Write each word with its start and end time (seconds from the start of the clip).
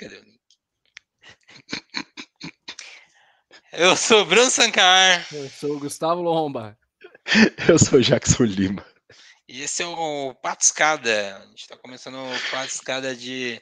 Cadê 0.00 0.16
o 0.16 0.24
link? 0.24 0.40
Eu 3.70 3.94
sou 3.94 4.22
o 4.22 4.24
Bruno 4.24 4.50
Sancar. 4.50 5.26
Eu 5.30 5.50
sou 5.50 5.76
o 5.76 5.78
Gustavo 5.78 6.22
Lomba. 6.22 6.78
Eu 7.68 7.78
sou 7.78 7.98
o 7.98 8.02
Jackson 8.02 8.44
Lima. 8.44 8.86
E 9.46 9.60
esse 9.60 9.82
é 9.82 9.86
o 9.86 10.34
Patiscada. 10.36 11.36
A 11.36 11.46
gente 11.48 11.60
está 11.60 11.76
começando 11.76 12.14
o 12.14 12.50
Patiscada 12.50 13.14
de 13.14 13.60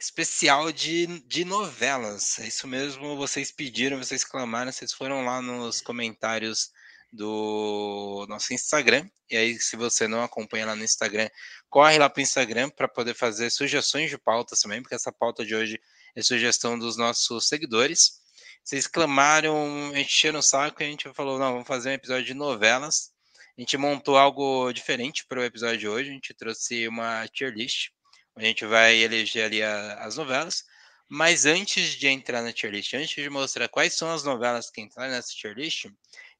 especial 0.00 0.72
de, 0.72 1.06
de 1.26 1.44
novelas. 1.44 2.38
É 2.38 2.46
isso 2.46 2.66
mesmo, 2.66 3.18
vocês 3.18 3.52
pediram, 3.52 3.98
vocês 3.98 4.24
clamaram, 4.24 4.72
vocês 4.72 4.90
foram 4.90 5.22
lá 5.22 5.42
nos 5.42 5.82
comentários 5.82 6.70
do 7.14 8.26
nosso 8.28 8.52
Instagram. 8.52 9.08
E 9.30 9.36
aí, 9.36 9.58
se 9.58 9.76
você 9.76 10.06
não 10.08 10.22
acompanha 10.22 10.66
lá 10.66 10.76
no 10.76 10.84
Instagram, 10.84 11.28
corre 11.70 11.98
lá 11.98 12.10
para 12.10 12.20
o 12.20 12.22
Instagram 12.22 12.68
para 12.70 12.88
poder 12.88 13.14
fazer 13.14 13.50
sugestões 13.50 14.10
de 14.10 14.18
pautas 14.18 14.60
também, 14.60 14.82
porque 14.82 14.94
essa 14.94 15.12
pauta 15.12 15.44
de 15.44 15.54
hoje 15.54 15.80
é 16.14 16.22
sugestão 16.22 16.78
dos 16.78 16.96
nossos 16.96 17.48
seguidores. 17.48 18.20
Vocês 18.62 18.86
clamaram, 18.86 19.96
encheram 19.96 20.40
o 20.40 20.42
saco 20.42 20.82
e 20.82 20.86
a 20.86 20.88
gente 20.88 21.12
falou: 21.14 21.38
não, 21.38 21.52
vamos 21.52 21.68
fazer 21.68 21.90
um 21.90 21.92
episódio 21.92 22.24
de 22.24 22.34
novelas. 22.34 23.12
A 23.56 23.60
gente 23.60 23.76
montou 23.76 24.16
algo 24.16 24.72
diferente 24.72 25.24
para 25.26 25.40
o 25.40 25.44
episódio 25.44 25.78
de 25.78 25.88
hoje. 25.88 26.10
A 26.10 26.12
gente 26.12 26.34
trouxe 26.34 26.88
uma 26.88 27.28
tier 27.28 27.52
list. 27.52 27.90
A 28.36 28.42
gente 28.42 28.66
vai 28.66 28.96
eleger 28.96 29.44
ali 29.44 29.62
a, 29.62 29.94
as 30.00 30.16
novelas. 30.16 30.64
Mas 31.08 31.46
antes 31.46 31.90
de 31.90 32.08
entrar 32.08 32.42
na 32.42 32.52
tier 32.52 32.72
list, 32.72 32.94
antes 32.94 33.14
de 33.14 33.30
mostrar 33.30 33.68
quais 33.68 33.94
são 33.94 34.10
as 34.10 34.24
novelas 34.24 34.70
que 34.70 34.80
entraram 34.80 35.12
nessa 35.12 35.28
tier 35.28 35.54
list, 35.54 35.86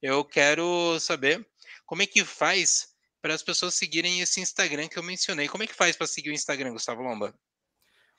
eu 0.04 0.22
quero 0.22 1.00
saber 1.00 1.46
como 1.86 2.02
é 2.02 2.06
que 2.06 2.22
faz 2.26 2.94
para 3.22 3.32
as 3.32 3.42
pessoas 3.42 3.74
seguirem 3.74 4.20
esse 4.20 4.38
Instagram 4.38 4.86
que 4.86 4.98
eu 4.98 5.02
mencionei. 5.02 5.48
Como 5.48 5.64
é 5.64 5.66
que 5.66 5.72
faz 5.72 5.96
para 5.96 6.06
seguir 6.06 6.28
o 6.28 6.34
Instagram, 6.34 6.72
Gustavo 6.72 7.00
Lomba? 7.00 7.34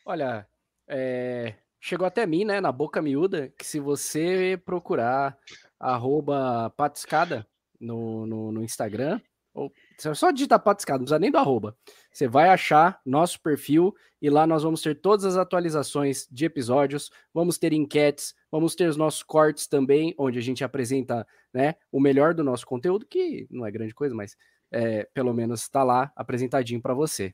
Olha, 0.04 0.50
é, 0.88 1.54
chegou 1.80 2.08
até 2.08 2.26
mim, 2.26 2.44
né, 2.44 2.60
na 2.60 2.72
boca 2.72 3.04
miúda, 3.04 3.54
que 3.56 3.64
se 3.64 3.80
você 3.80 4.60
procurar 4.66 5.38
arroba 5.80 6.72
patiscada 6.72 7.48
no, 7.80 8.26
no, 8.26 8.52
no 8.52 8.64
Instagram, 8.64 9.22
ou 9.54 9.72
só 9.98 10.32
digitar 10.32 10.60
patiscada, 10.60 11.00
não 11.00 11.06
precisa 11.06 11.20
nem 11.20 11.32
do 11.32 11.38
arroba. 11.38 11.76
Você 12.12 12.28
vai 12.28 12.50
achar 12.50 13.00
nosso 13.06 13.42
perfil 13.42 13.96
e 14.22 14.30
lá 14.30 14.48
nós 14.48 14.64
vamos 14.64 14.82
ter 14.82 15.00
todas 15.00 15.26
as 15.26 15.38
atualizações 15.38 16.28
de 16.32 16.46
episódios, 16.46 17.12
vamos 17.34 17.58
ter 17.58 17.74
enquetes, 17.74 18.34
vamos 18.52 18.76
ter 18.76 18.88
os 18.88 18.98
nossos 18.98 19.24
cortes 19.24 19.68
também, 19.68 20.14
onde 20.18 20.40
a 20.40 20.42
gente 20.42 20.64
apresenta 20.64 21.26
né, 21.54 21.76
o 21.92 22.00
melhor 22.00 22.34
do 22.34 22.44
nosso 22.44 22.66
conteúdo, 22.66 23.06
que 23.06 23.48
não 23.50 23.66
é 23.66 23.72
grande 23.72 23.94
coisa, 23.94 24.16
mas 24.16 24.36
é, 24.72 25.08
pelo 25.14 25.34
menos 25.34 25.62
está 25.62 25.84
lá 25.84 26.12
apresentadinho 26.16 26.82
para 26.82 26.94
você. 26.94 27.34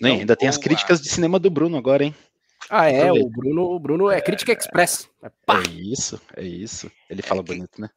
Nem, 0.00 0.20
ainda 0.20 0.34
tem 0.34 0.48
as 0.48 0.56
críticas 0.56 1.00
de 1.00 1.10
cinema 1.10 1.38
do 1.38 1.50
Bruno 1.50 1.76
agora, 1.76 2.04
hein? 2.04 2.14
Ah, 2.68 2.90
é, 2.90 3.10
o 3.10 3.28
Bruno, 3.28 3.62
o 3.64 3.78
Bruno 3.78 4.10
é 4.10 4.20
crítica 4.20 4.52
express. 4.52 5.08
É, 5.22 5.26
é 5.26 5.70
isso, 5.70 6.20
é 6.36 6.42
isso. 6.42 6.90
Ele 7.08 7.22
fala 7.22 7.40
é, 7.40 7.44
bonito, 7.44 7.80
né? 7.80 7.88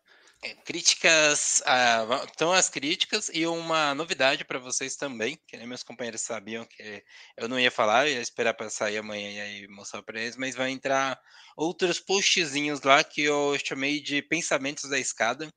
Críticas, 0.66 1.61
ah, 1.66 2.25
então 2.33 2.52
as 2.52 2.69
críticas 2.69 3.30
e 3.33 3.45
uma 3.47 3.95
novidade 3.95 4.44
para 4.44 4.59
vocês 4.59 4.95
também, 4.95 5.39
que 5.47 5.55
nem 5.55 5.66
meus 5.66 5.83
companheiros 5.83 6.22
sabiam 6.22 6.66
que 6.66 7.03
eu 7.38 7.47
não 7.47 7.59
ia 7.59 7.72
falar, 7.72 8.08
ia 8.08 8.19
esperar 8.19 8.53
para 8.53 8.69
sair 8.69 8.97
amanhã 8.97 9.31
e 9.31 9.39
aí 9.39 9.67
mostrar 9.67 10.03
para 10.03 10.19
eles, 10.19 10.35
mas 10.35 10.55
vai 10.55 10.69
entrar 10.72 11.19
outros 11.55 12.00
postzinhos 12.00 12.81
lá 12.81 13.03
que 13.03 13.22
eu 13.22 13.58
chamei 13.63 14.02
de 14.02 14.22
pensamentos 14.22 14.89
da 14.89 15.00
escada. 15.00 15.47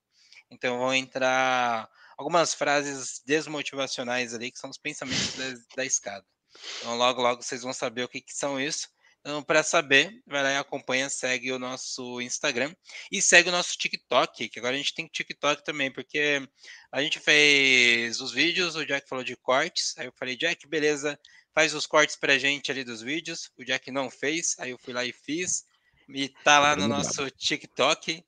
Então 0.50 0.78
vão 0.78 0.94
entrar 0.94 1.88
algumas 2.16 2.54
frases 2.54 3.20
desmotivacionais 3.26 4.34
ali, 4.34 4.50
que 4.50 4.58
são 4.58 4.70
os 4.70 4.78
pensamentos 4.78 5.34
da, 5.34 5.76
da 5.76 5.84
escada. 5.84 6.24
Então, 6.78 6.96
logo, 6.96 7.20
logo 7.20 7.42
vocês 7.42 7.62
vão 7.62 7.72
saber 7.72 8.04
o 8.04 8.08
que, 8.08 8.20
que 8.20 8.32
são 8.32 8.60
isso. 8.60 8.88
Então, 9.26 9.42
para 9.42 9.64
saber, 9.64 10.22
vai 10.24 10.40
lá 10.40 10.52
e 10.52 10.56
acompanha, 10.56 11.10
segue 11.10 11.50
o 11.50 11.58
nosso 11.58 12.20
Instagram 12.20 12.72
e 13.10 13.20
segue 13.20 13.48
o 13.48 13.52
nosso 13.52 13.76
TikTok, 13.76 14.48
que 14.48 14.56
agora 14.60 14.76
a 14.76 14.78
gente 14.78 14.94
tem 14.94 15.08
TikTok 15.08 15.64
também, 15.64 15.90
porque 15.90 16.40
a 16.92 17.02
gente 17.02 17.18
fez 17.18 18.20
os 18.20 18.30
vídeos, 18.30 18.76
o 18.76 18.86
Jack 18.86 19.08
falou 19.08 19.24
de 19.24 19.34
cortes, 19.34 19.98
aí 19.98 20.06
eu 20.06 20.12
falei, 20.16 20.36
Jack, 20.36 20.64
beleza, 20.68 21.18
faz 21.52 21.74
os 21.74 21.86
cortes 21.88 22.14
pra 22.14 22.38
gente 22.38 22.70
ali 22.70 22.84
dos 22.84 23.02
vídeos. 23.02 23.50
O 23.58 23.64
Jack 23.64 23.90
não 23.90 24.08
fez, 24.08 24.54
aí 24.60 24.70
eu 24.70 24.78
fui 24.78 24.94
lá 24.94 25.04
e 25.04 25.12
fiz. 25.12 25.64
E 26.08 26.28
tá 26.44 26.60
lá 26.60 26.76
no 26.76 26.86
nosso 26.86 27.28
TikTok. 27.28 28.24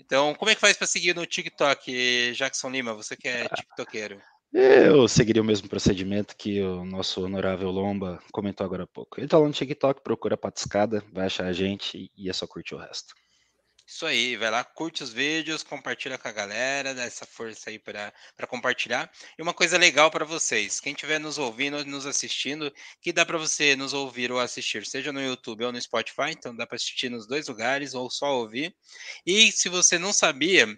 Então, 0.00 0.34
como 0.34 0.50
é 0.50 0.56
que 0.56 0.60
faz 0.60 0.76
para 0.76 0.88
seguir 0.88 1.14
no 1.14 1.26
TikTok, 1.26 2.32
Jackson 2.34 2.70
Lima? 2.70 2.92
Você 2.94 3.16
que 3.16 3.28
é 3.28 3.48
tiktokeiro. 3.50 4.20
Eu 4.52 5.06
seguiria 5.06 5.40
o 5.40 5.44
mesmo 5.44 5.68
procedimento 5.68 6.36
que 6.36 6.60
o 6.60 6.84
nosso 6.84 7.24
honorável 7.24 7.70
Lomba 7.70 8.20
comentou 8.32 8.64
agora 8.64 8.82
há 8.82 8.86
pouco. 8.86 9.20
Ele 9.20 9.28
tá 9.28 9.38
lá 9.38 9.46
no 9.46 9.52
TikTok, 9.52 10.02
procura 10.02 10.36
Patiscada, 10.36 11.04
vai 11.12 11.26
achar 11.26 11.46
a 11.46 11.52
gente 11.52 12.10
e 12.16 12.28
é 12.28 12.32
só 12.32 12.48
curtir 12.48 12.74
o 12.74 12.78
resto. 12.78 13.14
Isso 13.86 14.06
aí, 14.06 14.36
vai 14.36 14.50
lá, 14.50 14.62
curte 14.62 15.02
os 15.02 15.12
vídeos, 15.12 15.64
compartilha 15.64 16.16
com 16.16 16.28
a 16.28 16.32
galera, 16.32 16.94
dá 16.94 17.02
essa 17.02 17.26
força 17.26 17.70
aí 17.70 17.78
para 17.78 18.12
compartilhar. 18.48 19.10
E 19.36 19.42
uma 19.42 19.52
coisa 19.52 19.76
legal 19.76 20.12
para 20.12 20.24
vocês, 20.24 20.78
quem 20.78 20.92
estiver 20.92 21.18
nos 21.18 21.38
ouvindo, 21.38 21.84
nos 21.84 22.06
assistindo, 22.06 22.72
que 23.00 23.12
dá 23.12 23.26
para 23.26 23.36
você 23.36 23.74
nos 23.74 23.92
ouvir 23.92 24.30
ou 24.30 24.38
assistir, 24.38 24.86
seja 24.86 25.12
no 25.12 25.20
YouTube 25.20 25.64
ou 25.64 25.72
no 25.72 25.82
Spotify, 25.82 26.30
então 26.30 26.54
dá 26.54 26.68
para 26.68 26.76
assistir 26.76 27.08
nos 27.08 27.26
dois 27.26 27.48
lugares 27.48 27.92
ou 27.92 28.08
só 28.08 28.38
ouvir. 28.38 28.72
E 29.26 29.50
se 29.50 29.68
você 29.68 29.98
não 29.98 30.12
sabia, 30.12 30.68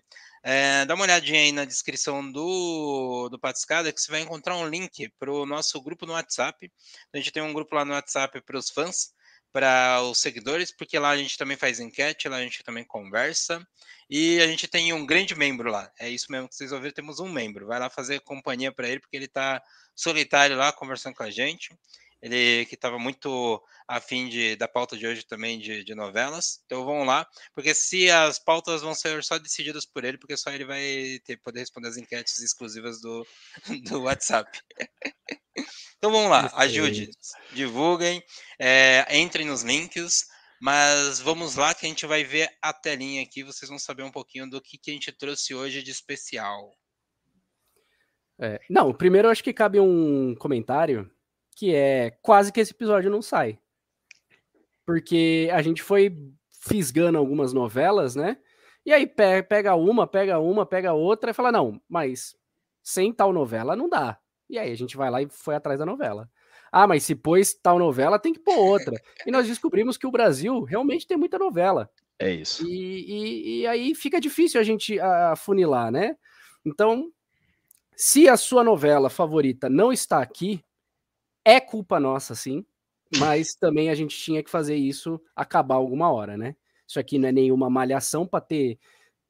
é, 0.43 0.85
dá 0.85 0.95
uma 0.95 1.05
olhadinha 1.05 1.41
aí 1.41 1.53
na 1.53 1.65
descrição 1.65 2.31
do, 2.31 3.29
do 3.29 3.39
Patiscada 3.39 3.93
que 3.93 4.01
você 4.01 4.11
vai 4.11 4.21
encontrar 4.21 4.57
um 4.57 4.69
link 4.69 5.09
para 5.19 5.33
o 5.33 5.47
nosso 5.47 5.81
grupo 5.81 6.05
no 6.05 6.15
WhatsApp. 6.15 6.71
A 7.13 7.17
gente 7.17 7.31
tem 7.31 7.43
um 7.43 7.53
grupo 7.53 7.75
lá 7.77 7.85
no 7.85 7.93
WhatsApp 7.93 8.41
para 8.43 8.59
os 8.59 8.69
fãs, 8.69 9.13
para 9.53 10.03
os 10.03 10.19
seguidores, 10.19 10.75
porque 10.75 10.99
lá 10.99 11.11
a 11.11 11.17
gente 11.17 11.39
também 11.39 11.57
faz 11.57 11.79
enquete, 11.79 12.29
lá 12.29 12.39
a 12.39 12.43
gente 12.43 12.65
também 12.65 12.85
conversa. 12.85 13.65
E 14.11 14.41
a 14.41 14.47
gente 14.49 14.67
tem 14.67 14.93
um 14.93 15.07
grande 15.07 15.35
membro 15.35 15.71
lá. 15.71 15.91
É 15.99 16.09
isso 16.09 16.27
mesmo 16.31 16.49
que 16.49 16.57
vocês 16.57 16.73
ouviram, 16.73 16.93
temos 16.93 17.21
um 17.21 17.31
membro. 17.31 17.67
Vai 17.67 17.79
lá 17.79 17.89
fazer 17.89 18.21
companhia 18.21 18.73
para 18.73 18.89
ele, 18.89 19.01
porque 19.01 19.17
ele 19.17 19.27
está 19.27 19.63
solitário 19.95 20.57
lá 20.57 20.73
conversando 20.73 21.15
com 21.15 21.23
a 21.23 21.31
gente 21.31 21.71
ele 22.23 22.65
que 22.67 22.77
estava 22.77 22.99
muito 23.01 23.61
afim 23.87 24.29
de, 24.29 24.55
da 24.55 24.69
pauta 24.69 24.97
de 24.97 25.07
hoje 25.07 25.27
também 25.27 25.59
de, 25.59 25.83
de, 25.83 25.95
novelas. 25.95 26.63
Então 26.65 26.85
vamos 26.85 27.05
lá, 27.05 27.27
porque 27.53 27.75
se 27.75 28.09
as 28.11 28.39
pautas 28.39 28.81
vão 28.81 28.95
ser 28.95 29.23
só 29.25 29.39
decididas 29.39 29.85
por 29.85 30.05
ele, 30.05 30.17
porque 30.17 30.37
só 30.37 30.51
ele 30.51 30.65
vai 30.65 31.21
ter, 31.25 31.37
poder 31.39 31.61
responder 31.61 31.89
as 31.89 31.97
enquetes 31.97 32.39
exclusivas 32.39 33.01
do, 33.01 33.27
do 33.91 34.03
WhatsApp. 34.03 34.49
então 35.99 36.13
vamos 36.13 36.31
lá, 36.31 36.51
ajude, 36.55 37.11
divulguem, 37.53 38.23
é, 38.59 39.05
entrem 39.19 39.47
nos 39.47 39.63
links. 39.63 40.31
Mas 40.65 41.19
vamos 41.19 41.57
lá 41.57 41.75
que 41.75 41.85
a 41.85 41.89
gente 41.89 42.07
vai 42.07 42.23
ver 42.23 42.49
a 42.63 42.73
telinha 42.73 43.21
aqui, 43.21 43.43
vocês 43.43 43.69
vão 43.69 43.81
saber 43.81 44.05
um 44.05 44.13
pouquinho 44.13 44.49
do 44.49 44.63
que, 44.63 44.79
que 44.79 44.93
a 44.93 44.95
gente 44.95 45.11
trouxe 45.11 45.53
hoje 45.53 45.83
de 45.83 45.91
especial. 45.91 46.73
É, 48.41 48.61
não, 48.71 48.95
primeiro 48.95 49.27
eu 49.27 49.33
acho 49.33 49.43
que 49.43 49.53
cabe 49.53 49.81
um 49.81 50.37
comentário 50.37 51.11
que 51.57 51.75
é 51.75 52.11
quase 52.23 52.53
que 52.53 52.61
esse 52.61 52.73
episódio 52.73 53.11
não 53.11 53.23
sai. 53.23 53.59
Porque 54.85 55.49
a 55.53 55.63
gente 55.63 55.83
foi 55.83 56.17
fisgando 56.51 57.19
algumas 57.19 57.53
novelas, 57.53 58.17
né? 58.17 58.39
E 58.85 58.93
aí 58.93 59.07
pega 59.07 59.75
uma, 59.77 60.07
pega 60.07 60.39
uma, 60.39 60.67
pega 60.67 60.93
outra 60.93 61.31
e 61.31 61.35
fala: 61.35 61.53
não, 61.53 61.81
mas 61.89 62.35
sem 62.83 63.13
tal 63.13 63.33
novela 63.33 63.77
não 63.77 63.89
dá. 63.89 64.19
E 64.51 64.59
aí 64.59 64.71
a 64.73 64.77
gente 64.77 64.97
vai 64.97 65.11
lá 65.11 65.23
e 65.23 65.29
foi 65.29 65.55
atrás 65.55 65.79
da 65.79 65.87
novela. 65.87 66.29
Ah, 66.71 66.87
mas 66.87 67.05
se 67.05 67.15
pôs 67.15 67.55
tal 67.55 67.79
novela, 67.79 68.19
tem 68.19 68.33
que 68.33 68.41
pôr 68.41 68.57
outra. 68.57 69.01
e 69.27 69.31
nós 69.31 69.47
descobrimos 69.47 69.97
que 69.97 70.07
o 70.07 70.11
Brasil 70.11 70.63
realmente 70.63 71.07
tem 71.07 71.17
muita 71.17 71.39
novela. 71.39 71.89
É 72.19 72.31
isso. 72.31 72.67
E, 72.67 73.05
e, 73.09 73.61
e 73.61 73.67
aí 73.67 73.95
fica 73.95 74.21
difícil 74.21 74.61
a 74.61 74.65
gente 74.65 74.99
afunilar, 74.99 75.91
né? 75.91 76.17
Então, 76.65 77.11
se 77.97 78.29
a 78.29 78.37
sua 78.37 78.65
novela 78.65 79.11
favorita 79.11 79.69
não 79.69 79.93
está 79.93 80.23
aqui, 80.23 80.65
é 81.45 81.61
culpa 81.61 81.99
nossa, 81.99 82.35
sim, 82.35 82.65
mas 83.19 83.55
também 83.55 83.91
a 83.91 83.95
gente 83.95 84.17
tinha 84.17 84.43
que 84.43 84.51
fazer 84.51 84.77
isso 84.77 85.21
acabar 85.35 85.75
alguma 85.75 86.11
hora, 86.13 86.37
né? 86.37 86.57
Isso 86.87 86.99
aqui 86.99 87.19
não 87.19 87.29
é 87.29 87.33
nenhuma 87.33 87.71
malhação 87.71 88.27
para 88.27 88.41
ter 88.41 88.79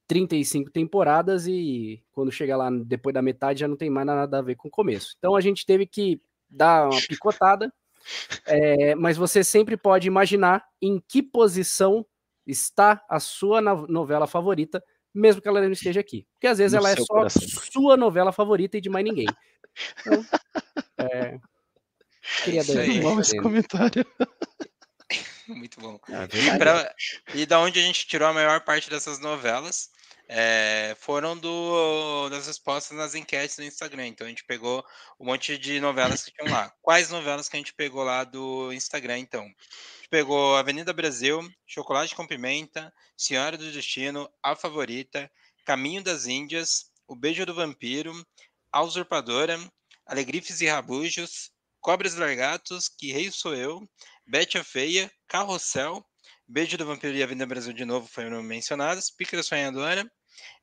35 0.06 0.70
temporadas 0.70 1.46
e 1.46 2.02
quando 2.12 2.30
chega 2.30 2.56
lá 2.56 2.68
depois 2.70 3.14
da 3.14 3.22
metade 3.22 3.60
já 3.60 3.68
não 3.68 3.76
tem 3.76 3.88
mais 3.88 4.06
nada 4.06 4.38
a 4.38 4.42
ver 4.42 4.56
com 4.56 4.68
o 4.68 4.70
começo. 4.70 5.14
Então 5.18 5.34
a 5.34 5.40
gente 5.40 5.64
teve 5.64 5.86
que 5.86 6.20
dar 6.50 6.88
uma 6.90 7.00
picotada, 7.08 7.72
é, 8.46 8.94
mas 8.94 9.16
você 9.16 9.42
sempre 9.42 9.76
pode 9.76 10.06
imaginar 10.06 10.64
em 10.80 11.02
que 11.08 11.22
posição 11.22 12.04
está 12.46 13.02
a 13.08 13.20
sua 13.20 13.60
novela 13.60 14.26
favorita, 14.26 14.82
mesmo 15.14 15.40
que 15.40 15.48
ela 15.48 15.60
não 15.60 15.72
esteja 15.72 16.00
aqui. 16.00 16.26
Porque 16.34 16.46
às 16.46 16.58
vezes 16.58 16.72
no 16.72 16.78
ela 16.78 16.90
é 16.90 16.96
só 16.96 17.06
coração. 17.06 17.42
sua 17.72 17.96
novela 17.96 18.32
favorita 18.32 18.76
e 18.76 18.80
de 18.80 18.90
mais 18.90 19.04
ninguém. 19.04 19.26
Então, 20.00 20.24
é, 20.98 21.38
Queria 22.44 22.64
dar 22.64 23.08
um 23.08 23.20
esse 23.20 23.36
comentário. 23.36 24.06
Muito 25.48 25.80
bom. 25.80 25.98
É 26.08 26.38
e, 26.38 26.58
pra, 26.58 26.94
e 27.34 27.46
da 27.46 27.58
onde 27.58 27.78
a 27.78 27.82
gente 27.82 28.06
tirou 28.06 28.28
a 28.28 28.32
maior 28.32 28.60
parte 28.60 28.88
dessas 28.88 29.18
novelas, 29.18 29.90
é, 30.28 30.96
foram 30.98 31.36
do, 31.36 32.28
das 32.30 32.46
respostas 32.46 32.96
nas 32.96 33.14
enquetes 33.14 33.56
do 33.56 33.64
Instagram. 33.64 34.06
Então 34.06 34.26
a 34.26 34.30
gente 34.30 34.44
pegou 34.44 34.84
um 35.20 35.26
monte 35.26 35.58
de 35.58 35.80
novelas 35.80 36.24
que 36.24 36.32
tinham 36.32 36.52
lá. 36.52 36.72
Quais 36.80 37.10
novelas 37.10 37.48
que 37.48 37.56
a 37.56 37.58
gente 37.58 37.74
pegou 37.74 38.02
lá 38.02 38.24
do 38.24 38.72
Instagram, 38.72 39.18
então? 39.18 39.42
A 39.42 39.46
gente 39.46 40.08
pegou 40.08 40.56
Avenida 40.56 40.92
Brasil, 40.92 41.40
Chocolate 41.66 42.14
com 42.14 42.26
Pimenta, 42.26 42.92
Senhora 43.16 43.58
do 43.58 43.70
Destino, 43.70 44.28
A 44.42 44.54
Favorita, 44.54 45.30
Caminho 45.64 46.02
das 46.02 46.26
Índias, 46.26 46.86
O 47.06 47.14
Beijo 47.14 47.44
do 47.44 47.54
Vampiro, 47.54 48.12
A 48.72 48.82
Usurpadora, 48.82 49.58
Alegrifes 50.06 50.60
e 50.60 50.66
Rabujos, 50.66 51.50
Cobras 51.82 52.14
Largatos, 52.14 52.88
Que 52.88 53.12
Rei 53.12 53.28
Sou 53.32 53.56
Eu, 53.56 53.82
Bete 54.24 54.56
a 54.56 54.62
Feia, 54.62 55.10
Carrossel, 55.26 56.00
Beijo 56.46 56.78
do 56.78 56.86
Vampiro 56.86 57.16
e 57.16 57.22
Avenida 57.24 57.44
Brasil 57.44 57.72
de 57.72 57.84
novo 57.84 58.06
foram 58.06 58.40
mencionadas, 58.40 59.10
Pícara 59.10 59.42
Sonhadora, 59.42 60.08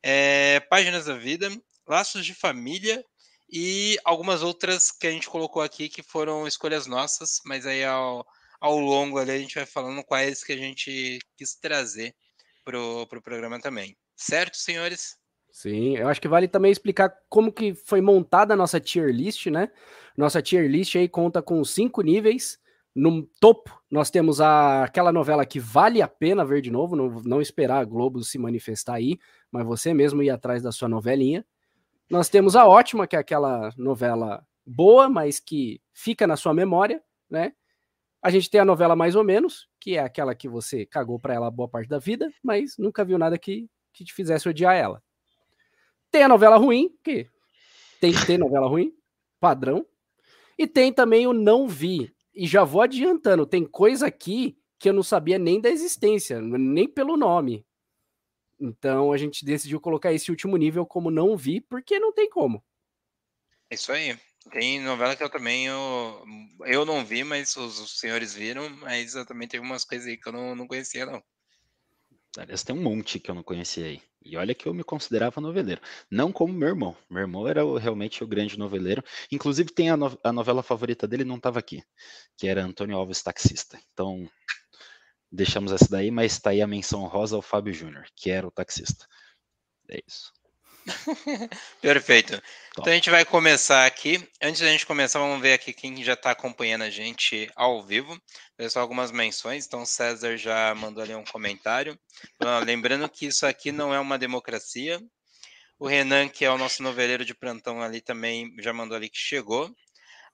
é, 0.01 0.62
Páginas 0.62 1.06
da 1.06 1.18
Vida, 1.18 1.50
Laços 1.86 2.25
de 2.25 2.33
Família 2.33 3.04
e 3.51 3.98
algumas 4.06 4.42
outras 4.42 4.92
que 4.92 5.07
a 5.07 5.12
gente 5.12 5.30
colocou 5.30 5.62
aqui 5.62 5.89
que 5.89 6.01
foram 6.01 6.48
escolhas 6.48 6.88
nossas, 6.88 7.42
mas 7.44 7.66
aí 7.66 7.83
ao, 7.83 8.25
ao 8.62 8.80
longo 8.80 9.18
ali 9.18 9.31
a 9.31 9.39
gente 9.39 9.56
vai 9.56 9.66
falando 9.66 10.01
quais 10.06 10.42
que 10.42 10.54
a 10.54 10.57
gente 10.57 11.19
quis 11.36 11.54
trazer 11.56 12.16
pro, 12.63 13.06
pro 13.07 13.21
programa 13.21 13.60
também. 13.60 13.98
Certo, 14.16 14.56
senhores? 14.56 15.19
Sim, 15.51 15.97
eu 15.97 16.07
acho 16.07 16.21
que 16.21 16.27
vale 16.27 16.47
também 16.47 16.71
explicar 16.71 17.11
como 17.27 17.51
que 17.51 17.73
foi 17.73 18.01
montada 18.01 18.53
a 18.53 18.57
nossa 18.57 18.79
tier 18.79 19.09
list, 19.09 19.47
né? 19.47 19.69
Nossa 20.15 20.41
tier 20.41 20.69
list 20.69 20.95
aí 20.95 21.09
conta 21.09 21.41
com 21.41 21.63
cinco 21.63 22.01
níveis. 22.01 22.59
No 22.95 23.23
topo, 23.39 23.81
nós 23.89 24.09
temos 24.09 24.41
a, 24.41 24.83
aquela 24.83 25.11
novela 25.11 25.45
que 25.45 25.59
vale 25.59 26.01
a 26.01 26.07
pena 26.07 26.45
ver 26.45 26.61
de 26.61 26.71
novo, 26.71 26.95
não, 26.95 27.21
não 27.23 27.41
esperar 27.41 27.79
a 27.79 27.85
Globo 27.85 28.23
se 28.23 28.37
manifestar 28.37 28.95
aí, 28.95 29.17
mas 29.51 29.65
você 29.65 29.93
mesmo 29.93 30.21
ir 30.21 30.29
atrás 30.29 30.61
da 30.61 30.71
sua 30.71 30.89
novelinha. 30.89 31.45
Nós 32.09 32.29
temos 32.29 32.55
a 32.55 32.67
Ótima, 32.67 33.07
que 33.07 33.15
é 33.15 33.19
aquela 33.19 33.71
novela 33.77 34.45
boa, 34.65 35.09
mas 35.09 35.39
que 35.39 35.81
fica 35.93 36.27
na 36.27 36.35
sua 36.35 36.53
memória, 36.53 37.01
né? 37.29 37.53
A 38.21 38.29
gente 38.29 38.49
tem 38.49 38.59
a 38.59 38.65
novela 38.65 38.95
Mais 38.95 39.15
ou 39.15 39.23
Menos, 39.23 39.67
que 39.79 39.95
é 39.95 39.99
aquela 39.99 40.35
que 40.35 40.49
você 40.49 40.85
cagou 40.85 41.19
para 41.19 41.33
ela 41.33 41.49
boa 41.49 41.69
parte 41.69 41.87
da 41.87 41.99
vida, 41.99 42.29
mas 42.43 42.75
nunca 42.77 43.05
viu 43.05 43.17
nada 43.17 43.37
que, 43.37 43.69
que 43.93 44.03
te 44.03 44.13
fizesse 44.13 44.49
odiar 44.49 44.75
ela. 44.75 45.01
Tem 46.11 46.23
a 46.23 46.27
novela 46.27 46.57
ruim, 46.57 46.89
que 47.03 47.27
tem 48.00 48.11
que 48.11 48.25
ter 48.25 48.38
novela 48.38 48.67
ruim, 48.67 48.94
padrão. 49.39 49.85
E 50.57 50.67
tem 50.67 50.91
também 50.91 51.27
o 51.27 51.33
Não 51.33 51.67
Vi. 51.67 52.13
E 52.33 52.47
já 52.47 52.63
vou 52.63 52.81
adiantando, 52.81 53.45
tem 53.45 53.65
coisa 53.65 54.07
aqui 54.07 54.57
que 54.77 54.89
eu 54.89 54.94
não 54.94 55.03
sabia 55.03 55.38
nem 55.38 55.59
da 55.59 55.69
existência, 55.69 56.41
nem 56.41 56.88
pelo 56.88 57.17
nome. 57.17 57.65
Então 58.59 59.11
a 59.11 59.17
gente 59.17 59.45
decidiu 59.45 59.79
colocar 59.79 60.13
esse 60.13 60.31
último 60.31 60.57
nível 60.57 60.85
como 60.85 61.11
Não 61.11 61.35
Vi, 61.35 61.61
porque 61.61 62.00
não 62.00 62.13
tem 62.13 62.29
como. 62.29 62.63
Isso 63.69 63.91
aí. 63.91 64.17
Tem 64.51 64.79
novela 64.79 65.15
que 65.15 65.23
eu 65.23 65.29
também 65.29 65.67
eu, 65.67 66.25
eu 66.65 66.85
não 66.85 67.06
vi, 67.06 67.23
mas 67.23 67.56
os, 67.56 67.79
os 67.79 68.00
senhores 68.00 68.33
viram, 68.33 68.69
mas 68.77 69.13
eu 69.13 69.25
também 69.25 69.47
tenho 69.47 69.61
umas 69.61 69.83
coisas 69.83 70.07
aí 70.07 70.17
que 70.17 70.27
eu 70.27 70.33
não, 70.33 70.56
não 70.56 70.67
conhecia, 70.67 71.06
não. 71.06 71.21
Aliás, 72.38 72.63
tem 72.63 72.75
um 72.75 72.81
monte 72.81 73.19
que 73.19 73.29
eu 73.29 73.35
não 73.35 73.44
conhecia 73.44 73.85
aí. 73.85 74.01
E 74.24 74.36
olha 74.38 74.54
que 74.54 74.68
eu 74.68 74.74
me 74.74 74.83
considerava 74.83 75.42
noveleiro. 75.42 75.81
Não 76.12 76.31
como 76.31 76.54
meu 76.54 76.68
irmão. 76.69 76.95
Meu 77.10 77.21
irmão 77.21 77.48
era 77.48 77.66
o, 77.66 77.77
realmente 77.77 78.24
o 78.24 78.27
grande 78.27 78.57
noveleiro. 78.60 79.04
Inclusive, 79.31 79.71
tem 79.71 79.89
a, 79.89 79.98
no, 79.98 80.18
a 80.24 80.33
novela 80.33 80.62
favorita 80.62 81.07
dele, 81.07 81.24
não 81.24 81.38
estava 81.38 81.60
aqui, 81.60 81.83
que 82.38 82.48
era 82.48 82.63
Antônio 82.63 82.98
Alves 82.98 83.24
Taxista. 83.24 83.80
Então, 83.94 84.30
deixamos 85.31 85.71
essa 85.71 85.88
daí, 85.89 86.12
mas 86.12 86.33
está 86.33 86.50
aí 86.51 86.62
a 86.62 86.68
menção 86.68 87.06
rosa 87.07 87.36
ao 87.36 87.42
Fábio 87.42 87.74
Júnior, 87.74 88.06
que 88.16 88.30
era 88.30 88.48
o 88.48 88.51
taxista. 88.51 89.06
É 89.89 90.00
isso. 90.07 90.31
Perfeito. 91.81 92.41
Então 92.71 92.91
a 92.91 92.95
gente 92.95 93.09
vai 93.09 93.25
começar 93.25 93.86
aqui. 93.86 94.27
Antes 94.41 94.62
da 94.62 94.68
gente 94.68 94.86
começar, 94.86 95.19
vamos 95.19 95.41
ver 95.41 95.53
aqui 95.53 95.74
quem 95.74 96.03
já 96.03 96.13
está 96.13 96.31
acompanhando 96.31 96.83
a 96.83 96.89
gente 96.89 97.50
ao 97.56 97.83
vivo. 97.83 98.19
Só 98.69 98.80
algumas 98.80 99.12
menções. 99.12 99.65
Então, 99.65 99.86
César 99.86 100.38
já 100.38 100.74
mandou 100.75 101.03
ali 101.03 101.15
um 101.15 101.24
comentário. 101.24 101.97
Lembrando 102.65 103.07
que 103.09 103.27
isso 103.27 103.45
aqui 103.45 103.71
não 103.71 103.94
é 103.94 104.00
uma 104.00 104.18
democracia. 104.18 105.00
O 105.77 105.88
Renan, 105.88 106.27
que 106.27 106.44
é 106.44 106.51
o 106.51 106.57
nosso 106.57 106.83
noveleiro 106.83 107.24
de 107.24 107.33
plantão 107.33 107.81
ali, 107.81 108.01
também 108.01 108.53
já 108.59 108.74
mandou 108.74 108.97
ali 108.97 109.09
que 109.09 109.18
chegou. 109.18 109.74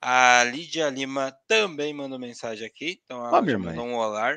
A 0.00 0.44
Lídia 0.44 0.90
Lima 0.90 1.32
também 1.46 1.94
mandou 1.94 2.18
mensagem 2.18 2.66
aqui. 2.66 3.00
Então, 3.04 3.24
ela 3.24 3.38
ah, 3.38 3.42
mandou 3.42 3.86
um 3.86 3.94
olá. 3.94 4.34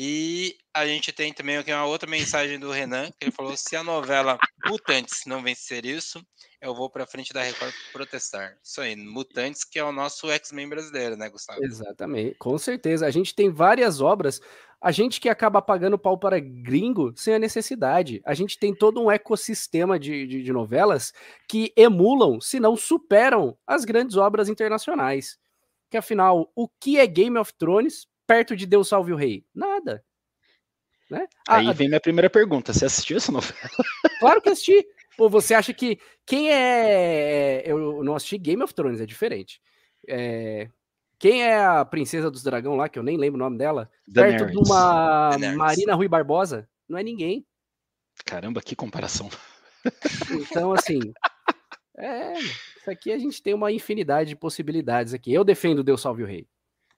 E 0.00 0.56
a 0.72 0.86
gente 0.86 1.10
tem 1.10 1.32
também 1.32 1.56
aqui 1.56 1.72
uma 1.72 1.84
outra 1.84 2.08
mensagem 2.08 2.56
do 2.56 2.70
Renan, 2.70 3.10
que 3.10 3.24
ele 3.24 3.32
falou: 3.32 3.56
se 3.56 3.74
a 3.74 3.82
novela 3.82 4.38
Mutantes 4.64 5.24
não 5.26 5.42
vencer 5.42 5.84
isso, 5.84 6.24
eu 6.62 6.72
vou 6.72 6.88
para 6.88 7.04
frente 7.04 7.32
da 7.32 7.42
Record 7.42 7.74
protestar. 7.92 8.56
Isso 8.62 8.80
aí, 8.80 8.94
Mutantes, 8.94 9.64
que 9.64 9.76
é 9.76 9.82
o 9.82 9.90
nosso 9.90 10.30
X-Men 10.30 10.68
brasileiro, 10.68 11.16
né, 11.16 11.28
Gustavo? 11.28 11.64
Exatamente, 11.64 12.36
com 12.38 12.56
certeza. 12.56 13.08
A 13.08 13.10
gente 13.10 13.34
tem 13.34 13.50
várias 13.50 14.00
obras, 14.00 14.40
a 14.80 14.92
gente 14.92 15.20
que 15.20 15.28
acaba 15.28 15.60
pagando 15.60 15.98
pau 15.98 16.16
para 16.16 16.38
gringo 16.38 17.12
sem 17.16 17.34
a 17.34 17.38
necessidade. 17.40 18.22
A 18.24 18.34
gente 18.34 18.56
tem 18.56 18.72
todo 18.72 19.02
um 19.02 19.10
ecossistema 19.10 19.98
de, 19.98 20.28
de, 20.28 20.44
de 20.44 20.52
novelas 20.52 21.12
que 21.48 21.72
emulam, 21.76 22.40
se 22.40 22.60
não 22.60 22.76
superam, 22.76 23.58
as 23.66 23.84
grandes 23.84 24.16
obras 24.16 24.48
internacionais. 24.48 25.40
Que 25.90 25.96
afinal, 25.96 26.52
o 26.54 26.68
que 26.68 27.00
é 27.00 27.06
Game 27.08 27.36
of 27.36 27.52
Thrones 27.54 28.06
perto 28.28 28.54
de 28.54 28.66
Deus 28.66 28.86
Salve 28.86 29.12
o 29.12 29.16
Rei? 29.16 29.44
Nada. 29.54 30.04
Né? 31.10 31.26
Aí 31.48 31.72
vem 31.72 31.88
minha 31.88 32.00
primeira 32.00 32.28
pergunta: 32.28 32.72
você 32.72 32.84
assistiu 32.84 33.16
essa 33.16 33.32
novela? 33.32 33.58
Claro 34.20 34.42
que 34.42 34.48
assisti. 34.50 34.86
Ou 35.16 35.30
você 35.30 35.54
acha 35.54 35.72
que 35.72 35.98
quem 36.26 36.52
é. 36.52 37.62
Eu 37.64 38.04
não 38.04 38.14
assisti 38.14 38.36
Game 38.36 38.62
of 38.62 38.74
Thrones, 38.74 39.00
é 39.00 39.06
diferente. 39.06 39.60
É... 40.08 40.68
Quem 41.18 41.42
é 41.42 41.56
a 41.56 41.84
princesa 41.84 42.30
dos 42.30 42.42
dragão 42.42 42.76
lá, 42.76 42.88
que 42.88 42.98
eu 42.98 43.02
nem 43.02 43.16
lembro 43.16 43.36
o 43.36 43.42
nome 43.42 43.56
dela? 43.56 43.90
Daenerys. 44.06 44.42
Perto 44.42 44.52
de 44.52 44.68
uma 44.68 45.30
Daenerys. 45.30 45.56
Marina 45.56 45.94
Rui 45.94 46.08
Barbosa? 46.08 46.68
Não 46.88 46.98
é 46.98 47.02
ninguém. 47.02 47.46
Caramba, 48.24 48.60
que 48.60 48.76
comparação. 48.76 49.30
Então, 50.30 50.72
assim. 50.72 50.98
É, 52.00 52.32
isso 52.38 52.88
aqui 52.88 53.10
a 53.10 53.18
gente 53.18 53.42
tem 53.42 53.52
uma 53.52 53.72
infinidade 53.72 54.28
de 54.28 54.36
possibilidades 54.36 55.12
aqui. 55.12 55.34
Eu 55.34 55.42
defendo 55.42 55.82
Deus 55.82 56.00
Salve 56.00 56.22
o 56.22 56.26
Rei. 56.26 56.46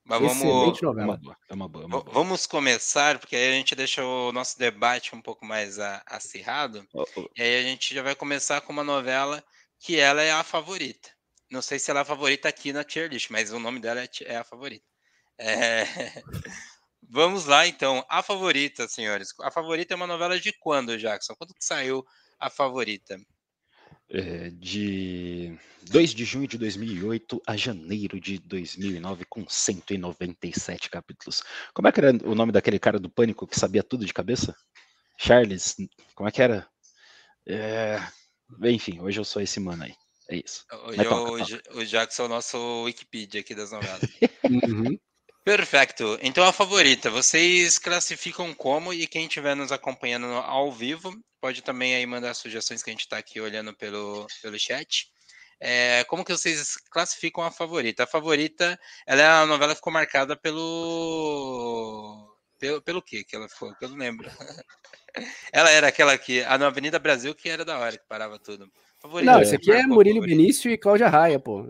Mas 0.04 0.20
vamos, 0.20 0.80
novela. 0.80 1.12
É 1.12 1.14
uma 1.14 1.16
boa, 1.16 1.36
é 1.48 1.54
uma 1.54 1.68
boa, 1.68 1.84
é 1.84 1.86
uma 1.86 2.02
boa. 2.02 2.14
Vamos 2.14 2.46
começar, 2.46 3.18
porque 3.18 3.36
aí 3.36 3.48
a 3.48 3.52
gente 3.52 3.74
deixa 3.74 4.04
o 4.04 4.32
nosso 4.32 4.58
debate 4.58 5.14
um 5.14 5.22
pouco 5.22 5.44
mais 5.44 5.78
acirrado. 6.06 6.86
Oh, 6.92 7.04
oh. 7.16 7.28
E 7.36 7.42
aí 7.42 7.60
a 7.60 7.62
gente 7.62 7.94
já 7.94 8.02
vai 8.02 8.14
começar 8.14 8.60
com 8.60 8.72
uma 8.72 8.84
novela 8.84 9.42
que 9.78 9.98
ela 9.98 10.22
é 10.22 10.32
a 10.32 10.42
favorita. 10.42 11.10
Não 11.50 11.62
sei 11.62 11.78
se 11.78 11.90
ela 11.90 12.00
é 12.00 12.02
a 12.02 12.06
favorita 12.06 12.48
aqui 12.48 12.72
na 12.72 12.84
tier 12.84 13.08
list, 13.08 13.30
mas 13.30 13.52
o 13.52 13.58
nome 13.58 13.80
dela 13.80 14.00
é, 14.02 14.08
é 14.24 14.36
a 14.36 14.44
favorita. 14.44 14.84
É... 15.38 15.84
Vamos 17.08 17.46
lá, 17.46 17.66
então. 17.66 18.04
A 18.08 18.22
favorita, 18.22 18.86
senhores. 18.86 19.34
A 19.40 19.50
favorita 19.50 19.94
é 19.94 19.96
uma 19.96 20.06
novela 20.06 20.38
de 20.38 20.52
quando, 20.52 20.96
Jackson? 20.96 21.34
Quando 21.34 21.54
que 21.54 21.64
saiu 21.64 22.06
a 22.38 22.48
favorita? 22.48 23.18
É, 24.10 24.50
de 24.50 25.56
2 25.82 26.10
de 26.10 26.24
junho 26.24 26.48
de 26.48 26.58
2008 26.58 27.42
a 27.46 27.56
janeiro 27.56 28.20
de 28.20 28.38
2009, 28.38 29.24
com 29.28 29.48
197 29.48 30.90
capítulos. 30.90 31.42
Como 31.72 31.88
é 31.88 31.92
que 31.92 32.00
era 32.00 32.10
o 32.24 32.34
nome 32.34 32.52
daquele 32.52 32.78
cara 32.78 32.98
do 32.98 33.10
Pânico 33.10 33.46
que 33.46 33.58
sabia 33.58 33.82
tudo 33.82 34.04
de 34.04 34.12
cabeça? 34.12 34.54
Charles, 35.16 35.76
como 36.14 36.28
é 36.28 36.32
que 36.32 36.42
era? 36.42 36.66
É, 37.46 38.00
enfim, 38.64 39.00
hoje 39.00 39.20
eu 39.20 39.24
sou 39.24 39.40
esse 39.40 39.60
mano 39.60 39.84
aí. 39.84 39.94
É 40.28 40.36
isso. 40.36 40.64
Hoje, 40.84 41.04
toca, 41.04 41.32
hoje 41.32 41.58
toca. 41.58 41.78
o 41.78 41.84
Jackson 41.84 42.22
é 42.22 42.26
o 42.26 42.28
nosso 42.28 42.82
Wikipedia 42.84 43.40
aqui 43.40 43.54
das 43.54 43.72
novelas. 43.72 44.00
uhum. 44.44 44.98
Perfeito. 45.44 46.18
Então 46.22 46.44
a 46.44 46.52
favorita, 46.52 47.10
vocês 47.10 47.78
classificam 47.78 48.52
como 48.54 48.92
e 48.92 49.06
quem 49.06 49.26
estiver 49.26 49.56
nos 49.56 49.72
acompanhando 49.72 50.26
ao 50.26 50.70
vivo 50.70 51.12
pode 51.40 51.62
também 51.62 51.94
aí 51.94 52.04
mandar 52.04 52.34
sugestões 52.34 52.82
que 52.82 52.90
a 52.90 52.92
gente 52.92 53.00
está 53.00 53.16
aqui 53.16 53.40
olhando 53.40 53.74
pelo, 53.74 54.26
pelo 54.42 54.58
chat. 54.58 55.08
É, 55.58 56.04
como 56.04 56.24
que 56.24 56.32
vocês 56.32 56.76
classificam 56.90 57.42
a 57.42 57.50
favorita? 57.50 58.04
A 58.04 58.06
favorita, 58.06 58.78
ela 59.06 59.22
é 59.22 59.26
a 59.26 59.46
novela 59.46 59.72
que 59.72 59.78
ficou 59.78 59.92
marcada 59.92 60.36
pelo 60.36 62.36
pelo, 62.58 62.82
pelo 62.82 63.02
que 63.02 63.24
que 63.24 63.34
ela 63.34 63.48
ficou? 63.48 63.74
Que 63.76 63.86
eu 63.86 63.88
não 63.88 63.96
lembro. 63.96 64.28
ela 65.52 65.70
era 65.70 65.88
aquela 65.88 66.16
que 66.18 66.42
a 66.42 66.54
Avenida 66.54 66.98
Brasil 66.98 67.34
que 67.34 67.48
era 67.48 67.64
da 67.64 67.78
hora 67.78 67.96
que 67.96 68.06
parava 68.06 68.38
tudo. 68.38 68.70
Favorita, 69.00 69.32
não, 69.32 69.40
esse 69.40 69.56
aqui 69.56 69.72
é 69.72 69.86
Murilo 69.86 70.20
Benício 70.20 70.70
e 70.70 70.76
Cláudia 70.76 71.08
Raia, 71.08 71.38
pô. 71.38 71.62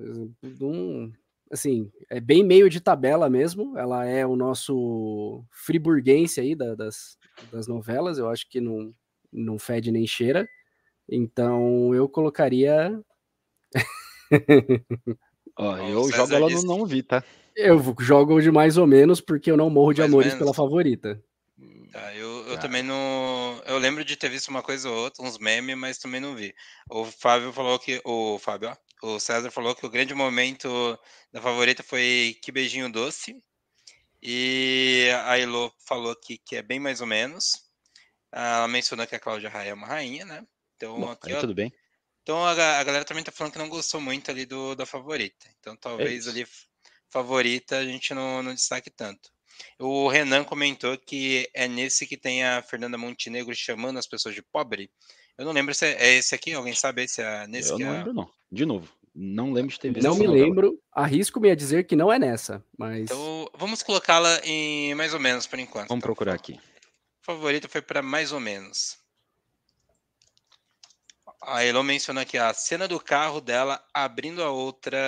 Um, 0.43 1.13
assim, 1.51 1.91
é 2.09 2.21
bem 2.21 2.45
meio 2.45 2.71
de 2.71 2.81
tabela 2.81 3.29
mesmo. 3.29 3.77
Ela 3.77 4.07
é 4.07 4.25
o 4.25 4.37
nosso 4.37 5.45
friburguense 5.51 6.41
aí 6.41 6.55
da, 6.55 6.75
das, 6.75 7.19
das 7.53 7.67
novelas. 7.67 8.19
Eu 8.19 8.29
acho 8.29 8.49
que 8.49 8.61
não, 8.61 8.95
não 9.33 9.59
fede 9.59 9.91
nem 9.91 10.07
cheira. 10.07 10.49
Então 11.09 11.95
eu 11.95 12.09
colocaria. 12.09 12.99
Ó, 15.59 15.77
eu 15.77 16.05
César 16.05 16.17
jogo 16.17 16.35
ela 16.35 16.51
no 16.51 16.63
não 16.63 16.87
vi, 16.87 17.03
tá? 17.03 17.25
Eu 17.57 17.83
jogo 17.99 18.41
de 18.41 18.51
mais 18.51 18.79
ou 18.79 18.87
menos 18.87 19.21
porque 19.21 19.51
eu 19.51 19.57
não 19.57 19.69
morro 19.69 19.93
de 19.93 20.01
mais 20.01 20.11
amores 20.11 20.35
pela 20.35 20.55
favorita. 20.55 21.21
Tá, 21.93 22.15
eu, 22.15 22.47
eu 22.47 22.59
também 22.61 22.85
não. 22.85 23.61
Eu 23.67 23.77
lembro 23.79 24.05
de 24.05 24.17
ter 24.17 24.29
visto 24.29 24.49
uma 24.49 24.63
coisa 24.63 24.89
ou 24.89 24.97
outra, 24.97 25.25
uns 25.25 25.39
memes, 25.39 25.77
mas 25.77 25.99
também 25.99 26.21
não 26.21 26.37
vi. 26.37 26.55
O 26.89 27.05
Fábio 27.05 27.53
falou 27.53 27.79
que. 27.81 28.01
O 28.05 28.39
Fábio, 28.39 28.71
ó, 28.71 28.77
o 29.03 29.19
César 29.19 29.51
falou 29.51 29.75
que 29.75 29.87
o 29.87 29.91
grande 29.91 30.15
momento 30.15 30.99
da 31.33 31.41
favorita 31.41 31.83
foi 31.83 32.39
Que 32.43 32.53
Beijinho 32.53 32.91
Doce. 32.91 33.43
E 34.23 35.09
a 35.25 35.39
Elo 35.39 35.73
falou 35.87 36.15
que, 36.15 36.37
que 36.39 36.57
é 36.57 36.63
bem 36.63 36.79
mais 36.79 37.01
ou 37.01 37.07
menos. 37.07 37.71
Ela 38.31 38.69
mencionou 38.69 39.07
que 39.07 39.17
a 39.17 39.21
Cláudia 39.21 39.49
Raia 39.49 39.71
é 39.71 39.75
uma 39.75 39.87
rainha, 39.87 40.25
né? 40.25 40.47
Então, 40.77 41.01
Bom, 41.01 41.11
aqui, 41.11 41.33
ó, 41.33 41.41
tudo 41.41 41.55
bem. 41.55 41.73
então 42.23 42.45
a, 42.45 42.53
a 42.53 42.85
galera 42.85 43.05
também 43.05 43.25
tá 43.25 43.33
falando 43.33 43.53
que 43.53 43.59
não 43.59 43.69
gostou 43.69 44.01
muito 44.01 44.31
ali 44.31 44.47
do, 44.47 44.75
da 44.75 44.87
favorita. 44.87 45.47
Então 45.59 45.77
talvez 45.77 46.27
isso. 46.27 46.31
ali 46.31 46.47
favorita 47.09 47.79
a 47.79 47.85
gente 47.85 48.15
não, 48.15 48.43
não 48.43 48.55
destaque 48.55 48.91
tanto. 48.91 49.31
O 49.79 50.09
Renan 50.09 50.45
comentou 50.45 50.97
que 50.97 51.49
é 51.53 51.67
nesse 51.69 52.07
que 52.07 52.17
tem 52.17 52.45
a 52.45 52.63
Fernanda 52.63 52.97
Montenegro 52.97 53.55
chamando 53.55 53.99
as 53.99 54.07
pessoas 54.07 54.35
de 54.35 54.43
pobre. 54.43 54.91
Eu 55.39 55.45
não 55.45 55.53
lembro 55.53 55.75
se 55.75 55.87
é, 55.87 56.15
esse 56.17 56.35
aqui, 56.35 56.53
alguém 56.53 56.75
sabe 56.75 57.07
se 57.09 57.23
é 57.23 57.47
nesse 57.47 57.71
Eu 57.71 57.77
que 57.77 57.85
não 57.85 57.93
é. 57.93 57.97
lembro, 57.99 58.13
não. 58.13 58.31
De 58.53 58.67
novo, 58.67 58.93
não 59.15 59.53
lembro 59.53 59.73
de 59.73 59.81
ter 59.81 59.93
visto 59.93 60.07
Não 60.07 60.15
me 60.15 60.27
novela. 60.27 60.45
lembro, 60.47 60.83
arrisco-me 60.93 61.51
a 61.51 61.55
dizer 61.55 61.85
que 61.87 61.97
não 61.97 62.13
é 62.13 62.19
nessa, 62.19 62.65
mas 62.77 63.03
Então 63.11 63.49
vamos 63.55 63.83
colocá-la 63.83 64.41
em 64.45 64.95
mais 64.95 65.15
ou 65.15 65.21
menos 65.21 65.47
por 65.47 65.59
enquanto. 65.59 65.89
Vamos 65.89 66.01
então. 66.03 66.09
procurar 66.09 66.35
aqui. 66.35 66.61
favorita 67.23 67.69
foi 67.69 67.81
para 67.83 68.03
mais 68.03 68.33
ou 68.33 68.41
menos. 68.41 68.99
A 71.43 71.65
Elon 71.65 71.83
mencionou 71.83 72.21
aqui 72.23 72.37
a 72.37 72.53
cena 72.53 72.87
do 72.87 73.01
carro 73.01 73.41
dela 73.41 73.83
abrindo 73.95 74.43
a 74.43 74.51
outra. 74.51 74.99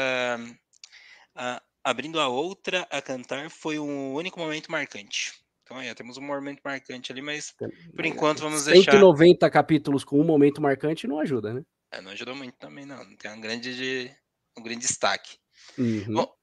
a- 1.34 1.62
abrindo 1.84 2.20
a 2.20 2.28
outra 2.28 2.86
a 2.90 3.02
cantar 3.02 3.50
foi 3.50 3.78
o 3.78 3.84
único 4.14 4.38
momento 4.38 4.70
marcante. 4.70 5.32
Então 5.80 5.94
temos 5.94 6.16
um 6.18 6.22
momento 6.22 6.60
marcante 6.64 7.12
ali, 7.12 7.22
mas 7.22 7.54
por 7.94 8.04
enquanto 8.04 8.40
vamos 8.40 8.64
deixar. 8.64 8.92
190 8.92 9.48
capítulos 9.50 10.04
com 10.04 10.20
um 10.20 10.24
momento 10.24 10.60
marcante 10.60 11.06
não 11.06 11.18
ajuda, 11.20 11.54
né? 11.54 11.62
É, 11.92 12.00
não 12.00 12.10
ajudou 12.10 12.34
muito 12.34 12.56
também, 12.58 12.84
não. 12.84 13.04
Não 13.04 13.16
tem 13.16 13.30
um 13.30 13.40
grande, 13.40 13.74
de- 13.76 14.10
um 14.58 14.62
grande 14.62 14.80
destaque. 14.80 15.36
Uhum. 15.78 16.14
Bom, 16.14 16.34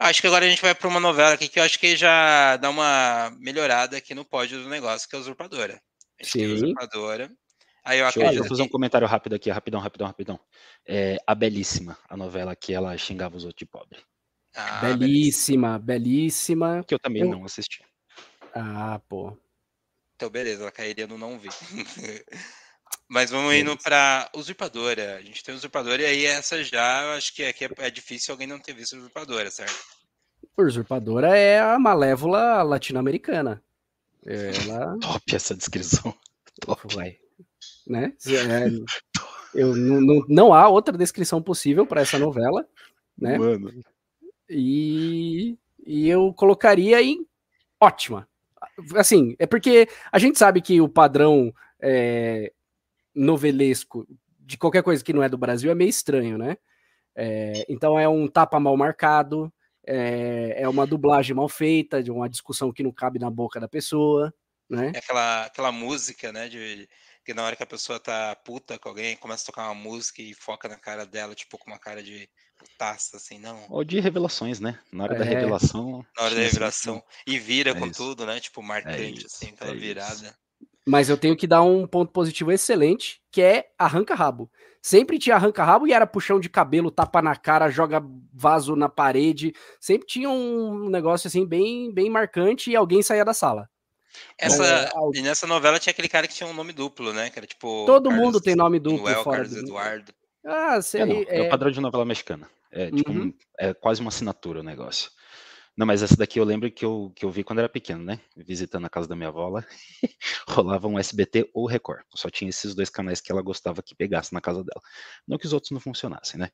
Acho 0.00 0.20
que 0.20 0.28
agora 0.28 0.46
a 0.46 0.48
gente 0.48 0.62
vai 0.62 0.72
para 0.76 0.86
uma 0.86 1.00
novela 1.00 1.32
aqui 1.34 1.48
que 1.48 1.58
eu 1.58 1.64
acho 1.64 1.76
que 1.76 1.96
já 1.96 2.56
dá 2.56 2.70
uma 2.70 3.32
melhorada 3.40 3.96
aqui 3.96 4.14
no 4.14 4.24
pódio 4.24 4.62
do 4.62 4.68
negócio, 4.68 5.08
que 5.08 5.16
é 5.16 5.18
a 5.18 5.20
Usurpadora. 5.20 5.82
A 6.20 6.22
gente 6.22 6.32
tem 6.34 6.44
a 6.44 6.48
Sim. 6.48 6.54
Usurpadora. 6.54 7.28
Aí 7.84 7.98
eu 7.98 8.04
Deixa 8.04 8.20
acredito 8.20 8.44
eu 8.44 8.48
fazer 8.48 8.62
um 8.62 8.68
comentário 8.68 9.08
rápido 9.08 9.34
aqui, 9.34 9.50
rapidão, 9.50 9.80
rapidão, 9.80 10.06
rapidão. 10.06 10.38
É, 10.86 11.16
a 11.26 11.34
Belíssima, 11.34 11.98
a 12.08 12.16
novela 12.16 12.54
que 12.54 12.72
ela 12.72 12.96
xingava 12.96 13.36
os 13.36 13.44
outros 13.44 13.58
de 13.58 13.66
pobre. 13.66 13.98
Ah, 14.54 14.80
belíssima, 14.80 15.78
belíssima. 15.80 16.84
Que 16.86 16.94
eu 16.94 16.98
também 17.00 17.22
Eu- 17.22 17.30
não 17.30 17.44
assisti. 17.44 17.82
Ah, 18.58 19.00
pô. 19.08 19.36
Então, 20.16 20.28
beleza, 20.28 20.62
ela 20.62 20.72
cairia 20.72 21.06
no 21.06 21.16
não 21.16 21.38
vi. 21.38 21.48
Mas 23.08 23.30
vamos 23.30 23.54
indo 23.54 23.76
para 23.78 24.28
Usurpadora. 24.34 25.16
A 25.16 25.20
gente 25.22 25.42
tem 25.42 25.54
Usurpadora, 25.54 26.02
e 26.02 26.06
aí 26.06 26.26
essa 26.26 26.62
já, 26.62 27.14
acho 27.14 27.34
que 27.34 27.44
aqui 27.44 27.64
é, 27.64 27.70
é 27.78 27.90
difícil 27.90 28.32
alguém 28.32 28.46
não 28.46 28.58
ter 28.58 28.74
visto 28.74 28.96
Usurpadora, 28.96 29.50
certo? 29.50 29.78
Usurpadora 30.56 31.36
é 31.36 31.60
a 31.60 31.78
malévola 31.78 32.62
latino-americana. 32.62 33.62
Ela. 34.26 34.98
Top 35.00 35.34
essa 35.34 35.54
descrição. 35.54 36.14
Top. 36.60 36.94
Vai. 36.94 37.16
Né? 37.86 38.12
É, 38.26 39.58
eu, 39.58 39.74
não, 39.74 40.00
não, 40.00 40.26
não 40.28 40.54
há 40.54 40.68
outra 40.68 40.98
descrição 40.98 41.40
possível 41.40 41.86
para 41.86 42.02
essa 42.02 42.18
novela, 42.18 42.66
né? 43.16 43.38
Mano. 43.38 43.72
E, 44.50 45.56
e 45.86 46.08
eu 46.08 46.34
colocaria 46.34 47.00
em 47.00 47.26
ótima. 47.80 48.27
Assim, 48.96 49.34
é 49.38 49.46
porque 49.46 49.88
a 50.10 50.18
gente 50.18 50.38
sabe 50.38 50.60
que 50.60 50.80
o 50.80 50.88
padrão 50.88 51.52
é, 51.80 52.52
novelesco 53.14 54.06
de 54.40 54.56
qualquer 54.56 54.82
coisa 54.82 55.04
que 55.04 55.12
não 55.12 55.22
é 55.22 55.28
do 55.28 55.38
Brasil 55.38 55.70
é 55.70 55.74
meio 55.74 55.90
estranho, 55.90 56.38
né? 56.38 56.56
É, 57.14 57.64
então 57.68 57.98
é 57.98 58.08
um 58.08 58.28
tapa 58.28 58.60
mal 58.60 58.76
marcado, 58.76 59.52
é, 59.86 60.62
é 60.62 60.68
uma 60.68 60.86
dublagem 60.86 61.34
mal 61.34 61.48
feita, 61.48 62.02
de 62.02 62.10
uma 62.10 62.28
discussão 62.28 62.72
que 62.72 62.82
não 62.82 62.92
cabe 62.92 63.18
na 63.18 63.30
boca 63.30 63.58
da 63.58 63.68
pessoa, 63.68 64.32
né? 64.68 64.92
É 64.94 64.98
aquela, 64.98 65.46
aquela 65.46 65.72
música, 65.72 66.32
né? 66.32 66.48
De, 66.48 66.88
que 67.24 67.34
na 67.34 67.44
hora 67.44 67.56
que 67.56 67.62
a 67.62 67.66
pessoa 67.66 68.00
tá 68.00 68.34
puta 68.36 68.78
com 68.78 68.88
alguém, 68.88 69.16
começa 69.16 69.42
a 69.42 69.46
tocar 69.46 69.64
uma 69.64 69.74
música 69.74 70.22
e 70.22 70.32
foca 70.32 70.68
na 70.68 70.78
cara 70.78 71.04
dela, 71.04 71.34
tipo, 71.34 71.58
com 71.58 71.70
uma 71.70 71.78
cara 71.78 72.02
de 72.02 72.28
putaça, 72.58 73.16
assim, 73.16 73.38
não. 73.38 73.64
Ou 73.70 73.84
de 73.84 74.00
revelações, 74.00 74.58
né? 74.60 74.78
Na 74.92 75.04
hora 75.04 75.14
da 75.18 75.24
É. 75.24 75.28
revelação. 75.28 76.04
Na 76.16 76.24
hora 76.24 76.34
da 76.34 76.40
revelação. 76.42 77.02
E 77.26 77.38
vira 77.38 77.70
É 77.70 77.74
com 77.74 77.86
isso. 77.86 77.94
tudo, 78.02 78.26
né? 78.26 78.40
Tipo, 78.40 78.62
marcante, 78.62 79.18
isso, 79.24 79.26
assim, 79.26 79.48
aquela 79.54 79.70
é 79.70 79.74
isso. 79.74 79.82
virada. 79.82 80.36
Mas 80.86 81.08
eu 81.08 81.16
tenho 81.18 81.36
que 81.36 81.46
dar 81.46 81.62
um 81.62 81.86
ponto 81.86 82.10
positivo 82.12 82.50
excelente, 82.50 83.20
que 83.30 83.40
é 83.42 83.70
arranca-rabo. 83.78 84.50
Sempre 84.80 85.18
tinha 85.18 85.36
arranca-rabo 85.36 85.86
e 85.86 85.92
era 85.92 86.06
puxão 86.06 86.40
de 86.40 86.48
cabelo, 86.48 86.90
tapa 86.90 87.20
na 87.20 87.36
cara, 87.36 87.68
joga 87.68 88.02
vaso 88.32 88.74
na 88.74 88.88
parede. 88.88 89.52
Sempre 89.80 90.06
tinha 90.06 90.30
um 90.30 90.88
negócio 90.88 91.28
assim 91.28 91.44
bem, 91.46 91.92
bem 91.92 92.08
marcante 92.08 92.70
e 92.70 92.76
alguém 92.76 93.02
saía 93.02 93.24
da 93.24 93.34
sala. 93.34 93.68
Essa, 94.38 94.64
É, 94.64 94.90
al- 94.94 95.14
e 95.14 95.20
nessa 95.20 95.46
novela 95.46 95.78
tinha 95.78 95.90
aquele 95.90 96.08
cara 96.08 96.26
que 96.26 96.34
tinha 96.34 96.48
um 96.48 96.54
nome 96.54 96.72
duplo, 96.72 97.12
né? 97.12 97.28
Que 97.28 97.38
era 97.38 97.46
tipo. 97.46 97.84
Todo 97.86 98.08
Carlos 98.08 98.24
mundo 98.24 98.40
tem 98.40 98.56
nome 98.56 98.78
duplo 98.80 99.02
Manuel, 99.02 99.22
fora 99.22 99.36
Carlos 99.38 99.54
do- 99.54 99.60
Eduardo. 99.60 100.12
Ah, 100.44 100.80
sei, 100.80 101.02
É, 101.02 101.06
não, 101.06 101.16
é, 101.16 101.38
é, 101.38 101.42
o 101.42 101.48
padrão 101.48 101.70
de 101.70 101.80
novela 101.80 102.04
mexicana. 102.04 102.48
É, 102.70 102.90
tipo 102.90 103.10
Uhum. 103.12 103.26
um- 103.28 103.34
é 103.58 103.72
quase 103.74 104.00
uma 104.00 104.08
assinatura 104.08 104.60
o 104.60 104.62
negócio. 104.62 105.10
Não, 105.76 105.86
mas 105.86 106.02
essa 106.02 106.16
daqui 106.16 106.40
eu 106.40 106.44
lembro 106.44 106.68
que 106.72 106.84
eu, 106.84 107.12
que 107.14 107.24
eu 107.24 107.30
vi 107.30 107.44
quando 107.44 107.60
era 107.60 107.68
pequeno, 107.68 108.02
né? 108.04 108.20
Visitando 108.36 108.84
a 108.86 108.90
casa 108.90 109.06
da 109.08 109.14
minha 109.14 109.28
avó 109.28 109.48
lá. 109.48 109.64
rolava 110.48 110.88
um 110.88 110.98
SBT 110.98 111.48
ou 111.54 111.66
Record. 111.66 112.02
Só 112.16 112.28
tinha 112.28 112.48
esses 112.50 112.74
dois 112.74 112.90
canais 112.90 113.20
que 113.20 113.30
ela 113.30 113.40
gostava 113.42 113.80
que 113.80 113.94
pegasse 113.94 114.32
na 114.34 114.40
casa 114.40 114.64
dela. 114.64 114.82
Não 115.26 115.38
que 115.38 115.46
os 115.46 115.52
outros 115.52 115.70
não 115.70 115.78
funcionassem, 115.80 116.38
né? 116.40 116.50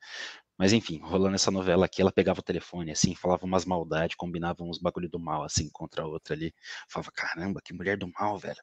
Mas 0.58 0.72
enfim, 0.74 1.00
rolando 1.02 1.34
essa 1.36 1.50
novela 1.50 1.86
aqui, 1.86 2.02
ela 2.02 2.12
pegava 2.12 2.40
o 2.40 2.42
telefone, 2.42 2.92
assim, 2.92 3.14
falava 3.14 3.46
umas 3.46 3.64
maldades, 3.64 4.16
combinava 4.16 4.62
uns 4.62 4.78
bagulho 4.78 5.08
do 5.08 5.18
mal, 5.18 5.42
assim, 5.44 5.70
contra 5.72 6.02
a 6.04 6.06
outra 6.06 6.34
ali. 6.34 6.54
Falava, 6.88 7.10
caramba, 7.12 7.60
que 7.64 7.74
mulher 7.74 7.96
do 7.98 8.08
mal, 8.20 8.38
velho. 8.38 8.60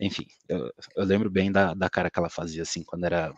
Enfim, 0.00 0.26
eu, 0.48 0.70
eu 0.96 1.04
lembro 1.04 1.30
bem 1.30 1.50
da, 1.52 1.74
da 1.74 1.88
cara 1.90 2.10
que 2.10 2.18
ela 2.18 2.30
fazia, 2.30 2.62
assim, 2.62 2.84
quando 2.84 3.04
era 3.04 3.32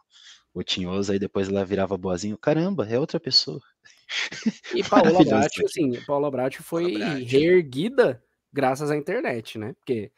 o 0.56 0.64
tinhoso, 0.64 1.12
aí 1.12 1.18
depois 1.18 1.50
ela 1.50 1.66
virava 1.66 1.98
boazinho, 1.98 2.38
caramba, 2.38 2.88
é 2.88 2.98
outra 2.98 3.20
pessoa. 3.20 3.60
E 4.74 4.82
Paola 4.88 5.22
Bracho, 5.22 5.62
isso 5.62 5.66
assim, 5.66 6.00
Paola 6.06 6.30
Bracho 6.30 6.62
foi 6.62 6.98
Paola 6.98 7.14
reerguida 7.16 8.24
graças 8.50 8.90
à 8.90 8.96
internet, 8.96 9.58
né? 9.58 9.74
Porque 9.74 10.10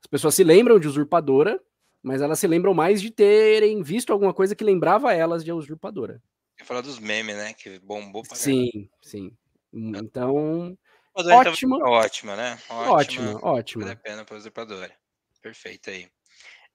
as 0.00 0.06
pessoas 0.06 0.34
se 0.34 0.42
lembram 0.42 0.80
de 0.80 0.88
usurpadora, 0.88 1.60
mas 2.02 2.22
elas 2.22 2.38
se 2.38 2.46
lembram 2.46 2.72
mais 2.72 3.02
de 3.02 3.10
terem 3.10 3.82
visto 3.82 4.14
alguma 4.14 4.32
coisa 4.32 4.56
que 4.56 4.64
lembrava 4.64 5.12
elas 5.12 5.44
de 5.44 5.52
usurpadora. 5.52 6.22
Eu 6.58 6.64
falar 6.64 6.80
dos 6.80 6.98
memes, 6.98 7.36
né? 7.36 7.52
Que 7.52 7.78
bombou 7.80 8.22
pra 8.22 8.34
Sim, 8.34 8.88
sim. 9.02 9.36
Então, 9.70 10.74
Usurpadora 11.14 11.50
então, 11.50 11.52
ótima. 11.52 11.88
Ótima, 11.90 12.36
né? 12.36 12.58
ótima, 12.70 13.32
Vale 13.32 13.44
ótima. 13.44 13.90
a 13.90 13.96
pena 13.96 14.24
pra 14.24 14.38
Usurpadora. 14.38 14.96
Perfeito 15.42 15.90
aí. 15.90 16.08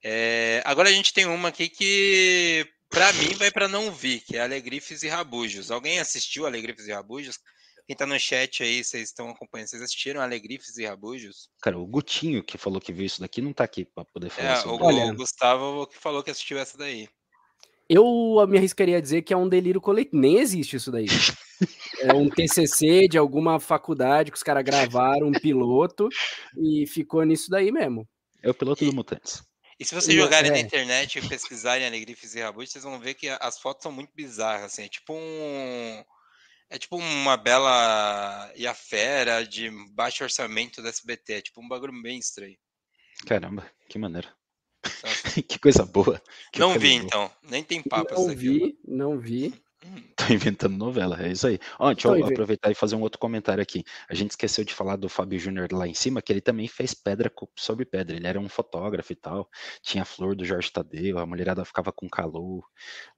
É, 0.04 0.62
agora 0.66 0.90
a 0.90 0.92
gente 0.92 1.12
tem 1.14 1.26
uma 1.26 1.50
aqui 1.50 1.68
que, 1.68 2.68
pra 2.90 3.12
mim, 3.14 3.34
vai 3.36 3.52
pra 3.52 3.68
não 3.68 3.92
vi, 3.92 4.20
que 4.20 4.38
é 4.38 4.42
Alegrifes 4.42 5.04
e 5.04 5.08
Rabujos. 5.08 5.72
Alguém 5.72 6.00
assistiu 6.00 6.46
Alegrifes 6.46 6.88
e 6.88 6.92
Rabujos? 6.92 7.38
Quem 7.86 7.96
tá 7.96 8.06
no 8.06 8.20
chat 8.20 8.64
aí, 8.64 8.84
vocês 8.84 9.10
estão 9.10 9.30
acompanhando, 9.30 9.70
vocês 9.70 9.82
assistiram 9.82 10.20
Alegrifes 10.22 10.78
e 10.78 10.86
Rabujos? 10.86 11.50
Cara, 11.62 11.78
o 11.80 11.86
Gutinho 11.88 12.44
que 12.44 12.58
falou 12.58 12.82
que 12.82 12.92
viu 12.92 13.06
isso 13.06 13.22
daqui 13.22 13.42
não 13.42 13.54
tá 13.54 13.64
aqui 13.64 13.86
pra 13.86 14.04
poder 14.06 14.30
falar 14.30 14.50
É, 14.50 14.58
o, 14.60 14.62
sobre. 14.64 14.86
Olha- 14.86 15.06
o 15.12 15.16
Gustavo 15.16 15.88
que 15.88 15.98
falou 15.98 16.22
que 16.22 16.32
assistiu 16.32 16.58
essa 16.60 16.78
daí. 16.78 17.08
Eu 17.90 18.04
me 18.50 18.58
arriscaria 18.58 18.98
a 18.98 19.02
dizer 19.02 19.22
que 19.22 19.34
é 19.34 19.38
um 19.38 19.48
delírio 19.48 19.80
coletivo. 19.80 20.18
Nem 20.20 20.40
existe 20.40 20.76
isso 20.76 20.92
daí. 20.92 21.06
É 22.00 22.14
um 22.14 22.30
TCC 22.30 23.08
de 23.10 23.18
alguma 23.18 23.60
faculdade 23.60 24.30
que 24.30 24.38
os 24.38 24.44
caras 24.44 24.64
gravaram 24.64 25.30
um 25.30 25.32
piloto 25.32 26.08
e 26.56 26.86
ficou 26.86 27.24
nisso 27.24 27.50
daí 27.50 27.72
mesmo. 27.72 28.08
É 28.44 28.50
o 28.52 28.54
piloto 28.54 28.84
E- 28.84 28.88
do 28.88 28.94
Mutantes. 28.96 29.42
E 29.80 29.86
se 29.86 29.94
vocês 29.94 30.16
Não, 30.16 30.24
jogarem 30.24 30.50
na 30.52 30.58
é. 30.58 30.62
internet 30.62 31.20
e 31.20 31.28
pesquisarem 31.30 31.86
Alegrifes 31.86 32.34
e 32.34 32.42
Rabujos, 32.42 32.72
vocês 32.72 32.84
vão 32.84 33.00
ver 33.00 33.14
que 33.14 33.30
as 33.30 33.60
fotos 33.60 33.84
são 33.84 33.92
muito 33.92 34.12
bizarras, 34.16 34.66
assim, 34.66 34.84
é 34.84 34.90
tipo 34.90 35.14
um... 35.14 36.04
É 36.70 36.78
tipo 36.78 36.98
uma 36.98 37.38
bela 37.38 38.52
e 38.54 38.68
a 38.68 38.74
fera 38.74 39.46
de 39.46 39.70
baixo 39.94 40.24
orçamento 40.24 40.82
do 40.82 40.88
SBT, 40.90 41.34
é 41.34 41.42
tipo 41.42 41.62
um 41.62 41.68
bagulho 41.68 41.94
bem 42.02 42.20
estranho. 42.20 42.58
Caramba, 43.26 43.72
que 43.88 43.98
maneiro. 43.98 44.28
Que 45.48 45.60
coisa 45.60 45.86
boa. 45.86 46.22
Que 46.52 46.60
não 46.60 46.72
coisa 46.72 46.80
vi, 46.80 46.94
boa. 46.94 47.06
então. 47.06 47.32
Nem 47.44 47.64
tem 47.64 47.82
papo 47.82 48.14
Não 48.14 48.36
vi, 48.36 48.78
não 48.86 49.20
vi. 49.20 49.54
Tô 50.18 50.34
inventando 50.34 50.76
novela, 50.76 51.18
é 51.22 51.32
isso 51.32 51.48
aí. 51.48 51.60
Ó, 51.80 51.94
deixa 51.94 52.08
Tô 52.10 52.16
eu 52.16 52.26
aproveitar 52.26 52.72
e 52.72 52.76
fazer 52.76 52.96
um 52.96 53.02
outro 53.02 53.20
comentário 53.20 53.62
aqui. 53.62 53.84
A 54.10 54.16
gente 54.16 54.32
esqueceu 54.32 54.64
de 54.66 54.74
falar 54.74 54.96
do 54.96 55.08
Fábio 55.08 55.40
Júnior 55.40 55.68
lá 55.72 55.88
em 55.88 55.94
cima, 55.94 56.22
que 56.22 56.34
ele 56.34 56.42
também 56.42 56.68
fez 56.68 56.94
pedra 56.94 57.32
sobre 57.56 57.86
pedra. 57.86 58.16
Ele 58.16 58.28
era 58.28 58.40
um 58.40 58.50
fotógrafo 58.50 59.12
e 59.14 59.16
tal. 59.16 59.50
Tinha 59.82 60.02
a 60.02 60.06
flor 60.06 60.36
do 60.36 60.44
Jorge 60.44 60.72
Tadeu, 60.72 61.20
a 61.20 61.26
mulherada 61.26 61.64
ficava 61.64 61.92
com 61.92 62.10
calor. 62.10 62.64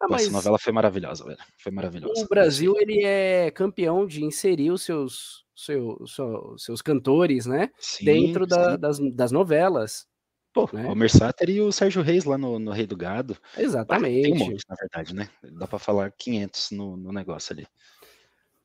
Ah, 0.02 0.08
mas 0.10 0.30
novela 0.30 0.60
foi 0.60 0.74
maravilhosa, 0.74 1.24
velho. 1.24 1.38
Foi 1.58 1.72
maravilhosa. 1.72 2.24
o 2.26 2.28
Brasil 2.28 2.74
ele 2.78 3.04
é 3.04 3.50
campeão 3.52 4.06
de 4.06 4.24
inserir 4.24 4.72
os 4.72 4.82
seus, 4.84 5.46
seu- 5.56 5.98
seu- 6.06 6.56
seus 6.58 6.82
cantores, 6.82 7.46
né? 7.46 7.70
Sim, 7.80 8.06
dentro 8.06 8.46
da- 8.46 8.76
das, 8.78 9.00
das 9.14 9.32
novelas. 9.32 10.09
Pô, 10.53 10.70
né? 10.74 10.88
o 10.88 10.96
Mersater 10.96 11.50
e 11.50 11.62
o 11.62 11.72
Sérgio 11.72 12.01
Reis 12.01 12.25
lá 12.25 12.38
no, 12.38 12.58
no 12.58 12.72
Rei 12.72 12.88
do 12.88 12.98
Gado. 12.98 13.38
Ah, 13.53 13.56
tem 13.56 13.63
um 13.63 13.65
Exatamente. 13.65 14.39
monte, 14.39 14.63
na 14.68 14.75
verdade, 14.75 15.13
né? 15.13 15.29
Dá 15.44 15.68
pra 15.68 15.77
falar 15.77 16.12
500 16.12 16.72
no, 16.72 16.98
no 16.98 17.12
negócio 17.12 17.53
ali. 17.53 17.68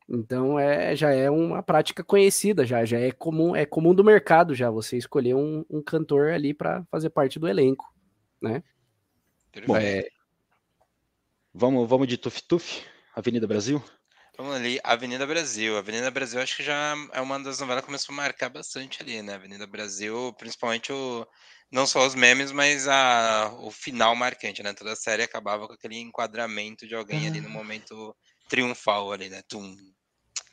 Então 0.08 0.58
é, 0.58 0.94
já 0.94 1.10
é 1.10 1.30
uma 1.30 1.62
prática 1.62 2.04
conhecida, 2.04 2.66
já, 2.66 2.84
já 2.84 2.98
é 2.98 3.10
comum, 3.10 3.56
é 3.56 3.64
comum 3.64 3.94
do 3.94 4.04
mercado 4.04 4.54
já 4.54 4.70
você 4.70 4.96
escolher 4.96 5.34
um, 5.34 5.64
um 5.70 5.82
cantor 5.82 6.30
ali 6.30 6.52
para 6.52 6.84
fazer 6.90 7.10
parte 7.10 7.38
do 7.38 7.48
elenco, 7.48 7.92
né? 8.40 8.62
Bom, 9.66 9.74
Perfeito. 9.74 10.08
É, 10.08 10.14
Vamos, 11.56 11.88
vamos 11.88 12.08
de 12.08 12.18
Tuf 12.18 12.42
Tuf, 12.42 12.82
Avenida 13.14 13.46
Brasil? 13.46 13.80
Vamos 14.36 14.56
ali, 14.56 14.80
Avenida 14.82 15.24
Brasil. 15.24 15.78
Avenida 15.78 16.10
Brasil 16.10 16.40
acho 16.40 16.56
que 16.56 16.64
já 16.64 16.96
é 17.12 17.20
uma 17.20 17.38
das 17.38 17.60
novelas 17.60 17.82
que 17.82 17.86
começou 17.86 18.12
a 18.12 18.16
marcar 18.16 18.48
bastante 18.48 19.00
ali, 19.00 19.22
né? 19.22 19.34
Avenida 19.34 19.64
Brasil, 19.64 20.34
principalmente 20.36 20.92
o. 20.92 21.24
Não 21.74 21.88
só 21.88 22.06
os 22.06 22.14
memes, 22.14 22.52
mas 22.52 22.86
a, 22.86 23.52
o 23.60 23.68
final 23.68 24.14
marcante, 24.14 24.62
né? 24.62 24.72
Toda 24.72 24.92
a 24.92 24.96
série 24.96 25.24
acabava 25.24 25.66
com 25.66 25.72
aquele 25.72 25.98
enquadramento 25.98 26.86
de 26.86 26.94
alguém 26.94 27.26
ali 27.26 27.40
no 27.40 27.50
momento 27.50 28.14
triunfal 28.48 29.10
ali, 29.10 29.28
né? 29.28 29.42
Tum. 29.48 29.74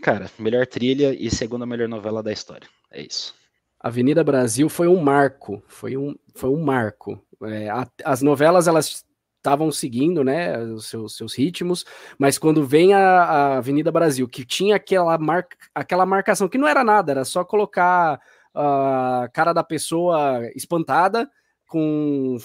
Cara, 0.01 0.31
melhor 0.39 0.65
trilha 0.65 1.13
e 1.13 1.29
segunda 1.29 1.63
melhor 1.63 1.87
novela 1.87 2.23
da 2.23 2.31
história. 2.33 2.67
É 2.91 3.03
isso. 3.03 3.35
Avenida 3.79 4.23
Brasil 4.23 4.67
foi 4.67 4.87
um 4.87 4.99
marco, 4.99 5.61
foi 5.67 5.95
um, 5.95 6.15
foi 6.33 6.49
um 6.49 6.59
marco. 6.59 7.23
É, 7.43 7.69
a- 7.69 7.87
as 8.03 8.23
novelas 8.23 8.67
elas 8.67 9.05
estavam 9.37 9.71
seguindo, 9.71 10.23
né, 10.23 10.57
os 10.59 10.87
seus, 10.89 11.17
seus 11.17 11.35
ritmos, 11.35 11.85
mas 12.17 12.39
quando 12.39 12.65
vem 12.65 12.95
a, 12.95 12.99
a 12.99 13.57
Avenida 13.57 13.91
Brasil, 13.91 14.27
que 14.27 14.43
tinha 14.43 14.75
aquela, 14.75 15.19
marca, 15.19 15.55
aquela 15.73 16.05
marcação 16.05 16.49
que 16.49 16.57
não 16.57 16.67
era 16.67 16.83
nada, 16.83 17.11
era 17.11 17.25
só 17.25 17.43
colocar 17.43 18.19
a 18.53 19.29
cara 19.33 19.53
da 19.53 19.63
pessoa 19.63 20.41
espantada 20.55 21.29
com 21.67 22.37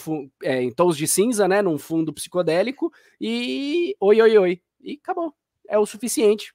é, 0.43 0.63
em 0.63 0.71
tons 0.73 0.97
de 0.97 1.07
cinza, 1.09 1.49
né, 1.49 1.61
num 1.61 1.79
fundo 1.79 2.13
psicodélico 2.13 2.93
e 3.21 3.97
oi, 4.01 4.21
oi, 4.23 4.39
oi, 4.39 4.63
e 4.81 4.99
acabou. 5.03 5.35
É 5.69 5.77
o 5.79 5.85
suficiente. 5.87 6.55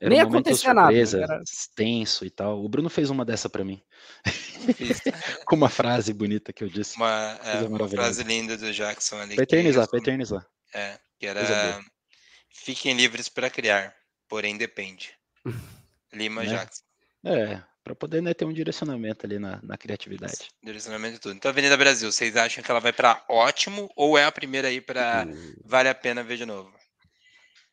Era 0.00 0.10
Nem 0.10 0.24
um 0.24 0.28
acontecia 0.28 0.72
nada, 0.74 0.86
surpresa, 0.88 1.22
era- 1.22 1.42
tenso 1.76 2.24
e 2.24 2.30
tal. 2.30 2.64
O 2.64 2.68
Bruno 2.68 2.88
fez 2.88 3.10
uma 3.10 3.24
dessa 3.24 3.48
pra 3.50 3.62
mim, 3.62 3.80
com 5.46 5.54
uma 5.56 5.68
frase 5.68 6.12
bonita 6.12 6.52
que 6.52 6.64
eu 6.64 6.68
disse. 6.68 6.96
uma, 6.96 7.38
é, 7.44 7.58
uma 7.60 7.68
maravilhosa. 7.70 7.96
frase 7.96 8.22
linda 8.24 8.56
do 8.56 8.72
Jackson 8.72 9.16
ali. 9.16 9.36
Pra 9.36 9.44
que 9.46 9.54
eternizar, 9.54 9.88
pra 9.88 9.98
eternizar. 9.98 10.46
É, 10.74 10.98
que 11.18 11.26
era. 11.26 11.80
Fiquem 12.48 12.94
livres 12.96 13.28
para 13.28 13.48
criar, 13.50 13.94
porém 14.28 14.56
depende. 14.56 15.12
Lima 16.12 16.42
Né? 16.42 16.48
Jackson. 16.48 16.82
É, 17.24 17.62
pra 17.82 17.94
poder 17.94 18.20
né, 18.22 18.34
ter 18.34 18.44
um 18.44 18.52
direcionamento 18.52 19.26
ali 19.26 19.38
na, 19.38 19.58
na 19.62 19.76
criatividade. 19.76 20.48
Direcionamento 20.62 21.14
de 21.14 21.20
tudo. 21.20 21.34
Então, 21.34 21.50
Avenida 21.50 21.76
Brasil, 21.76 22.10
vocês 22.10 22.36
acham 22.36 22.62
que 22.62 22.70
ela 22.70 22.80
vai 22.80 22.92
para 22.92 23.22
ótimo 23.28 23.90
ou 23.96 24.16
é 24.18 24.24
a 24.24 24.32
primeira 24.32 24.68
aí 24.68 24.80
para 24.80 25.26
vale 25.64 25.88
a 25.88 25.94
pena 25.94 26.22
ver 26.22 26.36
de 26.36 26.46
novo? 26.46 26.72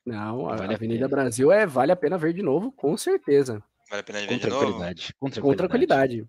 Não, 0.06 0.50
a 0.50 0.56
Vale 0.56 0.74
a 0.74 0.78
Avenida 0.78 1.08
pena. 1.10 1.22
Brasil 1.22 1.52
é 1.52 1.66
vale 1.66 1.92
a 1.92 1.96
pena 1.96 2.18
ver 2.18 2.34
de 2.34 2.42
novo, 2.42 2.72
com 2.72 2.96
certeza. 2.96 3.62
Vale 3.90 4.00
a 4.00 4.04
pena 4.04 4.20
ver 4.22 4.28
Com 4.28 4.38
de 4.38 4.48
novo? 4.48 4.60
tranquilidade. 4.62 5.14
Com 5.20 5.28
Com 5.28 5.32
tranquilidade. 5.32 5.58
tranquilidade. 5.68 6.28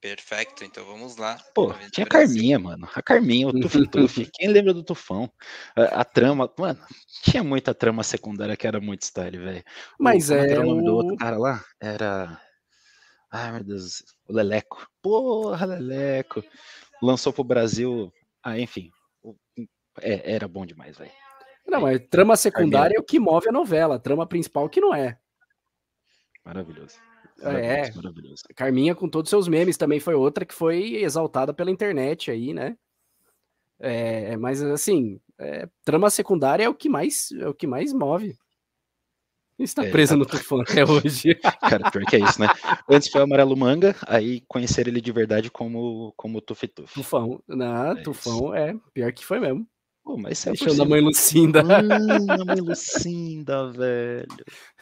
Perfeito, 0.00 0.64
então 0.64 0.84
vamos 0.84 1.16
lá. 1.16 1.38
Pô, 1.54 1.70
Avenida 1.70 1.90
tinha 1.92 2.04
a. 2.04 2.08
Carminha, 2.08 2.58
mano. 2.58 2.88
A 2.92 3.00
Carminha, 3.00 3.46
o 3.46 3.52
Tuf 3.52 3.86
Tuf. 3.88 4.28
Quem 4.34 4.48
lembra 4.48 4.74
do 4.74 4.82
Tufão? 4.82 5.30
A, 5.76 6.00
a 6.00 6.04
trama, 6.04 6.52
mano, 6.58 6.80
tinha 7.22 7.44
muita 7.44 7.72
trama 7.72 8.02
secundária 8.02 8.56
que 8.56 8.66
era 8.66 8.80
muito 8.80 9.02
style, 9.04 9.38
velho. 9.38 9.62
O- 10.00 10.02
Mas 10.02 10.26
como 10.28 10.40
que 10.40 10.46
é 10.48 10.50
era 10.50 10.60
o 10.60 10.66
nome 10.66 10.84
do 10.84 10.90
o- 10.92 10.96
outro 10.96 11.16
cara 11.16 11.38
lá? 11.38 11.64
Era. 11.80 12.40
Ai, 13.32 13.50
meu 13.50 13.64
Deus. 13.64 14.04
O 14.28 14.34
Leleco. 14.34 14.86
Porra, 15.00 15.64
Leleco. 15.64 16.44
Lançou 17.02 17.32
pro 17.32 17.42
Brasil. 17.42 18.12
Ah, 18.42 18.58
enfim. 18.58 18.90
É, 20.00 20.34
era 20.34 20.46
bom 20.46 20.66
demais, 20.66 20.98
velho. 20.98 21.10
Não, 21.66 21.80
mas 21.80 22.00
trama 22.10 22.36
secundária 22.36 22.96
é 22.96 23.00
o 23.00 23.04
que 23.04 23.18
move 23.18 23.48
a 23.48 23.52
novela, 23.52 23.98
trama 23.98 24.26
principal 24.26 24.68
que 24.68 24.80
não 24.80 24.94
é. 24.94 25.18
Maravilhoso. 26.44 26.96
É. 27.40 27.44
Maravilhoso, 27.44 27.96
maravilhoso. 27.96 28.44
Carminha 28.54 28.94
com 28.94 29.08
todos 29.08 29.28
os 29.28 29.30
seus 29.30 29.48
memes 29.48 29.78
também 29.78 29.98
foi 29.98 30.14
outra 30.14 30.44
que 30.44 30.54
foi 30.54 30.96
exaltada 30.96 31.54
pela 31.54 31.70
internet 31.70 32.30
aí, 32.30 32.52
né? 32.52 32.76
É, 33.78 34.36
mas 34.36 34.62
assim, 34.62 35.20
é, 35.38 35.68
trama 35.84 36.10
secundária 36.10 36.64
é 36.64 36.68
o 36.68 36.74
que 36.74 36.88
mais 36.88 37.32
é 37.32 37.48
o 37.48 37.54
que 37.54 37.66
mais 37.66 37.92
move. 37.92 38.36
Está 39.58 39.84
É, 39.84 39.90
preso 39.90 40.16
no 40.16 40.26
tufão 40.26 40.60
até 40.60 40.84
hoje. 40.84 41.34
Cara, 41.60 41.90
pior 41.90 42.04
que 42.06 42.16
é 42.16 42.20
isso, 42.20 42.40
né? 42.40 42.48
Antes 42.88 43.08
foi 43.08 43.20
o 43.20 43.24
Amarelo 43.24 43.56
Manga, 43.56 43.94
aí 44.06 44.40
conhecer 44.48 44.88
ele 44.88 45.00
de 45.00 45.12
verdade 45.12 45.50
como, 45.50 46.12
como 46.16 46.40
Tuf 46.40 46.66
Tuf. 46.68 46.94
Tufão, 46.94 47.42
na 47.46 47.92
É 47.92 48.02
Tufão 48.02 48.54
é 48.54 48.74
pior 48.92 49.12
que 49.12 49.24
foi 49.24 49.38
mesmo. 49.38 49.66
Pô, 50.04 50.16
mas 50.18 50.38
isso 50.38 50.48
é 50.48 50.52
Deixando 50.52 50.70
a 50.70 50.74
cima. 50.74 50.86
mãe 50.86 51.00
Lucinda. 51.00 51.62
Hum, 51.62 52.26
a 52.28 52.44
mãe 52.44 52.60
Lucinda, 52.60 53.70
velho. 53.70 54.26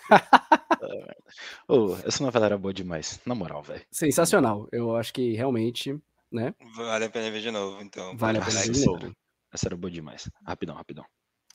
Ô, 1.68 1.94
essa 2.06 2.24
novela 2.24 2.46
era 2.46 2.56
boa 2.58 2.72
demais, 2.72 3.20
na 3.26 3.34
moral, 3.34 3.62
velho. 3.62 3.82
Sensacional. 3.90 4.66
Eu 4.72 4.96
acho 4.96 5.12
que 5.12 5.34
realmente, 5.34 5.94
né? 6.32 6.54
Vale 6.74 7.04
a 7.04 7.10
pena 7.10 7.30
ver 7.30 7.40
de 7.42 7.50
novo, 7.50 7.82
então. 7.82 8.16
Vale 8.16 8.38
a 8.38 8.44
pena 8.44 8.60
ver 8.60 8.70
de 8.70 8.86
novo. 8.86 9.12
Essa 9.52 9.68
era 9.68 9.76
boa 9.76 9.90
demais. 9.90 10.30
Rapidão, 10.46 10.74
rapidão. 10.74 11.04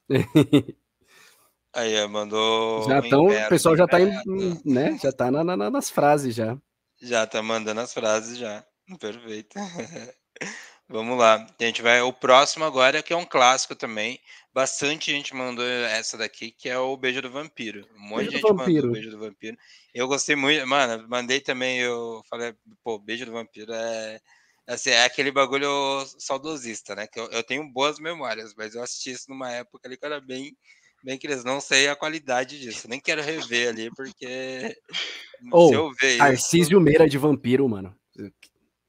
Aí, 1.76 2.08
mandou. 2.08 2.88
Já 2.88 3.00
o 3.00 3.04
estão, 3.04 3.26
o 3.26 3.50
pessoal 3.50 3.76
já 3.76 3.86
tá, 3.86 4.00
em, 4.00 4.12
né? 4.64 4.98
Já 5.02 5.12
tá 5.12 5.30
na- 5.30 5.44
na- 5.44 5.70
nas 5.70 5.90
frases 5.90 6.34
já. 6.34 6.58
Já 7.02 7.28
tá 7.28 7.44
mandando 7.44 7.82
as 7.82 7.94
frases 7.94 8.38
já. 8.38 8.66
Perfeito. 9.00 9.56
Vamos 10.88 11.18
lá. 11.18 11.46
A 11.60 11.64
gente 11.64 11.82
vai. 11.82 12.02
O 12.02 12.14
próximo 12.14 12.64
agora, 12.64 13.02
que 13.04 13.12
é 13.12 13.18
um 13.18 13.26
clássico 13.26 13.76
também. 13.76 14.20
Bastante 14.54 15.12
gente 15.12 15.36
mandou 15.36 15.66
essa 15.66 16.18
daqui, 16.18 16.52
que 16.52 16.70
é 16.70 16.78
o 16.78 16.96
Beijo 16.96 17.22
do 17.22 17.30
Vampiro. 17.32 17.86
Um 17.98 18.08
monte 18.08 18.30
Beijo 18.30 18.32
de 18.32 18.42
do 18.42 18.48
gente 18.48 18.50
mandou 18.52 18.66
Vampiro. 18.66 18.88
o 18.88 18.92
Beijo 18.92 19.12
do 19.12 19.20
Vampiro. 19.20 19.58
Eu 19.94 20.08
gostei 20.08 20.36
muito. 20.36 20.66
Mano, 20.66 21.06
mandei 21.10 21.42
também. 21.42 21.80
Eu 21.80 22.22
falei, 22.30 22.56
pô, 22.84 22.98
Beijo 23.00 23.26
do 23.26 23.32
Vampiro 23.34 23.74
é. 23.74 24.20
Assim, 24.68 24.90
é 24.92 25.04
aquele 25.06 25.32
bagulho 25.32 25.70
saudosista, 26.20 26.96
né? 26.96 27.06
Que 27.08 27.20
eu, 27.20 27.30
eu 27.32 27.44
tenho 27.44 27.68
boas 27.72 28.00
memórias, 28.00 28.54
mas 28.56 28.74
eu 28.76 28.82
assisti 28.82 29.12
isso 29.12 29.26
numa 29.30 29.52
época 29.52 29.88
ali 29.88 29.98
que 29.98 30.06
eu 30.06 30.12
era 30.12 30.22
bem. 30.22 30.56
Bem 31.06 31.20
que 31.20 31.28
eles 31.28 31.44
não 31.44 31.62
sei 31.62 31.88
a 31.88 31.96
qualidade 31.96 32.60
disso. 32.60 32.90
Nem 32.90 33.00
quero 33.00 33.22
rever 33.22 33.70
ali, 33.70 33.92
porque. 33.96 34.76
Ou, 35.54 35.70
se 35.70 35.76
eu 35.76 35.92
ver 35.94 36.10
isso. 36.10 36.18
Tarcísio 36.18 36.82
Meira 36.82 37.08
de 37.08 37.18
vampiro, 37.20 37.70
mano. 37.70 37.96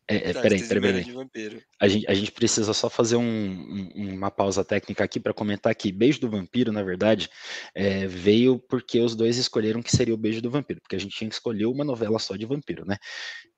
É, 0.09 0.31
é, 0.31 0.33
peraí, 0.33 0.67
peraí, 0.67 0.81
peraí. 0.81 1.63
A 1.81 1.89
gente, 1.89 2.07
a 2.09 2.15
gente 2.15 2.31
precisa 2.31 2.73
só 2.73 2.89
fazer 2.89 3.17
um- 3.17 3.91
um- 3.95 4.15
uma 4.15 4.31
pausa 4.31 4.65
técnica 4.65 5.03
aqui 5.03 5.19
para 5.19 5.35
comentar 5.35 5.75
que 5.75 5.91
Beijo 5.91 6.21
do 6.21 6.31
Vampiro, 6.31 6.73
na 6.73 6.83
verdade, 6.83 7.29
é, 7.75 8.07
veio 8.07 8.59
porque 8.69 9.01
os 9.01 9.17
dois 9.17 9.37
escolheram 9.37 9.83
que 9.83 9.95
seria 9.95 10.15
o 10.15 10.17
Beijo 10.17 10.41
do 10.41 10.51
Vampiro, 10.51 10.81
porque 10.81 10.95
a 10.95 10.99
gente 10.99 11.17
tinha 11.17 11.29
que 11.29 11.35
escolher 11.35 11.67
uma 11.67 11.85
novela 11.85 12.21
só 12.21 12.37
de 12.37 12.47
vampiro, 12.47 12.87
né? 12.87 12.97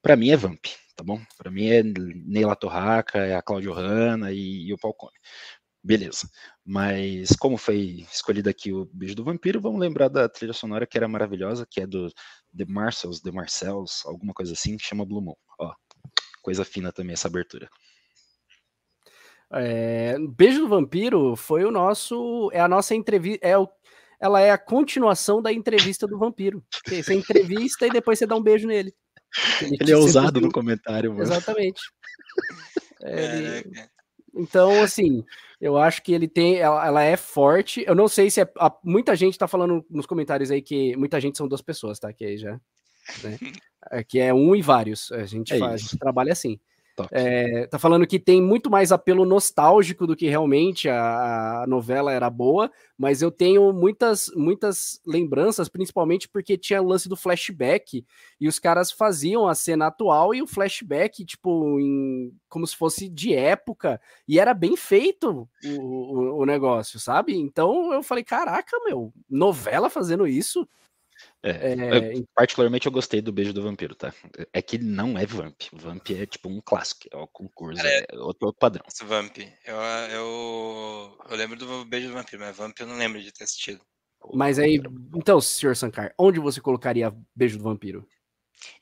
Para 0.01 0.17
mim 0.17 0.31
é 0.31 0.37
Vamp, 0.37 0.65
tá 0.97 1.05
bom? 1.05 1.21
Para 1.37 1.51
mim 1.51 1.67
é 1.69 1.83
Neila 1.83 2.57
Torraca, 2.57 3.19
é 3.19 3.35
a 3.37 3.43
Cláudio 3.43 3.73
Hanna 3.75 4.33
e, 4.33 4.69
e 4.69 4.73
o 4.73 4.79
Falcone. 4.79 5.19
Beleza. 5.83 6.29
Mas 6.65 7.31
como 7.39 7.57
foi 7.57 8.05
escolhido 8.13 8.49
aqui 8.51 8.73
o 8.73 8.89
Beijo 8.93 9.15
do 9.15 9.25
Vampiro, 9.25 9.61
vamos 9.61 9.81
lembrar 9.81 10.09
da 10.09 10.29
trilha 10.29 10.53
sonora 10.53 10.87
que 10.87 10.99
era 10.99 11.09
maravilhosa, 11.09 11.67
que 11.71 11.81
é 11.81 11.87
do 11.87 12.09
The 12.57 12.65
Marcels, 12.67 13.21
The 13.21 13.31
Marcels, 13.31 14.03
alguma 14.05 14.35
coisa 14.35 14.53
assim, 14.53 14.77
que 14.77 14.85
chama 14.85 15.07
Blue 15.07 15.23
Moon. 15.23 15.37
Ó, 15.59 15.73
coisa 16.43 16.65
fina 16.65 16.93
também 16.93 17.15
essa 17.15 17.29
abertura. 17.29 17.69
É, 19.53 20.17
Beijo 20.37 20.61
do 20.61 20.69
Vampiro 20.69 21.35
foi 21.37 21.65
o 21.65 21.71
nosso. 21.71 22.51
É 22.53 22.61
a 22.61 22.69
nossa 22.69 22.95
entrevista. 22.95 23.47
É 23.47 23.57
o, 23.57 23.69
ela 24.21 24.41
é 24.41 24.51
a 24.51 24.59
continuação 24.59 25.41
da 25.41 25.53
entrevista 25.53 26.07
do 26.07 26.19
vampiro. 26.19 26.63
Você 26.87 27.15
entrevista 27.15 27.87
e 27.87 27.91
depois 27.91 28.19
você 28.19 28.27
dá 28.27 28.35
um 28.35 28.43
beijo 28.43 28.67
nele. 28.67 28.93
Ele 29.63 29.79
te 29.79 29.93
é 29.93 29.97
ousado 29.97 30.41
no 30.41 30.51
comentário, 30.51 31.11
mano. 31.11 31.23
Exatamente. 31.23 31.81
É, 33.01 33.59
ele-. 33.59 33.89
Então, 34.39 34.83
assim, 34.83 35.25
eu 35.61 35.77
acho 35.77 36.03
que 36.03 36.13
ele 36.13 36.29
tem. 36.29 36.57
Ela, 36.57 36.87
ela 36.87 37.03
é 37.03 37.17
forte. 37.17 37.85
Eu 37.87 37.95
não 37.95 38.07
sei 38.09 38.31
se 38.31 38.41
é. 38.41 38.51
a- 38.59 38.73
muita 38.85 39.15
gente 39.17 39.37
tá 39.37 39.49
falando 39.49 39.85
nos 39.91 40.07
comentários 40.07 40.51
aí 40.51 40.63
que. 40.63 40.97
Muita 40.97 41.21
gente 41.21 41.37
são 41.37 41.49
duas 41.49 41.61
pessoas, 41.61 41.99
tá? 41.99 42.13
Que 42.13 42.25
aí 42.25 42.39
já. 42.39 42.53
né? 43.23 43.39
É, 43.93 44.03
que 44.03 44.19
é 44.19 44.35
um 44.35 44.57
e 44.57 44.61
vários. 44.61 45.11
A 45.13 45.25
gente, 45.25 45.55
É 45.55 45.59
faz, 45.59 45.73
a 45.73 45.77
gente 45.77 45.97
trabalha 45.99 46.33
assim. 46.33 46.59
É, 47.11 47.67
tá 47.67 47.79
falando 47.79 48.07
que 48.07 48.19
tem 48.19 48.41
muito 48.43 48.71
mais 48.71 48.91
apelo 48.91 49.25
nostálgico 49.25 50.07
do 50.07 50.17
que 50.17 50.29
realmente 50.29 50.89
a, 50.89 51.63
a 51.63 51.67
novela 51.67 52.13
era 52.13 52.29
boa, 52.31 52.71
mas 52.97 53.23
eu 53.23 53.31
tenho 53.31 53.73
muitas, 53.73 54.31
muitas 54.35 55.01
lembranças, 55.07 55.69
principalmente 55.69 56.29
porque 56.29 56.59
tinha 56.59 56.83
o 56.83 56.87
lance 56.87 57.09
do 57.09 57.17
flashback 57.17 58.05
e 58.41 58.49
os 58.49 58.59
caras 58.59 58.91
faziam 58.91 59.47
a 59.47 59.55
cena 59.55 59.87
atual 59.87 60.35
e 60.35 60.43
o 60.43 60.47
flashback, 60.47 61.25
tipo, 61.25 61.79
em, 61.79 62.33
como 62.49 62.67
se 62.67 62.77
fosse 62.77 63.09
de 63.09 63.35
época, 63.35 64.01
e 64.27 64.39
era 64.39 64.53
bem 64.55 64.77
feito 64.77 65.49
o, 65.65 65.81
o, 65.81 66.43
o 66.43 66.47
negócio, 66.47 66.99
sabe? 66.99 67.37
Então 67.37 67.93
eu 67.93 68.03
falei, 68.03 68.25
caraca, 68.25 68.77
meu, 68.85 69.13
novela 69.29 69.89
fazendo 69.89 70.27
isso? 70.27 70.69
É, 71.43 71.51
É, 71.51 72.17
eu- 72.19 72.25
particularmente 72.35 72.87
eu 72.87 72.93
gostei 72.93 73.21
do 73.21 73.33
Beijo 73.33 73.53
do 73.53 73.63
Vampiro, 73.63 73.95
tá? 73.95 74.13
É 74.53 74.61
que 74.61 74.77
não 74.77 75.17
é 75.17 75.25
Vamp. 75.25 75.61
Vamp 75.73 76.11
é 76.11 76.27
tipo 76.27 76.49
um 76.49 76.61
clássico, 76.61 77.09
é 77.13 77.17
o 77.17 77.29
concurso, 77.29 77.81
Cara, 77.81 77.89
é 78.11 78.17
outro, 78.19 78.47
outro 78.47 78.59
padrão. 78.59 78.85
Esse 78.89 79.05
Vamp. 79.05 79.39
Eu, 79.65 79.77
eu, 80.11 81.19
eu 81.31 81.37
lembro 81.37 81.57
do 81.57 81.85
Beijo 81.85 82.09
do 82.09 82.15
Vampiro, 82.15 82.43
mas 82.43 82.57
Vamp 82.57 82.77
eu 82.81 82.87
não 82.87 82.97
lembro 82.97 83.23
de 83.23 83.33
ter 83.33 83.45
assistido. 83.45 83.81
mas 84.35 84.59
aí, 84.59 84.81
então, 85.15 85.41
senhor 85.41 85.77
Sankar, 85.77 86.13
onde 86.19 86.41
você 86.41 86.61
colocaria 86.61 87.15
Beijo 87.35 87.57
do 87.59 87.65
Vampiro? 87.65 88.07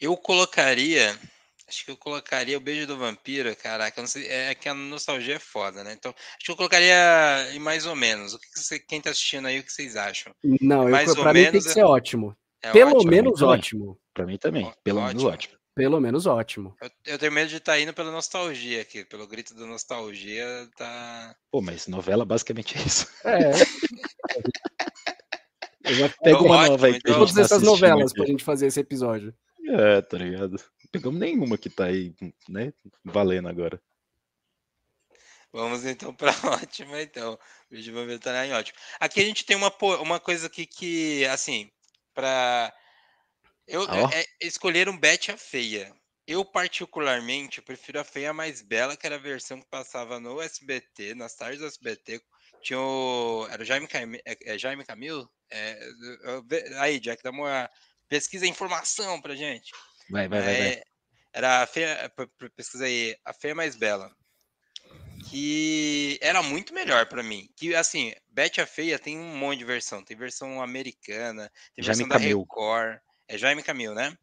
Eu 0.01 0.17
colocaria. 0.17 1.19
Acho 1.69 1.85
que 1.85 1.91
eu 1.91 1.97
colocaria 1.97 2.57
o 2.57 2.61
Beijo 2.61 2.87
do 2.87 2.97
Vampiro, 2.97 3.55
caraca. 3.57 3.99
eu 3.99 4.03
não 4.03 4.09
sei, 4.09 4.27
é 4.29 4.55
que 4.55 4.69
a 4.69 4.73
nostalgia 4.75 5.35
é 5.35 5.39
foda, 5.41 5.83
né? 5.83 5.93
Então, 5.93 6.15
acho 6.17 6.45
que 6.47 6.51
eu 6.53 6.57
colocaria 6.57 6.95
em 7.53 7.59
mais 7.59 7.85
ou 7.87 7.97
menos. 7.97 8.33
O 8.33 8.39
que 8.39 8.47
que 8.53 8.61
você, 8.61 8.79
quem 8.79 9.01
tá 9.01 9.11
assistindo 9.11 9.47
aí, 9.47 9.59
o 9.59 9.65
que 9.65 9.73
vocês 9.73 9.97
acham? 9.97 10.33
Não, 10.61 10.85
eu, 10.85 10.91
Mais 10.91 11.11
ou 11.11 11.17
pra 11.17 11.33
mim 11.33 11.41
tem 11.43 11.53
menos 11.53 11.65
que 11.65 11.71
é- 11.71 11.75
ser 11.75 11.83
ótimo. 11.83 12.37
É 12.67 12.73
Pelo 12.73 12.97
ótimo. 12.97 13.11
menos 13.11 13.39
também. 13.39 13.55
ótimo. 13.55 14.01
Pra 14.13 14.27
mim 14.27 14.37
também, 14.39 14.73
pelo 14.83 15.01
menos 15.03 15.23
ótimo. 15.23 15.33
ótimo. 15.33 15.57
Pelo 15.75 16.01
menos 16.01 16.27
ótimo. 16.27 16.77
Eu, 16.81 16.91
eu 17.05 17.19
tenho 17.19 17.33
medo 17.33 17.49
de 17.51 17.57
estar 17.59 17.79
indo 17.79 17.93
pela 17.93 18.11
nostalgia 18.11 18.81
aqui, 18.81 19.05
pelo 19.05 19.27
grito 19.27 19.55
da 19.55 19.67
nostalgia, 19.67 20.47
tá. 20.77 21.37
Pô, 21.51 21.61
mas 21.61 21.87
novela 21.87 22.25
basicamente 22.25 22.79
é 22.79 22.83
isso. 22.83 23.07
É. 23.25 23.51
Eu 25.85 25.95
já 25.95 26.09
pego 26.09 26.45
uma 26.47 26.57
ótimo, 26.57 26.71
nova 26.73 26.87
aí 26.89 26.97
então. 26.97 27.15
todas 27.15 27.35
tá 27.35 27.41
essas 27.43 27.63
novelas 27.63 28.11
aqui. 28.11 28.21
pra 28.21 28.27
gente 28.27 28.43
fazer 28.43 28.67
esse 28.67 28.81
episódio. 28.81 29.33
É, 29.69 30.03
tá 30.03 30.19
ligado? 30.19 30.57
Pegamos 30.91 31.21
nenhuma 31.21 31.57
que 31.57 31.71
tá 31.71 31.85
aí, 31.85 32.13
né? 32.49 32.73
Valendo 33.05 33.49
agora. 33.49 33.81
Vamos 35.53 35.85
então 35.87 36.13
pra 36.13 36.33
ótima, 36.61 37.01
então. 37.01 37.35
O 37.71 37.75
vídeo 37.75 37.95
vai 37.95 38.15
estar 38.15 38.47
em 38.47 38.53
ótimo. 38.53 38.77
Aqui 38.99 39.21
a 39.21 39.25
gente 39.25 39.45
tem 39.45 39.57
uma, 39.57 39.73
uma 40.01 40.19
coisa 40.19 40.49
aqui 40.49 40.67
que, 40.67 41.25
assim, 41.27 41.71
pra. 42.17 42.73
Eu 43.69 43.83
Ó. 43.83 44.11
é, 44.11 44.25
escolher 44.41 44.89
um 44.89 44.99
Betty 44.99 45.31
a 45.31 45.37
feia. 45.37 45.95
Eu, 46.27 46.45
particularmente, 46.45 47.63
prefiro 47.63 48.01
a 48.01 48.05
feia 48.05 48.33
mais 48.33 48.61
bela, 48.61 48.97
que 48.97 49.07
era 49.07 49.15
a 49.15 49.21
versão 49.21 49.61
que 49.61 49.69
passava 49.69 50.19
no 50.19 50.41
SBT, 50.41 51.15
nas 51.15 51.37
tardes 51.37 51.61
do 51.61 51.67
SBT. 51.67 52.21
Tinha 52.63 52.81
o. 52.81 53.47
Era 53.51 53.63
o 53.63 53.65
Jaime, 53.65 53.87
Cami, 53.87 54.21
é, 54.25 54.55
é 54.55 54.59
Jaime 54.59 54.85
Camilo? 54.85 55.31
É, 55.51 55.79
aí, 56.81 56.99
Jack, 56.99 57.23
dá 57.23 57.31
uma 57.31 57.71
pesquisa 58.09 58.47
informação 58.47 59.21
pra 59.21 59.37
gente. 59.37 59.71
Vai, 60.11 60.27
vai, 60.27 60.41
vai, 60.41 60.57
vai. 60.57 60.69
É, 60.69 60.83
Era 61.33 61.63
a 61.63 61.67
feia. 61.67 62.11
p- 62.17 62.51
Pesquisa 62.57 62.87
aí, 62.87 63.17
a 63.25 63.33
feia 63.33 63.55
mais 63.55 63.77
bela. 63.77 64.11
Que 65.37 66.19
era 66.23 66.43
muito 66.43 66.73
melhor 66.73 67.05
pra 67.07 67.23
mim. 67.23 67.47
Que 67.55 67.75
assim, 67.75 68.15
Betty 68.29 68.59
a 68.63 68.67
Feia 68.67 68.99
tem 68.99 69.19
um 69.19 69.37
monte 69.37 69.59
de 69.59 69.67
versão. 69.67 70.03
Tem 70.03 70.17
versão 70.17 70.63
americana, 70.63 71.53
tem 71.75 71.85
Jaime 71.85 72.05
versão 72.05 72.09
da 72.09 72.15
Camil. 72.15 72.41
Record. 72.41 73.01
É 73.29 73.37
Jaime 73.37 73.63
Camil, 73.63 73.95
né? 73.95 74.17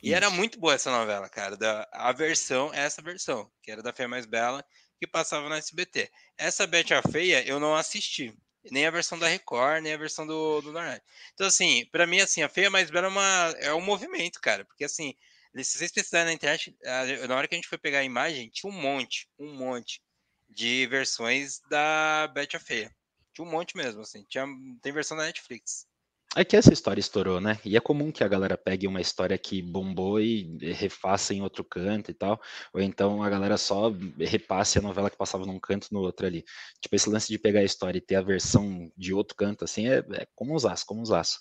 E 0.00 0.14
era 0.14 0.26
Isso. 0.28 0.36
muito 0.36 0.60
boa 0.60 0.74
essa 0.74 0.92
novela, 0.92 1.28
cara. 1.28 1.56
Da, 1.56 1.88
a 1.90 2.12
versão, 2.12 2.72
essa 2.72 3.02
versão, 3.02 3.50
que 3.64 3.70
era 3.72 3.82
da 3.82 3.92
Feia 3.92 4.08
Mais 4.08 4.26
Bela, 4.26 4.64
que 5.00 5.08
passava 5.08 5.48
no 5.48 5.56
SBT. 5.56 6.08
Essa 6.38 6.68
Betty 6.68 6.94
a 6.94 7.02
Feia 7.02 7.44
eu 7.44 7.58
não 7.58 7.74
assisti. 7.74 8.32
Nem 8.70 8.86
a 8.86 8.92
versão 8.92 9.18
da 9.18 9.26
Record, 9.26 9.82
nem 9.82 9.92
a 9.92 9.98
versão 9.98 10.24
do, 10.24 10.60
do 10.60 10.70
Nordeste. 10.70 11.02
Então, 11.34 11.48
assim, 11.48 11.84
pra 11.90 12.06
mim, 12.06 12.20
assim, 12.20 12.42
a 12.44 12.48
Feia 12.48 12.70
Mais 12.70 12.90
Bela 12.92 13.08
é, 13.08 13.10
uma, 13.10 13.54
é 13.58 13.74
um 13.74 13.80
movimento, 13.80 14.40
cara. 14.40 14.64
Porque, 14.64 14.84
assim, 14.84 15.16
se 15.56 15.78
vocês 15.78 15.90
pesquisarem 15.90 16.26
na 16.26 16.32
internet, 16.32 16.76
a- 16.84 17.26
na 17.26 17.34
hora 17.36 17.48
que 17.48 17.56
a 17.56 17.58
gente 17.58 17.68
foi 17.68 17.76
pegar 17.76 17.98
a 17.98 18.04
imagem, 18.04 18.48
tinha 18.50 18.70
um 18.72 18.76
monte, 18.80 19.28
um 19.36 19.52
monte 19.52 20.00
de 20.54 20.86
versões 20.86 21.60
da 21.68 22.30
Betty 22.32 22.56
a 22.56 22.60
Feia. 22.60 22.90
Tinha 23.34 23.46
um 23.46 23.50
monte 23.50 23.76
mesmo, 23.76 24.00
assim. 24.00 24.24
Tinha, 24.28 24.46
tem 24.80 24.92
versão 24.92 25.16
da 25.16 25.24
Netflix. 25.24 25.86
É 26.36 26.44
que 26.44 26.56
essa 26.56 26.72
história 26.72 26.98
estourou, 26.98 27.40
né? 27.40 27.60
E 27.64 27.76
é 27.76 27.80
comum 27.80 28.10
que 28.10 28.24
a 28.24 28.28
galera 28.28 28.58
pegue 28.58 28.88
uma 28.88 29.00
história 29.00 29.38
que 29.38 29.62
bombou 29.62 30.20
e 30.20 30.58
refaça 30.72 31.32
em 31.32 31.40
outro 31.40 31.62
canto 31.62 32.10
e 32.10 32.14
tal. 32.14 32.40
Ou 32.72 32.80
então 32.80 33.22
a 33.22 33.30
galera 33.30 33.56
só 33.56 33.92
repasse 34.18 34.78
a 34.78 34.82
novela 34.82 35.08
que 35.08 35.16
passava 35.16 35.46
num 35.46 35.60
canto 35.60 35.88
no 35.92 36.00
outro 36.00 36.26
ali. 36.26 36.44
Tipo, 36.80 36.96
esse 36.96 37.08
lance 37.08 37.28
de 37.28 37.38
pegar 37.38 37.60
a 37.60 37.64
história 37.64 37.98
e 37.98 38.00
ter 38.00 38.16
a 38.16 38.20
versão 38.20 38.90
de 38.96 39.14
outro 39.14 39.36
canto, 39.36 39.64
assim, 39.64 39.86
é, 39.86 39.98
é 39.98 40.26
como 40.34 40.56
os 40.56 40.64
aço, 40.64 40.84
como 40.86 41.02
os 41.02 41.12
aço. 41.12 41.38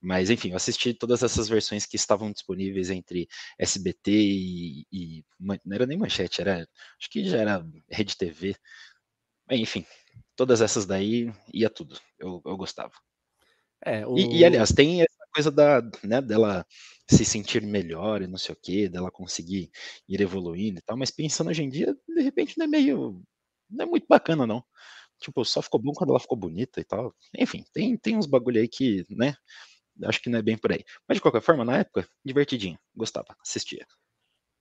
Mas, 0.00 0.30
enfim, 0.30 0.50
eu 0.50 0.56
assisti 0.56 0.94
todas 0.94 1.22
essas 1.22 1.48
versões 1.48 1.86
que 1.86 1.96
estavam 1.96 2.32
disponíveis 2.32 2.90
entre 2.90 3.28
SBT 3.58 4.10
e, 4.12 4.86
e 4.92 5.24
não 5.40 5.58
era 5.74 5.86
nem 5.86 5.98
Manchete, 5.98 6.40
era, 6.40 6.66
acho 7.00 7.10
que 7.10 7.24
já 7.24 7.38
era 7.38 7.66
Rede 7.90 8.16
TV. 8.16 8.56
Enfim, 9.50 9.86
todas 10.36 10.60
essas 10.60 10.86
daí 10.86 11.32
ia 11.52 11.70
tudo. 11.70 11.98
Eu, 12.18 12.42
eu 12.44 12.56
gostava. 12.56 12.92
É, 13.84 14.06
o... 14.06 14.16
E, 14.16 14.40
e, 14.40 14.44
aliás, 14.44 14.70
tem 14.72 15.02
essa 15.02 15.26
coisa 15.32 15.50
da, 15.50 15.82
né, 16.02 16.20
dela 16.20 16.66
se 17.08 17.24
sentir 17.24 17.62
melhor 17.62 18.22
e 18.22 18.26
não 18.26 18.38
sei 18.38 18.54
o 18.54 18.58
quê, 18.60 18.88
dela 18.88 19.10
conseguir 19.10 19.70
ir 20.08 20.20
evoluindo 20.20 20.78
e 20.78 20.82
tal, 20.82 20.96
mas 20.96 21.10
pensando 21.10 21.50
hoje 21.50 21.62
em 21.62 21.68
dia, 21.68 21.94
de 22.08 22.22
repente 22.22 22.58
não 22.58 22.64
é 22.64 22.68
meio. 22.68 23.22
não 23.70 23.84
é 23.86 23.88
muito 23.88 24.06
bacana, 24.08 24.46
não. 24.46 24.64
Tipo, 25.20 25.44
só 25.44 25.62
ficou 25.62 25.80
bom 25.80 25.92
quando 25.94 26.10
ela 26.10 26.20
ficou 26.20 26.36
bonita 26.38 26.80
e 26.80 26.84
tal. 26.84 27.14
Enfim, 27.38 27.64
tem, 27.72 27.96
tem 27.96 28.16
uns 28.16 28.26
bagulho 28.26 28.60
aí 28.60 28.68
que, 28.68 29.04
né, 29.10 29.36
acho 30.04 30.20
que 30.20 30.30
não 30.30 30.38
é 30.38 30.42
bem 30.42 30.56
por 30.56 30.72
aí. 30.72 30.84
Mas 31.08 31.16
de 31.16 31.22
qualquer 31.22 31.40
forma, 31.40 31.64
na 31.64 31.78
época, 31.78 32.06
divertidinho, 32.24 32.78
gostava, 32.94 33.36
assistia. 33.40 33.86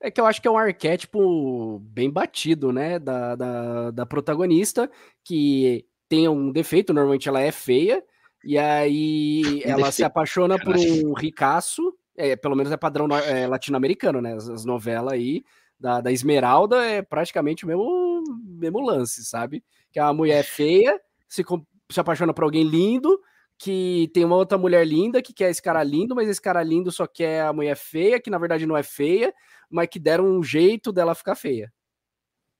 É 0.02 0.12
que 0.12 0.20
eu 0.20 0.26
acho 0.26 0.42
que 0.42 0.48
é 0.48 0.52
um 0.52 0.58
arquétipo 0.58 1.80
bem 1.80 2.10
batido, 2.10 2.72
né? 2.72 3.00
Da, 3.00 3.36
da, 3.36 3.92
da 3.92 4.06
protagonista, 4.06 4.90
que 5.24 5.86
tem 6.08 6.28
um 6.28 6.52
defeito, 6.52 6.94
normalmente 6.94 7.28
ela 7.28 7.42
é 7.42 7.52
feia, 7.52 8.04
e 8.44 8.58
aí 8.58 9.42
ela 9.66 9.92
se 9.92 10.04
apaixona 10.04 10.60
por 10.60 10.76
um 10.76 11.14
ricaço, 11.14 11.82
é, 12.16 12.36
pelo 12.36 12.56
menos 12.56 12.72
é 12.72 12.78
padrão 12.78 13.08
é, 13.18 13.48
latino-americano, 13.48 14.22
né? 14.22 14.34
As, 14.34 14.48
as 14.50 14.66
novelas 14.66 15.14
aí 15.14 15.44
da, 15.80 16.02
da 16.02 16.12
Esmeralda 16.12 16.86
é 16.86 17.02
praticamente 17.02 17.66
o 17.66 17.68
mesmo, 17.68 18.24
mesmo 18.60 18.80
lance, 18.80 19.24
sabe? 19.26 19.64
Que 19.92 20.00
é 20.00 20.04
uma 20.04 20.14
mulher 20.14 20.44
feia, 20.44 21.00
se, 21.28 21.44
se 21.92 22.00
apaixona 22.00 22.34
por 22.34 22.44
alguém 22.44 22.64
lindo, 22.64 23.20
que 23.58 24.10
tem 24.14 24.26
uma 24.26 24.36
outra 24.36 24.58
mulher 24.58 24.86
linda 24.86 25.22
que 25.22 25.34
quer 25.34 25.50
esse 25.50 25.62
cara 25.62 25.84
lindo, 25.84 26.16
mas 26.16 26.28
esse 26.28 26.42
cara 26.42 26.62
lindo 26.62 26.92
só 26.92 27.08
quer 27.08 27.42
a 27.42 27.54
mulher 27.54 27.76
feia, 27.76 28.20
que 28.20 28.30
na 28.30 28.38
verdade 28.38 28.66
não 28.66 28.76
é 28.76 28.84
feia, 28.84 29.34
mas 29.70 29.88
que 29.90 30.00
deram 30.00 30.26
um 30.26 30.44
jeito 30.44 30.92
dela 30.92 31.16
ficar 31.16 31.36
feia. 31.36 31.72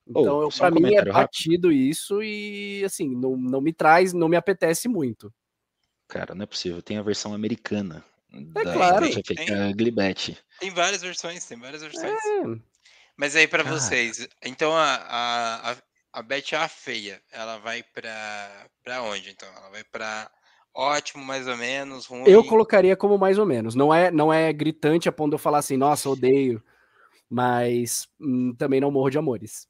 Então, 0.08 0.50
só 0.52 0.70
pra 0.70 0.80
um 0.80 0.82
mim 0.82 0.94
é 0.94 0.98
rápido. 0.98 1.14
batido 1.14 1.72
isso 1.72 2.22
e 2.22 2.84
assim, 2.86 3.10
não, 3.16 3.36
não 3.36 3.60
me 3.60 3.74
traz, 3.74 4.14
não 4.14 4.30
me 4.30 4.38
apetece 4.38 4.88
muito. 4.88 5.34
Cara, 6.08 6.36
não 6.36 6.44
é 6.44 6.46
possível, 6.46 6.82
tem 6.82 6.98
a 6.98 7.02
versão 7.02 7.34
americana 7.34 8.06
da, 8.32 8.62
claro. 8.62 9.10
da 9.10 9.22
Tem, 9.24 9.76
Glibete. 9.76 10.38
Tem 10.60 10.70
várias 10.70 11.02
versões, 11.02 11.46
tem 11.46 11.60
várias 11.60 11.82
versões. 11.82 12.14
É, 12.14 12.60
Mas 13.18 13.36
aí 13.36 13.48
pra 13.48 13.64
Cara. 13.64 13.76
vocês, 13.76 14.28
então 14.44 14.72
a, 14.74 14.94
a, 14.96 15.72
a, 15.72 15.78
a 16.14 16.22
Betty 16.22 16.56
a 16.56 16.68
feia, 16.68 17.22
ela 17.32 17.58
vai 17.58 17.82
pra, 17.82 18.70
pra 18.84 19.02
onde 19.02 19.32
então? 19.32 19.50
Ela 19.58 19.70
vai 19.70 19.84
pra 19.84 20.32
ótimo, 20.76 21.24
mais 21.24 21.48
ou 21.48 21.58
menos, 21.58 22.06
ruim. 22.06 22.30
eu 22.30 22.44
colocaria 22.44 22.96
como 22.96 23.18
mais 23.18 23.38
ou 23.38 23.46
menos. 23.46 23.76
Não 23.76 23.94
é, 23.94 24.12
não 24.12 24.32
é 24.34 24.52
gritante 24.54 25.08
a 25.10 25.12
ponto 25.12 25.30
de 25.32 25.36
eu 25.36 25.40
falar 25.40 25.60
assim, 25.60 25.78
nossa, 25.78 26.10
odeio. 26.10 26.62
Mas 27.30 28.08
hum, 28.20 28.54
também 28.58 28.80
não 28.80 28.92
morro 28.92 29.10
de 29.10 29.18
amores. 29.18 29.68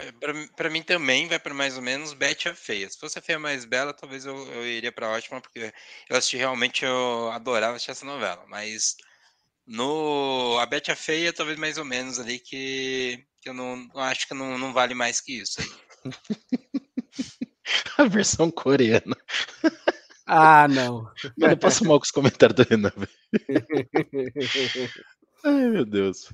É, 0.00 0.12
Pra, 0.56 0.70
mim- 0.70 0.82
também 0.82 1.28
vai 1.28 1.38
pra 1.38 1.54
mais 1.54 1.76
ou 1.76 1.82
menos 1.82 2.12
Betty 2.12 2.48
a 2.48 2.54
feia. 2.54 2.88
Se 2.88 2.98
fosse 2.98 3.18
a 3.18 3.22
feia 3.22 3.38
mais 3.38 3.64
bela, 3.64 3.92
talvez 3.92 4.24
eu, 4.26 4.36
eu 4.52 4.66
iria 4.66 4.90
pra 4.92 5.10
ótima, 5.10 5.40
porque 5.40 5.72
eu 6.08 6.16
assisti 6.16 6.36
realmente, 6.36 6.84
eu 6.84 7.30
adorava 7.30 7.74
assistir 7.76 7.92
essa 7.92 8.06
novela. 8.06 8.44
Mas 8.48 8.96
no 9.66 10.58
a 10.60 10.66
Betty 10.66 10.90
a 10.90 10.96
feia, 10.96 11.32
talvez 11.32 11.58
mais 11.58 11.78
ou 11.78 11.84
menos 11.84 12.18
ali, 12.18 12.38
que, 12.38 13.24
que 13.40 13.48
eu 13.48 13.54
não 13.54 13.88
acho 13.96 14.26
que 14.28 14.34
não, 14.34 14.58
não 14.58 14.72
vale 14.72 14.94
mais 14.94 15.20
que 15.20 15.38
isso. 15.40 15.60
aí. 15.60 15.68
A 17.98 18.04
versão 18.04 18.50
coreana. 18.50 19.16
Ah, 20.26 20.66
não. 20.68 21.02
Mano, 21.36 21.52
eu 21.52 21.56
passo 21.56 21.84
mal 21.84 21.98
com 21.98 22.04
os 22.04 22.10
comentários 22.10 22.56
do 22.56 22.62
Renan. 22.68 22.92
Ai, 25.44 25.68
meu 25.68 25.84
Deus. 25.84 26.32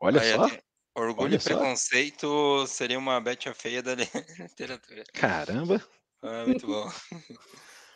Olha 0.00 0.20
Aí, 0.20 0.32
só. 0.32 0.48
Orgulho 0.94 1.26
olha 1.28 1.36
e 1.36 1.40
só. 1.40 1.50
preconceito 1.50 2.66
seria 2.66 2.98
uma 2.98 3.20
Betty 3.20 3.48
a 3.48 3.54
feia 3.54 3.82
da 3.82 3.94
literatura. 4.38 5.04
Caramba. 5.12 5.82
Ah, 6.22 6.44
muito 6.46 6.66
bom. 6.66 6.90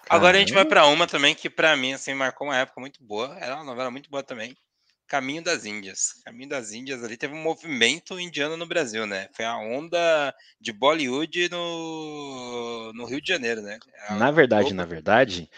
Agora 0.08 0.36
a 0.36 0.40
gente 0.40 0.52
vai 0.52 0.64
caramba. 0.64 0.82
pra 0.82 0.86
uma 0.88 1.06
também 1.06 1.34
que 1.34 1.48
pra 1.48 1.76
mim 1.76 1.92
assim 1.92 2.12
marcou 2.14 2.48
uma 2.48 2.56
época 2.56 2.80
muito 2.80 3.02
boa. 3.02 3.36
Era 3.38 3.54
uma 3.54 3.64
novela 3.64 3.90
muito 3.90 4.10
boa 4.10 4.22
também. 4.24 4.56
Caminho 5.10 5.42
das 5.42 5.64
Índias. 5.64 6.22
Caminho 6.24 6.48
das 6.48 6.70
Índias 6.72 7.02
ali 7.02 7.16
teve 7.16 7.34
um 7.34 7.42
movimento 7.42 8.18
indiano 8.20 8.56
no 8.56 8.64
Brasil, 8.64 9.06
né? 9.08 9.28
Foi 9.34 9.44
a 9.44 9.56
onda 9.58 10.32
de 10.60 10.72
Bollywood 10.72 11.48
no, 11.50 12.92
no 12.94 13.04
Rio 13.06 13.20
de 13.20 13.28
Janeiro, 13.28 13.60
né? 13.60 13.76
A 14.08 14.14
Na 14.14 14.30
verdade, 14.30 14.68
Globo- 14.68 14.76
na 14.76 14.84
verdade, 14.84 15.50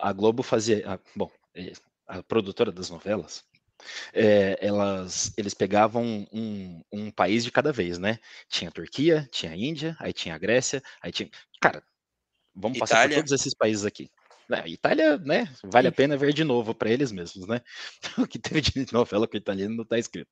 a 0.00 0.12
Globo 0.12 0.42
fazia. 0.42 0.82
a- 0.94 0.98
bom, 1.14 1.30
eh, 1.54 1.72
a 2.08 2.20
produtora 2.22 2.72
das 2.72 2.90
novelas, 2.90 3.44
eh, 4.12 4.58
elas, 4.60 5.32
eles 5.36 5.54
pegavam 5.54 6.26
um, 6.32 6.82
um 6.92 7.10
país 7.10 7.44
de 7.44 7.52
cada 7.52 7.72
vez, 7.72 7.98
né? 7.98 8.18
Tinha 8.48 8.70
a 8.70 8.72
Turquia, 8.72 9.28
tinha 9.30 9.52
a 9.52 9.56
Índia, 9.56 9.96
aí 10.00 10.12
tinha 10.12 10.34
a 10.34 10.38
Grécia, 10.38 10.82
aí 11.00 11.12
tinha. 11.12 11.30
Cara, 11.60 11.80
vamos 12.54 12.78
passar 12.78 12.96
por 12.96 13.10
Itália. 13.10 13.18
todos 13.18 13.32
esses 13.32 13.54
países 13.54 13.84
aqui. 13.84 14.10
É, 14.50 14.68
Itália, 14.68 15.18
né? 15.18 15.48
Vale 15.64 15.88
a 15.88 15.92
pena 15.92 16.16
ver 16.16 16.32
de 16.32 16.44
novo 16.44 16.74
para 16.74 16.90
eles 16.90 17.10
mesmos, 17.10 17.46
né? 17.46 17.60
O 18.18 18.26
que 18.26 18.38
teve 18.38 18.60
de 18.60 18.92
novela 18.92 19.26
com 19.26 19.36
italiano 19.36 19.76
não 19.76 19.84
tá 19.84 19.98
escrito. 19.98 20.30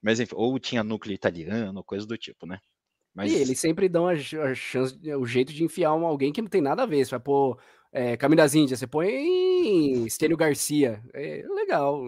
Mas 0.00 0.20
enfim, 0.20 0.34
ou 0.36 0.58
tinha 0.58 0.84
núcleo 0.84 1.14
italiano, 1.14 1.82
coisa 1.84 2.06
do 2.06 2.16
tipo, 2.16 2.46
né? 2.46 2.58
Mas... 3.14 3.30
E 3.30 3.36
eles 3.36 3.60
sempre 3.60 3.88
dão 3.88 4.08
a, 4.08 4.12
a 4.12 4.54
chance, 4.54 4.96
o 5.14 5.26
jeito 5.26 5.52
de 5.52 5.64
enfiar 5.64 5.94
um, 5.94 6.06
alguém 6.06 6.32
que 6.32 6.40
não 6.40 6.48
tem 6.48 6.62
nada 6.62 6.82
a 6.82 6.86
ver. 6.86 7.04
Você 7.04 7.10
vai 7.10 7.20
pôr 7.20 7.60
é, 7.92 8.16
Caminho 8.16 8.38
das 8.38 8.54
Índias, 8.54 8.78
você 8.78 8.86
põe 8.86 10.06
Estênio 10.06 10.36
Garcia. 10.36 11.02
É 11.12 11.44
legal. 11.46 12.02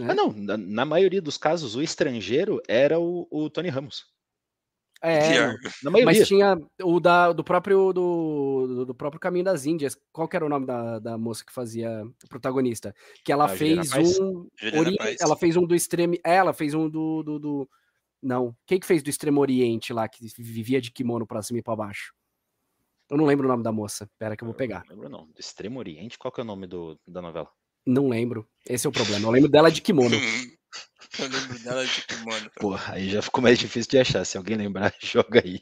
Né? 0.00 0.08
Ah, 0.08 0.14
não, 0.14 0.32
na, 0.32 0.56
na, 0.56 0.84
maioria 0.86 1.20
dos 1.20 1.36
casos, 1.36 1.76
o 1.76 1.82
estrangeiro 1.82 2.62
era 2.66 2.98
o, 2.98 3.28
o 3.30 3.50
Tony 3.50 3.68
Ramos. 3.68 4.06
É, 5.04 5.56
na 5.82 5.90
maioria. 5.90 6.04
mas 6.20 6.28
tinha 6.28 6.56
o 6.80 7.00
da, 7.00 7.32
do 7.32 7.42
próprio 7.42 7.92
do, 7.92 8.84
do 8.86 8.94
próprio 8.94 9.18
Caminho 9.18 9.44
das 9.44 9.66
Índias. 9.66 9.98
Qual 10.12 10.28
que 10.28 10.36
era 10.36 10.46
o 10.46 10.48
nome 10.48 10.64
da, 10.64 11.00
da 11.00 11.18
moça 11.18 11.44
que 11.44 11.52
fazia 11.52 12.04
o 12.24 12.28
protagonista? 12.28 12.94
Que 13.24 13.32
ela 13.32 13.48
fez 13.48 13.92
um. 13.94 14.46
Ori... 14.78 14.96
Ela 15.20 15.36
fez 15.36 15.56
um 15.56 15.66
do 15.66 15.74
extremo. 15.74 16.14
É, 16.24 16.36
ela 16.36 16.52
fez 16.52 16.72
um 16.72 16.88
do, 16.88 17.24
do, 17.24 17.38
do, 17.40 17.70
Não. 18.22 18.56
Quem 18.64 18.78
que 18.78 18.86
fez 18.86 19.02
do 19.02 19.10
Extremo 19.10 19.40
Oriente 19.40 19.92
lá, 19.92 20.08
que 20.08 20.24
vivia 20.38 20.80
de 20.80 20.92
kimono 20.92 21.26
pra 21.26 21.42
cima 21.42 21.58
e 21.58 21.62
pra 21.62 21.74
baixo? 21.74 22.14
Eu 23.10 23.16
não 23.16 23.26
lembro 23.26 23.46
o 23.46 23.50
nome 23.50 23.64
da 23.64 23.72
moça. 23.72 24.08
Pera 24.18 24.36
que 24.36 24.44
eu 24.44 24.46
vou 24.46 24.54
pegar. 24.54 24.84
Não 24.84 24.94
lembro, 24.94 25.08
não. 25.08 25.26
Do 25.26 25.40
Extremo 25.40 25.80
Oriente, 25.80 26.16
qual 26.16 26.30
que 26.30 26.40
é 26.40 26.44
o 26.44 26.46
nome 26.46 26.68
do, 26.68 26.96
da 27.06 27.20
novela? 27.20 27.50
Não 27.84 28.08
lembro. 28.08 28.48
Esse 28.68 28.86
é 28.86 28.90
o 28.90 28.92
problema. 28.92 29.26
Eu 29.26 29.32
lembro 29.32 29.50
dela 29.50 29.70
de 29.70 29.82
kimono. 29.82 30.14
Eu 31.18 31.28
lembro 31.28 31.58
dela 31.58 31.84
de 31.84 32.06
kimono. 32.06 32.50
Porra, 32.56 32.94
aí 32.94 33.10
já 33.10 33.20
ficou 33.20 33.42
mais 33.42 33.58
difícil 33.58 33.90
de 33.90 33.98
achar. 33.98 34.24
Se 34.24 34.36
alguém 34.36 34.56
lembrar, 34.56 34.94
joga 35.00 35.42
aí. 35.44 35.60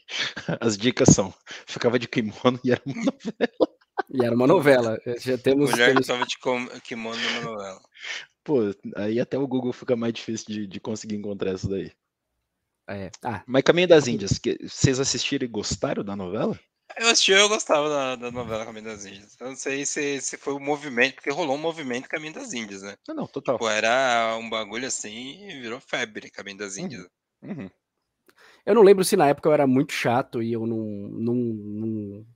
As 0.60 0.76
dicas 0.76 1.08
são: 1.08 1.34
ficava 1.66 1.98
de 1.98 2.06
kimono 2.06 2.60
e 2.64 2.70
era 2.70 2.82
uma 2.86 3.04
novela. 3.04 3.68
E 4.12 4.24
era 4.24 4.34
uma 4.34 4.46
novela. 4.46 4.98
Já 5.18 5.36
temos. 5.36 5.70
Mulher 5.70 5.88
temos... 5.88 6.06
que 6.06 6.12
estava 6.12 6.26
de 6.26 6.80
kimono 6.82 7.20
numa 7.20 7.40
novela. 7.42 7.80
Pô, 8.44 8.60
aí 8.96 9.20
até 9.20 9.38
o 9.38 9.46
Google 9.46 9.72
fica 9.72 9.96
mais 9.96 10.12
difícil 10.12 10.46
de, 10.48 10.66
de 10.66 10.80
conseguir 10.80 11.16
encontrar 11.16 11.54
isso 11.54 11.68
daí. 11.68 11.92
É. 12.88 13.10
Ah. 13.22 13.42
Mas 13.46 13.62
Caminho 13.62 13.86
das 13.86 14.08
Índias, 14.08 14.38
que, 14.38 14.58
vocês 14.66 14.98
assistiram 14.98 15.44
e 15.44 15.48
gostaram 15.48 16.02
da 16.02 16.16
novela? 16.16 16.58
Eu 16.96 17.09
assisti, 17.09 17.33
eu 17.33 17.48
gostava 17.48 17.88
da, 17.88 18.16
da 18.16 18.31
novela 18.31 18.64
Caminho 18.64 18.85
das 18.85 19.05
Índias. 19.05 19.37
Eu 19.40 19.48
não 19.48 19.57
sei 19.57 19.87
se, 19.87 20.20
se 20.20 20.37
foi 20.37 20.55
o 20.55 20.57
um 20.57 20.64
movimento, 20.64 21.14
porque 21.14 21.31
rolou 21.31 21.57
um 21.57 21.61
movimento 21.61 22.09
Caminho 22.09 22.35
das 22.35 22.53
Índias, 22.53 22.83
né? 22.83 22.96
Não, 23.09 23.14
não, 23.14 23.26
total. 23.26 23.57
Tipo, 23.57 23.68
era 23.68 24.37
um 24.37 24.48
bagulho 24.48 24.87
assim 24.87 25.48
e 25.48 25.61
virou 25.61 25.81
febre 25.81 26.31
Caminho 26.31 26.59
das 26.59 26.76
uhum. 26.76 26.85
Índias. 26.85 27.07
Uhum. 27.42 27.70
Eu 28.66 28.74
não 28.74 28.83
lembro 28.83 29.05
se 29.05 29.16
na 29.16 29.29
época 29.29 29.48
eu 29.48 29.53
era 29.53 29.66
muito 29.66 29.92
chato 29.92 30.42
e 30.42 30.53
eu 30.53 30.66
não, 30.66 30.79
não, 30.79 31.35
não 31.35 32.26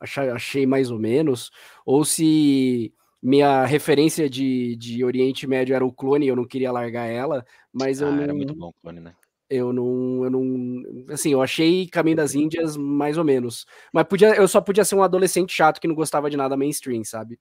achei, 0.00 0.28
achei 0.30 0.66
mais 0.66 0.90
ou 0.90 0.98
menos, 0.98 1.50
ou 1.84 2.04
se 2.04 2.94
minha 3.22 3.64
referência 3.64 4.28
de, 4.28 4.76
de 4.76 5.02
Oriente 5.04 5.46
Médio 5.46 5.74
era 5.74 5.84
o 5.84 5.92
clone 5.92 6.26
e 6.26 6.28
eu 6.28 6.36
não 6.36 6.46
queria 6.46 6.70
largar 6.70 7.06
ela, 7.06 7.44
mas 7.72 8.02
ah, 8.02 8.06
eu 8.06 8.12
não... 8.12 8.22
Era 8.22 8.34
muito 8.34 8.54
bom 8.54 8.68
o 8.68 8.74
clone, 8.74 9.00
né? 9.00 9.14
Eu 9.54 9.72
não, 9.72 10.24
eu 10.24 10.30
não. 10.30 11.12
Assim, 11.12 11.32
eu 11.32 11.40
achei 11.40 11.86
Caminho 11.86 12.16
das 12.16 12.34
Índias 12.34 12.76
mais 12.76 13.16
ou 13.16 13.24
menos. 13.24 13.66
Mas 13.92 14.04
podia, 14.04 14.34
eu 14.34 14.48
só 14.48 14.60
podia 14.60 14.84
ser 14.84 14.96
um 14.96 15.02
adolescente 15.02 15.52
chato 15.52 15.80
que 15.80 15.86
não 15.86 15.94
gostava 15.94 16.28
de 16.28 16.36
nada 16.36 16.56
mainstream, 16.56 17.04
sabe? 17.04 17.38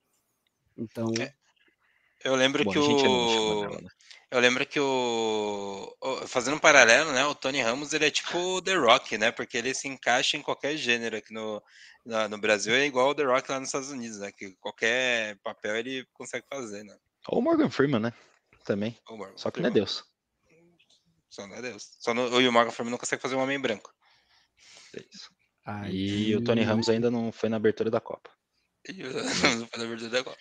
Então. 0.78 1.12
É. 1.19 1.34
Eu 2.23 2.36
lembro 2.36 2.63
Bom, 2.63 2.71
que 2.71 2.80
o. 2.80 3.82
Né? 3.82 3.89
Eu 4.32 4.39
lembro 4.39 4.65
que 4.65 4.80
o. 4.80 5.95
Fazendo 6.28 6.56
um 6.56 6.60
paralelo, 6.60 7.12
né? 7.12 7.26
O 7.26 7.36
Tony 7.36 7.62
Ramos 7.62 7.93
ele 7.93 8.06
é 8.06 8.12
tipo 8.12 8.38
o 8.38 8.62
The 8.62 8.76
Rock, 8.76 9.17
né? 9.17 9.32
Porque 9.32 9.58
ele 9.58 9.73
se 9.73 9.88
encaixa 9.88 10.38
em 10.38 10.41
qualquer 10.41 10.78
gênero 10.78 11.17
aqui 11.17 11.34
no, 11.34 11.62
no 12.30 12.38
Brasil. 12.38 12.73
É 12.73 12.86
igual 12.86 13.10
o 13.10 13.15
The 13.15 13.23
Rock 13.23 13.52
lá 13.52 13.60
nos 13.60 13.69
Estados 13.69 13.89
Unidos, 13.89 14.19
né? 14.19 14.32
Que 14.32 14.56
qualquer 14.62 15.38
papel 15.43 15.76
ele 15.76 16.06
consegue 16.13 16.45
fazer, 16.49 16.84
né? 16.84 16.95
Ou 17.28 17.39
o 17.39 17.41
Morgan 17.41 17.69
Freeman, 17.69 17.99
né? 17.99 18.13
Também. 18.63 18.97
Só 19.36 19.52
que 19.52 19.60
não 19.60 19.69
é 19.69 19.71
Deus. 19.71 20.04
Só 21.33 21.47
não 21.47 21.55
é 21.55 21.61
Deus. 21.63 21.87
Só 21.99 22.13
no, 22.13 22.27
o 22.27 22.51
Morgan 22.51 22.69
Freeman 22.69 22.91
não 22.91 22.97
consegue 22.99 23.19
fazer 23.19 23.33
um 23.33 23.39
homem 23.39 23.59
branco. 23.59 23.91
É 24.95 24.99
isso. 25.11 25.31
Aí... 25.65 26.27
E 26.29 26.35
o 26.35 26.43
Tony 26.43 26.61
Ramos 26.61 26.89
ainda 26.89 27.09
não 27.09 27.31
foi 27.31 27.49
na 27.49 27.57
abertura 27.57 27.89
da 27.89 27.99
Copa. 27.99 28.29
E 28.87 29.01
o 29.01 29.13
não 29.13 29.67
foi 29.67 29.79
na 29.79 29.85
abertura 29.85 30.09
da 30.11 30.23
Copa. 30.23 30.37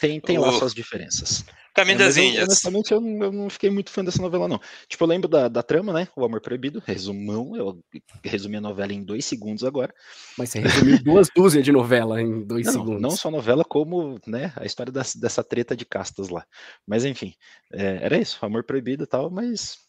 Tem, 0.00 0.20
tem 0.20 0.38
o... 0.38 0.42
lá 0.42 0.52
suas 0.52 0.72
diferenças. 0.72 1.44
Caminho 1.74 1.96
é, 1.96 2.04
das 2.04 2.16
Índias. 2.16 2.44
honestamente, 2.44 2.92
eu, 2.92 2.98
eu, 2.98 3.32
não 3.32 3.50
fiquei 3.50 3.70
muito 3.70 3.90
fã 3.90 4.04
dessa 4.04 4.22
novela, 4.22 4.46
não. 4.46 4.60
Tipo, 4.86 5.02
eu 5.02 5.08
lembro 5.08 5.28
da, 5.28 5.48
da 5.48 5.62
trama, 5.62 5.92
né? 5.92 6.06
O 6.14 6.24
Amor 6.24 6.40
Proibido, 6.40 6.80
resumão. 6.86 7.56
Eu 7.56 7.82
resumi 8.22 8.58
a 8.58 8.60
novela 8.60 8.92
em 8.92 9.02
dois 9.02 9.24
segundos 9.24 9.64
agora. 9.64 9.92
Mas 10.38 10.50
você 10.50 10.60
resumiu 10.60 11.02
duas 11.02 11.28
dúzias 11.34 11.64
de 11.64 11.72
novela 11.72 12.20
em 12.20 12.46
dois 12.46 12.66
não, 12.66 12.72
segundos. 12.72 13.02
Não 13.02 13.10
só 13.10 13.30
novela, 13.30 13.64
como 13.64 14.20
né, 14.26 14.52
a 14.56 14.64
história 14.64 14.92
das, 14.92 15.16
dessa 15.16 15.42
treta 15.42 15.74
de 15.74 15.84
castas 15.84 16.28
lá. 16.28 16.46
Mas 16.86 17.04
enfim, 17.04 17.34
é, 17.72 17.98
era 18.02 18.16
isso. 18.18 18.38
Amor 18.42 18.62
Proibido 18.62 19.04
e 19.04 19.06
tal, 19.06 19.30
mas 19.30 19.85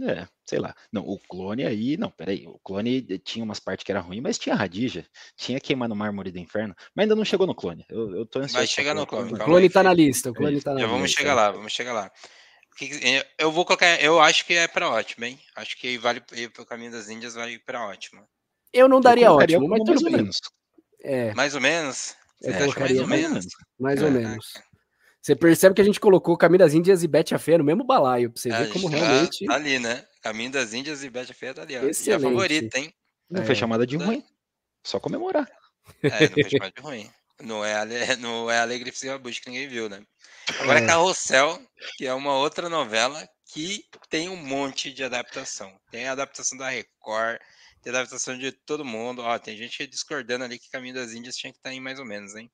é, 0.00 0.26
sei 0.46 0.58
lá. 0.58 0.74
Não, 0.90 1.02
o 1.02 1.18
clone 1.18 1.64
aí, 1.64 1.96
não, 1.96 2.10
peraí. 2.10 2.46
O 2.46 2.58
clone 2.58 3.02
tinha 3.18 3.44
umas 3.44 3.60
partes 3.60 3.84
que 3.84 3.92
era 3.92 4.00
ruim, 4.00 4.20
mas 4.20 4.38
tinha 4.38 4.54
Radija, 4.54 5.06
tinha 5.36 5.60
queimar 5.60 5.88
no 5.88 5.96
mármore 5.96 6.30
do 6.30 6.38
inferno, 6.38 6.74
mas 6.94 7.04
ainda 7.04 7.16
não 7.16 7.24
chegou 7.24 7.46
no 7.46 7.54
clone. 7.54 7.84
Eu, 7.88 8.14
eu 8.14 8.26
tô 8.26 8.38
ansioso. 8.38 8.58
Vai 8.58 8.66
chegar 8.66 8.94
no 8.94 9.06
clone. 9.06 9.32
O 9.32 9.38
clone 9.38 9.68
tá 9.68 9.82
na 9.82 9.92
lista, 9.92 10.30
o 10.30 10.34
clone 10.34 10.60
tá 10.60 10.72
na 10.72 10.80
Já 10.80 10.86
lista. 10.86 10.96
Vamos 10.96 11.10
chegar 11.10 11.34
lá, 11.34 11.50
vamos 11.50 11.72
chegar 11.72 11.92
lá. 11.92 12.10
Eu 13.38 13.52
vou 13.52 13.66
colocar, 13.66 14.02
eu 14.02 14.18
acho 14.18 14.46
que 14.46 14.54
é 14.54 14.66
para 14.66 14.88
ótimo, 14.88 15.26
hein? 15.26 15.38
Acho 15.54 15.78
que 15.78 15.98
vale 15.98 16.22
o 16.58 16.64
caminho 16.64 16.90
das 16.90 17.08
Índias 17.08 17.34
vai 17.34 17.58
para 17.58 17.86
ótimo. 17.86 18.26
Eu 18.72 18.88
não 18.88 19.00
daria 19.00 19.26
eu 19.26 19.32
ótimo, 19.32 19.68
mas 19.68 19.82
tudo 19.84 20.04
bem. 20.04 20.12
Menos. 20.12 20.38
É. 21.02 21.34
Mais 21.34 21.54
ou 21.54 21.60
menos? 21.60 22.16
Eu 22.40 22.54
colocaria 22.54 23.06
mais 23.06 23.24
ou 23.24 23.30
menos. 23.30 23.46
Mais 23.78 24.02
ou 24.02 24.10
menos. 24.10 24.52
Você 25.22 25.36
percebe 25.36 25.72
que 25.72 25.80
a 25.80 25.84
gente 25.84 26.00
colocou 26.00 26.36
Caminho 26.36 26.58
das 26.58 26.74
Índias 26.74 27.04
e 27.04 27.08
Bete 27.08 27.32
a 27.32 27.38
Fé 27.38 27.56
no 27.56 27.62
mesmo 27.62 27.84
balaio, 27.84 28.32
pra 28.32 28.42
você 28.42 28.50
ver 28.50 28.72
como 28.72 28.90
tá 28.90 28.96
realmente. 28.96 29.46
Tá 29.46 29.54
ali, 29.54 29.78
né? 29.78 30.04
Caminho 30.20 30.50
das 30.50 30.72
Índias 30.72 31.04
e 31.04 31.08
Bete 31.08 31.30
a 31.30 31.34
Fé 31.34 31.54
tá 31.54 31.62
ali. 31.62 31.76
Excelente. 31.76 32.08
E 32.08 32.12
a 32.12 32.20
favorita, 32.20 32.78
hein? 32.80 32.92
Não 33.30 33.42
é. 33.42 33.46
foi 33.46 33.54
chamada 33.54 33.86
de 33.86 33.96
ruim. 33.96 34.24
Só 34.82 34.98
comemorar. 34.98 35.48
É, 36.02 36.22
não 36.22 36.28
foi 36.28 36.50
chamada 36.50 36.72
de 36.76 36.82
ruim. 36.82 37.10
Não 37.40 37.64
é, 37.64 37.74
ale... 37.74 37.94
não 38.18 38.50
é 38.50 38.58
Alegre 38.58 38.90
Cima 38.92 39.16
Bush 39.16 39.38
que 39.38 39.48
ninguém 39.48 39.68
viu, 39.68 39.88
né? 39.88 40.02
Agora 40.58 40.80
é. 40.80 40.86
Carrossel, 40.86 41.60
que 41.96 42.04
é 42.04 42.12
uma 42.12 42.34
outra 42.34 42.68
novela 42.68 43.24
que 43.52 43.84
tem 44.10 44.28
um 44.28 44.36
monte 44.36 44.92
de 44.92 45.04
adaptação. 45.04 45.72
Tem 45.92 46.08
a 46.08 46.12
adaptação 46.12 46.58
da 46.58 46.68
Record, 46.68 47.38
tem 47.80 47.92
a 47.92 47.96
adaptação 47.96 48.36
de 48.36 48.50
todo 48.50 48.84
mundo. 48.84 49.22
Ó, 49.22 49.38
tem 49.38 49.56
gente 49.56 49.86
discordando 49.86 50.44
ali 50.44 50.58
que 50.58 50.70
Caminho 50.70 50.96
das 50.96 51.12
Índias 51.12 51.36
tinha 51.36 51.52
que 51.52 51.58
estar 51.58 51.70
tá 51.70 51.74
em 51.74 51.80
mais 51.80 52.00
ou 52.00 52.04
menos, 52.04 52.34
hein? 52.34 52.50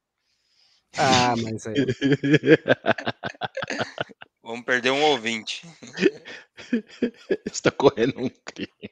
Ah, 0.96 1.34
mas 1.36 1.66
aí. 1.66 1.74
Vamos 4.42 4.64
perder 4.64 4.92
um 4.92 5.02
ouvinte. 5.02 5.68
Está 7.44 7.70
correndo 7.70 8.18
um 8.18 8.30
crime. 8.46 8.90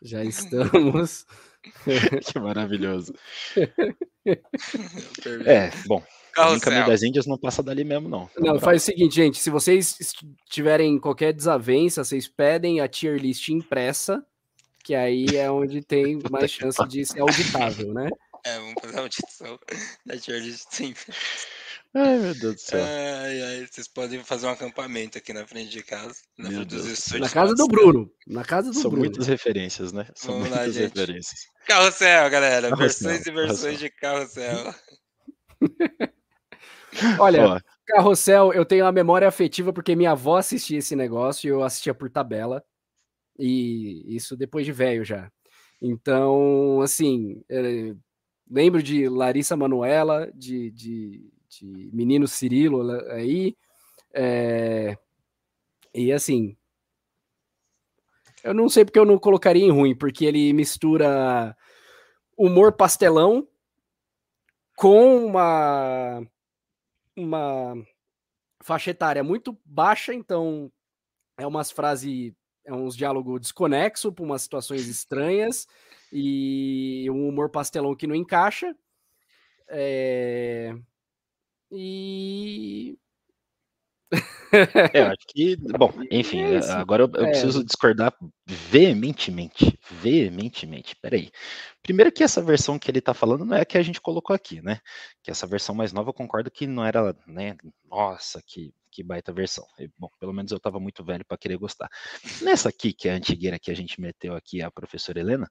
Já 0.00 0.22
estamos. 0.22 1.26
que 2.32 2.38
maravilhoso. 2.38 3.12
é, 5.44 5.70
bom. 5.86 6.00
O 6.36 6.60
caminho 6.60 6.86
das 6.86 7.02
Índias 7.02 7.26
não 7.26 7.36
passa 7.36 7.64
dali 7.64 7.82
mesmo, 7.82 8.08
não. 8.08 8.30
Não, 8.38 8.60
faz 8.60 8.82
o 8.82 8.84
seguinte, 8.86 9.16
gente. 9.16 9.38
Se 9.38 9.50
vocês 9.50 9.98
tiverem 10.48 11.00
qualquer 11.00 11.32
desavença, 11.32 12.04
vocês 12.04 12.28
pedem 12.28 12.80
a 12.80 12.86
tier 12.86 13.18
list 13.18 13.48
impressa, 13.48 14.24
que 14.84 14.94
aí 14.94 15.26
é 15.36 15.50
onde 15.50 15.82
tem 15.82 16.20
mais 16.30 16.50
chance 16.50 16.86
de 16.86 17.04
ser 17.04 17.20
auditável, 17.20 17.92
né? 17.92 18.08
É, 18.46 18.58
vamos 18.58 18.74
fazer 18.80 18.94
uma 18.94 19.02
audição 19.02 19.58
da 20.04 20.16
George 20.16 20.54
sim. 20.70 20.94
Ai, 21.94 22.18
meu 22.18 22.34
Deus 22.34 22.54
do 22.56 22.60
céu. 22.60 22.84
Ai, 22.84 23.42
ai, 23.42 23.66
vocês 23.70 23.88
podem 23.88 24.22
fazer 24.22 24.46
um 24.46 24.50
acampamento 24.50 25.16
aqui 25.16 25.32
na 25.32 25.46
frente 25.46 25.70
de 25.70 25.82
casa. 25.82 26.16
Na, 26.36 26.50
frente 26.50 26.66
dos 26.66 27.12
na 27.12 27.28
casa 27.30 27.54
do 27.54 27.66
Bruno. 27.68 28.10
Na 28.26 28.44
casa 28.44 28.70
do 28.70 28.74
São 28.74 28.90
Bruno. 28.90 29.06
muitas 29.06 29.26
referências, 29.26 29.92
né? 29.92 30.06
São 30.14 30.34
Vamos 30.34 30.50
muitas 30.50 30.76
lá, 30.76 30.82
referências. 30.82 31.46
Carrossel, 31.66 32.30
galera. 32.30 32.68
Carrossel, 32.68 33.10
versões 33.10 33.26
e 33.26 33.30
versões 33.30 33.92
carrossel. 34.00 34.54
de 34.58 34.70
carrossel. 34.70 34.74
Olha, 37.18 37.64
carrossel, 37.86 38.52
eu 38.52 38.64
tenho 38.64 38.84
uma 38.84 38.92
memória 38.92 39.26
afetiva 39.26 39.72
porque 39.72 39.96
minha 39.96 40.12
avó 40.12 40.36
assistia 40.36 40.78
esse 40.78 40.94
negócio 40.94 41.46
e 41.46 41.50
eu 41.50 41.62
assistia 41.62 41.94
por 41.94 42.10
tabela. 42.10 42.62
E 43.38 44.14
isso 44.14 44.36
depois 44.36 44.66
de 44.66 44.72
velho 44.72 45.04
já. 45.04 45.30
Então, 45.80 46.80
assim, 46.80 47.42
é, 47.48 47.94
lembro 48.50 48.82
de 48.82 49.08
Larissa 49.08 49.56
Manuela, 49.56 50.30
de, 50.34 50.70
de, 50.70 51.32
de 51.48 51.90
Menino 51.92 52.26
Cirilo 52.26 52.90
aí. 53.10 53.56
É, 54.12 54.96
e 55.92 56.12
assim, 56.12 56.56
eu 58.42 58.52
não 58.54 58.68
sei 58.68 58.84
porque 58.84 58.98
eu 58.98 59.04
não 59.04 59.18
colocaria 59.18 59.64
em 59.64 59.70
ruim, 59.70 59.96
porque 59.96 60.24
ele 60.24 60.52
mistura 60.52 61.56
humor 62.36 62.72
pastelão 62.72 63.48
com 64.76 65.24
uma 65.26 66.22
uma 67.16 67.74
faixa 68.62 68.90
etária 68.90 69.22
muito 69.22 69.56
baixa, 69.64 70.12
então 70.12 70.70
é 71.38 71.46
umas 71.46 71.70
frases, 71.70 72.32
é 72.64 72.72
uns 72.72 72.96
diálogos 72.96 73.40
desconexo 73.40 74.12
para 74.12 74.24
umas 74.24 74.42
situações 74.42 74.86
estranhas 74.88 75.66
e 76.14 77.08
um 77.10 77.28
humor 77.28 77.50
pastelão 77.50 77.96
que 77.96 78.06
não 78.06 78.16
encaixa. 78.16 78.74
É... 79.68 80.74
E 81.72 82.96
É, 84.92 85.02
acho 85.12 85.26
que, 85.28 85.56
bom, 85.56 85.92
enfim, 86.10 86.42
É 86.42 86.70
agora 86.72 87.02
eu, 87.04 87.10
eu 87.14 87.26
É. 87.26 87.30
preciso 87.30 87.64
discordar 87.64 88.14
veementemente, 88.46 89.78
veementemente. 89.90 90.94
Peraí. 91.00 91.30
Primeiro 91.82 92.12
que 92.12 92.22
essa 92.22 92.42
versão 92.42 92.78
que 92.78 92.90
ele 92.90 93.00
tá 93.00 93.12
falando 93.14 93.44
não 93.44 93.56
é 93.56 93.62
a 93.62 93.64
que 93.64 93.76
a 93.78 93.82
gente 93.82 94.00
colocou 94.00 94.34
aqui, 94.34 94.62
né? 94.62 94.78
Que 95.22 95.30
essa 95.30 95.46
versão 95.46 95.74
mais 95.74 95.92
nova 95.92 96.10
eu 96.10 96.14
concordo 96.14 96.50
que 96.50 96.66
não 96.66 96.84
era, 96.84 97.14
né? 97.26 97.56
Nossa, 97.90 98.40
que, 98.46 98.72
que 98.90 99.02
baita 99.02 99.32
versão. 99.32 99.66
E, 99.78 99.88
bom, 99.98 100.08
pelo 100.20 100.32
menos 100.32 100.52
eu 100.52 100.60
tava 100.60 100.78
muito 100.78 101.04
velho 101.04 101.24
para 101.26 101.38
querer 101.38 101.56
gostar. 101.56 101.88
Nessa 102.42 102.68
aqui, 102.68 102.92
que 102.92 103.08
é 103.08 103.12
a 103.12 103.16
antigueira 103.16 103.58
que 103.58 103.70
a 103.70 103.76
gente 103.76 104.00
meteu 104.00 104.34
aqui, 104.36 104.62
a 104.62 104.70
professora 104.70 105.20
Helena, 105.20 105.50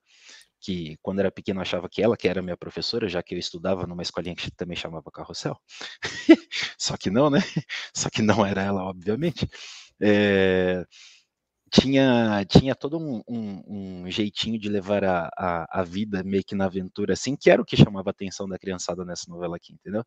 que 0.64 0.96
quando 1.02 1.20
era 1.20 1.30
pequeno 1.30 1.60
achava 1.60 1.88
que 1.88 2.02
ela 2.02 2.16
que 2.16 2.26
era 2.28 2.42
minha 2.42 2.56
professora, 2.56 3.08
já 3.08 3.22
que 3.22 3.34
eu 3.34 3.38
estudava 3.38 3.86
numa 3.86 4.02
escolinha 4.02 4.34
que 4.34 4.50
também 4.50 4.76
chamava 4.76 5.10
Carrossel. 5.12 5.56
Só 6.78 6.96
que 6.96 7.10
não, 7.10 7.30
né? 7.30 7.40
Só 7.94 8.08
que 8.10 8.22
não 8.22 8.44
era 8.46 8.62
ela, 8.62 8.82
obviamente. 8.84 9.48
É, 10.00 10.84
tinha, 11.80 12.44
tinha 12.44 12.74
todo 12.74 12.98
um, 12.98 13.20
um- 13.28 14.02
um 14.04 14.10
jeitinho 14.10 14.58
de 14.60 14.68
levar 14.68 15.02
a, 15.04 15.28
a, 15.36 15.80
a 15.80 15.82
vida 15.82 16.22
meio 16.22 16.44
que 16.44 16.54
na 16.54 16.66
aventura, 16.66 17.14
assim, 17.14 17.34
que 17.36 17.50
era 17.50 17.60
o 17.60 17.64
que 17.64 17.76
chamava 17.76 18.10
a 18.10 18.12
atenção 18.12 18.48
da 18.48 18.56
criançada 18.58 19.04
nessa 19.04 19.28
novela 19.28 19.56
aqui, 19.56 19.72
entendeu? 19.72 20.04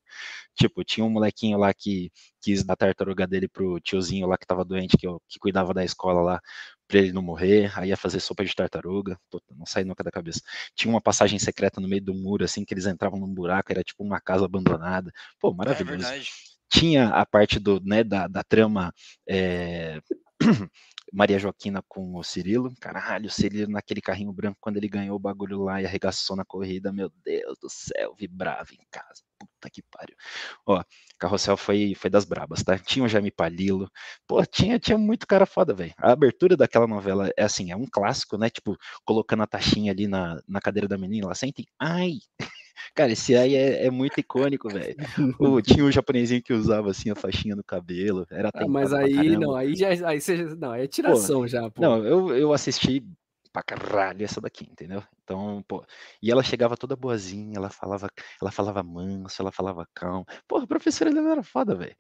Tipo, 0.56 0.84
tinha 0.86 1.06
um 1.06 1.10
molequinho 1.10 1.58
lá 1.58 1.74
que 1.74 2.12
quis 2.42 2.64
dar 2.64 2.76
tartaruga 2.78 3.28
dele 3.28 3.48
pro 3.50 3.80
tiozinho 3.82 4.28
lá 4.28 4.38
que 4.38 4.48
tava 4.48 4.64
doente, 4.66 4.98
que, 4.98 5.08
que 5.28 5.40
cuidava 5.40 5.74
da 5.74 5.84
escola 5.84 6.22
lá, 6.22 6.42
pra 6.88 7.00
ele 7.00 7.12
não 7.14 7.22
morrer, 7.22 7.72
aí 7.78 7.90
ia 7.90 7.98
fazer 7.98 8.20
sopa 8.22 8.46
de 8.46 8.56
tartaruga, 8.56 9.20
puta, 9.30 9.54
não 9.56 9.66
sai 9.66 9.84
nunca 9.84 10.04
da 10.04 10.12
cabeça. 10.12 10.42
Tinha 10.76 10.92
uma 10.94 11.02
passagem 11.02 11.38
secreta 11.40 11.82
no 11.82 11.88
meio 11.90 12.02
do 12.04 12.14
muro, 12.14 12.46
assim, 12.46 12.64
que 12.66 12.74
eles 12.74 12.86
entravam 12.88 13.20
num 13.20 13.34
buraco, 13.34 13.72
era 13.72 13.84
tipo 13.84 14.04
uma 14.04 14.22
casa 14.22 14.46
abandonada. 14.46 15.12
Pô, 15.40 15.52
É 15.52 15.54
maravilhoso 15.54 15.84
verdade. 15.84 16.32
tinha 16.70 17.10
a 17.10 17.26
parte 17.26 17.60
do, 17.60 17.80
né, 17.84 18.04
da, 18.04 18.28
da 18.28 18.44
trama 18.44 18.94
é, 19.28 20.02
Maria 21.14 21.40
Joaquina 21.40 21.84
com 21.88 22.16
o 22.16 22.24
Cirilo. 22.24 22.74
Caralho, 22.80 23.28
o 23.28 23.32
Cirilo 23.32 23.72
naquele 23.72 24.02
carrinho 24.02 24.32
branco, 24.34 24.58
quando 24.60 24.78
ele 24.78 24.88
ganhou 24.90 25.16
o 25.16 25.20
bagulho 25.20 25.64
lá 25.64 25.82
e 25.82 25.86
arregaçou 25.86 26.36
na 26.36 26.46
corrida, 26.46 26.92
meu 26.92 27.12
Deus 27.24 27.58
do 27.62 27.70
céu, 27.70 28.14
vibrava 28.18 28.74
em 28.74 28.86
casa. 28.92 29.24
Puta 29.40 29.70
que 29.70 29.82
pariu. 29.84 30.16
Ó, 30.66 30.84
Carrossel 31.20 31.58
foi, 31.58 31.94
foi 31.96 32.10
das 32.10 32.26
brabas, 32.26 32.64
tá? 32.64 32.78
Tinha 32.78 33.06
o 33.06 33.08
Jaime 33.08 33.32
Palilo. 33.32 33.90
Pô, 34.28 34.44
tinha, 34.46 34.80
tinha 34.80 34.98
muito 34.98 35.28
cara 35.28 35.46
foda, 35.46 35.74
velho. 35.74 35.94
A 35.98 36.12
abertura 36.12 36.58
daquela 36.58 36.88
novela 36.88 37.30
é 37.38 37.44
assim, 37.44 37.72
é 37.72 37.76
um 37.76 37.86
clássico, 37.90 38.38
né? 38.38 38.50
Tipo, 38.50 38.76
colocando 39.06 39.44
a 39.44 39.48
taxinha 39.48 39.92
ali 39.92 40.08
na, 40.08 40.42
na 40.48 40.60
cadeira 40.62 40.88
da 40.88 40.98
menina, 40.98 41.26
ela 41.28 41.36
sente, 41.36 41.66
ai. 41.80 42.20
Cara, 42.94 43.12
esse 43.12 43.36
aí 43.36 43.56
é, 43.56 43.86
é 43.86 43.92
muito 43.92 44.20
icônico, 44.20 44.70
velho. 44.70 44.96
Tinha 45.64 45.86
um 45.86 45.92
japonesinho 45.92 46.42
que 46.42 46.54
usava 46.54 46.92
assim 46.92 47.10
a 47.10 47.16
faixinha 47.16 47.56
no 47.56 47.64
cabelo. 47.64 48.26
Era 48.30 48.50
Ah, 48.54 48.68
mas 48.68 48.94
aí 48.94 49.38
não, 49.38 49.56
aí 49.56 49.76
já 49.76 49.90
aí 50.08 50.22
você, 50.22 50.44
não, 50.56 50.74
é 50.74 50.88
tiração 50.88 51.48
já, 51.48 51.70
pô. 51.70 51.82
Não, 51.82 52.04
eu, 52.06 52.36
eu 52.36 52.54
assisti 52.54 53.04
pra 53.52 53.64
caralho 53.64 54.24
essa 54.24 54.40
daqui, 54.40 54.66
entendeu? 54.70 55.04
Então, 55.24 55.64
pô, 55.68 55.84
e 56.22 56.32
ela 56.32 56.44
chegava 56.44 56.78
toda 56.78 56.96
boazinha, 56.96 57.58
ela 57.58 57.70
falava, 57.70 58.08
ela 58.42 58.52
falava 58.52 58.84
manso, 58.84 59.42
ela 59.42 59.52
falava 59.52 59.88
calmo. 59.94 60.26
Porra, 60.48 60.64
a 60.64 60.68
professora 60.68 61.10
ela 61.10 61.32
era 61.32 61.44
foda, 61.44 61.76
velho. 61.76 61.96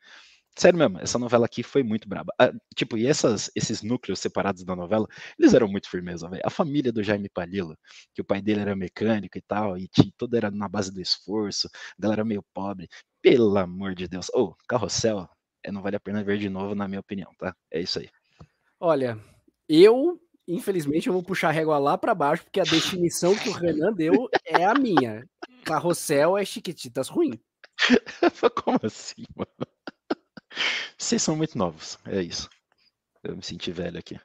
Sério 0.57 0.79
mesmo, 0.79 0.97
essa 0.99 1.19
novela 1.19 1.45
aqui 1.45 1.61
foi 1.61 1.83
muito 1.83 2.09
braba. 2.09 2.33
Ah, 2.39 2.51
tipo, 2.75 2.97
e 2.97 3.05
essas, 3.05 3.51
esses 3.55 3.83
núcleos 3.83 4.19
separados 4.19 4.63
da 4.63 4.75
novela, 4.75 5.07
eles 5.37 5.53
eram 5.53 5.67
muito 5.67 5.87
firmeza, 5.87 6.27
velho. 6.27 6.41
A 6.43 6.49
família 6.49 6.91
do 6.91 7.03
Jaime 7.03 7.29
Palilo, 7.29 7.77
que 8.11 8.23
o 8.23 8.25
pai 8.25 8.41
dele 8.41 8.61
era 8.61 8.75
mecânico 8.75 9.37
e 9.37 9.41
tal, 9.41 9.77
e 9.77 9.87
tinha, 9.87 10.11
tudo 10.17 10.35
era 10.35 10.49
na 10.49 10.67
base 10.67 10.91
do 10.91 10.99
esforço, 10.99 11.67
a 11.67 12.01
galera 12.01 12.25
meio 12.25 12.43
pobre. 12.55 12.89
Pelo 13.21 13.55
amor 13.55 13.93
de 13.93 14.07
Deus. 14.07 14.29
Ô, 14.33 14.55
Carrossel, 14.67 15.29
é, 15.63 15.71
não 15.71 15.83
vale 15.83 15.95
a 15.95 15.99
pena 15.99 16.23
ver 16.23 16.39
de 16.39 16.49
novo, 16.49 16.73
na 16.73 16.87
minha 16.87 17.01
opinião, 17.01 17.31
tá? 17.37 17.55
É 17.71 17.79
isso 17.79 17.99
aí. 17.99 18.09
Olha, 18.79 19.15
eu, 19.69 20.19
infelizmente, 20.47 21.05
eu 21.05 21.13
vou 21.13 21.21
puxar 21.21 21.49
a 21.49 21.51
régua 21.51 21.77
lá 21.77 21.99
pra 21.99 22.15
baixo, 22.15 22.43
porque 22.43 22.59
a 22.59 22.63
definição 22.63 23.35
que 23.35 23.49
o 23.49 23.53
Renan 23.53 23.93
deu 23.93 24.27
é 24.43 24.65
a 24.65 24.73
minha. 24.73 25.23
Carrossel 25.63 26.35
é 26.35 26.43
chiquititas 26.43 27.09
ruim. 27.09 27.39
Como 28.65 28.79
assim, 28.81 29.23
mano? 29.35 29.76
Vocês 30.97 31.21
são 31.21 31.35
muito 31.35 31.57
novos, 31.57 31.97
é 32.05 32.21
isso. 32.21 32.49
Eu 33.23 33.35
me 33.35 33.43
senti 33.43 33.71
velho 33.71 33.97
aqui. 33.97 34.19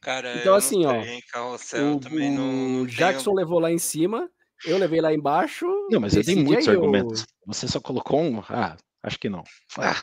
Cara, 0.00 0.30
Então, 0.30 0.40
eu 0.40 0.46
não 0.46 0.54
assim, 0.56 0.86
ó, 0.86 1.02
Carrossel 1.32 1.96
O, 1.96 2.00
também 2.00 2.30
não, 2.30 2.52
não 2.52 2.82
o 2.82 2.86
Jackson 2.86 3.32
levou 3.32 3.58
lá 3.58 3.70
em 3.72 3.78
cima, 3.78 4.30
eu 4.64 4.78
levei 4.78 5.00
lá 5.00 5.12
embaixo. 5.12 5.66
Não, 5.90 6.00
mas 6.00 6.14
eu 6.14 6.22
dei 6.22 6.36
muitos 6.36 6.68
argumentos. 6.68 7.26
Você 7.46 7.66
só 7.66 7.80
colocou 7.80 8.20
um? 8.20 8.40
Ah, 8.48 8.76
acho 9.02 9.18
que 9.18 9.28
não. 9.28 9.42
Ah. 9.78 10.02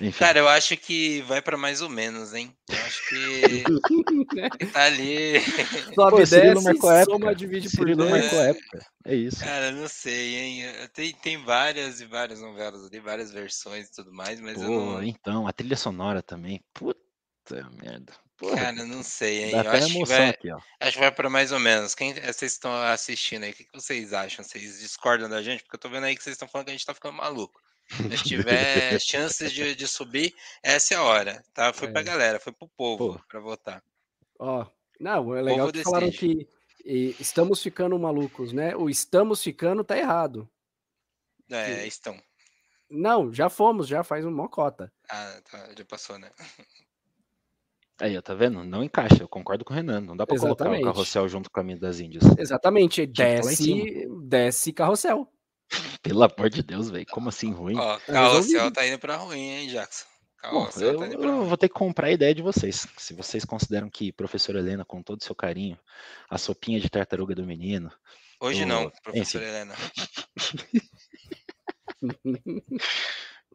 Enfim. 0.00 0.18
Cara, 0.18 0.38
eu 0.38 0.48
acho 0.48 0.76
que 0.76 1.22
vai 1.22 1.42
pra 1.42 1.56
mais 1.56 1.82
ou 1.82 1.88
menos, 1.88 2.32
hein? 2.32 2.56
Eu 2.68 2.76
acho 2.84 3.08
que 3.08 3.64
tá 4.72 4.84
ali. 4.84 5.40
Sobe, 5.94 6.10
Pô, 6.10 6.18
desce, 6.18 6.64
marcou 6.64 6.92
época. 6.92 7.12
soma, 7.12 7.34
divide 7.34 7.68
por 7.76 7.96
dois. 7.96 8.32
época. 8.32 8.86
É 9.04 9.14
isso. 9.14 9.40
Cara, 9.40 9.72
não 9.72 9.88
sei, 9.88 10.36
hein? 10.36 10.64
Tem, 10.94 11.12
tem 11.14 11.42
várias 11.42 12.00
e 12.00 12.06
várias 12.06 12.40
novelas 12.40 12.84
ali, 12.86 13.00
várias 13.00 13.32
versões 13.32 13.88
e 13.88 13.92
tudo 13.92 14.12
mais, 14.12 14.40
mas 14.40 14.60
eu 14.60 14.68
Pô, 14.68 14.80
não. 14.92 15.02
então, 15.02 15.48
a 15.48 15.52
trilha 15.52 15.76
sonora 15.76 16.22
também. 16.22 16.62
Puta 16.72 17.68
merda. 17.82 18.12
Porra, 18.36 18.54
Cara, 18.56 18.84
não 18.84 19.02
sei, 19.02 19.46
hein? 19.46 19.50
dá 19.50 19.56
Eu 19.56 19.68
até 19.68 19.78
acho 19.78 19.86
que, 19.88 19.96
emoção 19.96 20.16
vai, 20.16 20.28
aqui, 20.28 20.52
ó. 20.52 20.60
acho 20.80 20.92
que 20.92 21.00
vai 21.00 21.10
pra 21.10 21.28
mais 21.28 21.50
ou 21.50 21.58
menos. 21.58 21.96
Quem 21.96 22.12
eh, 22.12 22.32
vocês 22.32 22.52
estão 22.52 22.72
assistindo 22.82 23.42
aí? 23.42 23.50
O 23.50 23.54
que, 23.54 23.64
que 23.64 23.72
vocês 23.74 24.12
acham? 24.12 24.44
Vocês 24.44 24.78
discordam 24.78 25.28
da 25.28 25.42
gente? 25.42 25.64
Porque 25.64 25.74
eu 25.74 25.80
tô 25.80 25.88
vendo 25.88 26.04
aí 26.04 26.14
que 26.14 26.22
vocês 26.22 26.34
estão 26.34 26.46
falando 26.46 26.66
que 26.66 26.70
a 26.70 26.74
gente 26.74 26.86
tá 26.86 26.94
ficando 26.94 27.14
maluco. 27.16 27.60
Se 27.88 28.24
tiver 28.24 28.98
chances 29.00 29.52
de, 29.52 29.74
de 29.74 29.88
subir, 29.88 30.34
essa 30.62 30.94
é 30.94 30.96
a 30.96 31.02
hora, 31.02 31.42
tá? 31.54 31.72
Foi 31.72 31.90
pra 31.90 32.00
É. 32.00 32.04
galera, 32.04 32.38
foi 32.38 32.52
pro 32.52 32.68
povo 32.68 33.14
Pô. 33.14 33.20
pra 33.26 33.40
votar. 33.40 33.82
Ó, 34.38 34.66
não, 35.00 35.34
é 35.34 35.42
legal 35.42 35.72
que 35.72 35.82
falaram 35.82 36.10
que 36.10 36.48
e, 36.84 37.16
estamos 37.18 37.62
ficando 37.62 37.98
malucos, 37.98 38.52
né? 38.52 38.76
O 38.76 38.88
estamos 38.88 39.42
ficando 39.42 39.82
tá 39.82 39.96
errado. 39.96 40.48
É, 41.50 41.86
estão. 41.86 42.20
Não, 42.90 43.32
já 43.32 43.48
fomos, 43.50 43.86
já 43.88 44.02
faz 44.02 44.24
uma 44.24 44.48
cota. 44.48 44.92
Ah, 45.10 45.40
tá, 45.50 45.68
já 45.76 45.84
passou, 45.84 46.18
né? 46.18 46.30
Aí, 48.00 48.20
tá 48.22 48.32
vendo? 48.32 48.62
Não 48.62 48.84
encaixa, 48.84 49.22
eu 49.22 49.28
concordo 49.28 49.64
com 49.64 49.72
o 49.72 49.76
Renan. 49.76 50.00
Não 50.00 50.16
dá 50.16 50.24
pra 50.24 50.36
colocar 50.38 50.64
o 50.64 50.68
Exatamente. 50.68 50.84
carrossel 50.84 51.28
junto 51.28 51.50
com 51.50 51.54
o 51.58 51.62
caminho 51.62 51.80
das 51.80 51.98
Índias. 51.98 52.22
Exatamente, 52.38 53.02
em 53.02 53.10
desce, 53.10 54.06
desce 54.28 54.72
carrossel. 54.72 55.28
Pelo 56.02 56.22
amor 56.22 56.48
de 56.50 56.62
Deus, 56.62 56.90
velho. 56.90 57.06
Como 57.10 57.28
assim 57.28 57.52
ruim? 57.52 57.76
Ó, 57.76 57.98
Tá 57.98 58.12
Carrossel 58.12 58.42
resolvido. 58.42 58.74
tá 58.74 58.86
indo 58.86 58.98
pra 58.98 59.16
ruim, 59.16 59.38
hein, 59.40 59.68
Jackson? 59.68 60.06
Bom, 60.50 60.68
eu, 60.80 60.96
tá 60.98 61.06
indo 61.06 61.18
pra 61.18 61.26
eu 61.28 61.36
ruim. 61.38 61.48
vou 61.48 61.56
ter 61.58 61.68
que 61.68 61.74
comprar 61.74 62.06
a 62.06 62.12
ideia 62.12 62.34
de 62.34 62.40
vocês. 62.42 62.86
Se 62.96 63.12
vocês 63.12 63.44
consideram 63.44 63.90
que 63.90 64.12
professora 64.12 64.60
Helena, 64.60 64.84
com 64.84 65.02
todo 65.02 65.20
o 65.20 65.24
seu 65.24 65.34
carinho, 65.34 65.78
a 66.30 66.38
sopinha 66.38 66.80
de 66.80 66.88
tartaruga 66.88 67.34
do 67.34 67.44
menino. 67.44 67.90
Hoje 68.40 68.62
o- 68.62 68.66
não, 68.66 68.88
professora 69.02 69.44
enfim. 69.44 69.56
Helena. 69.56 69.74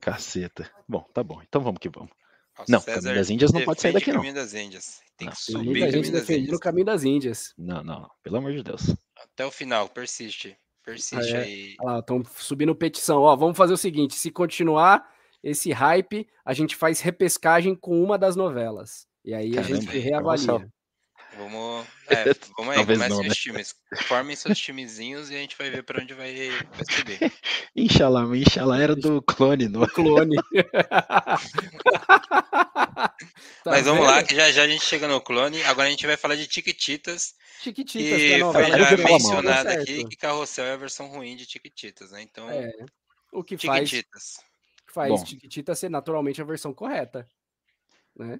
Caceta. 0.01 0.69
Bom, 0.87 1.01
tá 1.13 1.23
bom. 1.23 1.41
Então 1.41 1.61
vamos 1.61 1.79
que 1.79 1.89
vamos. 1.89 2.11
Ó, 2.57 2.65
Não, 2.67 2.79
César 2.81 3.01
Caminho 3.01 3.15
das 3.15 3.29
Índias 3.29 3.51
não 3.51 3.63
pode 3.63 3.81
sair 3.81 3.93
daqui, 3.93 4.09
não. 4.11 4.17
Caminho 4.17 4.35
das 4.35 4.53
Índias. 4.53 5.01
Tem 5.17 5.27
Não, 5.27 5.33
que 5.33 5.41
subir 5.41 5.65
muita 5.65 5.79
gente 5.85 5.91
Caminho 5.93 6.11
das 6.11 6.21
defendendo 6.21 6.41
o 6.41 6.45
Índias. 6.45 6.59
caminho 6.59 6.85
das 6.85 7.03
Índias. 7.03 7.53
Não, 7.57 7.83
não, 7.83 7.99
não. 8.01 8.11
Pelo 8.21 8.37
amor 8.37 8.51
de 8.53 8.63
Deus. 8.63 8.81
Até 9.15 9.45
o 9.45 9.51
final, 9.51 9.89
persiste. 9.89 10.55
Persiste 10.83 11.35
Ah, 11.35 11.39
é. 11.39 11.43
aí. 11.43 11.75
Estão 11.99 12.23
subindo 12.37 12.75
petição. 12.75 13.21
Ó, 13.21 13.35
vamos 13.35 13.57
fazer 13.57 13.73
o 13.73 13.77
seguinte: 13.77 14.15
se 14.15 14.29
continuar 14.31 15.07
esse 15.41 15.71
hype, 15.71 16.27
a 16.45 16.53
gente 16.53 16.75
faz 16.75 16.99
repescagem 16.99 17.75
com 17.75 18.01
uma 18.01 18.17
das 18.17 18.35
novelas. 18.35 19.07
E 19.25 19.33
aí 19.33 19.57
a 19.57 19.61
Caramba, 19.61 19.75
gente 19.81 19.95
hein? 19.95 20.01
reavalia. 20.03 20.72
Vamos, 21.37 21.87
é, 22.07 22.25
vamos 22.57 22.71
aí, 22.71 22.77
Talvez 22.77 22.99
comecem 22.99 23.09
não, 23.09 23.23
né? 23.23 23.29
os 23.29 23.37
times. 23.37 23.75
Formem 24.03 24.35
seus 24.35 24.57
timezinhos 24.57 25.31
e 25.31 25.35
a 25.35 25.39
gente 25.39 25.57
vai 25.57 25.69
ver 25.69 25.83
pra 25.83 26.01
onde 26.01 26.13
vai, 26.13 26.33
vai 26.49 26.85
subir. 26.89 27.19
Mas 27.75 28.41
Inshallah 28.41 28.81
era 28.81 28.95
do 28.95 29.21
clone, 29.21 29.67
não? 29.67 29.87
Clone. 29.87 30.35
Tá 33.63 33.71
Mas 33.71 33.85
vamos 33.85 34.05
lá, 34.05 34.21
que 34.23 34.35
já 34.35 34.51
já 34.51 34.63
a 34.63 34.67
gente 34.67 34.83
chega 34.83 35.07
no 35.07 35.21
clone. 35.21 35.61
Agora 35.63 35.87
a 35.87 35.91
gente 35.91 36.05
vai 36.05 36.17
falar 36.17 36.35
de 36.35 36.47
Tiquititas, 36.47 37.33
Chiquititas, 37.61 38.19
que 38.19 38.33
é 38.33 38.39
foi 38.39 38.65
já 38.65 38.97
mencionado 38.97 39.69
Tá 39.69 39.73
aqui 39.73 40.05
que 40.05 40.15
Carrossel 40.17 40.65
é 40.65 40.73
a 40.73 40.77
versão 40.77 41.07
ruim 41.07 41.35
de 41.35 41.45
Tiquititas, 41.45 42.11
né? 42.11 42.21
Então, 42.21 42.49
É, 42.49 42.71
o 43.31 43.43
que 43.43 43.57
faz, 43.57 43.89
Tiquititas. 43.89 44.39
faz 44.93 45.09
Bom. 45.11 45.25
Chiquitita 45.25 45.75
ser 45.75 45.89
naturalmente 45.89 46.41
a 46.41 46.45
versão 46.45 46.73
correta. 46.73 47.27
Né? 48.15 48.39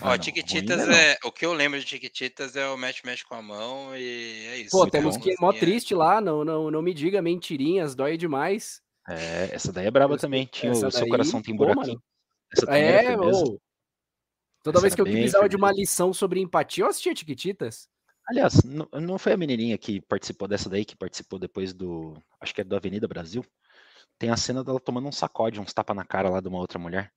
Ó, 0.00 0.10
Ah, 0.10 0.18
Tiquititas 0.18 0.86
não 0.86 0.94
é. 0.94 1.16
O 1.24 1.30
que 1.30 1.46
eu 1.46 1.52
lembro 1.52 1.78
de 1.78 1.84
Tiquititas 1.86 2.56
é 2.56 2.68
o 2.68 2.76
match 2.76 3.02
mexe 3.04 3.24
com 3.24 3.34
a 3.34 3.42
mão 3.42 3.96
e 3.96 4.46
é 4.46 4.56
isso. 4.58 4.70
Pô, 4.70 4.88
temos 4.88 5.16
que 5.16 5.30
ir 5.30 5.36
mó 5.40 5.52
É. 5.52 5.58
triste 5.58 5.94
lá, 5.94 6.20
não, 6.20 6.44
não, 6.44 6.70
não 6.70 6.82
me 6.82 6.92
diga 6.92 7.22
mentirinhas, 7.22 7.94
dói 7.94 8.16
demais. 8.16 8.80
É, 9.08 9.50
essa 9.52 9.72
daí 9.72 9.86
é 9.86 9.90
braba 9.90 10.16
também. 10.16 10.46
Tinha 10.46 10.72
essa 10.72 10.88
o 10.88 10.90
seu 10.90 11.00
daí, 11.02 11.10
coração 11.10 11.42
tem 11.42 11.54
buraquinho. 11.54 12.02
Essa 12.52 12.66
também 12.66 12.82
era 12.82 13.12
É, 13.12 13.16
ô. 13.18 13.60
Toda 14.62 14.78
Essa 14.78 14.82
vez 14.82 14.94
que 14.94 15.00
eu 15.02 15.04
precisava 15.04 15.48
de 15.48 15.56
uma 15.56 15.70
lição 15.70 16.12
sobre 16.14 16.40
empatia, 16.40 16.84
eu 16.84 16.88
assistia 16.88 17.14
Tiquititas. 17.14 17.86
Aliás, 18.26 18.64
não, 18.64 18.88
não 18.98 19.18
foi 19.18 19.32
a 19.34 19.36
menininha 19.36 19.76
que 19.76 20.00
participou 20.00 20.48
dessa 20.48 20.70
daí, 20.70 20.84
que 20.86 20.96
participou 20.96 21.38
depois 21.38 21.74
do. 21.74 22.16
Acho 22.40 22.54
que 22.54 22.62
é 22.62 22.64
do 22.64 22.74
Avenida 22.74 23.06
Brasil. 23.06 23.44
Tem 24.18 24.30
a 24.30 24.36
cena 24.36 24.64
dela 24.64 24.80
tomando 24.80 25.06
um 25.06 25.12
sacode, 25.12 25.60
uns 25.60 25.74
tapa 25.74 25.92
na 25.92 26.04
cara 26.04 26.30
lá 26.30 26.40
de 26.40 26.48
uma 26.48 26.58
outra 26.58 26.78
mulher. 26.78 27.12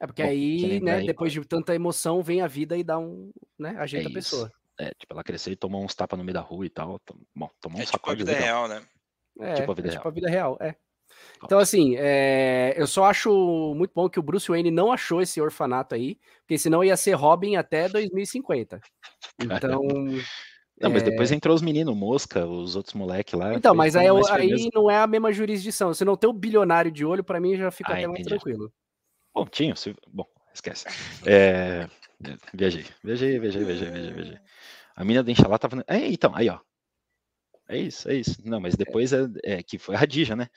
É 0.00 0.06
porque 0.06 0.22
Bom, 0.22 0.28
aí, 0.28 0.80
né, 0.80 0.96
aí, 0.96 1.06
depois 1.06 1.32
de 1.32 1.40
tanta 1.44 1.74
emoção, 1.74 2.22
vem 2.22 2.40
a 2.40 2.46
vida 2.46 2.76
e 2.76 2.82
dá 2.82 2.98
um, 2.98 3.30
né, 3.58 3.76
ajeita 3.78 4.08
É 4.08 4.10
a 4.10 4.14
pessoa. 4.14 4.50
É, 4.78 4.90
tipo, 4.98 5.12
ela 5.12 5.22
cresceu 5.22 5.52
e 5.52 5.56
tomou 5.56 5.84
uns 5.84 5.94
tapas 5.94 6.18
no 6.18 6.24
meio 6.24 6.34
da 6.34 6.40
rua 6.40 6.66
e 6.66 6.70
tal. 6.70 7.00
Bom, 7.34 7.48
tomou 7.60 7.78
um 7.78 7.82
É 7.82 7.86
tipo 7.86 8.10
a 8.10 8.14
vida 8.14 8.32
legal. 8.32 8.44
real, 8.44 8.68
né? 8.68 8.82
É, 9.40 9.54
Tipo 9.54 9.72
a 9.72 9.74
vida 9.74 9.88
é 9.88 9.90
tipo 9.92 10.02
real. 10.02 10.10
a 10.10 10.14
vida 10.14 10.28
real, 10.30 10.58
é. 10.60 10.74
Então, 11.44 11.58
assim, 11.58 11.94
é, 11.96 12.74
eu 12.76 12.86
só 12.86 13.04
acho 13.04 13.74
muito 13.76 13.92
bom 13.94 14.08
que 14.08 14.18
o 14.18 14.22
Bruce 14.22 14.48
Wayne 14.48 14.70
não 14.70 14.90
achou 14.92 15.20
esse 15.20 15.40
orfanato 15.40 15.94
aí, 15.94 16.18
porque 16.40 16.58
senão 16.58 16.82
ia 16.82 16.96
ser 16.96 17.12
Robin 17.12 17.56
até 17.56 17.88
2050. 17.88 18.80
Então, 19.40 19.82
Não, 20.80 20.90
mas 20.90 21.02
depois 21.02 21.30
entrou 21.32 21.54
os 21.54 21.60
meninos, 21.62 21.94
Mosca, 21.94 22.46
os 22.46 22.76
outros 22.76 22.94
moleques 22.94 23.34
lá. 23.34 23.54
então 23.54 23.74
mas 23.74 23.96
aí, 23.96 24.10
mais 24.10 24.30
aí 24.30 24.70
não 24.72 24.90
é 24.90 24.98
a 24.98 25.06
mesma 25.06 25.32
jurisdição. 25.32 25.92
Se 25.92 26.04
não 26.04 26.16
tem 26.16 26.30
o 26.30 26.32
bilionário 26.32 26.90
de 26.90 27.04
olho, 27.04 27.22
pra 27.24 27.40
mim 27.40 27.56
já 27.56 27.70
fica 27.70 27.92
Ah, 27.92 27.96
até 27.96 28.06
mais 28.06 28.20
entendi. 28.20 28.30
tranquilo. 28.30 28.72
Bom, 29.34 29.46
tinha. 29.46 29.74
se- 29.76 29.94
Bom, 30.08 30.26
esquece. 30.52 30.84
É, 31.26 31.88
Viajei, 32.54 32.84
viajei, 33.04 33.38
viajei, 33.38 33.64
viajei, 33.64 33.90
viajei, 33.90 34.12
viajei. 34.14 34.38
A 34.96 35.04
mina 35.04 35.22
da 35.22 35.30
Enxalá 35.32 35.58
tava. 35.58 35.84
É, 35.88 36.06
então, 36.08 36.34
aí, 36.34 36.48
ó. 36.48 36.60
É 37.68 37.78
isso, 37.78 38.08
é 38.10 38.14
isso. 38.16 38.36
Não, 38.44 38.60
mas 38.60 38.74
depois 38.76 39.12
é, 39.12 39.26
é 39.42 39.62
que 39.62 39.78
foi 39.78 39.94
a 39.94 39.98
Radija, 39.98 40.36
né? 40.36 40.48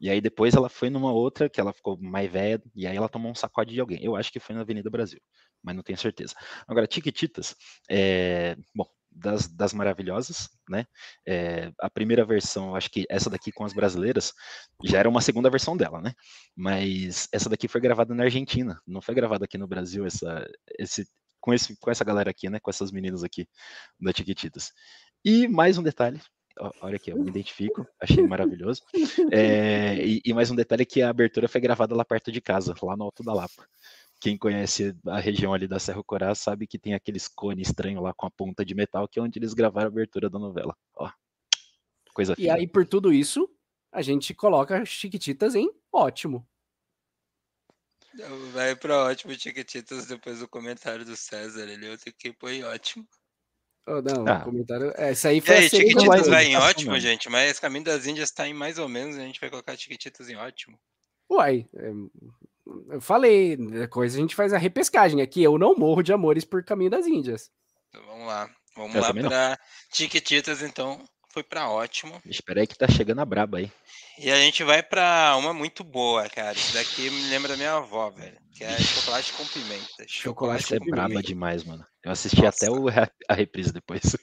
E 0.00 0.10
aí 0.10 0.20
depois 0.20 0.54
ela 0.54 0.68
foi 0.68 0.90
numa 0.90 1.12
outra 1.12 1.48
que 1.50 1.60
ela 1.60 1.72
ficou 1.72 1.98
mais 2.00 2.30
velha, 2.32 2.62
e 2.74 2.86
aí 2.86 2.96
ela 2.96 3.08
tomou 3.08 3.30
um 3.32 3.34
sacode 3.36 3.72
de 3.74 3.80
alguém. 3.80 4.02
Eu 4.04 4.16
acho 4.16 4.32
que 4.32 4.40
foi 4.40 4.54
na 4.56 4.62
Avenida 4.62 4.90
Brasil, 4.90 5.20
mas 5.62 5.76
não 5.76 5.82
tenho 5.84 5.98
certeza. 5.98 6.34
Agora, 6.68 6.86
Tiquititas, 6.88 7.56
é, 7.90 8.56
bom, 8.74 8.86
das, 9.10 9.48
das 9.48 9.72
maravilhosas, 9.72 10.48
né? 10.68 10.86
É, 11.26 11.72
a 11.80 11.90
primeira 11.90 12.24
versão, 12.24 12.74
acho 12.74 12.90
que 12.90 13.04
essa 13.10 13.28
daqui 13.28 13.50
com 13.50 13.64
as 13.64 13.72
brasileiras 13.72 14.32
já 14.84 14.98
era 14.98 15.08
uma 15.08 15.20
segunda 15.20 15.50
versão 15.50 15.76
dela, 15.76 16.00
né? 16.00 16.12
Mas 16.56 17.28
essa 17.32 17.48
daqui 17.48 17.68
foi 17.68 17.80
gravada 17.80 18.14
na 18.14 18.24
Argentina, 18.24 18.80
não 18.86 19.02
foi 19.02 19.14
gravada 19.14 19.44
aqui 19.44 19.58
no 19.58 19.66
Brasil, 19.66 20.06
essa, 20.06 20.46
esse, 20.78 21.06
com, 21.40 21.52
esse, 21.52 21.76
com 21.78 21.90
essa 21.90 22.04
galera 22.04 22.30
aqui, 22.30 22.48
né? 22.48 22.60
Com 22.60 22.70
essas 22.70 22.92
meninas 22.92 23.24
aqui 23.24 23.46
da 24.00 24.12
Tiquititas. 24.12 24.72
E 25.24 25.48
mais 25.48 25.76
um 25.76 25.82
detalhe, 25.82 26.20
olha 26.80 26.96
aqui, 26.96 27.10
eu 27.10 27.18
me 27.18 27.28
identifico, 27.28 27.86
achei 28.00 28.26
maravilhoso. 28.26 28.82
É, 29.32 29.94
e, 30.04 30.20
e 30.24 30.32
mais 30.32 30.50
um 30.50 30.56
detalhe 30.56 30.82
é 30.82 30.86
que 30.86 31.02
a 31.02 31.10
abertura 31.10 31.48
foi 31.48 31.60
gravada 31.60 31.94
lá 31.94 32.04
perto 32.04 32.32
de 32.32 32.40
casa, 32.40 32.74
lá 32.82 32.96
no 32.96 33.04
Alto 33.04 33.22
da 33.22 33.32
Lapa. 33.32 33.66
Quem 34.20 34.36
conhece 34.36 34.94
a 35.06 35.18
região 35.18 35.54
ali 35.54 35.66
da 35.66 35.78
Serra 35.78 36.04
Corá 36.04 36.34
sabe 36.34 36.66
que 36.66 36.78
tem 36.78 36.92
aqueles 36.92 37.26
cones 37.26 37.68
estranhos 37.68 38.02
lá 38.02 38.12
com 38.12 38.26
a 38.26 38.30
ponta 38.30 38.64
de 38.64 38.74
metal, 38.74 39.08
que 39.08 39.18
é 39.18 39.22
onde 39.22 39.38
eles 39.38 39.54
gravaram 39.54 39.86
a 39.86 39.90
abertura 39.90 40.28
da 40.28 40.38
novela. 40.38 40.76
Ó, 40.94 41.10
coisa 42.12 42.34
E 42.34 42.42
fina. 42.42 42.54
aí, 42.54 42.66
por 42.68 42.86
tudo 42.86 43.12
isso, 43.12 43.48
a 43.90 44.02
gente 44.02 44.34
coloca 44.34 44.84
Chiquititas 44.84 45.54
em 45.54 45.70
ótimo. 45.90 46.46
Vai 48.52 48.76
pra 48.76 49.04
ótimo 49.04 49.32
Chiquititas 49.34 50.06
depois 50.06 50.40
do 50.40 50.48
comentário 50.48 51.04
do 51.04 51.16
César 51.16 51.62
ali. 51.62 51.86
Eu 51.86 51.96
tenho 51.96 52.14
que 52.16 52.32
pôr 52.32 52.50
em 52.50 52.62
ótimo. 52.64 53.06
Oh, 53.86 54.02
não, 54.02 54.28
Ah. 54.28 54.40
comentário. 54.44 54.92
É, 54.96 55.12
isso 55.12 55.26
aí 55.26 55.38
E 55.38 55.40
foi 55.40 55.54
aí, 55.56 55.66
a 55.66 55.68
Chiquititas 55.70 56.28
vai 56.28 56.44
em 56.44 56.48
indicação 56.48 56.68
ótimo, 56.68 56.92
mesmo. 56.92 57.08
gente, 57.08 57.30
mas 57.30 57.58
Caminho 57.58 57.84
das 57.84 58.06
Índias 58.06 58.30
tá 58.30 58.46
em 58.46 58.52
mais 58.52 58.78
ou 58.78 58.88
menos, 58.88 59.16
a 59.16 59.20
gente 59.20 59.40
vai 59.40 59.48
colocar 59.48 59.76
Chiquititas 59.76 60.28
em 60.28 60.36
ótimo. 60.36 60.78
Uai, 61.30 61.66
é, 61.74 61.90
eu 62.90 63.00
falei, 63.00 63.56
é 63.82 63.86
coisa 63.86 64.16
a 64.16 64.20
gente 64.20 64.34
faz 64.34 64.52
a 64.52 64.58
repescagem 64.58 65.20
aqui. 65.22 65.42
Eu 65.42 65.58
não 65.58 65.74
morro 65.76 66.02
de 66.02 66.12
amores 66.12 66.44
por 66.44 66.62
Caminho 66.64 66.90
das 66.90 67.06
Índias. 67.06 67.50
Então 67.88 68.04
vamos 68.06 68.26
lá. 68.26 68.48
Vamos 68.76 68.94
Eu 68.94 69.02
lá 69.02 69.12
pra 69.12 69.58
Chiquititas, 69.92 70.62
então. 70.62 71.02
Foi 71.32 71.44
pra 71.44 71.70
ótimo. 71.70 72.20
Espera 72.26 72.60
aí 72.60 72.66
que 72.66 72.76
tá 72.76 72.88
chegando 72.88 73.20
a 73.20 73.24
braba 73.24 73.58
aí. 73.58 73.70
E 74.18 74.30
a 74.32 74.36
gente 74.36 74.64
vai 74.64 74.82
pra 74.82 75.36
uma 75.36 75.54
muito 75.54 75.84
boa, 75.84 76.28
cara. 76.28 76.56
Isso 76.56 76.74
daqui 76.74 77.08
me 77.08 77.30
lembra 77.30 77.50
da 77.50 77.56
minha 77.56 77.74
avó, 77.74 78.10
velho. 78.10 78.36
Que 78.52 78.64
é 78.64 78.76
chocolate 78.76 79.32
com 79.34 79.46
pimenta. 79.46 80.04
Chocolate 80.08 80.64
Essa 80.64 80.74
é 80.74 80.78
com 80.80 80.86
pimenta. 80.86 81.08
braba 81.08 81.22
demais, 81.22 81.62
mano. 81.62 81.86
Eu 82.04 82.10
assisti 82.10 82.42
Nossa. 82.42 82.66
até 82.66 82.70
o, 82.70 82.86
a 83.28 83.34
reprise 83.34 83.72
depois. 83.72 84.16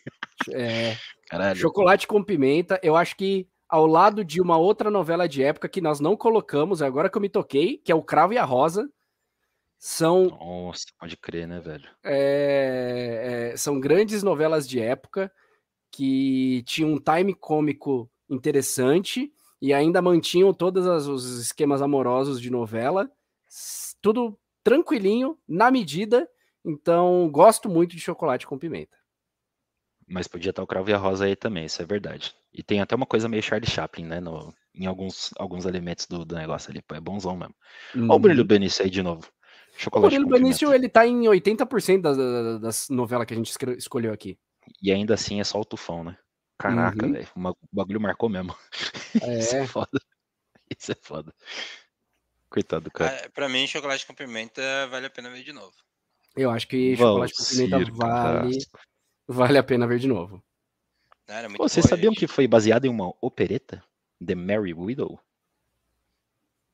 É, 0.52 0.98
Caralho. 1.30 1.58
chocolate 1.58 2.06
com 2.08 2.22
pimenta, 2.22 2.78
eu 2.84 2.96
acho 2.98 3.16
que 3.16 3.48
ao 3.70 3.86
lado 3.86 4.24
de 4.24 4.42
uma 4.42 4.58
outra 4.58 4.90
novela 4.90 5.28
de 5.28 5.44
época 5.44 5.70
que 5.70 5.82
nós 5.82 6.00
não 6.00 6.16
colocamos, 6.18 6.82
agora 6.82 7.10
que 7.10 7.18
eu 7.18 7.22
me 7.22 7.30
toquei, 7.30 7.78
que 7.78 7.92
é 7.92 7.96
o 7.96 8.04
Cravo 8.04 8.34
e 8.34 8.38
a 8.38 8.46
Rosa, 8.46 8.90
são 9.78 10.26
Nossa, 10.26 10.86
pode 11.00 11.16
crer, 11.18 11.48
né, 11.48 11.60
velho? 11.60 11.88
é, 12.04 13.52
é, 13.54 13.58
são 13.58 13.80
grandes 13.80 14.24
novelas 14.24 14.68
de 14.68 14.80
época 14.80 15.32
que 15.92 16.64
tinham 16.66 16.94
um 16.94 17.00
time 17.00 17.34
cômico 17.34 18.10
interessante 18.30 19.32
e 19.62 19.74
ainda 19.74 20.02
mantinham 20.02 20.54
todos 20.54 21.08
os 21.08 21.40
esquemas 21.40 21.82
amorosos 21.82 22.42
de 22.42 22.50
novela, 22.50 23.10
tudo 24.02 24.38
tranquilinho, 24.64 25.38
na 25.48 25.72
medida. 25.72 26.30
Então, 26.64 27.30
gosto 27.32 27.70
muito 27.70 27.92
de 27.92 28.02
chocolate 28.02 28.46
com 28.46 28.58
pimenta. 28.58 28.97
Mas 30.08 30.28
podia 30.28 30.52
estar 30.52 30.64
o 30.64 30.68
Cravo 30.68 30.90
e 30.90 30.94
a 30.94 30.98
Rosa 30.98 31.26
aí 31.26 31.36
também, 31.36 31.66
isso 31.66 31.82
é 31.82 31.86
verdade. 31.86 32.34
E 32.54 32.64
tem 32.64 32.80
até 32.80 32.96
uma 32.96 33.06
coisa 33.06 33.28
meio 33.28 33.44
Charlie 33.44 33.70
Chaplin, 33.70 34.06
né? 34.06 34.20
no- 34.22 34.54
em 34.74 34.86
alguns, 34.86 35.32
alguns 35.38 35.66
elementos 35.66 36.06
do, 36.06 36.24
do 36.24 36.36
negócio 36.36 36.72
ali. 36.72 36.82
Pô, 36.82 36.96
é 36.96 37.00
bonzão 37.00 37.36
mesmo. 37.36 37.56
Olha 37.96 38.14
o 38.14 38.20
Brilho 38.20 38.46
Benício 38.46 38.84
aí 38.86 38.90
de 38.92 39.02
novo. 39.02 39.28
O 39.76 39.80
Chocolate 39.80 40.16
com 40.16 40.24
pimenta. 40.24 40.40
Benício, 40.44 40.74
ele 40.74 40.88
tá 40.88 41.06
em 41.06 41.28
80% 41.28 42.02
das, 42.04 42.16
das, 42.18 42.60
das 42.62 42.90
novelas 42.90 43.26
que 43.28 43.34
a 43.34 43.38
gente 43.38 43.52
escolheu 43.78 44.14
aqui. 44.14 44.38
E 44.82 44.92
ainda 44.92 45.14
assim 45.16 45.40
é 45.40 45.44
só 45.44 45.60
o 45.60 45.66
tufão, 45.66 46.04
né? 46.04 46.18
Caraca, 46.58 47.06
Uhum. 47.06 47.14
velho. 47.14 47.28
O 47.36 47.54
bagulho 47.72 48.00
marcou 48.02 48.30
mesmo. 48.30 48.56
Isso 49.42 49.56
É. 49.56 49.64
é 49.64 49.68
foda. 49.68 50.00
Isso 50.70 50.92
é 50.92 50.96
foda. 50.96 51.34
Coitado 52.50 52.86
do 52.86 52.92
cara. 52.92 53.26
Ah, 53.26 53.30
Pra 53.30 53.50
mim, 53.50 53.68
chocolate 53.68 54.06
com 54.06 54.14
pimenta 54.14 54.62
vale 54.88 55.06
a 55.08 55.10
pena 55.10 55.30
ver 55.30 55.44
de 55.44 55.52
novo. 55.52 55.74
Eu 56.36 56.52
acho 56.52 56.68
que 56.68 56.96
chocolate 56.96 57.34
com 57.34 57.44
pimenta 57.46 57.92
vale, 57.92 58.40
Carrasco. 58.40 58.80
Vale 59.28 59.58
a 59.58 59.64
pena 59.64 59.86
ver 59.88 60.00
de 60.00 60.08
novo. 60.08 60.42
Ah, 61.28 61.34
Era 61.40 61.50
muito 61.50 61.58
Pô, 61.58 61.68
vocês 61.68 61.86
boa, 61.86 61.90
sabiam 61.90 62.12
gente. 62.14 62.20
que 62.20 62.28
foi 62.28 62.48
baseado 62.48 62.86
em 62.86 62.90
uma 62.90 63.14
opereta? 63.22 63.84
The 64.26 64.34
Merry 64.36 64.74
Widow? 64.74 65.20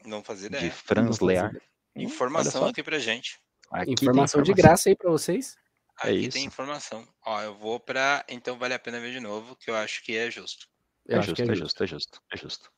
Não 0.06 0.24
fazia 0.24 0.50
De 0.50 0.56
ideia. 0.58 0.72
Franz 0.72 1.20
Não 1.20 1.28
Lear. 1.28 1.50
ideia. 1.50 1.64
Informação 1.96 2.62
só. 2.64 2.70
aqui 2.70 2.84
pra 2.84 3.00
gente. 3.00 3.40
Aqui 3.72 3.86
tem 3.86 3.94
Informação 3.94 4.42
de 4.42 4.52
informação. 4.52 4.70
graça 4.72 4.90
aí 4.90 4.96
pra 4.96 5.10
vocês. 5.10 5.56
É 6.04 6.08
Aqui 6.10 6.20
isso. 6.20 6.32
tem 6.32 6.46
informação. 6.46 7.08
Ó, 7.26 7.42
eu 7.42 7.56
vou 7.56 7.80
pra. 7.80 8.24
Então 8.28 8.58
vale 8.58 8.74
a 8.74 8.80
pena 8.80 9.00
ver 9.00 9.12
de 9.12 9.20
novo, 9.20 9.56
que 9.56 9.70
eu 9.70 9.76
acho 9.76 10.04
que 10.04 10.16
é 10.18 10.30
justo. 10.30 10.68
Eu 11.06 11.16
É 11.16 11.20
acho 11.20 11.30
justo, 11.30 11.44
que 11.46 11.52
é 11.52 11.56
justo, 11.56 11.84
é 11.84 11.88
justo, 11.88 12.22
é 12.32 12.38
justo. 12.38 12.72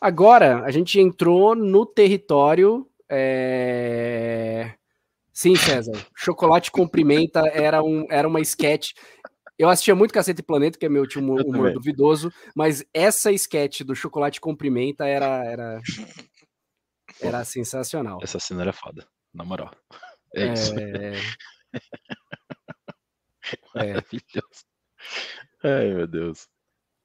Agora, 0.00 0.64
a 0.64 0.70
gente 0.70 0.98
entrou 0.98 1.54
no 1.54 1.86
território. 1.86 2.88
é, 3.08 4.74
Sim, 5.32 5.56
César. 5.56 5.92
Chocolate 6.16 6.70
com 6.70 6.86
pimenta 6.86 7.40
era, 7.48 7.82
um, 7.82 8.06
era 8.10 8.28
uma 8.28 8.40
sketch. 8.40 8.92
Eu 9.58 9.68
assistia 9.68 9.94
muito 9.94 10.12
Cacete 10.12 10.42
Planeta, 10.42 10.78
que 10.78 10.86
é 10.86 10.88
meu 10.88 11.06
tio 11.06 11.20
humor, 11.20 11.72
duvidoso, 11.72 12.32
mas 12.54 12.84
essa 12.92 13.30
sketch 13.32 13.82
do 13.82 13.94
chocolate 13.94 14.40
com 14.40 14.56
pimenta 14.56 15.06
era, 15.06 15.44
era, 15.44 15.80
era 17.20 17.44
sensacional. 17.44 18.18
Essa 18.22 18.38
cena 18.40 18.62
era 18.62 18.72
foda, 18.72 19.06
na 19.32 19.44
moral. 19.44 19.70
É 20.34 20.52
isso. 20.52 20.74
É, 20.78 21.14
é. 21.74 21.82
Maravilhoso. 23.74 24.64
Ai, 25.62 25.94
meu 25.94 26.06
Deus. 26.06 26.48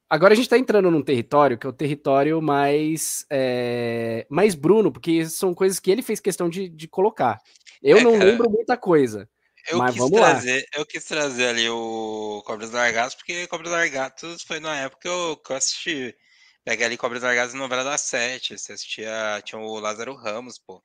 Agora 0.10 0.34
a 0.34 0.38
gente 0.38 0.48
tá 0.50 0.58
entrando 0.58 0.90
num 0.90 1.02
território 1.04 1.58
que 1.58 1.68
é 1.68 1.70
o 1.70 1.74
território 1.74 2.42
mais, 2.42 3.26
é, 3.30 4.26
mais 4.30 4.56
Bruno, 4.56 4.92
porque 4.92 5.26
são 5.26 5.54
coisas 5.54 5.80
que 5.80 5.92
ele 5.92 6.02
fez 6.02 6.20
questão 6.20 6.50
de, 6.50 6.70
de 6.70 6.88
colocar. 6.88 7.40
Eu 7.82 7.98
É, 7.98 8.04
não 8.04 8.14
cara. 8.14 8.26
lembro 8.26 8.50
muita 8.50 8.78
coisa. 8.78 9.30
Eu 9.70 9.80
Mas 9.80 9.92
quis 9.92 10.00
vamos 10.02 10.20
lá. 10.20 10.32
trazer, 10.32 10.66
eu 10.74 10.86
quis 10.86 11.04
trazer 11.04 11.48
ali 11.48 11.70
o 11.70 12.42
Cobras 12.46 12.72
Largatos, 12.72 13.16
porque 13.16 13.48
Cobras 13.48 13.72
Largatos 13.72 14.44
foi 14.44 14.60
na 14.62 14.78
época 14.80 15.02
que 15.02 15.08
eu, 15.10 15.38
que 15.38 15.52
eu 15.52 15.56
assisti. 15.58 16.16
Peguei 16.64 16.86
ali 16.86 16.98
Cobras 16.98 17.24
Largatos 17.24 17.54
em 17.54 17.58
novela 17.58 17.84
das 17.84 18.02
sete. 18.02 18.58
Você 18.58 18.74
assistia, 18.74 19.42
tinha 19.44 19.60
o 19.60 19.78
Lázaro 19.80 20.16
Ramos, 20.16 20.58
pô. 20.58 20.82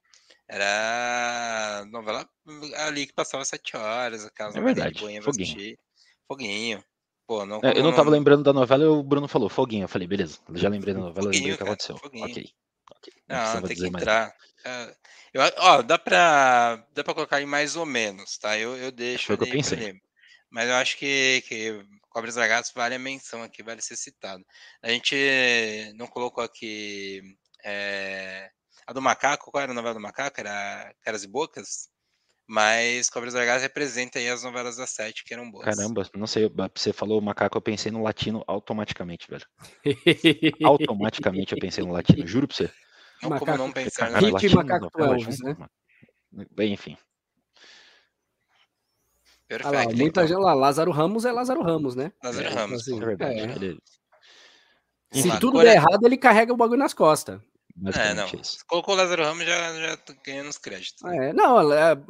Era 0.48 1.84
novela 1.90 2.28
ali 2.78 3.06
que 3.06 3.12
passava 3.14 3.44
sete 3.44 3.76
horas, 3.76 4.24
aquelas 4.26 4.56
É 4.56 4.60
verdade, 4.60 4.94
de 4.94 5.00
Foguinho. 5.20 5.30
assistir. 5.30 5.78
Foguinho. 6.28 6.84
Pô, 7.32 7.46
não, 7.46 7.60
É, 7.62 7.78
eu 7.78 7.82
não 7.82 7.94
tava 7.94 8.10
lembrando 8.10 8.42
da 8.42 8.52
novela 8.52 8.84
e 8.84 8.86
o 8.86 9.02
Bruno 9.02 9.26
falou 9.26 9.48
Foguinho. 9.48 9.84
Eu 9.84 9.88
falei, 9.88 10.06
beleza, 10.06 10.38
já 10.52 10.68
lembrei 10.68 10.92
da 10.92 11.00
novela, 11.00 11.30
lembrei 11.30 11.40
Foguinho, 11.40 11.54
o 11.54 11.56
que 11.56 11.62
aconteceu. 11.62 11.96
Foguinho. 11.96 12.24
Ok. 12.26 12.54
ok. 12.94 13.12
Não, 13.26 13.54
Não, 13.54 13.62
tem 13.62 13.74
que 13.74 13.86
entrar. 13.86 14.34
É, 14.66 14.96
eu, 15.32 15.42
ó, 15.56 15.80
dá 15.80 15.98
pra, 15.98 16.86
dá 16.92 17.02
pra 17.02 17.14
colocar 17.14 17.40
em 17.40 17.46
mais 17.46 17.74
ou 17.74 17.86
menos, 17.86 18.36
tá? 18.36 18.58
Eu, 18.58 18.76
eu 18.76 18.92
deixo 18.92 19.28
Foi 19.28 19.36
o 19.36 19.38
que 19.38 19.44
eu 19.44 19.48
pensei. 19.48 19.78
ele. 19.78 20.02
Mas 20.50 20.68
eu 20.68 20.74
acho 20.74 20.98
que, 20.98 21.42
que 21.48 21.82
Cobras 22.10 22.36
Largatos 22.36 22.70
vale 22.74 22.96
a 22.96 22.98
menção 22.98 23.42
aqui, 23.42 23.62
vale 23.62 23.80
ser 23.80 23.96
citado. 23.96 24.44
A 24.82 24.90
gente 24.90 25.16
não 25.96 26.06
colocou 26.06 26.44
aqui 26.44 27.22
é, 27.64 28.50
a 28.86 28.92
do 28.92 29.00
Macaco, 29.00 29.50
qual 29.50 29.62
era 29.62 29.72
a 29.72 29.74
novela 29.74 29.94
do 29.94 30.00
Macaco? 30.00 30.38
Era 30.38 30.94
Caras 31.00 31.24
e 31.24 31.28
Bocas? 31.28 31.88
Mas 32.46 33.08
Cobras 33.08 33.32
Vergara 33.32 33.60
representa 33.60 34.18
aí 34.18 34.28
as 34.28 34.42
novelas 34.42 34.76
da 34.76 34.86
Sete 34.86 35.24
que 35.24 35.32
eram 35.32 35.50
boas. 35.50 35.64
Caramba, 35.64 36.08
não 36.14 36.26
sei, 36.26 36.50
você 36.74 36.92
falou 36.92 37.20
macaco, 37.20 37.56
eu 37.56 37.62
pensei 37.62 37.90
no 37.90 38.02
latino 38.02 38.44
automaticamente, 38.46 39.26
velho. 39.28 39.46
automaticamente 40.64 41.54
eu 41.54 41.58
pensei 41.58 41.84
no 41.84 41.92
latino, 41.92 42.26
juro 42.26 42.48
pra 42.48 42.56
você. 42.56 42.70
Não 43.22 43.30
macaco, 43.30 43.46
como 43.46 43.58
não 43.58 43.72
pensar 43.72 44.10
no 44.10 44.30
latino. 44.30 44.56
Macaco 44.56 45.02
Elvis, 45.02 45.38
né? 45.40 45.56
Bem, 46.50 46.72
enfim. 46.72 46.96
Perfeito. 49.46 49.76
Ah 49.76 49.84
lá, 49.84 49.92
muita 49.94 50.26
gente 50.26 50.38
lá, 50.38 50.54
Lázaro 50.54 50.90
Ramos 50.90 51.24
é 51.24 51.32
Lázaro 51.32 51.62
Ramos, 51.62 51.94
né? 51.94 52.12
Lázaro 52.22 52.48
é, 52.48 52.50
Ramos, 52.50 52.80
assim, 52.80 52.96
é 53.00 53.04
verdade. 53.04 53.38
É. 53.40 53.92
Se 55.12 55.28
Enfim, 55.28 55.38
tudo 55.38 55.60
der 55.60 55.76
errado, 55.76 56.06
ele 56.06 56.16
carrega 56.16 56.52
o 56.52 56.56
bagulho 56.56 56.78
nas 56.78 56.94
costas. 56.94 57.38
É, 57.94 58.14
não. 58.14 58.26
Isso. 58.26 58.58
Colocou 58.66 58.94
o 58.94 58.96
Lázaro 58.96 59.24
Ramos 59.24 59.44
já, 59.44 59.74
já 59.80 59.98
ganhando 60.24 60.48
os 60.48 60.58
créditos. 60.58 61.02
É, 61.04 61.32
não, 61.32 61.58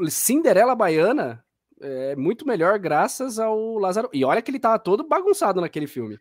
Cinderela 0.09 0.75
Baiana 0.75 1.45
é 1.81 2.17
muito 2.17 2.47
melhor 2.47 2.79
graças 2.79 3.39
ao 3.39 3.79
Lázaro. 3.79 4.09
E 4.13 4.25
olha 4.25 4.43
que 4.43 4.51
ele 4.51 4.59
tava 4.59 4.79
todo 4.79 5.07
bagunçado 5.07 5.61
naquele 5.61 5.87
filme. 5.87 6.19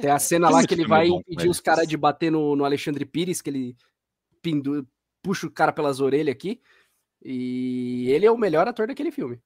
Tem 0.00 0.10
a 0.10 0.18
cena 0.18 0.48
lá 0.48 0.66
que 0.66 0.74
ele 0.74 0.86
vai 0.86 1.08
bom, 1.08 1.20
impedir 1.20 1.48
os 1.48 1.60
caras 1.60 1.86
de 1.86 1.96
bater 1.96 2.30
no, 2.30 2.56
no 2.56 2.64
Alexandre 2.64 3.04
Pires, 3.04 3.42
que 3.42 3.50
ele 3.50 3.76
pindu, 4.40 4.86
puxa 5.22 5.46
o 5.46 5.50
cara 5.50 5.72
pelas 5.72 6.00
orelhas 6.00 6.34
aqui. 6.34 6.60
E 7.22 8.08
ele 8.10 8.26
é 8.26 8.30
o 8.30 8.38
melhor 8.38 8.66
ator 8.68 8.86
daquele 8.86 9.10
filme. 9.10 9.40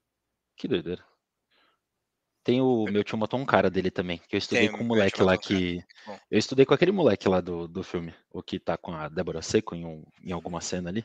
Que 0.57 0.68
doideira. 0.68 1.05
Tem 2.43 2.61
o 2.61 2.84
meu 2.84 3.05
tio 3.05 3.18
botou 3.18 3.38
um 3.38 3.45
cara 3.45 3.70
dele 3.70 3.91
também, 3.91 4.18
que 4.28 4.34
eu 4.34 4.38
estudei 4.38 4.68
Tem, 4.68 4.76
com 4.76 4.82
o 4.82 4.86
moleque 4.86 5.22
lá 5.22 5.36
que. 5.36 5.82
Eu 6.30 6.38
estudei 6.38 6.64
com 6.64 6.72
aquele 6.72 6.93
moleque 6.93 7.28
lá 7.28 7.41
do, 7.41 7.68
do 7.68 7.82
filme, 7.82 8.14
o 8.32 8.43
que 8.43 8.59
tá 8.59 8.76
com 8.76 8.95
a 8.95 9.09
Débora 9.09 9.43
Seco 9.43 9.74
em, 9.74 9.84
um, 9.84 10.05
em 10.24 10.32
alguma 10.32 10.61
cena 10.61 10.88
ali. 10.88 11.05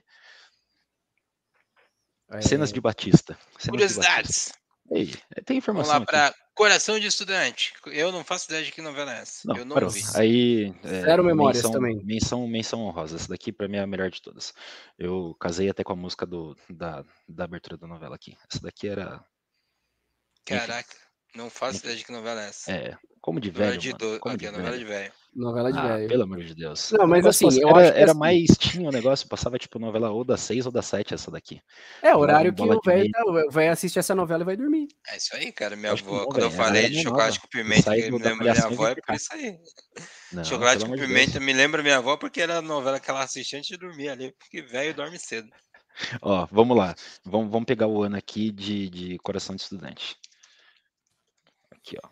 É... 2.32 2.42
Cenas 2.42 2.72
de 2.72 2.80
Batista. 2.80 3.38
Cenas 3.58 3.70
Curiosidades. 3.70 4.06
De 4.06 4.48
Batista. 4.48 4.66
Ei, 4.92 5.44
tem 5.44 5.58
informação. 5.58 5.94
Vamos 5.94 6.08
lá 6.14 6.30
para 6.30 6.36
Coração 6.54 7.00
de 7.00 7.08
Estudante. 7.08 7.74
Eu 7.88 8.12
não 8.12 8.24
faço 8.24 8.46
ideia 8.46 8.64
de 8.64 8.72
que 8.72 8.82
novela 8.82 9.14
é 9.14 9.22
essa. 9.22 9.42
Não, 9.46 9.58
eu 9.58 9.66
não 9.66 9.74
parou. 9.74 9.90
vi. 9.90 10.04
Aí, 10.16 10.76
é, 10.84 11.02
Zero 11.02 11.24
memórias 11.24 11.64
menção, 11.64 11.72
também. 11.72 12.04
Menção, 12.06 12.48
menção 12.48 12.82
honrosa. 12.82 13.16
Essa 13.16 13.30
daqui, 13.30 13.52
pra 13.52 13.68
mim, 13.68 13.78
é 13.78 13.82
a 13.82 13.88
melhor 13.88 14.10
de 14.10 14.22
todas. 14.22 14.54
Eu 14.98 15.36
casei 15.40 15.70
até 15.70 15.84
com 15.84 15.94
a 15.94 15.98
música 15.98 16.26
do, 16.26 16.56
da, 16.70 17.04
da 17.28 17.44
abertura 17.44 17.78
da 17.78 17.88
novela 17.88 18.16
aqui. 18.16 18.38
Essa 18.50 18.62
daqui 18.62 18.88
era. 18.88 19.22
Caraca. 20.46 20.96
Não 21.36 21.50
faço 21.50 21.80
ideia 21.80 21.98
de 21.98 22.06
que 22.06 22.12
novela 22.12 22.44
é 22.44 22.48
essa. 22.48 22.72
É, 22.72 22.98
como 23.20 23.40
de 23.40 23.50
velho. 23.50 23.76
Novela 23.76 23.82
de 23.82 23.94
do... 23.94 24.16
Aqui, 24.16 24.38
de 24.38 24.52
novela 24.52 24.78
de 24.78 24.86
velho. 24.86 25.12
Novela 25.36 25.74
de 25.74 25.80
ah, 25.80 25.88
velho. 25.88 26.08
Pelo 26.08 26.24
amor 26.24 26.44
de 26.44 26.56
Deus. 26.56 26.92
Não, 26.92 27.06
mas 27.06 27.26
assim, 27.26 27.60
eu 27.60 27.70
era, 27.70 27.80
acho 27.80 27.92
que 27.92 28.00
era 28.00 28.12
assim... 28.12 28.20
mais. 28.20 28.48
Tinha 28.58 28.88
um 28.88 28.92
negócio, 28.92 29.28
passava 29.28 29.60
tipo 29.60 29.78
novela 29.78 30.12
ou 30.12 30.24
das 30.24 30.40
seis 30.40 30.66
ou 30.66 30.72
das 30.72 30.86
sete, 30.86 31.14
essa 31.14 31.30
daqui. 31.30 31.62
É, 32.02 32.16
horário 32.16 32.54
que 32.54 32.62
o 32.62 32.82
velho 32.82 33.12
vai 33.52 33.68
assistir 33.68 34.00
essa 34.00 34.16
novela 34.16 34.44
e 34.44 34.46
vai 34.46 34.56
dormir. 34.56 34.88
É 35.10 35.18
isso 35.18 35.36
aí, 35.36 35.52
cara. 35.52 35.76
Minha 35.76 35.92
avó, 35.92 36.26
quando 36.26 36.36
véio, 36.36 36.46
eu 36.46 36.52
falei 36.52 36.90
de 36.90 37.04
chocolate 37.04 37.42
com 37.42 37.48
pimenta, 37.48 37.92
me 37.92 37.98
lembra 37.98 38.36
minha 38.36 38.66
avó, 38.66 38.88
é 38.88 38.96
por 38.96 39.16
isso 39.16 39.34
aí. 39.34 39.58
Não, 40.32 40.44
chocolate 40.46 40.86
com 40.86 40.94
pimenta 40.94 41.32
Deus. 41.34 41.44
me 41.44 41.52
lembra 41.52 41.84
minha 41.84 41.98
avó 41.98 42.16
porque 42.16 42.40
era 42.40 42.60
a 42.60 42.62
novela 42.62 43.00
que 43.00 43.10
ela 43.10 43.24
assistia 43.24 43.60
antes 43.60 43.70
de 43.70 43.78
dormir 43.78 44.08
ali, 44.08 44.32
porque 44.40 44.62
velho 44.62 44.94
dorme 44.94 45.20
cedo. 45.20 45.50
Ó, 46.22 46.48
vamos 46.52 46.78
lá. 46.78 46.96
Vamos, 47.24 47.52
vamos 47.52 47.66
pegar 47.66 47.88
o 47.88 48.04
ano 48.04 48.18
aqui 48.18 48.52
de, 48.52 48.90
de 48.90 49.18
Coração 49.20 49.56
de 49.56 49.62
Estudante. 49.64 50.16
Aqui, 51.86 51.98
ó. 52.04 52.10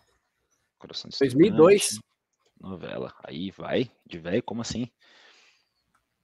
Coração 0.78 1.08
de 1.08 1.18
2002. 1.18 1.98
Novela. 2.60 3.12
Aí 3.24 3.50
vai, 3.50 3.90
de 4.06 4.18
velho, 4.18 4.42
como 4.42 4.62
assim? 4.62 4.88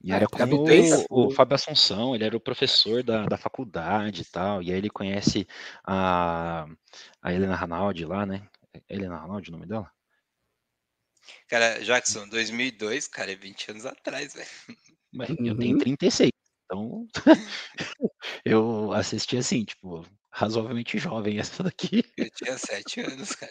E 0.02 0.12
ah, 0.12 0.16
era 0.16 0.26
com 0.26 0.38
o, 1.10 1.26
o, 1.26 1.30
Fábio 1.30 1.56
Assunção, 1.56 2.14
ele 2.14 2.24
era 2.24 2.36
o 2.36 2.40
professor 2.40 3.02
da, 3.02 3.26
da 3.26 3.36
faculdade 3.36 4.22
e 4.22 4.24
tal, 4.24 4.62
e 4.62 4.70
aí 4.70 4.78
ele 4.78 4.88
conhece 4.88 5.46
a, 5.84 6.66
a 7.20 7.32
Helena 7.32 7.54
Ranaldi 7.54 8.06
lá, 8.06 8.24
né? 8.24 8.48
Helena 8.88 9.18
Ranaldi, 9.18 9.50
o 9.50 9.52
nome 9.52 9.66
dela? 9.66 9.92
Cara, 11.48 11.84
Jackson, 11.84 12.26
2002, 12.28 13.08
cara, 13.08 13.32
é 13.32 13.36
20 13.36 13.72
anos 13.72 13.84
atrás, 13.84 14.32
velho. 14.32 15.38
Eu 15.44 15.58
tenho 15.58 15.76
36, 15.76 16.30
uhum. 16.72 17.06
então 17.06 17.08
eu 18.44 18.92
assisti 18.92 19.36
assim, 19.36 19.64
tipo, 19.64 20.06
razoavelmente 20.30 20.98
jovem 20.98 21.38
essa 21.38 21.62
daqui. 21.62 22.04
Eu 22.16 22.30
tinha 22.30 22.56
sete 22.56 23.00
anos, 23.00 23.34
cara. 23.34 23.50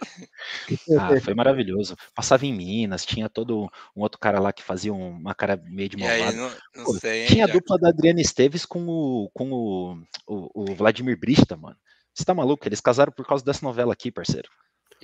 Ah, 0.97 1.19
foi 1.21 1.34
maravilhoso. 1.34 1.95
Passava 2.15 2.45
em 2.45 2.53
Minas, 2.53 3.05
tinha 3.05 3.30
todo 3.30 3.69
um 3.95 4.01
outro 4.01 4.19
cara 4.19 4.39
lá 4.39 4.53
que 4.53 4.63
fazia 4.63 4.93
uma 4.93 5.36
cara 5.36 5.61
meio 5.65 5.89
de 5.89 5.97
malvado. 5.97 6.32
Aí, 6.32 6.36
não, 6.36 6.51
não 6.75 6.84
Pô, 6.86 6.93
sei, 6.93 7.25
tinha 7.25 7.45
a 7.45 7.47
dupla 7.47 7.77
da 7.77 7.89
Adriana 7.89 8.21
Esteves 8.21 8.65
com 8.65 8.88
o, 8.88 9.30
com 9.34 9.51
o, 9.51 9.93
o, 10.27 10.71
o 10.71 10.75
Vladimir 10.75 11.19
Brista, 11.19 11.55
mano. 11.55 11.77
Você 12.13 12.25
tá 12.25 12.34
maluco? 12.34 12.67
Eles 12.67 12.82
casaram 12.82 13.11
por 13.11 13.25
causa 13.25 13.43
dessa 13.43 13.65
novela 13.65 13.93
aqui, 13.93 14.11
parceiro. 14.11 14.49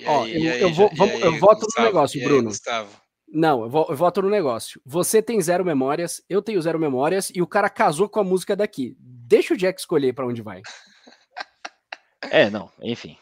Ó, 0.06 0.26
eu, 0.28 0.54
eu, 0.56 0.74
vou, 0.74 0.90
vamos, 0.96 1.22
eu 1.22 1.40
voto 1.40 1.66
Gustavo, 1.66 1.80
no 1.80 1.94
negócio, 1.94 2.24
Bruno. 2.24 2.50
Gustavo? 2.50 2.90
Não, 3.28 3.64
eu, 3.64 3.70
vou, 3.70 3.88
eu 3.90 3.96
voto 3.96 4.22
no 4.22 4.30
negócio. 4.30 4.82
Você 4.86 5.22
tem 5.22 5.42
zero 5.42 5.64
memórias, 5.64 6.22
eu 6.30 6.42
tenho 6.42 6.62
zero 6.62 6.80
memórias, 6.80 7.32
e 7.34 7.42
o 7.42 7.48
cara 7.48 7.70
casou 7.70 8.10
com 8.10 8.20
a 8.20 8.24
música 8.24 8.56
daqui. 8.56 8.96
Deixa 9.00 9.54
o 9.54 9.58
Jack 9.58 9.80
escolher 9.80 10.14
para 10.14 10.28
onde 10.28 10.42
vai. 10.42 10.62
É, 12.32 12.50
não, 12.50 12.72
enfim. 12.82 13.18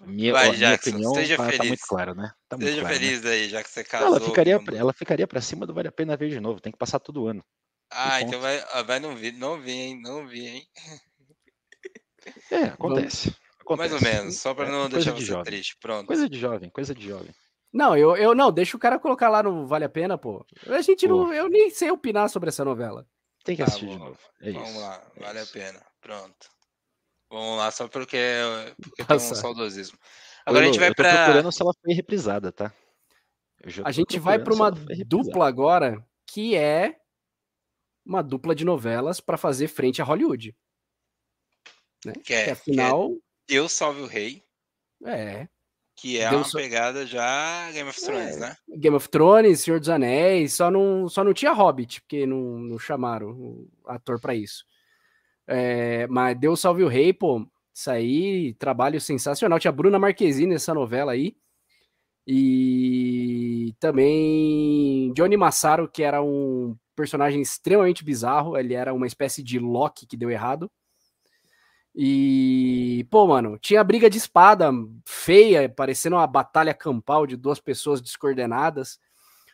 Minha, 0.00 0.32
Vai, 0.32 0.52
minha 0.56 0.74
opinião 0.74 1.14
seja 1.14 1.36
tá, 1.36 1.44
feliz. 1.44 1.58
tá 1.58 1.64
muito 1.64 1.86
clara, 1.86 2.14
né? 2.14 2.32
Tá 2.48 2.56
muito 2.56 2.68
seja 2.68 2.80
claro, 2.80 2.94
né? 2.94 3.00
feliz 3.00 3.22
né? 3.22 3.30
aí, 3.30 3.48
já 3.48 3.62
que 3.62 3.70
você 3.70 3.84
casou. 3.84 4.08
Ela 4.08 4.20
ficaria, 4.20 4.58
com... 4.58 4.74
ela 4.74 4.92
ficaria 4.92 5.26
pra 5.26 5.40
cima 5.40 5.66
do 5.66 5.74
Vale 5.74 5.88
a 5.88 5.92
Pena 5.92 6.16
Ver 6.16 6.30
de 6.30 6.40
novo, 6.40 6.60
tem 6.60 6.72
que 6.72 6.78
passar 6.78 6.98
todo 6.98 7.26
ano. 7.26 7.44
Ah, 7.92 8.20
então 8.20 8.40
vai, 8.40 8.64
ah, 8.72 8.82
vai 8.82 9.00
não 9.00 9.16
vi, 9.16 9.32
não 9.32 9.60
vi, 9.60 9.72
hein? 9.72 10.00
Não 10.00 10.26
vi, 10.26 10.46
hein? 10.46 10.66
É, 12.50 12.64
acontece. 12.64 13.34
acontece. 13.60 13.90
Mais 13.90 13.92
ou 13.92 14.00
menos, 14.00 14.36
só 14.38 14.54
pra 14.54 14.66
é, 14.66 14.70
não 14.70 14.88
deixar 14.88 15.12
de 15.12 15.20
você 15.20 15.26
jovem. 15.26 15.44
triste. 15.44 15.76
Pronto. 15.80 16.06
Coisa 16.06 16.28
de 16.28 16.38
jovem, 16.38 16.70
coisa 16.70 16.94
de 16.94 17.06
jovem. 17.06 17.34
Não, 17.72 17.96
eu, 17.96 18.16
eu 18.16 18.34
não, 18.34 18.52
deixa 18.52 18.76
o 18.76 18.80
cara 18.80 18.98
colocar 18.98 19.28
lá 19.28 19.42
no 19.42 19.66
Vale 19.66 19.84
a 19.84 19.88
Pena, 19.88 20.18
pô. 20.18 20.44
A 20.66 20.80
gente 20.82 21.06
pô. 21.06 21.14
não, 21.14 21.32
eu 21.32 21.48
nem 21.48 21.70
sei 21.70 21.90
opinar 21.90 22.28
sobre 22.28 22.48
essa 22.48 22.64
novela. 22.64 23.06
Tem 23.44 23.56
que 23.56 23.62
tá 23.62 23.68
assistir 23.68 23.86
bom. 23.86 23.92
de 23.92 23.98
novo. 23.98 24.18
É 24.40 24.52
Vamos 24.52 24.70
isso. 24.70 24.80
lá, 24.80 25.02
é 25.16 25.20
vale 25.20 25.40
isso. 25.40 25.50
a 25.50 25.52
pena. 25.52 25.86
Pronto. 26.00 26.48
Vamos 27.30 27.58
lá, 27.58 27.70
só 27.70 27.86
porque, 27.86 28.18
porque 28.82 29.04
tem 29.04 29.16
um 29.16 29.20
saudosismo. 29.20 29.96
Agora 30.44 30.64
Ô, 30.64 30.68
a 30.68 30.72
gente 30.72 30.80
vai 30.80 30.92
para. 30.92 31.24
procurando 31.24 31.52
se 31.52 31.62
ela 31.62 31.72
foi 31.80 31.94
reprisada, 31.94 32.50
tá? 32.50 32.72
A 33.84 33.92
gente 33.92 34.18
vai 34.18 34.38
para 34.38 34.54
uma 34.54 34.70
dupla 34.70 35.46
agora 35.46 36.04
que 36.26 36.56
é 36.56 36.96
uma 38.04 38.22
dupla 38.22 38.54
de 38.54 38.64
novelas 38.64 39.20
para 39.20 39.36
fazer 39.36 39.68
frente 39.68 40.00
a 40.00 40.04
Hollywood. 40.04 40.56
Né? 42.04 42.14
Que, 42.24 42.32
é, 42.32 42.44
que 42.46 42.50
afinal. 42.50 43.10
Que 43.10 43.14
é 43.14 43.56
Deus 43.56 43.72
salve 43.72 44.00
o 44.00 44.06
rei. 44.06 44.42
É. 45.04 45.46
Que 45.94 46.18
é 46.18 46.30
Deus 46.30 46.54
uma 46.54 46.60
pegada 46.62 47.06
já 47.06 47.70
Game 47.72 47.90
of 47.90 48.00
Thrones, 48.00 48.36
é. 48.36 48.40
né? 48.40 48.56
Game 48.76 48.96
of 48.96 49.08
Thrones, 49.08 49.60
Senhor 49.60 49.78
dos 49.78 49.88
Anéis, 49.90 50.54
só 50.54 50.70
não, 50.70 51.08
só 51.08 51.22
não 51.22 51.34
tinha 51.34 51.52
Hobbit, 51.52 52.00
porque 52.00 52.24
não, 52.26 52.58
não 52.58 52.78
chamaram 52.78 53.28
o 53.28 53.70
ator 53.84 54.18
para 54.18 54.34
isso. 54.34 54.64
É, 55.52 56.06
mas 56.06 56.38
Deus 56.38 56.60
Salve 56.60 56.84
o 56.84 56.88
Rei, 56.88 57.12
pô, 57.12 57.44
isso 57.74 57.90
aí, 57.90 58.54
trabalho 58.54 59.00
sensacional. 59.00 59.58
Tinha 59.58 59.72
Bruna 59.72 59.98
Marquezine 59.98 60.52
nessa 60.52 60.72
novela 60.72 61.12
aí. 61.12 61.36
E 62.26 63.74
também 63.80 65.12
Johnny 65.12 65.36
Massaro, 65.36 65.88
que 65.88 66.02
era 66.04 66.22
um 66.22 66.76
personagem 66.94 67.42
extremamente 67.42 68.04
bizarro. 68.04 68.56
Ele 68.56 68.74
era 68.74 68.94
uma 68.94 69.06
espécie 69.06 69.42
de 69.42 69.58
Loki 69.58 70.06
que 70.06 70.16
deu 70.16 70.30
errado. 70.30 70.70
E, 71.94 73.04
pô, 73.10 73.26
mano, 73.26 73.58
tinha 73.58 73.82
briga 73.82 74.08
de 74.08 74.18
espada 74.18 74.70
feia, 75.04 75.68
parecendo 75.68 76.14
uma 76.16 76.26
batalha 76.26 76.72
campal 76.72 77.26
de 77.26 77.36
duas 77.36 77.58
pessoas 77.58 78.00
descoordenadas. 78.00 79.00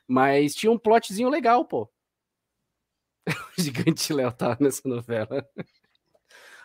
Mas 0.06 0.54
tinha 0.54 0.70
um 0.70 0.78
plotzinho 0.78 1.30
legal, 1.30 1.64
pô. 1.64 1.90
o 3.58 3.62
Gigante 3.62 4.12
Léo 4.12 4.32
tava 4.32 4.58
nessa 4.60 4.86
novela. 4.86 5.48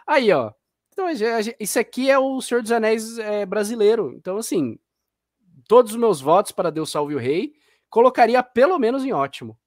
Aí, 0.07 0.31
ó. 0.31 0.51
Então, 0.91 1.07
isso 1.59 1.79
aqui 1.79 2.09
é 2.09 2.19
o 2.19 2.41
Senhor 2.41 2.61
dos 2.61 2.71
Anéis 2.71 3.17
é, 3.17 3.45
brasileiro. 3.45 4.13
Então, 4.15 4.37
assim, 4.37 4.77
todos 5.67 5.93
os 5.93 5.97
meus 5.97 6.19
votos 6.19 6.51
para 6.51 6.69
Deus 6.69 6.91
Salve 6.91 7.15
o 7.15 7.19
Rei 7.19 7.53
colocaria 7.89 8.43
pelo 8.43 8.77
menos 8.77 9.03
em 9.03 9.13
ótimo. 9.13 9.57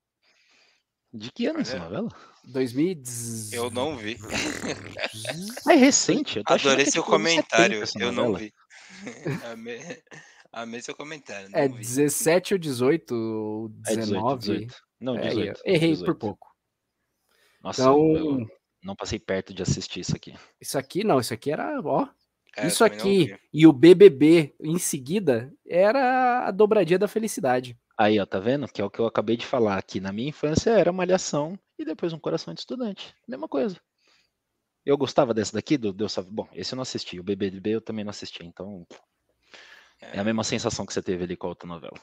De 1.13 1.31
que 1.31 1.47
ano 1.47 1.61
essa 1.61 1.79
novela? 1.79 2.09
2010. 2.45 3.53
Eu 3.53 3.71
não 3.71 3.97
vi. 3.97 4.17
É 5.71 5.75
recente. 5.75 6.43
Adorei 6.45 6.85
seu 6.85 7.03
tipo, 7.03 7.13
comentário. 7.13 7.83
Eu 7.99 8.13
não 8.13 8.35
vi. 8.35 8.53
Amei, 9.51 10.03
amei 10.53 10.83
seu 10.83 10.95
comentário. 10.95 11.49
é 11.53 11.69
vi. 11.69 11.79
17 11.79 12.55
ou 12.55 12.59
18 12.59 13.15
ou 13.15 13.69
19? 13.69 13.89
É 13.89 14.01
18, 14.01 14.39
18. 14.39 14.75
Não, 15.01 15.17
18. 15.17 15.61
É, 15.65 15.73
errei 15.73 15.91
18. 15.91 16.07
por 16.07 16.19
pouco. 16.19 16.55
Nossa, 17.63 17.83
então, 17.83 18.17
eu 18.17 18.47
não 18.85 18.95
passei 18.95 19.19
perto 19.19 19.55
de 19.55 19.63
assistir 19.63 20.01
isso 20.01 20.15
aqui. 20.15 20.35
Isso 20.61 20.79
aqui 20.79 21.03
não, 21.03 21.19
isso 21.19 21.33
aqui 21.33 21.51
era, 21.51 21.81
ó. 21.83 22.07
É, 22.57 22.67
isso 22.67 22.85
aqui 22.85 23.37
e 23.53 23.67
o 23.67 23.73
BBB 23.73 24.55
em 24.61 24.79
seguida 24.79 25.53
era 25.67 26.47
a 26.47 26.51
dobradinha 26.51 26.99
da 26.99 27.09
felicidade. 27.09 27.77
Aí, 27.97 28.21
ó, 28.21 28.27
tá 28.27 28.39
vendo? 28.39 28.69
Que 28.69 28.81
é 28.81 28.85
o 28.85 28.91
que 28.91 29.01
eu 29.01 29.07
acabei 29.07 29.37
de 29.37 29.47
falar 29.47 29.77
aqui. 29.77 30.01
Na 30.01 30.13
minha 30.13 30.29
infância 30.29 30.71
era 30.71 30.93
malhação 30.93 31.59
e 31.79 31.85
depois 31.85 32.13
um 32.13 32.19
coração 32.19 32.53
de 32.53 32.61
estudante. 32.61 33.15
Mesma 33.27 33.49
coisa. 33.49 33.81
Eu 34.85 34.99
gostava 34.99 35.33
desse 35.33 35.55
daqui, 35.55 35.79
do 35.79 35.93
Deus 35.93 36.13
sabe. 36.13 36.29
Bom, 36.31 36.49
esse 36.53 36.75
eu 36.75 36.77
não 36.77 36.83
assisti. 36.83 37.19
O 37.19 37.25
BBB 37.25 37.71
eu 37.71 37.81
também 37.81 38.05
não 38.05 38.11
assisti. 38.11 38.45
Então. 38.45 38.87
É, 40.01 40.19
é 40.19 40.21
a 40.21 40.25
mesma 40.25 40.45
sensação 40.45 40.85
que 40.85 40.93
você 40.93 41.03
teve 41.03 41.25
ali 41.25 41.37
com 41.37 41.47
a 41.47 41.51
outra 41.51 41.67
novela. 41.69 41.99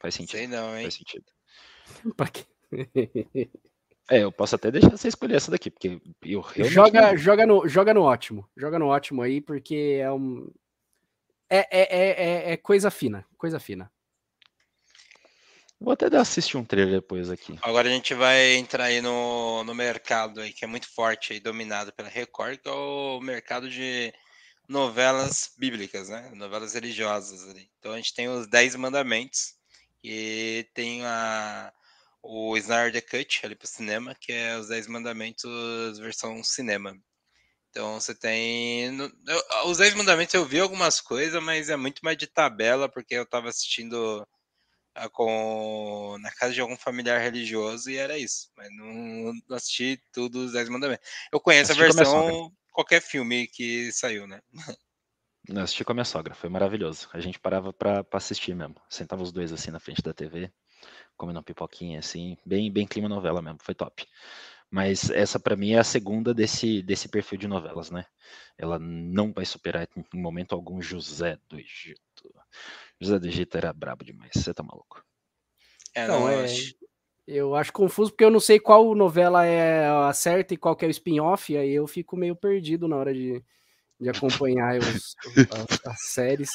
Faz 0.00 0.14
sentido. 0.14 0.38
Sei 0.38 0.46
não, 0.46 0.76
hein? 0.76 0.82
Faz 0.82 0.94
sentido. 0.94 1.24
pra 2.16 2.28
quê? 2.28 2.44
É, 4.10 4.22
eu 4.22 4.30
posso 4.30 4.54
até 4.54 4.70
deixar 4.70 4.90
você 4.90 5.08
escolher 5.08 5.36
essa 5.36 5.50
daqui, 5.50 5.70
porque 5.70 6.00
eu 6.22 6.40
realmente. 6.40 6.74
Joga, 6.74 7.16
joga, 7.16 7.46
no, 7.46 7.66
joga 7.66 7.94
no 7.94 8.02
ótimo. 8.02 8.48
Joga 8.56 8.78
no 8.78 8.86
ótimo 8.86 9.22
aí, 9.22 9.40
porque 9.40 9.98
é 10.00 10.10
um. 10.10 10.50
É, 11.48 11.58
é, 11.58 11.82
é, 11.82 12.10
é, 12.10 12.52
é 12.52 12.56
coisa 12.56 12.90
fina. 12.90 13.24
Coisa 13.38 13.58
fina. 13.58 13.90
Vou 15.80 15.92
até 15.92 16.08
dar 16.08 16.20
assistir 16.20 16.56
um 16.56 16.64
trailer 16.64 16.94
depois 16.94 17.30
aqui. 17.30 17.58
Agora 17.62 17.88
a 17.88 17.92
gente 17.92 18.14
vai 18.14 18.54
entrar 18.54 18.84
aí 18.84 19.00
no, 19.00 19.64
no 19.64 19.74
mercado 19.74 20.40
aí, 20.40 20.52
que 20.52 20.64
é 20.64 20.68
muito 20.68 20.88
forte 20.88 21.32
aí, 21.32 21.40
dominado 21.40 21.92
pela 21.92 22.08
Record, 22.08 22.58
que 22.58 22.68
é 22.68 22.72
o 22.72 23.20
mercado 23.20 23.68
de 23.68 24.12
novelas 24.68 25.52
bíblicas, 25.58 26.08
né? 26.08 26.30
Novelas 26.34 26.74
religiosas 26.74 27.48
ali. 27.48 27.68
Então 27.78 27.92
a 27.92 27.96
gente 27.96 28.14
tem 28.14 28.28
os 28.28 28.46
Dez 28.46 28.74
Mandamentos 28.76 29.54
e 30.02 30.66
tem 30.74 31.04
a, 31.04 31.72
o 32.24 32.56
Snyder 32.56 33.04
Cut 33.06 33.44
ali 33.44 33.54
pro 33.54 33.68
cinema, 33.68 34.16
que 34.18 34.32
é 34.32 34.56
os 34.56 34.68
Dez 34.68 34.86
Mandamentos 34.86 35.98
versão 35.98 36.42
cinema. 36.42 36.96
Então 37.70 38.00
você 38.00 38.14
tem. 38.14 38.96
Eu, 38.98 39.68
os 39.68 39.78
Dez 39.78 39.94
Mandamentos 39.94 40.34
eu 40.34 40.44
vi 40.46 40.58
algumas 40.58 41.00
coisas, 41.00 41.42
mas 41.42 41.68
é 41.68 41.76
muito 41.76 42.00
mais 42.02 42.16
de 42.16 42.26
tabela, 42.26 42.88
porque 42.88 43.14
eu 43.14 43.26
tava 43.26 43.48
assistindo 43.50 44.26
com, 45.12 46.16
na 46.20 46.30
casa 46.30 46.54
de 46.54 46.60
algum 46.60 46.76
familiar 46.76 47.20
religioso 47.20 47.90
e 47.90 47.96
era 47.96 48.16
isso. 48.16 48.48
Mas 48.56 48.74
não, 48.74 49.32
não 49.48 49.56
assisti 49.56 50.00
tudo 50.10 50.46
os 50.46 50.52
Dez 50.52 50.68
Mandamentos. 50.68 51.06
Eu 51.30 51.40
conheço 51.40 51.72
assisti 51.72 51.82
a 51.82 51.92
versão 51.92 52.50
qualquer 52.72 53.02
filme 53.02 53.46
que 53.48 53.92
saiu, 53.92 54.26
né? 54.26 54.40
Não, 55.46 55.60
assisti 55.60 55.84
com 55.84 55.92
a 55.92 55.94
minha 55.94 56.06
sogra, 56.06 56.34
foi 56.34 56.48
maravilhoso. 56.48 57.06
A 57.12 57.20
gente 57.20 57.38
parava 57.38 57.70
para 57.70 58.06
assistir 58.12 58.54
mesmo. 58.54 58.76
Sentava 58.88 59.22
os 59.22 59.30
dois 59.30 59.52
assim 59.52 59.70
na 59.70 59.78
frente 59.78 60.00
da 60.00 60.14
TV, 60.14 60.50
comendo 61.16 61.38
uma 61.38 61.44
pipoquinha 61.44 61.98
assim, 61.98 62.36
bem, 62.44 62.70
bem 62.70 62.86
clima 62.86 63.08
novela 63.08 63.40
mesmo, 63.42 63.58
foi 63.62 63.74
top. 63.74 64.06
Mas 64.70 65.08
essa 65.10 65.38
para 65.38 65.56
mim 65.56 65.72
é 65.72 65.78
a 65.78 65.84
segunda 65.84 66.34
desse, 66.34 66.82
desse 66.82 67.08
perfil 67.08 67.38
de 67.38 67.46
novelas, 67.46 67.90
né? 67.90 68.04
Ela 68.58 68.78
não 68.78 69.32
vai 69.32 69.44
superar 69.44 69.88
em 69.96 70.20
momento 70.20 70.54
algum 70.54 70.82
José 70.82 71.38
do 71.48 71.58
Egito. 71.58 72.34
José 73.00 73.18
do 73.18 73.26
Egito 73.26 73.56
era 73.56 73.72
brabo 73.72 74.04
demais, 74.04 74.32
você 74.34 74.52
tá 74.52 74.62
maluco. 74.62 75.04
É, 75.94 76.08
não, 76.08 76.28
é, 76.28 76.46
eu 77.26 77.54
acho 77.54 77.72
confuso 77.72 78.10
porque 78.10 78.24
eu 78.24 78.30
não 78.30 78.40
sei 78.40 78.60
qual 78.60 78.94
novela 78.94 79.46
é 79.46 79.86
a 79.86 80.12
certa 80.12 80.52
e 80.52 80.56
qual 80.56 80.76
que 80.76 80.84
é 80.84 80.88
o 80.88 80.90
spin-off, 80.90 81.56
aí 81.56 81.72
eu 81.72 81.86
fico 81.86 82.16
meio 82.16 82.36
perdido 82.36 82.86
na 82.86 82.96
hora 82.96 83.14
de, 83.14 83.42
de 83.98 84.08
acompanhar 84.10 84.78
os, 84.78 85.14
as, 85.50 85.86
as, 85.86 86.00
séries. 86.10 86.50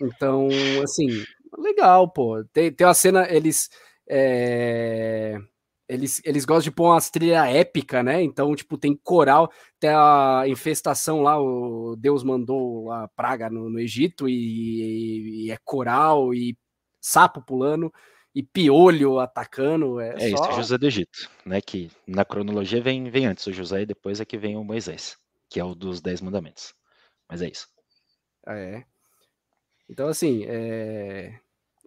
Então, 0.00 0.48
assim, 0.82 1.08
legal, 1.58 2.10
pô. 2.10 2.44
Tem, 2.52 2.72
tem 2.72 2.86
uma 2.86 2.94
cena, 2.94 3.26
eles. 3.30 3.68
É, 4.08 5.38
eles, 5.90 6.22
eles 6.24 6.44
gostam 6.44 6.70
de 6.70 6.70
pôr 6.70 6.92
umas 6.92 7.10
trilhas 7.10 7.48
épica, 7.48 8.00
né? 8.02 8.22
Então, 8.22 8.54
tipo, 8.54 8.78
tem 8.78 8.96
coral, 8.96 9.50
tem 9.78 9.90
a 9.90 10.44
infestação 10.46 11.20
lá, 11.20 11.40
o 11.40 11.96
Deus 11.96 12.22
mandou 12.22 12.92
a 12.92 13.08
praga 13.08 13.50
no, 13.50 13.68
no 13.68 13.80
Egito 13.80 14.28
e, 14.28 15.46
e, 15.46 15.50
é 15.50 15.56
coral 15.64 16.32
e 16.32 16.56
sapo 17.00 17.42
pulando 17.42 17.92
e 18.32 18.40
piolho 18.40 19.18
atacando. 19.18 19.98
É, 19.98 20.10
é 20.10 20.36
só... 20.36 20.44
isso, 20.44 20.52
José 20.52 20.78
do 20.78 20.86
Egito, 20.86 21.28
né? 21.44 21.60
Que 21.60 21.90
na 22.06 22.24
cronologia 22.24 22.80
vem, 22.80 23.10
vem 23.10 23.26
antes 23.26 23.44
o 23.48 23.52
José 23.52 23.82
e 23.82 23.86
depois 23.86 24.20
é 24.20 24.24
que 24.24 24.38
vem 24.38 24.56
o 24.56 24.62
Moisés, 24.62 25.18
que 25.48 25.58
é 25.58 25.64
o 25.64 25.74
dos 25.74 26.00
Dez 26.00 26.20
Mandamentos. 26.20 26.72
Mas 27.28 27.42
é 27.42 27.48
isso. 27.48 27.66
É. 28.46 28.84
Então, 29.90 30.06
assim, 30.06 30.44
é... 30.46 31.34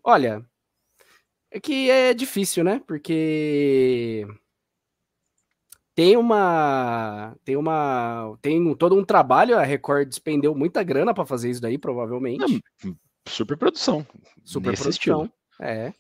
olha, 0.04 0.46
é 1.50 1.60
que 1.60 1.90
é 1.90 2.14
difícil, 2.14 2.62
né? 2.62 2.82
Porque 2.86 4.28
tem 5.96 6.18
uma 6.18 7.34
tem 7.46 7.56
uma 7.56 8.38
tem 8.42 8.76
todo 8.76 8.98
um 8.98 9.06
trabalho, 9.06 9.58
a 9.58 9.64
Record 9.64 10.10
despendeu 10.10 10.54
muita 10.54 10.84
grana 10.84 11.14
para 11.14 11.26
fazer 11.26 11.50
isso 11.50 11.62
daí, 11.62 11.78
provavelmente. 11.78 12.62
Não, 12.84 12.98
super 13.26 13.58
produção. 13.58 14.06
Super 14.44 14.78
produção. 14.78 15.32
É. 15.62 15.94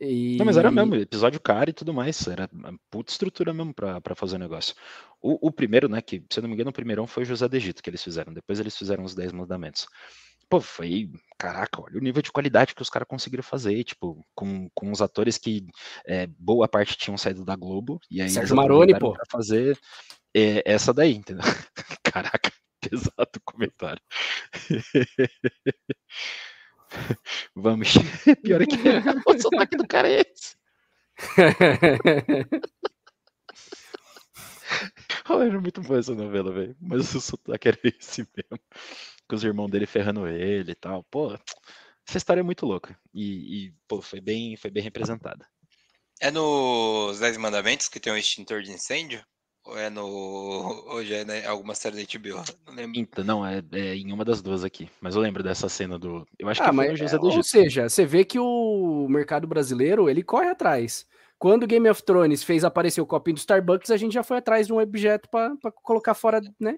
E... 0.00 0.36
Não, 0.36 0.44
mas 0.44 0.56
era 0.56 0.70
mesmo, 0.70 0.94
episódio 0.96 1.40
cara 1.40 1.70
e 1.70 1.72
tudo 1.72 1.94
mais. 1.94 2.26
Era 2.26 2.50
puta 2.90 3.12
estrutura 3.12 3.54
mesmo 3.54 3.72
pra, 3.72 4.00
pra 4.00 4.14
fazer 4.14 4.36
o 4.36 4.40
negócio. 4.40 4.74
O, 5.22 5.48
o, 5.48 5.52
primeiro, 5.52 5.88
né, 5.88 6.02
que, 6.02 6.22
se 6.30 6.38
eu 6.38 6.42
não 6.42 6.48
me 6.48 6.54
engano, 6.54 6.70
o 6.70 6.74
primeirão 6.74 7.06
foi 7.06 7.22
o 7.22 7.26
José 7.26 7.48
do 7.48 7.56
Egito 7.56 7.82
que 7.82 7.88
eles 7.88 8.02
fizeram. 8.02 8.34
Depois 8.34 8.60
eles 8.60 8.76
fizeram 8.76 9.04
os 9.04 9.14
Dez 9.14 9.32
Mandamentos. 9.32 9.86
Pô, 10.48 10.60
foi. 10.60 11.10
Caraca, 11.38 11.82
olha 11.82 11.98
o 11.98 12.00
nível 12.00 12.22
de 12.22 12.32
qualidade 12.32 12.74
que 12.74 12.82
os 12.82 12.90
caras 12.90 13.08
conseguiram 13.08 13.42
fazer, 13.42 13.82
tipo, 13.84 14.24
com, 14.34 14.68
com 14.74 14.90
os 14.90 15.02
atores 15.02 15.36
que 15.36 15.66
é, 16.06 16.26
boa 16.26 16.66
parte 16.68 16.96
tinham 16.96 17.18
saído 17.18 17.44
da 17.44 17.56
Globo. 17.56 18.00
E 18.10 18.22
aí 18.22 18.30
Sérgio 18.30 18.56
Maroni, 18.56 18.98
pô. 18.98 19.12
Pra 19.12 19.24
fazer 19.30 19.78
é, 20.34 20.62
essa 20.64 20.92
daí, 20.92 21.14
entendeu? 21.14 21.44
Caraca, 22.02 22.50
pesado 22.80 23.40
comentário. 23.44 24.02
Vamos. 27.54 27.92
Pior 28.42 28.62
é 28.62 28.66
que 28.66 28.76
o 29.26 29.40
sotaque 29.40 29.76
do 29.76 29.86
cara 29.86 30.08
é 30.08 30.20
esse. 30.20 30.56
oh, 35.28 35.42
era 35.42 35.60
muito 35.60 35.82
boa 35.82 35.98
essa 35.98 36.14
novela, 36.14 36.52
velho. 36.52 36.76
Mas 36.80 37.14
o 37.14 37.20
sotaque 37.20 37.68
era 37.68 37.78
esse 37.84 38.26
mesmo 38.36 38.58
com 39.28 39.36
os 39.36 39.44
irmãos 39.44 39.70
dele 39.70 39.86
ferrando 39.86 40.26
ele 40.26 40.72
e 40.72 40.74
tal. 40.74 41.04
Pô, 41.10 41.38
essa 42.06 42.18
história 42.18 42.40
é 42.40 42.44
muito 42.44 42.66
louca. 42.66 42.98
E, 43.12 43.66
e 43.66 43.74
pô, 43.88 44.00
foi 44.00 44.20
bem, 44.20 44.56
foi 44.56 44.70
bem 44.70 44.82
representada. 44.82 45.46
É 46.20 46.30
nos 46.30 47.18
Dez 47.18 47.36
Mandamentos 47.36 47.88
que 47.88 48.00
tem 48.00 48.12
um 48.12 48.16
extintor 48.16 48.62
de 48.62 48.70
incêndio? 48.70 49.24
Ou 49.64 49.78
é 49.78 49.88
no. 49.88 50.04
Ou 50.92 51.04
já 51.04 51.16
é 51.16 51.24
né, 51.24 51.46
alguma 51.46 51.74
série 51.74 51.96
da 51.96 52.18
HBO? 52.18 52.42
Não 52.66 52.74
lembro. 52.74 53.00
Então, 53.00 53.24
não, 53.24 53.46
é, 53.46 53.62
é, 53.72 53.96
em 53.96 54.12
uma 54.12 54.24
das 54.24 54.42
duas 54.42 54.62
aqui. 54.62 54.88
Mas 55.00 55.14
eu 55.14 55.22
lembro 55.22 55.42
dessa 55.42 55.68
cena 55.68 55.98
do. 55.98 56.26
Eu 56.38 56.48
acho 56.48 56.62
ah, 56.62 56.66
que 56.66 56.72
mas, 56.72 56.86
foi 56.88 56.96
José 56.96 57.18
do 57.18 57.26
Ou 57.26 57.42
seja, 57.42 57.88
você 57.88 58.04
vê 58.04 58.24
que 58.24 58.38
o 58.38 59.06
mercado 59.08 59.46
brasileiro 59.46 60.08
ele 60.08 60.22
corre 60.22 60.48
atrás. 60.48 61.06
Quando 61.38 61.66
Game 61.66 61.88
of 61.88 62.02
Thrones 62.02 62.42
fez 62.42 62.64
aparecer 62.64 63.00
o 63.00 63.06
copinho 63.06 63.34
do 63.34 63.38
Starbucks, 63.38 63.90
a 63.90 63.96
gente 63.96 64.12
já 64.12 64.22
foi 64.22 64.38
atrás 64.38 64.66
de 64.66 64.72
um 64.72 64.78
objeto 64.78 65.28
para 65.28 65.56
colocar 65.82 66.14
fora, 66.14 66.40
né? 66.60 66.76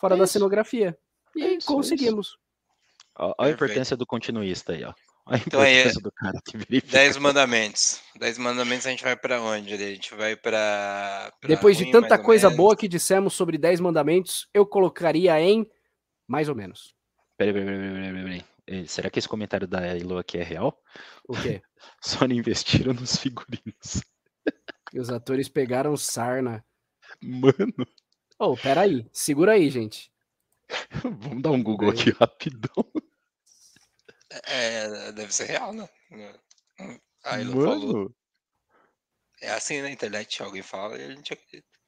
Fora 0.00 0.14
é 0.14 0.18
da 0.18 0.26
cenografia. 0.26 0.96
E 1.38 1.42
é 1.44 1.54
isso, 1.54 1.68
conseguimos. 1.68 2.36
É 3.16 3.22
Olha 3.22 3.34
a 3.38 3.50
importância 3.50 3.96
do 3.96 4.04
continuista 4.04 4.72
aí, 4.72 4.82
ó. 4.82 4.92
A 5.24 5.36
então 5.36 5.60
aí, 5.60 5.92
do 5.92 6.10
cara 6.10 6.40
que 6.44 6.56
verifica. 6.56 6.92
Dez 6.92 7.16
mandamentos. 7.16 8.00
Dez 8.18 8.38
mandamentos 8.38 8.86
a 8.86 8.90
gente 8.90 9.04
vai 9.04 9.14
para 9.14 9.40
onde? 9.40 9.74
A 9.74 9.76
gente 9.76 10.14
vai 10.16 10.34
para. 10.34 11.32
Depois 11.46 11.76
ruim, 11.76 11.86
de 11.86 11.92
tanta 11.92 12.18
coisa 12.18 12.50
boa 12.50 12.74
que 12.74 12.88
dissemos 12.88 13.34
sobre 13.34 13.56
dez 13.56 13.78
mandamentos, 13.78 14.48
eu 14.52 14.66
colocaria 14.66 15.40
em 15.40 15.70
mais 16.26 16.48
ou 16.48 16.56
menos. 16.56 16.92
Peraí, 17.36 17.52
peraí, 17.52 17.66
peraí, 17.66 18.12
peraí. 18.12 18.44
peraí. 18.66 18.88
Será 18.88 19.08
que 19.08 19.18
esse 19.18 19.28
comentário 19.28 19.68
da 19.68 19.86
Elo 19.86 20.18
aqui 20.18 20.38
é 20.38 20.42
real? 20.42 20.76
O 21.28 21.34
quê? 21.40 21.62
Só 22.02 22.26
não 22.26 22.34
investiram 22.34 22.92
nos 22.94 23.16
figurinos. 23.16 24.02
E 24.92 24.98
os 24.98 25.08
atores 25.08 25.48
pegaram 25.48 25.96
sarna. 25.96 26.64
Mano. 27.22 27.86
Oh, 28.38 28.56
peraí. 28.56 29.06
Segura 29.12 29.52
aí, 29.52 29.70
gente. 29.70 30.10
Vamos 31.02 31.42
dar 31.42 31.50
um 31.50 31.62
Google 31.62 31.90
aqui 31.90 32.10
rapidão. 32.10 32.84
É, 34.44 35.12
deve 35.12 35.34
ser 35.34 35.46
real, 35.46 35.72
né? 35.72 35.88
Aí 37.24 37.42
ele 37.42 37.52
falou. 37.52 38.14
É 39.40 39.50
assim 39.50 39.80
na 39.80 39.90
internet, 39.90 40.42
alguém 40.42 40.62
fala 40.62 40.98
e 40.98 41.04
a 41.04 41.10
gente 41.10 41.32
acredita. 41.32 41.78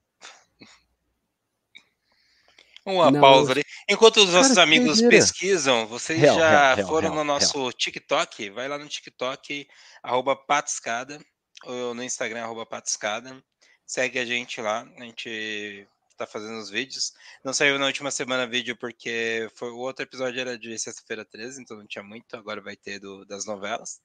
Uma 2.85 3.11
Não, 3.11 3.21
pausa 3.21 3.53
ali. 3.53 3.63
Enquanto 3.89 4.19
os 4.19 4.33
nossos 4.33 4.55
cara, 4.55 4.63
amigos 4.63 5.03
pesquisam, 5.03 5.87
vocês 5.87 6.19
real, 6.19 6.39
já 6.39 6.75
real, 6.75 6.89
foram 6.89 7.11
real, 7.11 7.17
no 7.17 7.25
nosso 7.25 7.71
TikTok? 7.73 8.51
Vai 8.51 8.69
lá 8.69 8.79
no 8.79 8.89
TikTok, 8.89 9.69
arroba 10.03 10.35
patiscada, 10.35 11.21
ou 11.65 11.95
no 11.95 12.03
Instagram, 12.03 12.43
arroba 12.43 12.65
patiscada. 12.65 13.43
Segue 13.85 14.19
a 14.19 14.25
gente 14.25 14.61
lá, 14.61 14.89
a 14.97 15.05
gente 15.05 15.87
tá 16.21 16.27
fazendo 16.27 16.59
os 16.59 16.71
vídeos. 16.71 17.13
Não 17.45 17.53
saiu 17.53 17.79
na 17.79 17.87
última 17.87 18.11
semana 18.11 18.47
vídeo 18.47 18.77
porque 18.77 19.49
foi, 19.55 19.71
o 19.71 19.79
outro 19.79 20.05
episódio 20.05 20.41
era 20.41 20.59
de 20.59 20.79
sexta-feira 20.79 21.25
13, 21.25 21.63
então 21.63 21.77
não 21.77 21.87
tinha 21.87 22.05
muito, 22.05 22.37
agora 22.37 22.61
vai 22.61 22.77
ter 22.77 22.99
do, 22.99 23.25
das 23.25 23.47
novelas. 23.47 24.01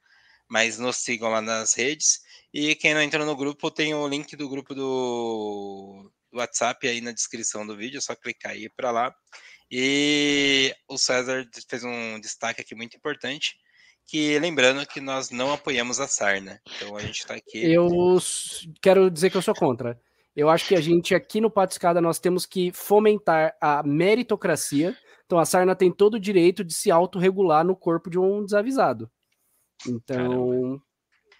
Mas 0.47 0.78
nos 0.78 0.97
sigam 0.97 1.30
lá 1.30 1.41
nas 1.41 1.74
redes. 1.74 2.22
E 2.53 2.76
quem 2.76 2.93
não 2.93 3.01
entrou 3.01 3.26
no 3.26 3.36
grupo, 3.36 3.72
tem 3.72 3.93
o 3.93 4.07
link 4.07 4.36
do 4.36 4.47
grupo 4.47 4.76
do, 4.76 6.11
do 6.32 6.38
WhatsApp 6.38 6.88
aí 6.88 7.01
na 7.01 7.11
descrição 7.11 7.66
do 7.66 7.76
vídeo, 7.76 7.97
é 7.97 8.01
só 8.01 8.16
clicar 8.16 8.51
aí 8.53 8.70
para 8.70 8.91
lá. 8.91 9.16
E 9.70 10.74
o 10.88 10.97
César 10.97 11.45
fez 11.68 11.84
um 11.84 12.20
destaque 12.20 12.61
aqui 12.61 12.76
muito 12.76 12.95
importante, 12.95 13.57
que 14.05 14.38
lembrando 14.39 14.86
que 14.86 15.01
nós 15.01 15.32
não 15.32 15.51
apoiamos 15.51 15.99
a 15.99 16.07
Sarna. 16.07 16.61
Então 16.76 16.95
a 16.95 17.01
gente 17.01 17.20
está 17.20 17.34
aqui. 17.34 17.72
Eu 17.72 17.89
quero 18.82 19.09
dizer 19.09 19.32
que 19.32 19.38
eu 19.38 19.41
sou 19.41 19.55
contra. 19.55 19.99
Eu 20.36 20.49
acho 20.49 20.67
que 20.67 20.75
a 20.75 20.81
gente 20.81 21.15
aqui 21.15 21.39
no 21.39 21.49
Patiscada 21.49 22.01
nós 22.01 22.19
temos 22.19 22.45
que 22.45 22.71
fomentar 22.71 23.55
a 23.61 23.81
meritocracia. 23.83 24.95
Então 25.25 25.39
a 25.39 25.45
sarna 25.45 25.75
tem 25.75 25.91
todo 25.91 26.15
o 26.15 26.19
direito 26.19 26.63
de 26.63 26.73
se 26.73 26.91
autorregular 26.91 27.63
no 27.63 27.75
corpo 27.75 28.09
de 28.09 28.19
um 28.19 28.43
desavisado. 28.43 29.09
Então, 29.88 30.17
Caramba. 30.17 30.81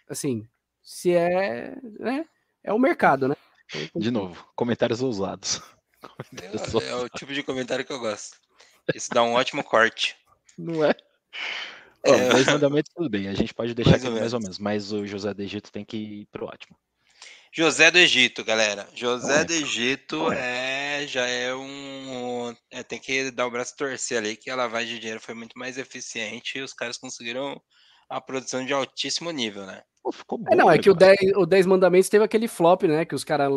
assim, 0.10 0.48
se 0.82 1.12
é, 1.12 1.76
né, 2.00 2.26
é 2.64 2.74
o 2.74 2.80
mercado, 2.80 3.28
né? 3.28 3.36
Então, 3.74 4.02
de 4.02 4.12
novo, 4.12 4.48
comentários 4.56 5.02
ousados. 5.02 5.62
Comentários 6.02 6.76
é, 6.76 6.90
é, 6.90 6.96
o 6.96 7.10
tipo 7.10 7.34
de 7.34 7.44
comentário 7.44 7.84
que 7.84 7.92
eu 7.92 8.00
gosto. 8.00 8.38
Isso 8.94 9.10
dá 9.12 9.24
um 9.24 9.34
ótimo 9.34 9.64
corte. 9.64 10.16
Não 10.58 10.86
é? 10.86 10.96
É... 12.04 12.12
Ó, 12.12 12.30
dois 12.34 12.46
mandamentos, 12.46 12.94
tudo 12.96 13.10
bem. 13.10 13.28
A 13.28 13.34
gente 13.34 13.54
pode 13.54 13.74
deixar 13.74 13.92
mais 13.92 14.04
aqui 14.04 14.14
ou 14.14 14.20
mais 14.20 14.34
ou 14.34 14.40
menos, 14.40 14.60
mas 14.60 14.92
o 14.92 15.06
José 15.08 15.34
do 15.34 15.42
Egito 15.42 15.72
tem 15.72 15.84
que 15.84 15.98
ir 15.98 16.26
pro 16.28 16.46
ótimo. 16.46 16.78
José 17.58 17.90
do 17.90 17.98
Egito, 17.98 18.44
galera. 18.44 18.86
José 18.94 19.46
do 19.46 19.54
Egito 19.54 20.30
é 20.34 21.08
já 21.08 21.26
é 21.26 21.56
um. 21.56 22.54
É, 22.70 22.84
tem 22.84 23.00
que 23.00 23.32
dar 23.32 23.48
o 23.48 23.52
braço 23.52 23.74
torcer 23.78 24.18
ali, 24.18 24.36
que 24.36 24.50
a 24.50 24.58
lavagem 24.58 24.96
de 24.96 25.00
dinheiro 25.00 25.22
foi 25.22 25.34
muito 25.34 25.58
mais 25.58 25.78
eficiente 25.78 26.58
e 26.58 26.62
os 26.62 26.74
caras 26.74 26.98
conseguiram 26.98 27.58
a 28.10 28.20
produção 28.20 28.66
de 28.66 28.74
altíssimo 28.74 29.32
nível, 29.32 29.66
né? 29.66 29.82
Pô, 30.04 30.12
ficou 30.12 30.38
bom, 30.38 30.52
é, 30.52 30.56
não, 30.56 30.70
é 30.70 30.78
que 30.78 30.90
o 30.90 30.94
10, 30.94 31.18
o 31.38 31.46
10 31.46 31.66
Mandamentos 31.66 32.10
teve 32.10 32.26
aquele 32.26 32.50
flop, 32.50 32.84
né? 32.84 33.06
Que 33.06 33.16
os 33.16 33.24
caras 33.24 33.50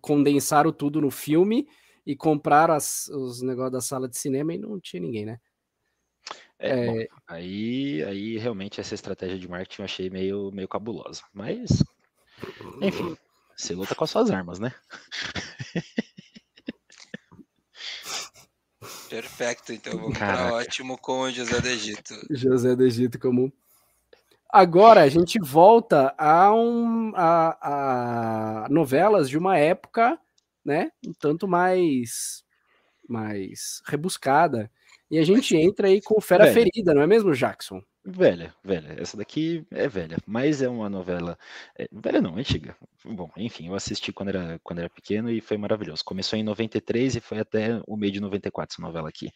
condensaram 0.00 0.72
tudo 0.72 1.00
no 1.00 1.12
filme 1.12 1.68
e 2.04 2.16
compraram 2.16 2.74
as, 2.74 3.06
os 3.06 3.40
negócios 3.40 3.72
da 3.72 3.80
sala 3.80 4.08
de 4.08 4.18
cinema 4.18 4.52
e 4.52 4.58
não 4.58 4.80
tinha 4.80 5.00
ninguém, 5.00 5.26
né? 5.26 5.38
É, 6.58 6.86
Bom, 6.86 7.04
aí, 7.28 8.02
aí 8.02 8.36
realmente 8.36 8.80
essa 8.80 8.96
estratégia 8.96 9.38
de 9.38 9.48
marketing 9.48 9.82
eu 9.82 9.84
achei 9.84 10.10
meio, 10.10 10.50
meio 10.52 10.66
cabulosa. 10.66 11.22
Mas, 11.32 11.84
enfim, 12.82 13.16
você 13.56 13.74
luta 13.74 13.94
com 13.94 14.04
as 14.04 14.10
suas 14.10 14.30
armas, 14.30 14.58
né? 14.58 14.74
Perfeito, 19.08 19.72
então 19.72 19.96
vamos 19.98 20.18
para 20.18 20.54
ótimo 20.54 20.98
com 20.98 21.20
o 21.20 21.30
José 21.30 21.60
do 21.60 21.68
Egito. 21.68 22.14
José 22.30 22.74
do 22.74 22.84
Egito 22.84 23.18
como 23.18 23.52
Agora 24.54 25.02
a 25.02 25.08
gente 25.08 25.36
volta 25.40 26.14
a, 26.16 26.54
um, 26.54 27.12
a, 27.16 28.64
a, 28.64 28.68
novelas 28.68 29.28
de 29.28 29.36
uma 29.36 29.58
época, 29.58 30.16
né, 30.64 30.92
um 31.04 31.12
tanto 31.12 31.48
mais 31.48 32.44
mais 33.08 33.82
rebuscada. 33.84 34.70
E 35.10 35.18
a 35.18 35.24
gente 35.24 35.56
entra 35.56 35.88
aí 35.88 36.00
com 36.00 36.20
Fera 36.20 36.44
velha. 36.44 36.54
Ferida, 36.54 36.94
não 36.94 37.02
é 37.02 37.06
mesmo, 37.06 37.34
Jackson? 37.34 37.82
Velha, 38.06 38.54
velha. 38.62 38.96
Essa 38.98 39.16
daqui 39.16 39.66
é 39.70 39.88
velha, 39.88 40.18
mas 40.26 40.60
é 40.60 40.68
uma 40.68 40.90
novela. 40.90 41.38
É, 41.78 41.88
velha 41.90 42.20
não, 42.20 42.36
antiga. 42.36 42.76
Bom, 43.04 43.30
enfim, 43.36 43.68
eu 43.68 43.74
assisti 43.74 44.12
quando 44.12 44.28
era, 44.28 44.60
quando 44.62 44.80
era 44.80 44.90
pequeno 44.90 45.30
e 45.30 45.40
foi 45.40 45.56
maravilhoso. 45.56 46.04
Começou 46.04 46.38
em 46.38 46.42
93 46.42 47.16
e 47.16 47.20
foi 47.20 47.38
até 47.38 47.80
o 47.86 47.96
meio 47.96 48.12
de 48.12 48.20
94 48.20 48.74
essa 48.74 48.82
novela 48.82 49.08
aqui. 49.08 49.30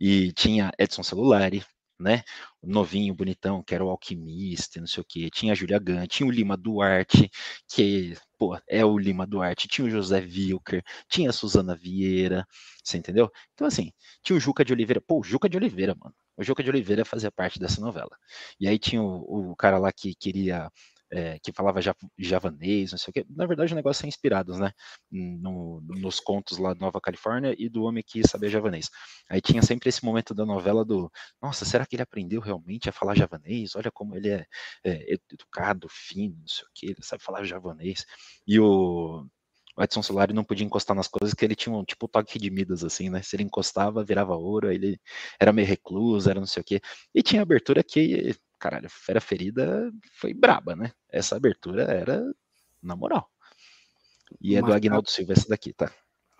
E 0.00 0.32
tinha 0.32 0.72
Edson 0.78 1.02
Celulari, 1.02 1.62
né? 1.98 2.22
Novinho, 2.62 3.14
bonitão, 3.14 3.62
que 3.62 3.74
era 3.74 3.84
o 3.84 3.90
alquimista, 3.90 4.80
não 4.80 4.86
sei 4.86 5.00
o 5.02 5.06
que. 5.08 5.30
Tinha 5.30 5.52
a 5.52 5.54
Julia 5.54 5.78
Gunn, 5.78 6.06
tinha 6.06 6.26
o 6.26 6.30
Lima 6.30 6.56
Duarte, 6.56 7.30
que, 7.68 8.14
pô, 8.38 8.58
é 8.68 8.84
o 8.84 8.98
Lima 8.98 9.26
Duarte, 9.26 9.68
tinha 9.68 9.86
o 9.86 9.90
José 9.90 10.18
Wilker, 10.20 10.82
tinha 11.08 11.30
a 11.30 11.32
Suzana 11.32 11.74
Vieira, 11.74 12.46
você 12.82 12.98
entendeu? 12.98 13.30
Então, 13.54 13.66
assim, 13.66 13.92
tinha 14.22 14.36
o 14.36 14.40
Juca 14.40 14.64
de 14.64 14.72
Oliveira. 14.72 15.00
Pô, 15.00 15.20
o 15.20 15.24
Juca 15.24 15.48
de 15.48 15.56
Oliveira, 15.56 15.94
mano. 15.98 16.14
O 16.36 16.42
Juca 16.44 16.62
de 16.62 16.68
Oliveira 16.70 17.04
fazia 17.04 17.32
parte 17.32 17.58
dessa 17.58 17.80
novela. 17.80 18.10
E 18.60 18.68
aí 18.68 18.78
tinha 18.78 19.02
o, 19.02 19.52
o 19.52 19.56
cara 19.56 19.78
lá 19.78 19.90
que 19.92 20.14
queria 20.14 20.70
é, 21.10 21.38
que 21.38 21.52
falava 21.52 21.80
javanês, 22.18 22.90
não 22.92 22.98
sei 22.98 23.10
o 23.10 23.12
que. 23.12 23.26
Na 23.30 23.46
verdade, 23.46 23.72
o 23.72 23.76
negócio 23.76 24.04
é 24.04 24.08
inspirados, 24.08 24.58
né? 24.58 24.72
No, 25.10 25.80
nos 25.82 26.20
contos 26.20 26.58
lá 26.58 26.74
de 26.74 26.80
Nova 26.80 27.00
Califórnia 27.00 27.54
e 27.58 27.68
do 27.68 27.84
homem 27.84 28.02
que 28.06 28.26
sabia 28.26 28.48
javanês. 28.50 28.90
Aí 29.28 29.40
tinha 29.40 29.62
sempre 29.62 29.88
esse 29.88 30.04
momento 30.04 30.34
da 30.34 30.44
novela 30.44 30.84
do, 30.84 31.10
nossa, 31.40 31.64
será 31.64 31.86
que 31.86 31.96
ele 31.96 32.02
aprendeu 32.02 32.40
realmente 32.40 32.88
a 32.88 32.92
falar 32.92 33.16
javanês? 33.16 33.76
Olha 33.76 33.90
como 33.90 34.16
ele 34.16 34.30
é, 34.30 34.46
é 34.84 35.14
educado, 35.32 35.88
fino, 35.90 36.36
não 36.40 36.48
sei 36.48 36.64
o 36.64 36.70
que, 36.74 36.86
ele 36.86 37.02
sabe 37.02 37.22
falar 37.22 37.44
javanês. 37.44 38.04
E 38.46 38.58
o, 38.58 39.26
o 39.76 39.82
Edson 39.82 40.02
Solari 40.02 40.32
não 40.32 40.44
podia 40.44 40.64
encostar 40.64 40.96
nas 40.96 41.06
coisas, 41.06 41.34
que 41.34 41.44
ele 41.44 41.54
tinha 41.54 41.74
um 41.74 41.84
tipo 41.84 42.08
toque 42.08 42.38
de 42.38 42.50
Midas, 42.50 42.82
assim, 42.82 43.10
né? 43.10 43.22
Se 43.22 43.36
ele 43.36 43.42
encostava, 43.42 44.02
virava 44.02 44.34
ouro, 44.34 44.72
ele 44.72 44.98
era 45.38 45.52
meio 45.52 45.68
recluso, 45.68 46.30
era 46.30 46.40
não 46.40 46.46
sei 46.46 46.62
o 46.62 46.64
quê. 46.64 46.80
E 47.14 47.22
tinha 47.22 47.42
abertura 47.42 47.82
que 47.84 48.34
caralho, 48.58 48.88
Fera 48.88 49.20
Ferida 49.20 49.90
foi 50.14 50.34
braba, 50.34 50.74
né? 50.74 50.92
Essa 51.08 51.36
abertura 51.36 51.84
era 51.84 52.22
na 52.82 52.96
moral. 52.96 53.30
E 54.40 54.56
é 54.56 54.62
do 54.62 54.72
Agnaldo 54.72 55.06
capa... 55.06 55.14
Silva 55.14 55.32
essa 55.32 55.48
daqui, 55.48 55.72
tá? 55.72 55.92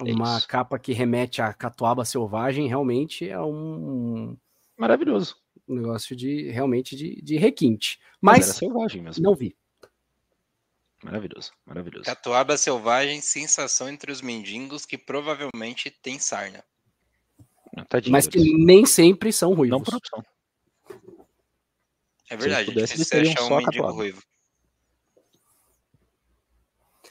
É 0.05 0.13
uma 0.13 0.39
isso. 0.39 0.49
capa 0.49 0.79
que 0.79 0.93
remete 0.93 1.41
a 1.41 1.53
Catuaba 1.55 2.05
Selvagem, 2.05 2.69
realmente 2.69 3.29
é 3.29 3.41
um. 3.41 4.37
Maravilhoso. 4.77 5.37
Um 5.67 5.77
negócio 5.77 6.15
de 6.15 6.51
realmente 6.51 6.95
de, 6.95 7.21
de 7.23 7.37
requinte. 7.37 7.99
Mas, 8.21 8.39
Mas 8.39 8.49
era 8.49 8.59
selvagem 8.59 9.03
mesmo. 9.03 9.23
Não 9.23 9.35
vi. 9.35 9.57
Maravilhoso, 11.03 11.53
maravilhoso. 11.65 12.05
Catuaba 12.05 12.57
Selvagem, 12.57 13.21
sensação 13.21 13.89
entre 13.89 14.11
os 14.11 14.21
mendigos 14.21 14.85
que 14.85 14.99
provavelmente 14.99 15.91
tem 15.91 16.19
sarna. 16.19 16.65
Tadinho, 17.89 18.13
Mas 18.13 18.27
que 18.27 18.39
nem 18.39 18.87
sempre 18.87 19.33
são 19.33 19.55
ruivos. 19.55 19.79
Não 19.79 19.83
por 19.83 19.95
opção. 19.95 20.25
É 22.29 22.37
verdade, 22.37 22.67
pudesse, 22.67 22.95
é 22.95 22.97
difícil 22.97 23.21
achar 23.21 23.45
um 23.45 23.57
mendigo 23.57 23.91
ruivo. 23.93 24.23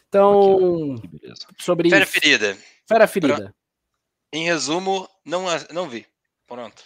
Então, 0.08 0.96
sobre 1.60 1.90
Fera 1.90 2.06
ferida. 2.06 2.58
Fera 2.88 3.08
ferida. 3.08 3.56
Em 4.32 4.46
resumo, 4.46 5.10
não, 5.26 5.46
não 5.72 5.90
vi. 5.90 6.06
Pronto. 6.48 6.84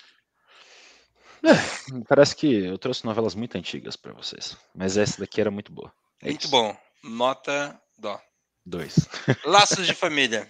É, 1.43 2.03
parece 2.07 2.35
que 2.35 2.65
eu 2.65 2.77
trouxe 2.77 3.05
novelas 3.05 3.35
muito 3.35 3.57
antigas 3.57 3.95
para 3.95 4.13
vocês, 4.13 4.57
mas 4.75 4.97
essa 4.97 5.21
daqui 5.21 5.39
era 5.39 5.51
muito 5.51 5.71
boa. 5.71 5.93
É 6.21 6.27
muito 6.27 6.41
isso. 6.41 6.51
bom. 6.51 6.75
Nota 7.03 7.79
dó. 7.97 8.19
Dois. 8.65 9.07
Laços 9.45 9.87
de 9.87 9.93
família. 9.93 10.47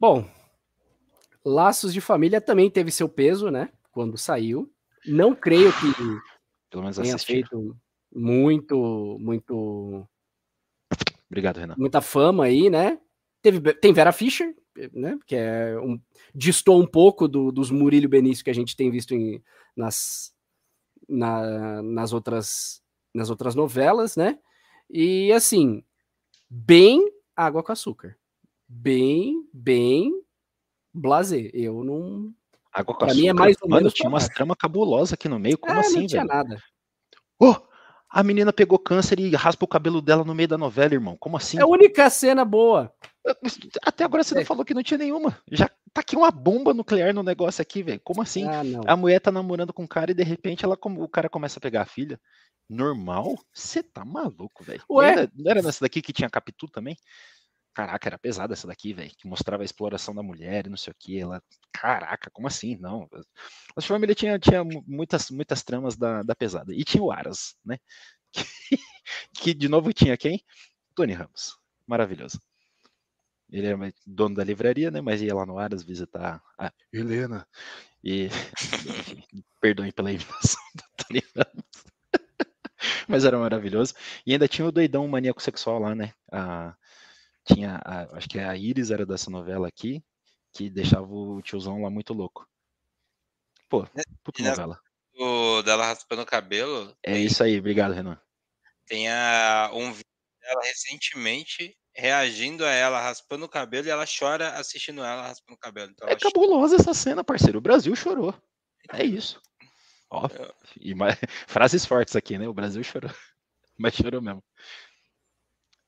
Bom, 0.00 0.28
Laços 1.44 1.92
de 1.92 2.00
Família 2.00 2.40
também 2.40 2.70
teve 2.70 2.90
seu 2.90 3.08
peso, 3.08 3.50
né? 3.50 3.68
Quando 3.90 4.16
saiu. 4.16 4.71
Não 5.06 5.34
creio 5.34 5.72
que 5.72 5.86
Pelo 6.70 6.82
menos 6.82 6.96
tenha 6.96 7.14
assistir. 7.14 7.46
feito 7.46 7.76
muito, 8.14 9.16
muito. 9.18 10.06
Obrigado, 11.30 11.58
Renan. 11.58 11.74
Muita 11.78 12.00
fama 12.00 12.44
aí, 12.44 12.68
né? 12.68 13.00
Teve, 13.40 13.72
tem 13.74 13.92
Vera 13.92 14.12
Fischer, 14.12 14.54
né? 14.92 15.18
Que 15.26 15.34
é 15.34 15.80
um, 15.80 16.00
distou 16.34 16.80
um 16.80 16.86
pouco 16.86 17.26
do, 17.26 17.50
dos 17.50 17.70
Murilo 17.70 18.08
Benício 18.08 18.44
que 18.44 18.50
a 18.50 18.54
gente 18.54 18.76
tem 18.76 18.90
visto 18.90 19.14
em, 19.14 19.42
nas, 19.74 20.34
na, 21.08 21.82
nas, 21.82 22.12
outras, 22.12 22.82
nas 23.14 23.30
outras 23.30 23.54
novelas, 23.54 24.14
né? 24.14 24.38
E 24.90 25.32
assim, 25.32 25.82
bem 26.50 27.10
água 27.34 27.62
com 27.62 27.72
açúcar. 27.72 28.16
Bem, 28.68 29.48
bem 29.52 30.12
blazer. 30.92 31.50
Eu 31.54 31.82
não, 31.82 32.32
Água 32.72 32.94
com 32.94 33.04
pra 33.04 33.14
mim 33.14 33.28
é 33.28 33.32
mais 33.32 33.56
ou 33.60 33.68
Mano, 33.68 33.90
tinha 33.90 34.08
umas 34.08 34.28
tramas 34.28 34.56
cabulosas 34.56 35.12
aqui 35.12 35.28
no 35.28 35.38
meio. 35.38 35.58
Como 35.58 35.74
é, 35.74 35.80
assim, 35.80 36.00
não 36.00 36.06
tinha 36.06 36.22
velho? 36.22 36.34
nada. 36.34 36.62
Oh, 37.38 37.54
a 38.08 38.22
menina 38.22 38.52
pegou 38.52 38.78
câncer 38.78 39.18
e 39.18 39.34
raspa 39.34 39.64
o 39.64 39.68
cabelo 39.68 40.00
dela 40.00 40.24
no 40.24 40.34
meio 40.34 40.48
da 40.48 40.58
novela, 40.58 40.94
irmão. 40.94 41.16
Como 41.18 41.36
assim? 41.36 41.58
É 41.58 41.62
a 41.62 41.66
única 41.66 42.08
cena 42.10 42.44
boa. 42.44 42.92
Até 43.82 44.04
agora 44.04 44.22
você 44.22 44.34
é. 44.34 44.38
não 44.38 44.44
falou 44.44 44.64
que 44.64 44.74
não 44.74 44.82
tinha 44.82 44.98
nenhuma. 44.98 45.38
Já 45.50 45.68
tá 45.92 46.00
aqui 46.00 46.14
uma 46.16 46.30
bomba 46.30 46.74
nuclear 46.74 47.14
no 47.14 47.22
negócio 47.22 47.62
aqui, 47.62 47.82
velho. 47.82 48.00
Como 48.04 48.20
assim? 48.20 48.46
Ah, 48.46 48.62
a 48.86 48.96
mulher 48.96 49.20
tá 49.20 49.32
namorando 49.32 49.72
com 49.72 49.84
o 49.84 49.88
cara 49.88 50.10
e 50.10 50.14
de 50.14 50.22
repente 50.22 50.64
ela, 50.64 50.78
o 50.82 51.08
cara 51.08 51.28
começa 51.28 51.58
a 51.58 51.62
pegar 51.62 51.82
a 51.82 51.86
filha. 51.86 52.20
Normal? 52.68 53.34
Você 53.52 53.82
tá 53.82 54.04
maluco, 54.04 54.64
velho. 54.64 54.82
Não 54.88 55.02
era, 55.02 55.30
não 55.34 55.50
era 55.50 55.62
nessa 55.62 55.80
daqui 55.80 56.00
que 56.00 56.12
tinha 56.12 56.30
Capitu 56.30 56.68
também? 56.68 56.96
Caraca, 57.74 58.08
era 58.08 58.18
pesada 58.18 58.52
essa 58.52 58.66
daqui, 58.66 58.92
velho. 58.92 59.10
Que 59.16 59.26
mostrava 59.26 59.62
a 59.62 59.64
exploração 59.64 60.14
da 60.14 60.22
mulher 60.22 60.66
e 60.66 60.70
não 60.70 60.76
sei 60.76 60.92
o 60.92 60.96
que. 60.98 61.18
Ela, 61.18 61.42
caraca, 61.72 62.30
como 62.30 62.46
assim? 62.46 62.76
Não. 62.76 63.08
A 63.76 63.80
família 63.80 64.14
tinha, 64.14 64.38
tinha 64.38 64.62
muitas, 64.64 65.30
muitas 65.30 65.62
tramas 65.62 65.96
da, 65.96 66.22
da 66.22 66.34
pesada. 66.34 66.74
E 66.74 66.84
tinha 66.84 67.02
o 67.02 67.10
Aras, 67.10 67.56
né? 67.64 67.78
Que, 69.34 69.52
que 69.52 69.54
de 69.54 69.68
novo 69.68 69.92
tinha 69.92 70.16
quem? 70.16 70.42
Tony 70.94 71.12
Ramos. 71.12 71.58
Maravilhoso. 71.86 72.40
Ele 73.50 73.66
era 73.66 73.94
dono 74.06 74.34
da 74.34 74.42
livraria, 74.42 74.90
né? 74.90 75.02
Mas 75.02 75.20
ia 75.20 75.34
lá 75.34 75.44
no 75.44 75.58
Aras 75.58 75.82
visitar 75.82 76.42
a 76.58 76.72
Helena. 76.90 77.46
E, 78.02 78.28
perdoem 79.60 79.92
pela 79.92 80.12
imitação 80.12 80.62
do 80.74 80.82
Tony 80.96 81.22
Ramos. 81.36 81.84
Mas 83.08 83.24
era 83.24 83.38
maravilhoso. 83.38 83.94
E 84.26 84.32
ainda 84.32 84.48
tinha 84.48 84.66
o 84.66 84.72
doidão 84.72 85.06
maníaco 85.06 85.42
sexual 85.42 85.78
lá, 85.78 85.94
né? 85.94 86.14
A, 86.32 86.74
tinha, 87.44 87.80
a, 87.84 88.16
acho 88.16 88.28
que 88.28 88.38
a 88.38 88.56
Iris 88.56 88.90
era 88.90 89.04
dessa 89.06 89.30
novela 89.30 89.68
aqui, 89.68 90.02
que 90.52 90.68
deixava 90.70 91.06
o 91.06 91.40
tiozão 91.42 91.82
lá 91.82 91.90
muito 91.90 92.12
louco. 92.12 92.46
Pô, 93.68 93.86
puta 94.22 94.42
novela. 94.42 94.80
O 95.14 95.62
dela 95.62 95.86
raspando 95.86 96.22
o 96.22 96.26
cabelo. 96.26 96.96
É 97.02 97.12
tem, 97.14 97.24
isso 97.24 97.42
aí, 97.42 97.58
obrigado, 97.58 97.92
Renan. 97.92 98.20
Tem 98.86 99.08
a, 99.10 99.70
um 99.72 99.92
vídeo 99.92 100.04
dela 100.40 100.62
recentemente 100.62 101.76
reagindo 101.94 102.64
a 102.64 102.70
ela 102.70 103.00
raspando 103.00 103.44
o 103.44 103.48
cabelo 103.48 103.86
e 103.86 103.90
ela 103.90 104.04
chora 104.06 104.50
assistindo 104.54 105.02
ela 105.04 105.22
raspando 105.22 105.54
o 105.54 105.58
cabelo. 105.60 105.90
Então 105.92 106.08
É 106.08 106.12
chora. 106.16 106.32
cabulosa 106.32 106.76
essa 106.76 106.94
cena, 106.94 107.22
parceiro. 107.22 107.58
O 107.58 107.62
Brasil 107.62 107.94
chorou. 107.94 108.34
É 108.90 109.02
isso. 109.04 109.40
Ó, 110.10 110.26
Eu- 110.28 110.54
e 110.80 110.94
mais- 110.94 111.18
frases 111.46 111.84
fortes 111.86 112.16
aqui, 112.16 112.36
né? 112.38 112.48
O 112.48 112.54
Brasil 112.54 112.82
chorou. 112.82 113.10
Mas 113.78 113.94
chorou 113.94 114.20
mesmo. 114.20 114.42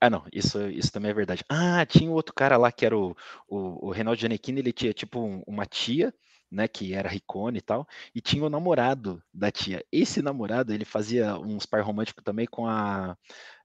Ah, 0.04 0.10
não, 0.10 0.24
isso, 0.32 0.60
isso 0.68 0.92
também 0.92 1.10
é 1.10 1.14
verdade. 1.14 1.44
Ah, 1.48 1.84
tinha 1.86 2.10
outro 2.10 2.34
cara 2.34 2.56
lá 2.56 2.70
que 2.72 2.84
era 2.84 2.96
o, 2.96 3.16
o, 3.48 3.88
o 3.88 3.90
Reinaldo 3.90 4.20
Giannichini, 4.20 4.60
ele 4.60 4.72
tinha 4.72 4.92
tipo 4.92 5.20
um- 5.20 5.42
uma 5.46 5.64
tia, 5.66 6.12
né, 6.50 6.68
que 6.68 6.92
era 6.94 7.08
ricone 7.08 7.58
e 7.58 7.60
tal, 7.62 7.86
e 8.14 8.20
tinha 8.20 8.44
o 8.44 8.50
namorado 8.50 9.22
da 9.32 9.50
tia. 9.50 9.84
Esse 9.90 10.20
namorado, 10.22 10.72
ele 10.72 10.84
fazia 10.84 11.38
uns 11.38 11.64
par 11.66 11.82
românticos 11.82 12.22
também 12.22 12.46
com 12.46 12.66
a 12.68 13.16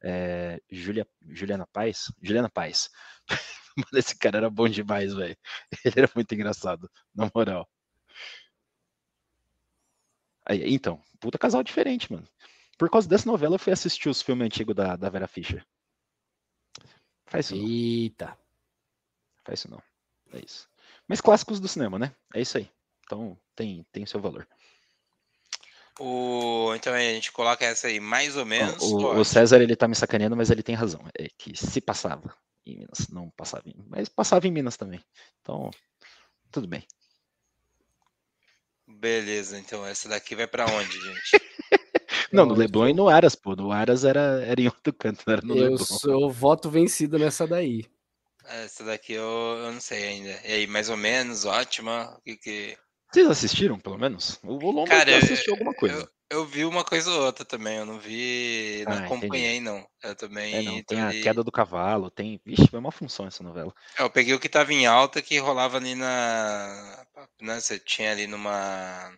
é, 0.03 0.61
Julia, 0.71 1.05
Juliana 1.27 1.67
Paz. 1.73 2.11
Juliana 2.21 2.49
Paz. 2.49 2.89
Mano, 3.77 3.97
esse 3.99 4.17
cara 4.17 4.37
era 4.37 4.49
bom 4.49 4.67
demais, 4.69 5.13
velho. 5.13 5.37
Ele 5.85 5.95
era 5.99 6.09
muito 6.15 6.33
engraçado, 6.33 6.89
na 7.15 7.29
moral. 7.35 7.67
Aí, 10.45 10.63
então, 10.73 11.01
puta 11.21 11.37
casal 11.37 11.63
diferente, 11.63 12.11
mano. 12.11 12.27
Por 12.77 12.89
causa 12.89 13.07
dessa 13.07 13.29
novela, 13.29 13.55
eu 13.55 13.59
fui 13.59 13.71
assistir 13.73 14.09
os 14.09 14.21
filmes 14.21 14.45
antigos 14.45 14.75
da, 14.75 14.95
da 14.97 15.09
Vera 15.09 15.27
Fischer. 15.27 15.65
Faz 17.29 17.45
isso 17.45 17.55
não, 17.55 17.67
Eita. 17.67 18.37
faz 19.45 19.59
isso 19.59 19.69
não. 19.69 19.81
É 20.33 20.43
isso. 20.43 20.67
Mas 21.07 21.21
clássicos 21.21 21.59
do 21.59 21.67
cinema, 21.67 21.97
né? 21.97 22.13
É 22.33 22.41
isso 22.41 22.57
aí. 22.57 22.69
Então, 23.05 23.39
tem, 23.55 23.85
tem 23.91 24.05
seu 24.05 24.19
valor. 24.19 24.47
O... 25.99 26.73
Então 26.75 26.93
a 26.93 26.99
gente 26.99 27.31
coloca 27.31 27.65
essa 27.65 27.87
aí 27.87 27.99
mais 27.99 28.37
ou 28.37 28.45
menos. 28.45 28.81
O, 28.83 29.15
o 29.15 29.25
César, 29.25 29.61
ele 29.61 29.75
tá 29.75 29.87
me 29.87 29.95
sacaneando, 29.95 30.35
mas 30.35 30.49
ele 30.49 30.63
tem 30.63 30.75
razão. 30.75 31.01
É 31.17 31.27
que 31.37 31.55
se 31.55 31.81
passava 31.81 32.35
em 32.65 32.77
Minas, 32.77 33.07
não 33.09 33.29
passava 33.31 33.67
em... 33.67 33.75
Mas 33.87 34.07
passava 34.07 34.47
em 34.47 34.51
Minas 34.51 34.77
também. 34.77 35.03
Então, 35.41 35.69
tudo 36.51 36.67
bem. 36.67 36.87
Beleza, 38.87 39.59
então 39.59 39.85
essa 39.85 40.09
daqui 40.09 40.35
vai 40.35 40.47
pra 40.47 40.65
onde, 40.65 40.99
gente? 40.99 41.31
Não, 42.31 42.45
no 42.45 42.53
Leblon 42.53 42.87
e 42.89 42.93
no 42.93 43.09
Aras, 43.09 43.35
pô. 43.35 43.55
No 43.55 43.71
Aras 43.71 44.03
era, 44.03 44.43
era 44.45 44.61
em 44.61 44.65
outro 44.65 44.93
canto, 44.93 45.23
não 45.25 45.33
era 45.33 45.45
no 45.45 45.55
Eu 45.55 45.61
Leblon. 45.71 45.77
sou 45.85 46.31
voto 46.31 46.69
vencido 46.69 47.17
nessa 47.17 47.47
daí. 47.47 47.85
Essa 48.45 48.83
daqui 48.83 49.13
eu, 49.13 49.23
eu 49.23 49.71
não 49.71 49.81
sei 49.81 50.07
ainda. 50.07 50.39
E 50.45 50.53
aí, 50.53 50.67
mais 50.67 50.89
ou 50.89 50.97
menos, 50.97 51.45
ótima. 51.45 52.15
O 52.17 52.21
que 52.21 52.35
que... 52.37 52.77
Vocês 53.11 53.27
assistiram, 53.29 53.79
pelo 53.79 53.97
menos? 53.97 54.39
O 54.43 54.53
Lomba 54.71 54.89
Cara, 54.89 55.17
assistiu 55.17 55.53
alguma 55.53 55.73
coisa. 55.73 56.09
Eu, 56.29 56.39
eu 56.39 56.45
vi 56.45 56.63
uma 56.63 56.83
coisa 56.83 57.09
ou 57.11 57.25
outra 57.25 57.43
também, 57.43 57.77
eu 57.77 57.85
não 57.85 57.99
vi, 57.99 58.83
não 58.85 58.93
Ah, 58.93 58.95
entendi. 58.97 59.05
acompanhei 59.05 59.59
não. 59.59 59.85
Eu 60.03 60.15
também 60.15 60.55
É, 60.55 60.61
não, 60.61 60.83
tem 60.83 60.99
a 61.01 61.07
ali- 61.09 61.21
queda 61.21 61.43
do 61.43 61.51
cavalo, 61.51 62.11
tem. 62.11 62.39
Vixe, 62.45 62.69
é 62.71 62.77
uma 62.77 62.91
função 62.91 63.25
essa 63.25 63.43
novela. 63.43 63.73
É, 63.97 64.03
Eu 64.03 64.09
peguei 64.11 64.33
o 64.33 64.39
que 64.39 64.47
tava 64.47 64.71
em 64.71 64.85
alta 64.85 65.21
que 65.23 65.39
rolava 65.39 65.77
ali 65.77 65.95
na. 65.95 67.05
Né, 67.41 67.59
você 67.59 67.79
tinha 67.79 68.11
ali 68.11 68.27
numa. 68.27 69.11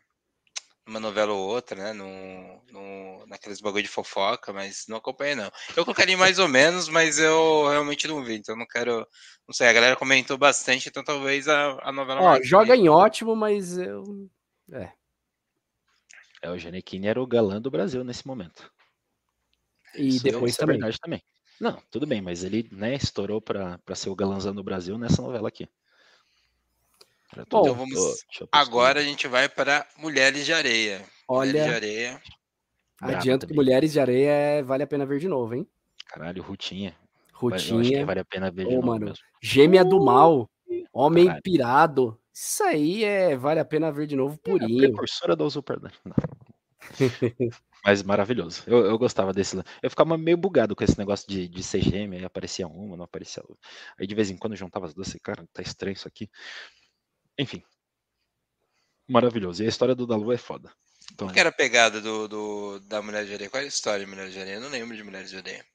Numa 0.92 1.00
novela 1.00 1.32
ou 1.32 1.48
outra, 1.48 1.82
né? 1.82 1.94
No, 1.94 2.62
no, 2.70 3.26
naqueles 3.26 3.62
bagulho 3.62 3.82
de 3.82 3.88
fofoca, 3.88 4.52
mas 4.52 4.86
não 4.90 4.98
acompanhei, 4.98 5.36
não. 5.36 5.50
Eu 5.78 5.86
colocaria 5.86 6.18
mais 6.18 6.38
ou 6.38 6.50
menos, 6.50 6.90
mas 6.90 7.18
eu 7.18 7.70
realmente 7.70 8.10
não 8.10 8.22
vi, 8.22 8.36
então 8.36 8.58
não 8.58 8.68
quero. 8.68 9.08
Não 9.48 9.54
sei, 9.54 9.68
a 9.70 9.74
galera 9.74 9.96
comentou 9.96 10.38
bastante, 10.38 10.90
então 10.90 11.02
talvez 11.02 11.48
a, 11.48 11.80
a 11.82 11.94
novela 11.94 12.20
Ó, 12.22 12.40
joga 12.44 12.76
em 12.76 12.90
ótimo, 12.90 13.38
mas 13.38 13.78
eu. 13.78 14.30
É, 14.74 14.92
o 16.50 16.58
Giannichini 16.58 17.08
era 17.08 17.22
o 17.22 17.28
galã 17.28 17.62
do 17.62 17.72
Brasil 17.72 18.04
nesse 18.04 18.28
momento. 18.28 18.70
E 19.96 20.10
Isso- 20.10 20.24
depois 20.26 20.56
é 20.56 20.58
também. 20.58 20.76
verdade 20.78 21.00
também. 21.00 21.24
Não, 21.58 21.82
tudo 21.90 22.06
bem, 22.06 22.22
mas 22.22 22.44
ele 22.44 22.68
né, 22.70 22.96
estourou 22.96 23.40
pra, 23.40 23.78
pra 23.86 23.96
ser 23.96 24.10
o 24.10 24.16
galãzão 24.16 24.54
do 24.54 24.62
Brasil 24.64 24.98
nessa 24.98 25.22
novela 25.22 25.48
aqui. 25.48 25.70
Bom, 27.36 27.42
então 27.62 27.76
vamos- 27.76 27.98
Ô, 27.98 28.06
deixa 28.06 28.44
eu 28.44 28.48
pesquisar. 28.48 28.48
Agora 28.52 29.00
a 29.00 29.04
gente 29.04 29.28
vai 29.28 29.48
para 29.48 29.88
Mulheres 29.98 30.46
de 30.46 30.54
Areia. 30.54 31.02
Mulheres 31.30 31.54
de 31.54 31.60
Olha, 31.70 31.76
Areia. 31.76 32.22
Adianto 33.02 33.48
que. 33.48 33.54
Mulheres 33.54 33.92
de 33.94 34.00
Areia 34.00 34.30
é- 34.30 34.64
vale 34.64 34.84
a 34.84 34.88
pena 34.88 35.06
ver 35.06 35.20
de 35.20 35.28
novo, 35.28 35.56
hein? 35.56 35.68
Caralho, 36.08 36.44
Rutinha. 36.44 36.96
Rutinha, 37.34 38.06
vale 38.06 38.20
a 38.20 38.26
pena 38.26 38.52
ver 38.52 38.66
de 38.68 38.72
Ô, 38.74 38.76
novo 38.76 38.88
mano, 38.88 39.06
mesmo. 39.06 39.26
Gêmea 39.42 39.84
do 39.84 40.04
Mal, 40.04 40.50
Homem 40.94 41.26
Caralho. 41.26 41.42
Pirado. 41.44 42.20
Isso 42.34 42.64
aí 42.64 43.04
é 43.04 43.36
vale 43.36 43.60
a 43.60 43.66
pena 43.66 43.92
ver 43.92 44.08
de 44.08 44.16
novo 44.16 44.34
É 44.36 44.50
a 44.50 44.52
purinho. 44.52 44.78
precursora 44.90 45.36
da 45.36 45.44
usurpadora. 45.44 45.94
Mas 47.84 48.04
maravilhoso. 48.04 48.64
Eu, 48.68 48.86
eu 48.86 48.98
gostava 48.98 49.34
desse. 49.34 49.58
Eu 49.82 49.90
ficava 49.90 50.18
meio 50.18 50.38
bugado 50.38 50.76
com 50.76 50.84
esse 50.84 50.98
negócio 51.00 51.28
de, 51.28 51.48
de 51.48 51.64
ser 51.64 51.82
gêmea, 51.82 52.20
aí 52.20 52.26
aparecia 52.26 52.68
uma, 52.68 52.96
não 52.96 53.06
aparecia 53.06 53.42
outra. 53.42 53.58
Aí 54.00 54.06
de 54.06 54.14
vez 54.14 54.30
em 54.30 54.38
quando 54.38 54.54
eu 54.54 54.58
juntava 54.58 54.86
as 54.86 54.94
duas 54.94 55.14
e, 55.16 55.20
cara, 55.20 55.44
tá 55.52 55.62
estranho 55.62 55.94
isso 55.94 56.08
aqui. 56.08 56.30
Enfim. 57.38 57.64
Maravilhoso. 59.08 59.64
E 59.64 59.66
a 59.66 59.70
história 59.70 59.96
do 59.96 60.08
Dalu 60.08 60.32
é 60.32 60.38
foda. 60.38 60.72
Então, 61.14 61.28
Qual 61.28 61.34
que 61.34 61.40
era 61.40 61.50
a 61.50 61.54
pegada 61.54 62.00
do, 62.00 62.28
do- 62.28 62.80
da 62.82 63.02
Mulher 63.02 63.26
de 63.26 63.34
Areia? 63.34 63.50
Qual 63.50 63.60
era 63.60 63.68
a 63.68 63.68
história 63.68 64.06
de 64.06 64.10
Mulher 64.10 64.30
de 64.30 64.40
Areia? 64.40 64.56
Eu 64.56 64.62
não 64.62 64.70
lembro 64.70 64.96
de 64.96 65.04
Mulheres 65.04 65.30
de 65.30 65.38
Areia. 65.38 65.66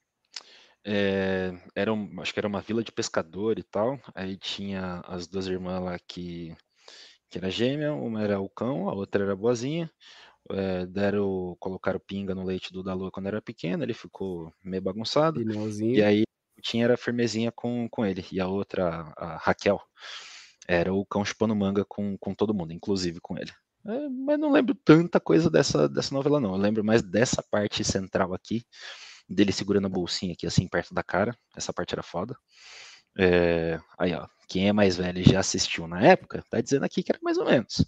é, 0.89 1.53
era 1.75 1.93
um- 1.93 2.21
acho 2.21 2.33
que 2.33 2.39
era 2.39 2.47
uma 2.47 2.61
vila 2.61 2.83
de 2.83 2.93
pescador 2.93 3.59
e 3.59 3.63
tal. 3.65 3.99
Aí 4.15 4.37
tinha 4.37 5.03
as 5.07 5.27
duas 5.27 5.47
irmãs 5.49 5.83
lá 5.83 5.99
que, 6.07 6.57
que 7.29 7.39
era 7.39 7.51
gêmea, 7.51 7.93
uma 7.93 8.23
era 8.23 8.41
o 8.41 8.49
cão, 8.49 8.89
a 8.89 8.95
outra 8.95 9.25
era 9.25 9.33
a 9.33 9.37
boazinha. 9.37 9.91
É, 10.49 10.87
deram, 10.87 11.57
colocaram 11.59 11.99
pinga 11.99 12.33
no 12.37 12.45
leite 12.45 12.73
do 12.73 12.85
Dalu 12.85 13.11
quando 13.11 13.27
era 13.27 13.43
pequeno, 13.43 13.83
ele 13.83 13.93
ficou 13.93 14.53
meio 14.63 14.81
bagunçado. 14.81 15.41
E 15.97 16.03
aí 16.05 16.23
Tim 16.63 16.83
era 16.83 16.97
firmezinha 16.97 17.51
com, 17.51 17.89
com 17.91 18.07
ele. 18.07 18.25
E 18.31 18.41
a 18.41 18.47
outra, 18.47 19.13
a 19.17 19.37
Raquel, 19.39 19.83
era 20.69 20.93
o 20.93 21.05
cão 21.07 21.25
chupando 21.25 21.55
manga 21.55 21.85
com, 21.85 22.17
com 22.19 22.35
todo 22.35 22.55
mundo, 22.55 22.73
inclusive 22.73 23.21
com 23.21 23.37
ele. 23.39 23.53
É, 23.87 24.09
mas 24.09 24.39
não 24.39 24.51
lembro 24.51 24.75
tanta 24.75 25.21
coisa 25.21 25.49
dessa, 25.49 25.89
dessa 25.89 26.13
novela, 26.15 26.41
não. 26.41 26.53
Eu 26.53 26.57
lembro 26.61 26.83
mais 26.85 27.03
dessa 27.03 27.43
parte 27.43 27.85
central 27.85 28.35
aqui, 28.35 28.65
dele 29.29 29.53
segurando 29.53 29.87
a 29.87 29.91
bolsinha 29.91 30.33
aqui, 30.33 30.47
assim, 30.47 30.67
perto 30.69 30.93
da 30.93 31.03
cara. 31.03 31.37
Essa 31.57 31.73
parte 31.73 31.95
era 31.95 32.03
foda. 32.03 32.37
É, 33.19 33.79
aí, 33.99 34.13
ó, 34.15 34.27
quem 34.49 34.69
é 34.69 34.73
mais 34.73 34.97
velho 34.97 35.21
e 35.21 35.25
já 35.25 35.41
assistiu 35.41 35.87
na 35.87 36.03
época, 36.03 36.45
tá 36.51 36.61
dizendo 36.61 36.85
aqui 36.85 37.03
que 37.03 37.13
era 37.13 37.19
mais 37.23 37.39
ou 37.39 37.47
menos. 37.47 37.85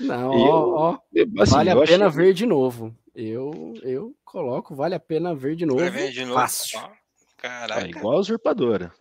Não, 0.00 0.32
Eu- 0.32 0.54
ó, 0.54 0.92
ó, 0.92 0.98
Eu, 1.12 1.26
assim, 1.40 1.52
vale 1.54 1.70
a 1.70 1.74
pena 1.82 2.06
achei- 2.06 2.22
ver 2.24 2.34
de 2.34 2.46
novo. 2.46 2.96
Eu, 3.14 3.74
eu 3.82 4.16
coloco, 4.24 4.74
vale 4.74 4.94
a 4.94 5.00
pena 5.00 5.34
ver 5.34 5.54
de 5.56 5.66
novo. 5.66 5.78
Ver 5.90 6.10
de 6.12 6.24
novo. 6.24 6.38
Fácil. 6.40 6.78
Ó, 6.78 6.86
É 6.86 6.92
Caraca. 7.36 7.86
igual 7.88 8.16
a 8.16 8.20
usurpadora. 8.20 8.92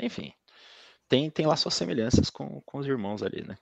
Enfim, 0.00 0.32
tem, 1.12 1.28
tem 1.28 1.46
lá 1.46 1.54
suas 1.56 1.74
semelhanças 1.74 2.30
com, 2.30 2.62
com 2.62 2.78
os 2.78 2.86
irmãos 2.86 3.22
ali, 3.22 3.46
né? 3.46 3.58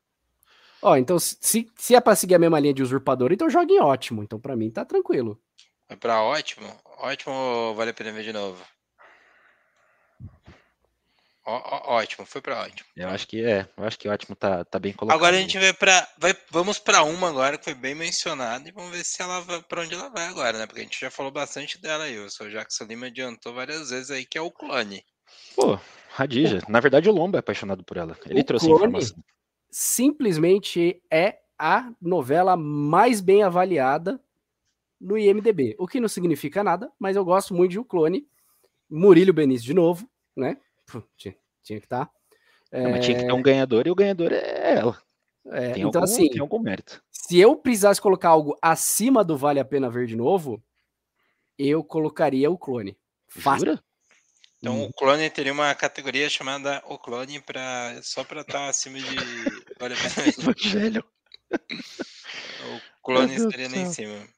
Ó, 0.80 0.96
então 0.96 1.18
se, 1.18 1.68
se 1.76 1.96
é 1.96 2.00
pra 2.00 2.14
seguir 2.14 2.36
a 2.36 2.38
mesma 2.38 2.60
linha 2.60 2.72
de 2.72 2.80
usurpador, 2.80 3.32
então 3.32 3.50
joga 3.50 3.72
em 3.72 3.80
ótimo. 3.80 4.22
Então 4.22 4.38
pra 4.38 4.54
mim 4.54 4.70
tá 4.70 4.84
tranquilo. 4.84 5.36
Vai 5.88 5.98
pra 5.98 6.22
ótimo. 6.22 6.72
Ótimo 6.98 7.74
vale 7.74 7.90
a 7.90 7.94
pena 7.94 8.12
ver 8.12 8.22
de 8.22 8.32
novo? 8.32 8.64
Ó, 11.44 11.56
ó, 11.56 11.94
ótimo, 11.96 12.24
foi 12.24 12.40
pra 12.40 12.60
ótimo. 12.60 12.88
Eu 12.96 13.08
acho 13.08 13.26
que 13.26 13.44
é, 13.44 13.68
eu 13.76 13.82
acho 13.82 13.98
que 13.98 14.08
ótimo 14.08 14.36
tá, 14.36 14.64
tá 14.64 14.78
bem 14.78 14.92
colocado. 14.92 15.16
Agora 15.16 15.36
a 15.36 15.40
gente 15.40 15.58
vai 15.58 15.72
pra. 15.72 16.08
Vai, 16.18 16.36
vamos 16.50 16.78
pra 16.78 17.02
uma 17.02 17.30
agora 17.30 17.58
que 17.58 17.64
foi 17.64 17.74
bem 17.74 17.96
mencionada 17.96 18.68
e 18.68 18.72
vamos 18.72 18.92
ver 18.92 19.04
se 19.04 19.20
ela 19.20 19.40
vai 19.40 19.60
pra 19.60 19.80
onde 19.80 19.94
ela 19.94 20.08
vai 20.08 20.28
agora, 20.28 20.56
né? 20.56 20.66
Porque 20.66 20.82
a 20.82 20.84
gente 20.84 21.00
já 21.00 21.10
falou 21.10 21.32
bastante 21.32 21.80
dela 21.80 22.04
aí. 22.04 22.16
O 22.20 22.30
seu 22.30 22.48
Jackson 22.48 22.84
Lima 22.84 23.06
adiantou 23.06 23.52
várias 23.52 23.90
vezes 23.90 24.12
aí 24.12 24.24
que 24.24 24.38
é 24.38 24.40
o 24.40 24.52
clone. 24.52 25.04
Pô, 25.56 25.80
Radija. 26.12 26.60
Na 26.68 26.80
verdade, 26.80 27.08
o 27.08 27.12
Lombo 27.12 27.36
é 27.36 27.40
apaixonado 27.40 27.84
por 27.84 27.96
ela. 27.96 28.16
Ele 28.26 28.40
O 28.40 28.44
trouxe 28.44 28.66
clone? 28.66 28.80
informação. 28.80 29.16
Simplesmente 29.70 31.02
é 31.10 31.38
a 31.58 31.92
novela 32.00 32.56
mais 32.56 33.20
bem 33.20 33.42
avaliada 33.42 34.20
no 35.00 35.16
IMDB. 35.16 35.76
O 35.78 35.86
que 35.86 36.00
não 36.00 36.08
significa 36.08 36.64
nada, 36.64 36.90
mas 36.98 37.16
eu 37.16 37.24
gosto 37.24 37.54
muito 37.54 37.70
de 37.72 37.78
O 37.78 37.84
Clone. 37.84 38.26
Murilo 38.90 39.32
Benício 39.32 39.64
de 39.66 39.72
novo, 39.74 40.08
né? 40.36 40.56
Tinha, 41.16 41.34
tinha 41.62 41.78
que 41.78 41.86
estar. 41.86 42.10
Não, 42.72 42.90
mas 42.90 43.04
tinha 43.04 43.16
que 43.18 43.24
ter 43.24 43.32
um 43.32 43.42
ganhador 43.42 43.86
e 43.86 43.90
o 43.90 43.94
ganhador 43.94 44.32
é 44.32 44.74
ela. 44.74 45.00
É, 45.46 45.70
Tem, 45.72 45.82
então, 45.84 46.00
algum, 46.00 46.12
assim, 46.12 46.28
tem 46.28 46.40
algum 46.40 46.58
mérito. 46.58 47.02
se 47.10 47.38
eu 47.38 47.56
precisasse 47.56 48.00
colocar 48.00 48.28
algo 48.30 48.56
acima 48.60 49.22
do 49.24 49.36
Vale 49.36 49.60
a 49.60 49.64
Pena 49.64 49.88
Ver 49.88 50.06
de 50.06 50.16
novo, 50.16 50.62
eu 51.56 51.82
colocaria 51.84 52.50
o 52.50 52.58
clone. 52.58 52.96
Fácil. 53.28 53.66
Jura? 53.66 53.84
Então 54.60 54.74
Uhum. 54.74 54.84
o 54.84 54.92
clone 54.92 55.30
teria 55.30 55.52
uma 55.52 55.74
categoria 55.74 56.28
chamada 56.28 56.82
o 56.86 56.98
clone 56.98 57.40
pra, 57.40 57.98
só 58.02 58.22
pra 58.22 58.42
estar 58.42 58.68
acima 58.68 58.98
de. 58.98 59.64
Evangelho. 60.38 61.04
O 62.62 63.02
clone 63.02 63.34
estaria 63.34 63.68
do 63.68 63.74
lá 63.74 63.80
em 63.80 63.86
cima. 63.86 64.28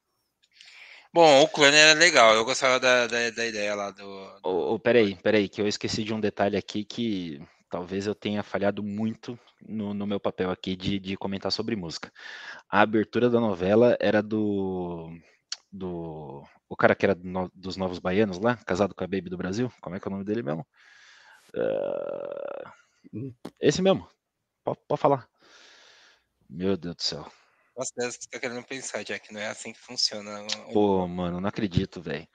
Bom, 1.12 1.42
o 1.42 1.48
clone 1.48 1.76
era 1.76 1.98
legal. 1.98 2.34
Eu 2.34 2.44
gostava 2.44 2.78
da, 2.78 3.06
da, 3.06 3.30
da 3.30 3.46
ideia 3.46 3.74
lá 3.74 3.90
do. 3.90 4.40
Ô, 4.44 4.74
ô, 4.74 4.78
peraí, 4.78 5.16
peraí, 5.16 5.48
que 5.48 5.60
eu 5.60 5.66
esqueci 5.66 6.04
de 6.04 6.14
um 6.14 6.20
detalhe 6.20 6.56
aqui 6.56 6.84
que 6.84 7.42
talvez 7.68 8.06
eu 8.06 8.14
tenha 8.14 8.42
falhado 8.42 8.82
muito 8.82 9.38
no, 9.60 9.92
no 9.92 10.06
meu 10.06 10.20
papel 10.20 10.50
aqui 10.50 10.76
de, 10.76 10.98
de 10.98 11.16
comentar 11.16 11.50
sobre 11.50 11.76
música. 11.76 12.12
A 12.70 12.80
abertura 12.80 13.28
da 13.28 13.40
novela 13.40 13.96
era 14.00 14.22
do. 14.22 15.10
do 15.70 16.44
o 16.72 16.76
cara 16.76 16.94
que 16.94 17.04
era 17.04 17.14
do 17.14 17.50
dos 17.54 17.76
Novos 17.76 17.98
Baianos 17.98 18.38
lá, 18.38 18.56
casado 18.56 18.94
com 18.94 19.04
a 19.04 19.06
Baby 19.06 19.28
do 19.28 19.36
Brasil, 19.36 19.70
como 19.82 19.94
é 19.94 20.00
que 20.00 20.08
é 20.08 20.10
o 20.10 20.12
nome 20.12 20.24
dele 20.24 20.42
mesmo? 20.42 20.66
Uh, 21.54 23.34
esse 23.60 23.82
mesmo. 23.82 24.08
Pode, 24.64 24.78
pode 24.88 25.00
falar. 25.00 25.28
Meu 26.48 26.74
Deus 26.74 26.96
do 26.96 27.02
céu. 27.02 27.30
Nossa, 27.76 27.92
você 27.94 28.18
tá 28.30 28.38
querendo 28.38 28.64
pensar, 28.64 29.04
Jack, 29.04 29.34
não 29.34 29.40
é 29.40 29.48
assim 29.48 29.74
que 29.74 29.80
funciona. 29.80 30.46
Pô, 30.72 31.06
mano, 31.06 31.42
não 31.42 31.48
acredito, 31.48 32.00
velho. 32.00 32.26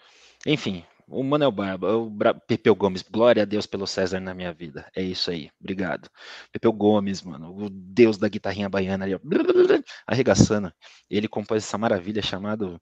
Enfim, 0.45 0.85
o 1.07 1.23
Manuel 1.23 1.51
Barba, 1.51 1.95
o 1.95 2.09
Bra 2.09 2.33
Pepeu 2.33 2.75
Gomes, 2.75 3.01
glória 3.01 3.43
a 3.43 3.45
Deus 3.45 3.65
pelo 3.65 3.87
César 3.87 4.19
na 4.19 4.33
minha 4.33 4.53
vida. 4.53 4.89
É 4.93 5.01
isso 5.01 5.31
aí, 5.31 5.49
obrigado. 5.59 6.09
Pepeu 6.51 6.73
Gomes, 6.73 7.21
mano, 7.21 7.55
o 7.55 7.69
deus 7.69 8.17
da 8.17 8.27
guitarrinha 8.27 8.67
baiana 8.67 9.05
ali, 9.05 9.15
ó, 9.15 9.19
arregaçando. 10.05 10.71
Ele 11.09 11.27
compôs 11.27 11.63
essa 11.63 11.77
maravilha 11.77 12.21
chamado 12.21 12.81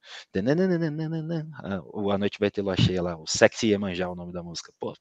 A 2.12 2.18
Noite 2.18 2.40
Vai 2.40 2.50
Ter 2.50 2.64
Lua 2.64 2.76
Cheia 2.76 3.02
lá, 3.02 3.16
o 3.16 3.28
Sexy 3.28 3.72
Emanjá, 3.72 4.10
o 4.10 4.16
nome 4.16 4.34
da 4.34 4.42
música. 4.42 4.74
Pô, 4.80 4.94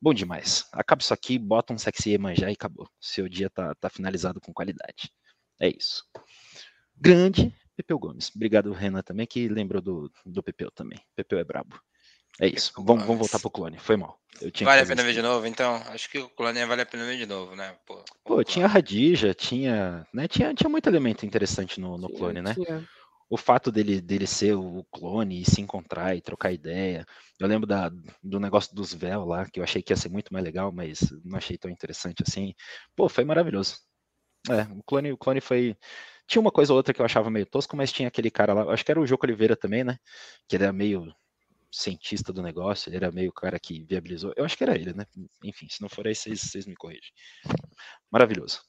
bom 0.00 0.12
demais. 0.12 0.66
Acaba 0.72 1.00
isso 1.00 1.14
aqui, 1.14 1.38
bota 1.38 1.72
um 1.72 1.78
Sexy 1.78 2.12
Emanjá 2.12 2.50
e 2.50 2.52
acabou. 2.52 2.86
Seu 3.00 3.28
dia 3.28 3.48
tá, 3.48 3.74
tá 3.76 3.88
finalizado 3.88 4.40
com 4.40 4.52
qualidade. 4.52 5.10
É 5.58 5.68
isso. 5.68 6.04
Grande 6.94 7.52
Pepeu 7.74 7.98
Gomes. 7.98 8.30
Obrigado, 8.34 8.72
Renan, 8.72 9.02
também, 9.02 9.26
que 9.26 9.48
lembrou 9.48 9.80
do, 9.80 10.12
do 10.26 10.42
Pepeu 10.42 10.70
também. 10.70 10.98
Pepeu 11.16 11.38
é 11.38 11.44
brabo. 11.44 11.80
É 12.40 12.46
isso. 12.46 12.72
Vamos, 12.76 13.04
vamos 13.04 13.18
voltar 13.18 13.40
pro 13.40 13.50
clone. 13.50 13.78
Foi 13.78 13.96
mal. 13.96 14.18
vale 14.62 14.82
a 14.82 14.86
pena 14.86 15.02
ver 15.02 15.12
de 15.12 15.22
novo, 15.22 15.46
então? 15.46 15.74
Acho 15.88 16.08
que 16.08 16.18
o 16.18 16.28
clone 16.28 16.64
vale 16.64 16.82
a 16.82 16.86
pena 16.86 17.04
ver 17.04 17.16
de 17.16 17.26
novo, 17.26 17.56
né? 17.56 17.76
Pô, 17.84 18.04
Pô 18.24 18.44
tinha 18.44 18.66
Radija, 18.66 19.34
tinha, 19.34 20.06
né? 20.12 20.28
Tinha, 20.28 20.54
tinha 20.54 20.70
muito 20.70 20.88
elemento 20.88 21.26
interessante 21.26 21.80
no, 21.80 21.98
no 21.98 22.08
clone, 22.08 22.40
né? 22.40 22.54
O 23.28 23.36
fato 23.36 23.70
dele, 23.70 24.00
dele 24.00 24.26
ser 24.26 24.54
o 24.54 24.86
clone 24.90 25.42
e 25.42 25.44
se 25.44 25.60
encontrar 25.60 26.16
e 26.16 26.20
trocar 26.20 26.52
ideia. 26.52 27.04
Eu 27.38 27.46
lembro 27.46 27.66
da, 27.66 27.90
do 28.22 28.40
negócio 28.40 28.74
dos 28.74 28.94
véus 28.94 29.26
lá, 29.26 29.44
que 29.44 29.60
eu 29.60 29.64
achei 29.64 29.82
que 29.82 29.92
ia 29.92 29.96
ser 29.96 30.08
muito 30.08 30.32
mais 30.32 30.44
legal, 30.44 30.72
mas 30.72 31.12
não 31.24 31.36
achei 31.36 31.58
tão 31.58 31.70
interessante 31.70 32.22
assim. 32.26 32.54
Pô, 32.96 33.08
foi 33.08 33.24
maravilhoso. 33.24 33.76
É, 34.48 34.62
o 34.72 34.82
clone, 34.82 35.12
o 35.12 35.18
clone 35.18 35.40
foi. 35.40 35.76
Tinha 36.26 36.40
uma 36.40 36.52
coisa 36.52 36.72
ou 36.72 36.76
outra 36.76 36.94
que 36.94 37.00
eu 37.00 37.04
achava 37.04 37.30
meio 37.30 37.44
tosco, 37.44 37.76
mas 37.76 37.92
tinha 37.92 38.08
aquele 38.08 38.30
cara 38.30 38.52
lá, 38.52 38.72
acho 38.72 38.84
que 38.84 38.90
era 38.90 39.00
o 39.00 39.06
Joco 39.06 39.26
Oliveira 39.26 39.56
também, 39.56 39.82
né? 39.82 39.98
Que 40.46 40.56
era 40.56 40.72
meio 40.72 41.12
cientista 41.70 42.32
do 42.32 42.42
negócio, 42.42 42.88
ele 42.88 42.96
era 42.96 43.12
meio 43.12 43.30
o 43.30 43.32
cara 43.32 43.58
que 43.58 43.84
viabilizou. 43.84 44.32
Eu 44.36 44.44
acho 44.44 44.56
que 44.56 44.64
era 44.64 44.74
ele, 44.74 44.92
né? 44.92 45.04
Enfim, 45.44 45.68
se 45.68 45.82
não 45.82 45.88
for 45.88 46.06
aí, 46.06 46.14
vocês, 46.14 46.40
vocês 46.40 46.66
me 46.66 46.74
corrigem. 46.74 47.12
Maravilhoso. 48.10 48.60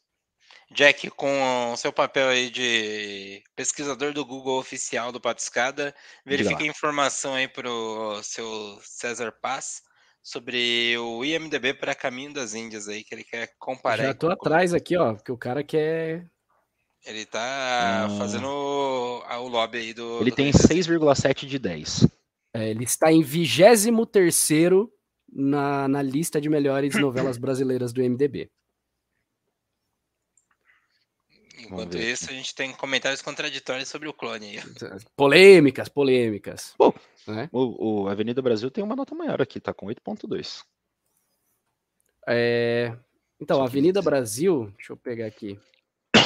Jack, 0.72 1.10
com 1.12 1.72
o 1.74 1.78
seu 1.78 1.92
papel 1.92 2.30
aí 2.30 2.50
de 2.50 3.44
pesquisador 3.56 4.14
do 4.14 4.24
Google 4.24 4.60
oficial 4.60 5.12
do 5.12 5.20
Patiscada, 5.20 5.96
verifique 6.24 6.64
a 6.64 6.68
informação 6.68 7.34
aí 7.34 7.48
para 7.48 7.70
o 7.70 8.22
seu 8.22 8.80
César 8.84 9.32
Paz 9.42 9.82
sobre 10.22 10.96
o 10.98 11.26
IMDB 11.26 11.74
para 11.74 11.96
Caminho 11.96 12.34
das 12.34 12.54
Índias 12.54 12.88
aí, 12.88 13.04
que 13.04 13.16
ele 13.16 13.24
quer 13.24 13.50
comparar. 13.58 14.04
Já 14.04 14.14
tô 14.14 14.30
atrás 14.30 14.74
aqui, 14.74 14.96
ó, 14.96 15.16
porque 15.16 15.32
o 15.32 15.38
cara 15.38 15.64
quer. 15.64 16.30
Ele 17.04 17.26
tá 17.26 18.06
ah. 18.06 18.10
fazendo 18.20 18.48
o, 18.48 19.24
o 19.24 19.48
lobby 19.48 19.80
aí 19.80 19.94
do. 19.94 20.22
Ele 20.22 20.30
do 20.30 20.36
tem 20.36 20.52
6,7 20.52 21.48
de 21.48 21.58
10. 21.58 22.19
É, 22.54 22.70
ele 22.70 22.84
está 22.84 23.12
em 23.12 23.22
23 23.22 23.88
na, 25.32 25.88
na 25.88 26.02
lista 26.02 26.42
de 26.42 26.50
melhores 26.50 26.96
novelas 27.00 27.38
brasileiras 27.38 27.94
do 27.94 28.02
MDB. 28.02 28.50
Enquanto 31.60 31.98
isso, 31.98 32.30
a 32.30 32.34
gente 32.34 32.56
tem 32.56 32.74
comentários 32.74 33.22
contraditórios 33.22 33.90
sobre 33.90 34.08
o 34.08 34.14
clone. 34.14 34.60
Polêmicas, 35.16 35.88
polêmicas. 35.88 36.74
Bom, 36.78 36.92
né? 37.28 37.48
o, 37.52 38.04
o, 38.04 38.08
Avenida 38.08 38.42
Brasil 38.42 38.72
tem 38.72 38.84
uma 38.84 38.96
nota 38.96 39.14
maior 39.14 39.42
aqui, 39.42 39.60
tá 39.60 39.74
com 39.74 39.86
8.2. 39.86 40.64
É... 42.28 42.98
Então, 43.40 43.62
Avenida 43.62 44.02
Brasil, 44.02 44.72
deixa 44.78 44.94
eu 44.94 44.98
pegar 44.98 45.28
aqui, 45.28 45.60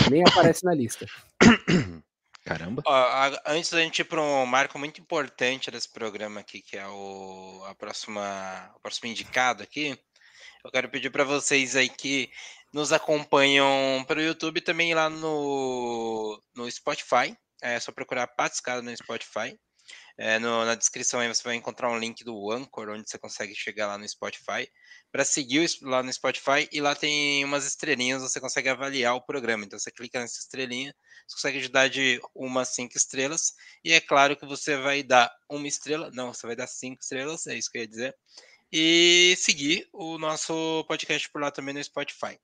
nem 0.10 0.22
aparece 0.22 0.64
na 0.64 0.74
lista. 0.74 1.06
Caramba. 2.44 2.84
Ó, 2.86 2.94
a, 2.94 3.42
antes 3.48 3.70
da 3.70 3.80
gente 3.80 4.00
ir 4.00 4.04
para 4.06 4.22
um 4.22 4.46
marco 4.46 4.78
muito 4.78 5.00
importante 5.00 5.72
desse 5.72 5.90
programa 5.90 6.42
aqui, 6.42 6.62
que 6.62 6.78
é 6.78 6.86
o, 6.88 7.64
a 7.68 7.76
próxima, 7.76 8.72
o 8.76 8.80
próximo 8.82 9.10
indicado 9.10 9.64
aqui, 9.64 9.98
eu 10.64 10.72
quero 10.72 10.90
pedir 10.90 11.10
para 11.10 11.24
vocês 11.24 11.76
aí 11.76 11.90
que 11.90 12.30
nos 12.74 12.92
acompanham 12.92 14.04
pelo 14.08 14.22
YouTube 14.22 14.62
também 14.62 14.94
lá 14.94 15.10
no, 15.10 16.42
no 16.56 16.70
Spotify. 16.70 17.36
É 17.62 17.80
só 17.80 17.92
procurar 17.92 18.28
Patiscada 18.28 18.82
no 18.82 18.96
Spotify. 18.96 19.58
É, 20.16 20.38
no, 20.38 20.64
na 20.64 20.76
descrição 20.76 21.20
aí 21.20 21.28
você 21.28 21.44
vai 21.44 21.56
encontrar 21.56 21.90
um 21.90 21.98
link 21.98 22.24
do 22.24 22.52
Anchor, 22.52 22.90
onde 22.90 23.10
você 23.10 23.18
consegue 23.18 23.56
chegar 23.56 23.88
lá 23.88 23.98
no 23.98 24.08
Spotify, 24.08 24.70
para 25.12 25.26
seguir 25.26 25.68
lá 25.82 26.04
no 26.04 26.14
Spotify, 26.14 26.70
e 26.72 26.80
lá 26.80 26.94
tem 26.94 27.44
umas 27.44 27.66
estrelinhas, 27.66 28.22
você 28.22 28.40
consegue 28.40 28.70
avaliar 28.70 29.16
o 29.16 29.22
programa. 29.22 29.66
Então 29.66 29.80
você 29.80 29.92
clica 29.92 30.20
nessa 30.20 30.40
estrelinha, 30.40 30.94
você 31.28 31.36
consegue 31.36 31.58
ajudar 31.60 31.88
de 31.90 32.22
uma 32.36 32.62
a 32.62 32.66
cinco 32.66 32.96
estrelas, 32.96 33.54
e 33.84 33.92
é 33.92 34.00
claro 34.00 34.38
que 34.38 34.46
você 34.46 34.78
vai 34.78 35.02
dar 35.02 35.32
uma 35.50 35.68
estrela, 35.68 36.12
não, 36.14 36.32
você 36.32 36.46
vai 36.46 36.56
dar 36.56 36.68
cinco 36.68 37.02
estrelas, 37.02 37.48
é 37.48 37.56
isso 37.56 37.72
que 37.72 37.80
eu 37.80 37.82
ia 37.82 37.88
dizer, 37.88 38.16
e 38.72 39.36
seguir 39.38 39.88
o 39.92 40.18
nosso 40.20 40.84
podcast 40.88 41.30
por 41.32 41.42
lá 41.42 41.50
também 41.50 41.74
no 41.74 41.84
Spotify. 41.84 42.38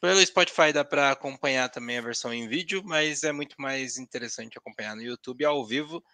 Pelo 0.00 0.24
Spotify 0.26 0.70
dá 0.70 0.84
para 0.84 1.12
acompanhar 1.12 1.70
também 1.70 1.96
a 1.96 2.02
versão 2.02 2.32
em 2.34 2.46
vídeo, 2.46 2.82
mas 2.84 3.22
é 3.22 3.32
muito 3.32 3.56
mais 3.58 3.96
interessante 3.96 4.58
acompanhar 4.58 4.94
no 4.94 5.02
YouTube 5.02 5.46
ao 5.46 5.64
vivo 5.66 6.04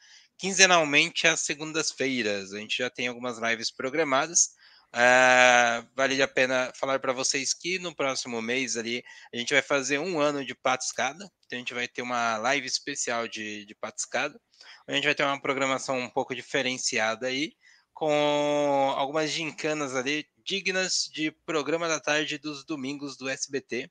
quinzenalmente 0.40 1.26
às 1.26 1.40
segundas-feiras. 1.40 2.54
A 2.54 2.58
gente 2.58 2.78
já 2.78 2.88
tem 2.88 3.06
algumas 3.06 3.38
lives 3.38 3.70
programadas. 3.70 4.54
Uh, 4.88 5.86
vale 5.94 6.20
a 6.20 6.26
pena 6.26 6.72
falar 6.74 6.98
para 6.98 7.12
vocês 7.12 7.52
que 7.52 7.78
no 7.78 7.94
próximo 7.94 8.40
mês 8.42 8.76
ali 8.76 9.04
a 9.32 9.36
gente 9.36 9.52
vai 9.52 9.62
fazer 9.62 9.98
um 9.98 10.18
ano 10.18 10.42
de 10.42 10.54
patiscada. 10.54 11.30
Então 11.44 11.58
a 11.58 11.60
gente 11.60 11.74
vai 11.74 11.86
ter 11.86 12.00
uma 12.00 12.38
live 12.38 12.66
especial 12.66 13.28
de, 13.28 13.66
de 13.66 13.74
patiscada. 13.74 14.40
A 14.88 14.92
gente 14.94 15.04
vai 15.04 15.14
ter 15.14 15.24
uma 15.24 15.40
programação 15.40 15.98
um 15.98 16.08
pouco 16.08 16.34
diferenciada 16.34 17.26
aí, 17.26 17.52
com 17.92 18.94
algumas 18.96 19.30
gincanas 19.30 19.94
ali 19.94 20.26
dignas 20.42 21.08
de 21.12 21.30
programa 21.44 21.86
da 21.86 22.00
tarde 22.00 22.38
dos 22.38 22.64
domingos 22.64 23.14
do 23.14 23.28
SBT. 23.28 23.90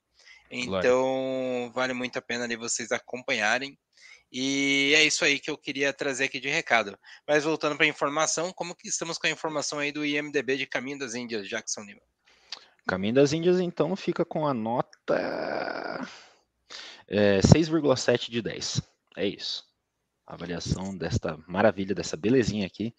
Então 0.49 1.71
vale 1.75 1.93
muito 1.93 2.17
a 2.17 2.21
pena 2.23 2.45
ali 2.45 2.55
vocês 2.55 2.91
acompanharem. 2.91 3.77
E 4.31 4.93
é 4.95 5.03
isso 5.03 5.25
aí 5.25 5.39
que 5.39 5.49
eu 5.49 5.57
queria 5.57 5.91
trazer 5.91 6.25
aqui 6.25 6.39
de 6.39 6.49
recado. 6.49 6.97
Mas 7.27 7.43
voltando 7.43 7.75
para 7.75 7.85
a 7.85 7.89
informação, 7.89 8.53
como 8.53 8.75
que 8.75 8.87
estamos 8.87 9.17
com 9.17 9.27
a 9.27 9.31
informação 9.31 9.79
aí 9.79 9.91
do 9.91 10.05
IMDB 10.05 10.57
de 10.57 10.67
Caminho 10.67 10.99
das 10.99 11.15
Índias, 11.15 11.47
Jackson 11.47 11.81
Lima? 11.81 12.01
Caminho 12.87 13.15
das 13.15 13.33
Índias, 13.33 13.59
então, 13.59 13.95
fica 13.95 14.23
com 14.23 14.47
a 14.47 14.53
nota 14.53 16.07
é, 17.07 17.39
6,7 17.39 18.29
de 18.29 18.41
10. 18.41 18.81
É 19.17 19.27
isso. 19.27 19.67
A 20.25 20.35
avaliação 20.35 20.95
desta 20.95 21.37
maravilha, 21.47 21.95
dessa 21.95 22.15
belezinha 22.15 22.67
aqui, 22.67 22.93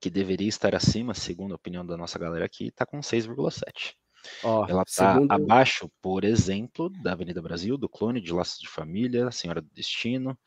que 0.00 0.08
deveria 0.08 0.48
estar 0.48 0.74
acima, 0.74 1.14
segundo 1.14 1.52
a 1.52 1.56
opinião 1.56 1.84
da 1.84 1.96
nossa 1.96 2.16
galera 2.16 2.44
aqui, 2.44 2.68
está 2.68 2.86
com 2.86 3.00
6,7. 3.00 3.94
Oh, 4.42 4.64
Ela 4.68 4.82
está 4.82 5.14
segundo... 5.14 5.32
abaixo, 5.32 5.90
por 6.00 6.24
exemplo, 6.24 6.90
da 7.02 7.12
Avenida 7.12 7.42
Brasil, 7.42 7.76
do 7.76 7.88
Clone, 7.88 8.20
de 8.20 8.32
Laços 8.32 8.58
de 8.58 8.68
Família, 8.68 9.30
Senhora 9.30 9.60
do 9.60 9.68
Destino. 9.72 10.38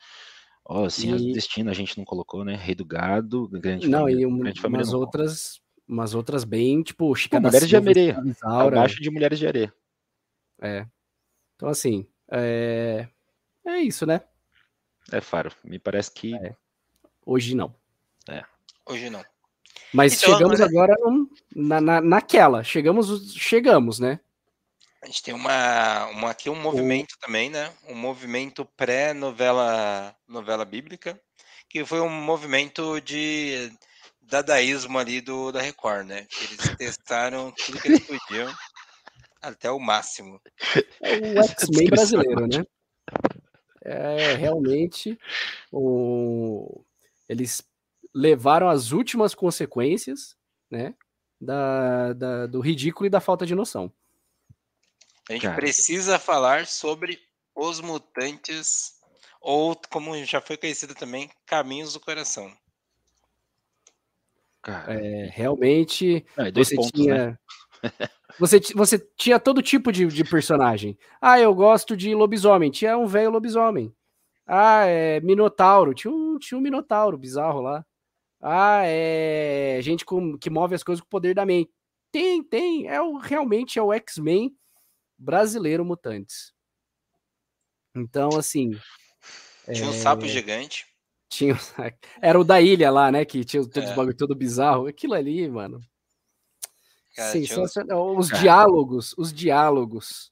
Ó, 0.66 0.84
oh, 0.84 0.90
Senhora 0.90 1.22
e... 1.22 1.28
do 1.28 1.34
Destino 1.34 1.70
a 1.70 1.74
gente 1.74 1.98
não 1.98 2.06
colocou, 2.06 2.46
né? 2.46 2.56
Rei 2.56 2.76
do 2.76 2.86
Gado, 2.86 3.48
Grande 3.50 3.88
não, 3.88 4.02
Família. 4.02 4.22
E 4.22 4.26
um, 4.26 4.38
grande 4.38 4.62
família 4.62 4.86
umas 4.86 4.94
outras, 4.94 5.62
umas 5.88 6.14
outras 6.14 6.44
bem, 6.44 6.84
tipo, 6.84 7.14
Chica 7.16 7.40
Mulheres 7.40 7.68
de 7.68 7.76
Areia. 7.76 8.18
Abaixo 8.44 9.02
de 9.02 9.10
Mulheres 9.10 9.40
de 9.40 9.48
Areia. 9.48 9.74
É. 10.62 10.86
Então, 11.56 11.70
assim, 11.70 12.08
é... 12.32 13.08
é 13.66 13.78
isso, 13.80 14.06
né? 14.06 14.22
É, 15.12 15.22
Faro. 15.22 15.52
Me 15.64 15.80
parece 15.80 16.12
que. 16.12 16.36
É. 16.36 16.56
Hoje 17.26 17.56
não. 17.56 17.76
É. 18.30 18.44
Hoje 18.86 19.10
não. 19.10 19.24
Mas 19.94 20.14
então, 20.14 20.34
chegamos 20.34 20.62
agora 20.62 20.96
na, 21.56 21.82
na, 21.82 22.02
naquela. 22.02 22.64
Chegamos, 22.64 23.34
chegamos, 23.34 24.00
né? 24.00 24.20
A 25.02 25.06
gente 25.08 25.24
tem 25.24 25.34
uma, 25.34 26.06
uma 26.08 26.32
aqui 26.32 26.50
um 26.50 26.62
movimento 26.62 27.14
o... 27.14 27.20
também, 27.20 27.50
né? 27.50 27.72
Um 27.88 27.96
movimento 27.96 28.66
pré-novela 28.78 30.16
novela 30.28 30.66
bíblica, 30.66 31.20
que 31.68 31.86
foi 31.86 32.02
um 32.02 32.10
movimento 32.10 33.00
de 33.00 33.72
dadaísmo 34.22 35.00
ali 35.00 35.22
do 35.22 35.52
da 35.52 35.62
Record, 35.62 36.06
né? 36.06 36.28
Eles 36.42 36.78
testaram 36.78 37.52
tudo 37.52 37.82
que 37.82 37.88
eles 37.88 38.06
podiam 38.06 38.54
até 39.42 39.72
o 39.72 39.80
máximo. 39.80 40.40
É 41.02 41.40
o 41.40 41.44
X-Men 41.44 41.90
brasileiro, 41.90 42.48
né? 42.48 42.64
É 43.82 44.36
realmente 44.36 45.18
o... 45.72 46.84
eles 47.28 47.64
levaram 48.14 48.70
as 48.70 48.92
últimas 48.92 49.36
consequências, 49.36 50.36
né, 50.70 50.94
da, 51.40 52.14
da, 52.14 52.48
do 52.48 52.60
ridículo 52.60 53.08
e 53.08 53.10
da 53.10 53.20
falta 53.20 53.46
de 53.46 53.56
noção. 53.56 53.92
A 55.30 55.34
gente 55.34 55.44
Cara. 55.44 55.56
precisa 55.56 56.18
falar 56.18 56.66
sobre 56.66 57.20
os 57.56 57.80
mutantes, 57.82 58.94
ou 59.40 59.80
como 59.90 60.16
já 60.26 60.42
foi 60.42 60.58
conhecido 60.58 60.96
também, 60.96 61.30
caminhos 61.46 61.94
do 61.94 62.00
coração. 62.00 62.52
É, 64.68 65.30
realmente, 65.32 66.26
ah, 66.38 66.52
você 66.54 66.76
pontos, 66.76 66.92
tinha. 66.92 67.28
Né? 67.28 67.38
Você, 68.38 68.62
você 68.74 68.98
tinha 69.18 69.38
todo 69.38 69.62
tipo 69.62 69.92
de, 69.92 70.06
de 70.06 70.24
personagem. 70.24 70.98
Ah, 71.20 71.38
eu 71.42 71.54
gosto 71.54 71.98
de 71.98 72.16
lobisomem. 72.16 72.72
Tinha 72.72 72.98
um 72.98 73.06
velho 73.06 73.32
lobisomem. 73.32 73.94
Ah, 74.48 74.86
é 74.86 75.20
Minotauro. 75.20 75.94
Tinha 75.94 76.14
um, 76.14 76.38
tinha 76.40 76.58
um 76.58 76.62
Minotauro 76.62 77.18
bizarro 77.18 77.60
lá. 77.60 77.86
Ah, 78.42 78.82
é 78.86 79.80
gente 79.82 80.06
com, 80.06 80.38
que 80.38 80.50
move 80.50 80.74
as 80.74 80.84
coisas 80.84 81.02
com 81.02 81.08
o 81.08 81.10
poder 81.10 81.36
da 81.36 81.46
mente. 81.46 81.72
Tem, 82.12 82.44
tem. 82.44 82.88
É 82.88 83.02
o, 83.02 83.18
realmente 83.18 83.78
é 83.78 83.84
o 83.84 83.94
X-Men 83.94 84.56
brasileiro 85.18 85.84
Mutantes. 85.84 86.54
Então, 87.96 88.30
assim. 88.38 88.72
Tinha 89.72 89.90
um 89.90 89.94
sapo 89.94 90.26
gigante. 90.26 90.88
Tinha, 91.30 91.56
era 92.22 92.40
o 92.40 92.44
da 92.44 92.60
ilha 92.60 92.90
lá, 92.90 93.12
né? 93.12 93.26
Que 93.26 93.44
tinha 93.44 93.62
todos 93.64 93.90
é. 93.90 93.92
os 93.92 93.96
bagulho 93.96 94.18
todo 94.18 94.36
bizarro. 94.36 94.88
Aquilo 94.88 95.14
ali, 95.14 95.48
mano. 95.48 95.80
Cara, 97.16 97.32
Sensacional. 97.32 98.18
Os 98.18 98.30
cara. 98.30 98.42
diálogos, 98.42 99.14
os 99.18 99.34
diálogos. 99.34 100.32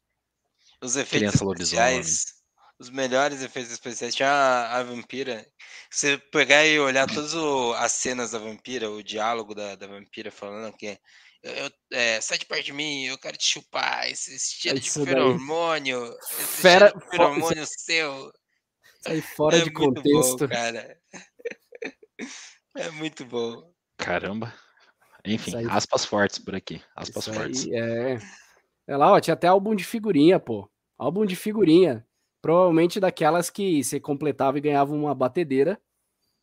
Os 0.81 0.95
efeitos 0.95 1.41
especiais. 1.41 2.36
Os 2.79 2.89
melhores 2.89 3.41
efeitos 3.41 3.71
especiais. 3.71 4.15
Tinha 4.15 4.29
a, 4.29 4.77
a 4.77 4.83
vampira. 4.83 5.45
Você 5.89 6.17
pegar 6.31 6.65
e 6.65 6.79
olhar 6.79 7.07
todas 7.07 7.33
as 7.75 7.91
cenas 7.93 8.31
da 8.31 8.39
vampira, 8.39 8.89
o 8.89 9.03
diálogo 9.03 9.55
da, 9.55 9.75
da 9.75 9.87
vampira 9.87 10.29
falando 10.31 10.75
que 10.75 10.99
eu, 11.43 11.71
é, 11.91 12.19
sai 12.19 12.37
de 12.37 12.45
perto 12.45 12.65
de 12.65 12.73
mim, 12.73 13.05
eu 13.05 13.17
quero 13.17 13.37
te 13.37 13.45
chupar, 13.45 14.09
esse 14.09 14.37
cheiro 14.39 14.79
de 14.79 14.89
feromônio, 14.89 16.03
esse 16.03 16.61
Fera, 16.61 16.89
cheiro 16.89 16.99
de 16.99 17.09
feromônio 17.09 17.65
seu. 17.67 18.31
Sai 19.01 19.21
fora 19.21 19.57
é 19.57 19.61
de 19.61 19.71
contexto. 19.71 20.39
Bom, 20.39 20.47
cara. 20.47 20.97
É 22.75 22.91
muito 22.91 23.25
bom. 23.25 23.73
Caramba. 23.97 24.53
Enfim, 25.25 25.51
aspas 25.67 26.05
fortes 26.05 26.37
por 26.37 26.55
aqui. 26.55 26.79
Aspas 26.95 27.25
Isso 27.25 27.33
fortes. 27.33 27.65
Aí, 27.65 27.73
é. 27.73 28.17
É 28.85 28.95
lá, 28.95 29.11
ó, 29.11 29.19
tinha 29.19 29.33
até 29.33 29.47
álbum 29.47 29.75
de 29.75 29.83
figurinha, 29.83 30.39
pô. 30.39 30.69
Álbum 30.95 31.25
de 31.25 31.35
figurinha. 31.35 32.05
Provavelmente 32.41 32.99
daquelas 32.99 33.49
que 33.49 33.83
você 33.83 33.99
completava 33.99 34.57
e 34.57 34.61
ganhava 34.61 34.93
uma 34.93 35.13
batedeira, 35.13 35.79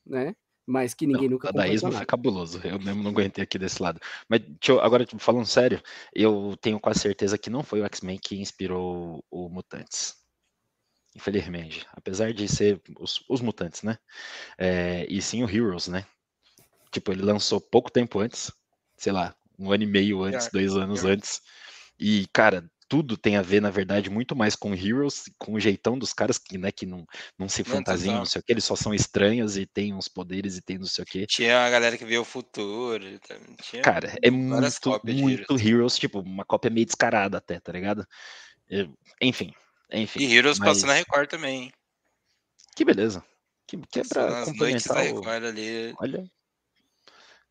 né? 0.04 0.34
mas 0.66 0.94
que 0.94 1.06
ninguém 1.06 1.24
não, 1.24 1.32
nunca 1.32 1.52
dadaísmo 1.52 1.92
foi 1.92 2.06
cabuloso. 2.06 2.60
Eu 2.64 2.78
mesmo 2.80 3.02
não 3.02 3.10
aguentei 3.10 3.44
aqui 3.44 3.58
desse 3.58 3.82
lado. 3.82 4.00
Mas 4.28 4.40
eu, 4.66 4.80
agora, 4.80 5.04
tipo, 5.04 5.20
falando 5.20 5.46
sério, 5.46 5.82
eu 6.14 6.56
tenho 6.60 6.80
quase 6.80 7.00
certeza 7.00 7.38
que 7.38 7.50
não 7.50 7.62
foi 7.62 7.80
o 7.80 7.84
X-Men 7.84 8.18
que 8.18 8.40
inspirou 8.40 9.22
o 9.30 9.48
Mutantes. 9.48 10.16
Infelizmente. 11.14 11.86
Apesar 11.92 12.32
de 12.32 12.48
ser 12.48 12.80
os, 12.98 13.22
os 13.28 13.40
Mutantes, 13.40 13.82
né? 13.82 13.98
É, 14.58 15.06
e 15.08 15.20
sim 15.20 15.44
o 15.44 15.50
Heroes, 15.50 15.88
né? 15.88 16.06
Tipo, 16.90 17.12
ele 17.12 17.22
lançou 17.22 17.60
pouco 17.60 17.90
tempo 17.90 18.20
antes, 18.20 18.50
sei 18.96 19.12
lá, 19.12 19.34
um 19.58 19.70
ano 19.70 19.82
e 19.82 19.86
meio 19.86 20.22
antes, 20.22 20.48
dois 20.50 20.76
anos 20.76 21.04
antes. 21.04 21.42
E, 21.98 22.26
cara, 22.32 22.68
tudo 22.94 23.16
tem 23.16 23.36
a 23.36 23.42
ver, 23.42 23.60
na 23.60 23.70
verdade, 23.70 24.08
muito 24.08 24.36
mais 24.36 24.54
com 24.54 24.72
Heroes, 24.72 25.24
com 25.36 25.54
o 25.54 25.60
jeitão 25.60 25.98
dos 25.98 26.12
caras 26.12 26.38
que, 26.38 26.56
né, 26.56 26.70
que 26.70 26.86
não, 26.86 27.04
não 27.36 27.48
se 27.48 27.64
fantasiam, 27.64 28.18
não 28.18 28.24
sei 28.24 28.40
o 28.40 28.44
que, 28.44 28.52
eles 28.52 28.64
só 28.64 28.76
são 28.76 28.94
estranhos 28.94 29.56
e 29.56 29.66
têm 29.66 29.92
uns 29.92 30.06
poderes 30.06 30.56
e 30.56 30.62
tem 30.62 30.78
não 30.78 30.86
sei 30.86 31.02
o 31.02 31.04
que. 31.04 31.26
Tinha 31.26 31.66
a 31.66 31.70
galera 31.70 31.98
que 31.98 32.04
vê 32.04 32.16
o 32.18 32.24
futuro. 32.24 33.04
Tinha 33.62 33.82
cara, 33.82 34.16
é 34.22 34.30
muito, 34.30 35.00
muito 35.02 35.54
Heroes. 35.54 35.66
Heroes. 35.66 35.98
tipo, 35.98 36.20
uma 36.20 36.44
cópia 36.44 36.70
meio 36.70 36.86
descarada 36.86 37.38
até, 37.38 37.58
tá 37.58 37.72
ligado? 37.72 38.06
Enfim, 39.20 39.52
enfim. 39.90 40.20
E 40.20 40.32
Heroes 40.32 40.60
mas... 40.60 40.68
passa 40.68 40.86
na 40.86 40.92
Record 40.92 41.28
também. 41.28 41.72
Que 42.76 42.84
beleza. 42.84 43.24
Que, 43.66 43.76
que 43.90 44.00
é 44.00 44.02
pra 44.04 44.44
complementar 44.44 45.04
o... 45.12 45.28
ali. 45.28 45.92
Olha, 45.98 46.24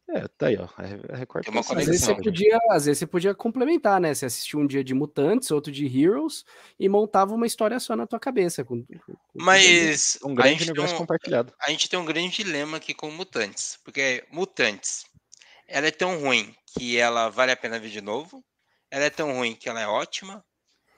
é, 0.09 0.27
tá 0.27 0.47
aí, 0.47 0.57
ó. 0.57 0.67
A 0.77 1.15
Record 1.15 1.47
uma 1.47 1.61
às, 1.61 1.85
vezes 1.85 2.01
você 2.01 2.15
podia, 2.15 2.59
às 2.69 2.85
vezes 2.85 2.99
você 2.99 3.07
podia 3.07 3.33
complementar, 3.33 4.01
né? 4.01 4.13
Você 4.13 4.25
assistia 4.25 4.59
um 4.59 4.67
dia 4.67 4.83
de 4.83 4.93
Mutantes, 4.93 5.49
outro 5.49 5.71
de 5.71 5.85
Heroes, 5.85 6.43
e 6.77 6.89
montava 6.89 7.33
uma 7.33 7.47
história 7.47 7.79
só 7.79 7.95
na 7.95 8.05
tua 8.05 8.19
cabeça. 8.19 8.65
Com, 8.65 8.83
com 8.83 9.15
Mas 9.33 10.19
um 10.23 10.35
grande 10.35 10.63
universo 10.63 10.95
um, 10.95 10.97
compartilhado. 10.97 11.53
A 11.59 11.69
gente 11.71 11.89
tem 11.89 11.97
um 11.97 12.05
grande 12.05 12.43
dilema 12.43 12.77
aqui 12.77 12.93
com 12.93 13.09
Mutantes, 13.11 13.79
porque 13.83 14.25
Mutantes, 14.29 15.05
ela 15.67 15.87
é 15.87 15.91
tão 15.91 16.19
ruim 16.19 16.53
que 16.77 16.97
ela 16.97 17.29
vale 17.29 17.51
a 17.51 17.57
pena 17.57 17.79
ver 17.79 17.89
de 17.89 18.01
novo, 18.01 18.43
ela 18.91 19.05
é 19.05 19.09
tão 19.09 19.33
ruim 19.33 19.55
que 19.55 19.69
ela 19.69 19.81
é 19.81 19.87
ótima, 19.87 20.43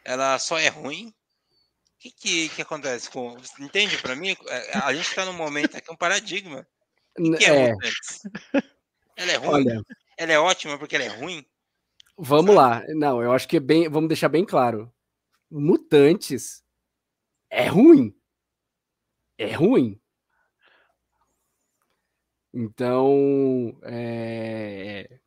ela 0.04 0.38
só 0.40 0.58
é 0.60 0.68
ruim. 0.68 1.08
O 1.08 1.14
que, 2.00 2.12
que, 2.12 2.50
que 2.50 2.62
acontece 2.62 3.10
com. 3.10 3.38
Entende? 3.60 3.98
Para 4.00 4.16
mim, 4.16 4.36
é, 4.48 4.78
a 4.80 4.94
gente 4.94 5.14
tá 5.16 5.26
num 5.26 5.34
momento 5.34 5.78
aqui, 5.78 5.92
um 5.92 5.96
paradigma. 5.96 6.68
O 7.18 7.38
que 7.38 7.46
é, 7.46 7.50
é. 7.50 7.72
Mutantes? 7.72 8.22
Ela 9.16 9.32
é 9.32 9.36
ruim? 9.38 9.50
Olha, 9.50 9.82
ela 10.18 10.32
é 10.32 10.40
ótima 10.40 10.78
porque 10.78 10.96
ela 10.96 11.06
é 11.06 11.08
ruim? 11.10 11.46
Vamos 12.18 12.56
sabe? 12.56 12.58
lá. 12.58 12.96
Não, 12.96 13.22
eu 13.22 13.32
acho 13.32 13.48
que 13.48 13.58
é 13.58 13.60
bem. 13.60 13.90
Vamos 13.90 14.08
deixar 14.08 14.30
bem 14.30 14.46
claro. 14.46 14.92
Mutantes 15.50 16.64
é 17.50 17.68
ruim. 17.68 18.16
É 19.38 19.54
ruim. 19.54 20.00
Então, 22.58 23.78
é... 23.84 25.20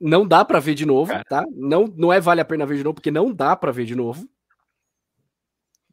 não 0.00 0.26
dá 0.26 0.42
para 0.42 0.60
ver 0.60 0.74
de 0.74 0.86
novo, 0.86 1.12
Cara. 1.12 1.24
tá? 1.24 1.44
Não, 1.50 1.86
não 1.94 2.10
é 2.10 2.18
vale 2.18 2.40
a 2.40 2.44
pena 2.44 2.64
ver 2.64 2.78
de 2.78 2.84
novo, 2.84 2.94
porque 2.94 3.10
não 3.10 3.34
dá 3.34 3.54
para 3.54 3.70
ver 3.70 3.84
de 3.84 3.94
novo. 3.94 4.26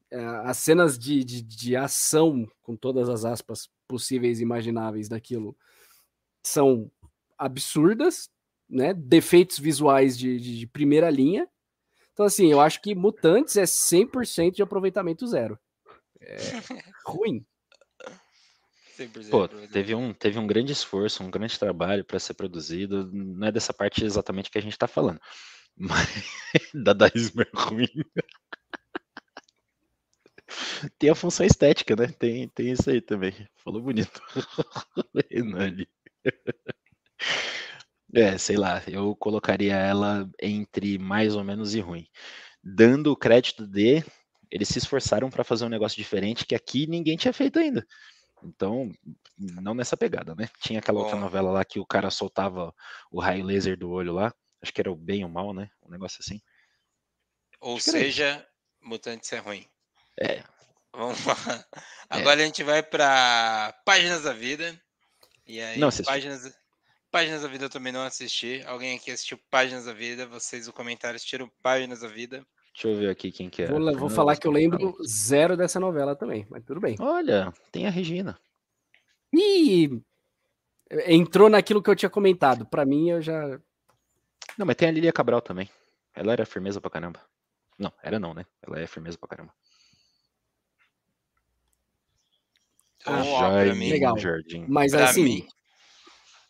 É, 0.09 0.17
as 0.45 0.57
cenas 0.59 0.97
de, 0.97 1.25
de, 1.25 1.41
de 1.41 1.75
ação, 1.75 2.49
com 2.61 2.77
todas 2.77 3.09
as 3.09 3.25
aspas 3.25 3.69
possíveis 3.85 4.39
e 4.39 4.43
imagináveis 4.43 5.09
daquilo, 5.09 5.57
são 6.47 6.91
absurdas, 7.37 8.29
né? 8.69 8.93
Defeitos 8.93 9.59
visuais 9.59 10.17
de, 10.17 10.39
de, 10.39 10.59
de 10.59 10.67
primeira 10.67 11.09
linha. 11.09 11.47
Então, 12.13 12.25
assim, 12.25 12.51
eu 12.51 12.61
acho 12.61 12.81
que 12.81 12.95
Mutantes 12.95 13.57
é 13.57 13.63
100% 13.63 14.55
de 14.55 14.63
aproveitamento 14.63 15.27
zero. 15.27 15.59
É 16.21 16.35
ruim. 17.05 17.45
Pô, 19.29 19.47
teve 19.47 19.93
um, 19.93 20.13
teve 20.13 20.39
um 20.39 20.47
grande 20.47 20.71
esforço, 20.71 21.21
um 21.21 21.29
grande 21.29 21.59
trabalho 21.59 22.05
para 22.05 22.17
ser 22.17 22.33
produzido. 22.33 23.11
Não 23.11 23.47
é 23.47 23.51
dessa 23.51 23.73
parte 23.73 24.05
exatamente 24.05 24.49
que 24.49 24.57
a 24.57 24.61
gente 24.61 24.71
está 24.71 24.87
falando. 24.87 25.19
Mas 25.77 26.07
dadaísmo 26.73 27.41
é 27.41 27.49
ruim. 27.53 27.89
tem 30.97 31.09
a 31.09 31.15
função 31.15 31.45
estética, 31.45 31.95
né? 31.97 32.07
Tem, 32.07 32.47
tem 32.47 32.71
isso 32.71 32.89
aí 32.89 33.01
também. 33.01 33.33
Falou 33.57 33.81
bonito. 33.81 34.21
Renani. 35.29 35.85
É, 38.13 38.37
sei 38.37 38.55
lá, 38.55 38.81
eu 38.87 39.13
colocaria 39.13 39.75
ela 39.75 40.29
entre 40.41 40.97
mais 40.97 41.35
ou 41.35 41.43
menos 41.43 41.75
e 41.75 41.81
ruim. 41.81 42.07
Dando 42.63 43.11
o 43.11 43.17
crédito 43.17 43.67
de 43.67 44.05
eles 44.49 44.69
se 44.69 44.77
esforçaram 44.77 45.29
para 45.29 45.43
fazer 45.43 45.65
um 45.65 45.69
negócio 45.69 45.97
diferente 45.97 46.45
que 46.45 46.55
aqui 46.55 46.87
ninguém 46.87 47.17
tinha 47.17 47.33
feito 47.33 47.59
ainda. 47.59 47.85
Então, 48.41 48.89
não 49.37 49.73
nessa 49.73 49.97
pegada, 49.97 50.33
né? 50.33 50.47
Tinha 50.61 50.79
aquela 50.79 51.01
outra 51.01 51.17
novela 51.17 51.51
lá 51.51 51.65
que 51.65 51.77
o 51.77 51.85
cara 51.85 52.09
soltava 52.09 52.73
o 53.11 53.19
raio 53.19 53.43
laser 53.43 53.77
do 53.77 53.89
olho 53.89 54.13
lá. 54.13 54.33
Acho 54.61 54.71
que 54.71 54.79
era 54.79 54.91
o 54.91 54.95
bem 54.95 55.25
ou 55.25 55.29
mal, 55.29 55.53
né? 55.53 55.69
Um 55.83 55.89
negócio 55.89 56.19
assim. 56.21 56.39
Ou 57.59 57.79
seja, 57.81 58.47
Mutantes 58.81 59.33
é 59.33 59.39
ruim. 59.39 59.65
É. 60.17 60.41
Vamos 60.93 61.25
lá. 61.25 61.35
É. 61.75 62.17
Agora 62.17 62.39
é. 62.39 62.43
a 62.43 62.45
gente 62.45 62.63
vai 62.63 62.81
para 62.81 63.73
Páginas 63.83 64.23
da 64.23 64.31
Vida. 64.31 64.79
E 65.47 65.61
aí, 65.61 65.79
não 65.79 65.89
páginas, 66.03 66.57
páginas 67.11 67.43
da 67.43 67.47
Vida 67.47 67.65
eu 67.65 67.69
também 67.69 67.93
não 67.93 68.01
assisti. 68.01 68.63
Alguém 68.65 68.95
aqui 68.95 69.11
assistiu 69.11 69.39
Páginas 69.49 69.85
da 69.85 69.93
Vida? 69.93 70.25
Vocês, 70.27 70.67
o 70.67 70.73
comentário, 70.73 71.15
assistiram 71.15 71.51
Páginas 71.61 72.01
da 72.01 72.07
Vida? 72.07 72.45
Deixa 72.73 72.87
eu 72.89 72.95
ver 72.97 73.09
aqui 73.09 73.31
quem 73.31 73.49
que 73.49 73.63
é. 73.63 73.67
Vou, 73.67 73.97
vou 73.97 74.09
falar 74.09 74.35
que 74.35 74.45
eu 74.45 74.51
lembro 74.51 74.97
zero 75.07 75.55
dessa 75.55 75.79
novela 75.79 76.15
também, 76.15 76.45
mas 76.49 76.63
tudo 76.65 76.81
bem. 76.81 76.97
Olha, 76.99 77.53
tem 77.71 77.87
a 77.87 77.89
Regina. 77.89 78.37
E 79.33 80.01
entrou 81.07 81.49
naquilo 81.49 81.81
que 81.81 81.89
eu 81.89 81.95
tinha 81.95 82.09
comentado. 82.09 82.65
Para 82.65 82.85
mim, 82.85 83.11
eu 83.11 83.21
já. 83.21 83.59
Não, 84.57 84.65
mas 84.65 84.75
tem 84.75 84.89
a 84.89 84.91
Lilia 84.91 85.13
Cabral 85.13 85.41
também. 85.41 85.69
Ela 86.13 86.33
era 86.33 86.45
firmeza 86.45 86.81
pra 86.81 86.89
caramba. 86.89 87.21
Não, 87.77 87.93
era 88.01 88.19
não, 88.19 88.33
né? 88.33 88.45
Ela 88.61 88.79
é 88.79 88.87
firmeza 88.87 89.17
pra 89.17 89.29
caramba. 89.29 89.53
Ah, 93.05 93.23
Jaime 93.23 93.91
legal. 93.91 94.17
Jardim. 94.17 94.65
Mas 94.67 94.91
pra 94.91 95.09
assim, 95.09 95.23
mim... 95.23 95.47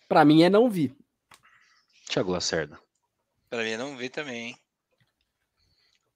pra 0.07 0.25
mim 0.25 0.43
é 0.43 0.49
não 0.49 0.69
vi. 0.69 0.95
Tiago 2.07 2.31
Lacerda. 2.31 2.79
Pra 3.49 3.63
mim 3.63 3.71
é 3.71 3.77
não 3.77 3.97
vi 3.97 4.09
também, 4.09 4.47
hein? 4.47 4.57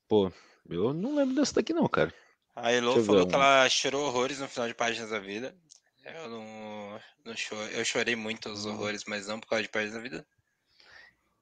Pô, 0.08 0.32
eu 0.70 0.94
não 0.94 1.16
lembro 1.16 1.36
dessa 1.36 1.56
daqui 1.56 1.74
não, 1.74 1.88
cara. 1.88 2.14
A 2.56 2.72
Elo 2.72 3.04
falou 3.04 3.28
que 3.28 3.36
ela 3.36 3.70
chorou 3.70 4.08
horrores 4.08 4.40
no 4.40 4.48
final 4.48 4.68
de 4.68 4.74
Páginas 4.74 5.12
da 5.12 5.20
Vida. 5.20 5.56
Eu 6.04 6.30
não, 6.30 7.00
não 7.24 7.36
chorei, 7.36 7.80
eu 7.80 7.86
chorei 7.86 8.16
muito 8.16 8.50
os 8.50 8.66
horrores, 8.66 9.04
mas 9.06 9.28
não 9.28 9.40
por 9.40 9.48
causa 9.48 9.64
de 9.64 9.70
Páginas 9.70 9.94
da 9.94 10.02
Vida. 10.02 10.28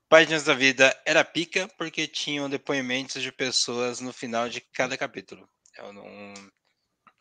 Páginas 0.09 0.43
da 0.43 0.53
Vida 0.53 1.01
era 1.05 1.23
pica 1.23 1.67
porque 1.77 2.07
tinham 2.07 2.49
depoimentos 2.49 3.21
de 3.21 3.31
pessoas 3.31 3.99
no 3.99 4.13
final 4.13 4.47
de 4.47 4.61
cada 4.61 4.97
capítulo. 4.97 5.49
Eu 5.77 5.91
não, 5.91 6.05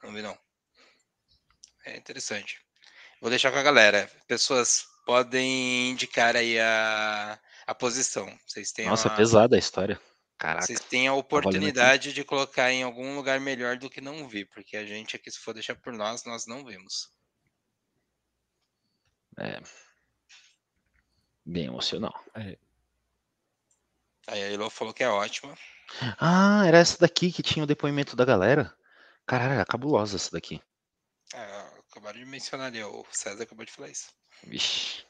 não 0.02 0.12
vi 0.12 0.22
não. 0.22 0.36
É 1.86 1.96
interessante. 1.96 2.60
Vou 3.20 3.30
deixar 3.30 3.52
com 3.52 3.58
a 3.58 3.62
galera. 3.62 4.10
Pessoas 4.26 4.84
podem 5.06 5.90
indicar 5.90 6.34
aí 6.34 6.58
a, 6.58 7.38
a 7.64 7.74
posição. 7.74 8.26
Vocês 8.44 8.72
têm 8.72 8.86
Nossa, 8.86 9.08
uma- 9.08 9.16
pesada 9.16 9.54
a 9.54 9.58
história. 9.58 10.00
Caraca. 10.36 10.66
Vocês 10.66 10.80
têm 10.80 11.06
a 11.06 11.14
oportunidade 11.14 12.12
de 12.12 12.24
colocar 12.24 12.70
em 12.70 12.82
algum 12.82 13.14
lugar 13.14 13.40
melhor 13.40 13.78
do 13.78 13.88
que 13.88 14.02
não 14.02 14.28
vi, 14.28 14.44
porque 14.44 14.76
a 14.76 14.84
gente 14.84 15.16
aqui, 15.16 15.30
se 15.30 15.38
for 15.38 15.54
deixar 15.54 15.76
por 15.76 15.94
nós, 15.94 16.24
nós 16.24 16.46
não 16.46 16.62
vimos. 16.62 17.10
É. 19.38 19.62
Bem 21.44 21.66
emocional. 21.66 22.22
Aí 22.34 22.58
a 24.26 24.36
Elo 24.36 24.68
falou 24.68 24.92
que 24.92 25.04
é 25.04 25.08
ótima. 25.08 25.56
Ah, 26.18 26.64
era 26.66 26.78
essa 26.78 26.98
daqui 26.98 27.30
que 27.30 27.42
tinha 27.42 27.62
o 27.62 27.66
depoimento 27.66 28.16
da 28.16 28.24
galera. 28.24 28.76
Caralho, 29.24 29.54
era 29.54 29.64
cabulosa 29.64 30.16
essa 30.16 30.32
daqui. 30.32 30.60
É, 31.96 31.98
acabaram 31.98 32.18
de 32.18 32.26
mencionar 32.26 32.66
ali, 32.66 32.82
o 32.84 33.04
César 33.10 33.42
acabou 33.44 33.64
de 33.64 33.72
falar 33.72 33.88
isso. 33.88 34.08
Vixe. 34.44 35.04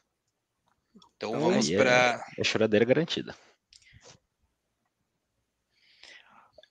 Então, 1.16 1.30
Então, 1.30 1.40
vamos 1.40 1.66
aí 1.68 1.74
é- 1.74 1.78
para. 1.78 2.24
É 2.38 2.44
choradeira 2.44 2.84
garantida. 2.84 3.34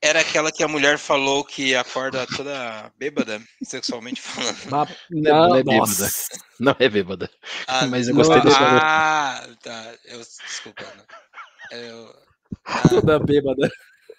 Era 0.02 0.22
aquela 0.22 0.52
que 0.52 0.64
a 0.64 0.68
mulher 0.68 1.00
falou 1.00 1.44
que 1.44 1.76
acorda 1.76 2.28
toda 2.28 2.92
bêbada, 2.98 3.42
sexualmente 3.64 4.22
falando. 4.22 4.58
Não 4.70 5.50
Não, 5.50 5.56
é 5.56 5.64
bêbada. 5.64 5.78
nossa. 5.80 6.28
Não 6.60 6.76
é 6.80 6.90
bêbada. 6.90 7.30
Ah, 7.68 7.86
Mas 7.88 8.08
eu 8.08 8.14
não 8.14 8.22
gostei 8.24 8.38
é- 8.40 8.44
desse 8.44 8.60
valor. 8.60 8.82
Ah, 8.84 9.48
tá. 9.62 9.96
Eu, 10.06 10.20
desculpa. 10.20 10.84
não. 10.96 11.78
Eu, 11.80 12.26
ah, 12.66 12.88
Toda 12.90 13.20
bêbada. 13.20 13.70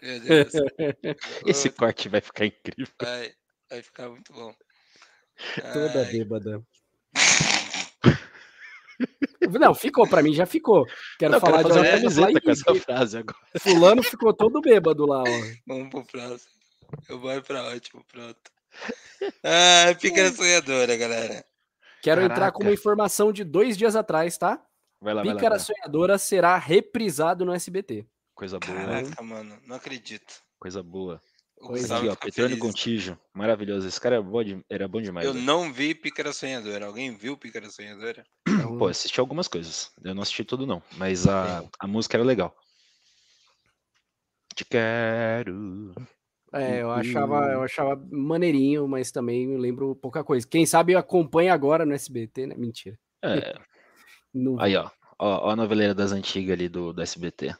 meu 0.02 0.20
Deus. 0.20 0.52
Esse 1.47 1.70
corte 1.70 2.09
vai 2.09 2.20
ficar 2.20 2.47
incrível. 2.47 2.89
Vai, 3.01 3.32
vai 3.70 3.82
ficar 3.82 4.09
muito 4.09 4.32
bom. 4.32 4.55
Toda 5.72 6.00
Ai, 6.00 6.12
bêbada. 6.12 6.62
Não, 9.60 9.74
ficou 9.74 10.08
pra 10.08 10.22
mim, 10.22 10.32
já 10.32 10.46
ficou. 10.46 10.86
Quero 11.18 11.32
Não, 11.32 11.40
falar 11.40 11.58
quero 11.62 11.74
de 11.74 11.78
uma 11.78 11.86
camiseta 11.90 12.40
com 12.40 12.48
"Ih, 12.48 12.52
essa 12.52 12.74
frase 12.76 13.18
agora. 13.18 13.38
Fulano 13.60 14.02
ficou 14.02 14.32
todo 14.32 14.60
bêbado 14.60 15.06
lá, 15.06 15.22
ó. 15.22 15.24
Vamos 15.66 15.90
pro 15.90 16.04
próximo. 16.04 16.50
Eu 17.08 17.18
vou 17.20 17.42
pra 17.42 17.62
ótimo, 17.64 18.04
pronto. 18.10 18.38
Ah, 19.44 19.94
Pícara 20.00 20.32
Sonhadora, 20.32 20.96
galera. 20.96 21.44
Quero 22.02 22.22
entrar 22.22 22.34
Caraca. 22.36 22.52
com 22.52 22.62
uma 22.62 22.72
informação 22.72 23.32
de 23.32 23.44
dois 23.44 23.76
dias 23.76 23.96
atrás, 23.96 24.38
tá? 24.38 24.62
Vai 25.00 25.12
lá, 25.14 25.22
vai 25.22 25.28
lá. 25.30 25.34
Pícara 25.34 25.56
vai 25.56 25.58
lá. 25.58 25.64
Sonhadora 25.64 26.18
será 26.18 26.56
reprisado 26.56 27.44
no 27.44 27.52
SBT. 27.54 28.06
Coisa 28.34 28.58
boa, 28.58 28.74
Caraca, 28.76 29.22
mano, 29.22 29.58
não 29.66 29.76
acredito. 29.76 30.40
coisa 30.58 30.82
boa. 30.82 31.20
Pois 31.58 31.90
é. 31.90 32.08
Ó, 32.08 32.16
Petrônio. 32.16 32.58
Contígio. 32.58 33.18
Maravilhoso. 33.32 33.88
Esse 33.88 34.00
cara 34.00 34.16
era 34.16 34.22
bom, 34.24 34.42
de- 34.42 34.64
era 34.68 34.86
bom 34.86 35.00
demais. 35.00 35.26
Eu 35.26 35.32
velho. 35.32 35.44
não 35.44 35.72
vi 35.72 35.94
Pícara 35.94 36.32
Sonhadora. 36.32 36.86
Alguém 36.86 37.16
viu 37.16 37.36
Pícara 37.36 37.70
Sonhadora? 37.70 38.24
Pô, 38.78 38.86
assisti 38.86 39.18
algumas 39.20 39.48
coisas. 39.48 39.90
Eu 40.04 40.14
não 40.14 40.22
assisti 40.22 40.44
tudo, 40.44 40.66
não. 40.66 40.82
Mas 40.96 41.26
a, 41.26 41.64
a 41.80 41.86
música 41.86 42.16
era 42.16 42.24
legal. 42.24 42.54
Te 44.54 44.64
quero. 44.64 45.94
é, 46.52 46.80
eu 46.80 46.90
achava, 46.90 47.52
eu 47.52 47.62
achava 47.62 48.02
maneirinho, 48.10 48.88
mas 48.88 49.10
também 49.10 49.52
eu 49.52 49.58
lembro 49.58 49.94
pouca 49.96 50.24
coisa. 50.24 50.46
Quem 50.46 50.64
sabe 50.64 50.94
acompanha 50.94 51.52
agora 51.52 51.84
no 51.84 51.92
SBT, 51.92 52.46
né? 52.46 52.54
Mentira. 52.56 52.98
É, 53.22 53.54
aí, 54.58 54.76
ó. 54.76 54.90
Ó, 55.18 55.48
ó 55.48 55.50
a 55.50 55.56
noveleira 55.56 55.94
das 55.94 56.12
antigas 56.12 56.52
ali 56.52 56.68
do, 56.68 56.92
do 56.92 57.02
SBT. 57.02 57.54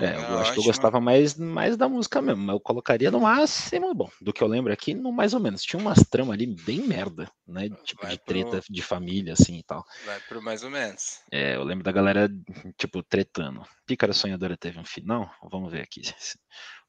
É, 0.00 0.16
eu 0.16 0.38
acho 0.38 0.52
que 0.52 0.58
eu 0.58 0.62
ótima. 0.62 0.64
gostava 0.64 1.00
mais, 1.00 1.36
mais 1.36 1.76
da 1.76 1.88
música 1.88 2.20
mesmo. 2.20 2.42
Mas 2.42 2.54
eu 2.54 2.60
colocaria 2.60 3.10
no 3.10 3.20
máximo, 3.20 3.94
bom, 3.94 4.10
do 4.20 4.32
que 4.32 4.42
eu 4.42 4.48
lembro 4.48 4.72
aqui, 4.72 4.92
no 4.94 5.12
mais 5.12 5.34
ou 5.34 5.40
menos. 5.40 5.62
Tinha 5.62 5.80
umas 5.80 5.98
tramas 6.08 6.34
ali 6.34 6.46
bem 6.46 6.80
merda, 6.80 7.30
né? 7.46 7.68
Tipo, 7.84 8.02
Vai 8.02 8.10
de 8.12 8.18
pro- 8.18 8.26
treta 8.26 8.60
de 8.68 8.82
família, 8.82 9.34
assim 9.34 9.58
e 9.58 9.62
tal. 9.62 9.84
Vai 10.04 10.20
por 10.28 10.40
mais 10.40 10.64
ou 10.64 10.70
menos. 10.70 11.20
É, 11.30 11.54
eu 11.54 11.62
lembro 11.62 11.84
da 11.84 11.92
galera, 11.92 12.28
tipo, 12.76 13.02
tretando. 13.02 13.64
Pícara 13.86 14.12
Sonhadora 14.12 14.56
teve 14.56 14.78
um 14.80 14.84
final? 14.84 15.32
Vamos 15.50 15.70
ver 15.70 15.82
aqui. 15.82 16.02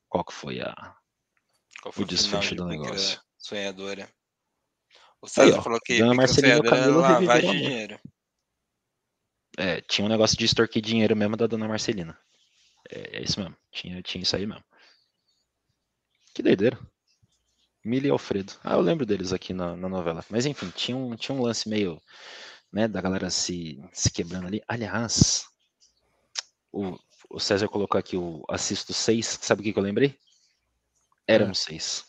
Qual 0.10 0.23
que 0.23 0.34
foi 0.34 0.61
a. 0.61 0.73
Qual 1.82 1.91
foi 1.91 2.03
O 2.03 2.07
desfecho 2.07 2.49
de 2.52 2.56
do 2.56 2.68
negócio. 2.68 3.22
Sonhadora? 3.38 4.10
O 5.22 5.27
César 5.27 5.60
ó, 5.60 5.61
falou 5.61 5.80
que 5.84 5.99
Dona 5.99 6.14
Marcelina 6.14 6.53
era 6.56 6.64
Camilo 6.64 7.02
lavagem 7.02 7.27
reviveram 7.27 7.53
de 7.53 7.61
dinheiro. 7.61 7.99
É, 9.57 9.82
tinha 9.82 10.06
um 10.06 10.10
negócio 10.10 10.38
de 10.38 10.45
extorquir 10.45 10.82
dinheiro 10.82 11.15
mesmo 11.15 11.38
da 11.38 11.48
Dona 11.48 11.68
Marcelina. 11.68 12.18
É, 12.90 13.18
é 13.18 13.24
isso 13.24 13.40
mesmo. 13.40 13.56
Tinha, 13.72 14.02
tinha 14.02 14.22
isso 14.22 14.36
aí 14.36 14.45
mesmo. 14.45 14.64
Que 16.34 16.44
doideira. 16.44 16.78
Mili 17.84 18.07
e 18.07 18.12
Alfredo. 18.12 18.53
Ah, 18.64 18.74
eu 18.74 18.82
lembro 18.82 19.06
deles 19.06 19.32
aqui 19.32 19.53
na, 19.53 19.76
na 19.76 19.88
novela. 19.88 20.26
Mas 20.30 20.45
enfim, 20.45 20.70
tinha 20.76 20.98
um, 20.98 21.16
tinha 21.16 21.36
um 21.38 21.41
lance 21.41 21.70
meio, 21.70 22.02
né, 22.72 22.88
da 22.88 22.99
galera 22.99 23.30
se, 23.30 23.80
se 23.94 24.12
quebrando 24.12 24.48
ali. 24.48 24.62
Aliás, 24.68 25.45
o, 26.72 26.98
o 27.30 27.40
César 27.40 27.68
colocou 27.68 27.98
aqui 27.99 28.18
o 28.18 28.44
assisto 28.49 28.91
6. 28.94 29.40
Sabe 29.41 29.62
o 29.62 29.64
que, 29.64 29.72
que 29.72 29.80
eu 29.80 29.84
lembrei? 29.84 30.18
Éramos 31.28 31.60
seis. 31.60 32.06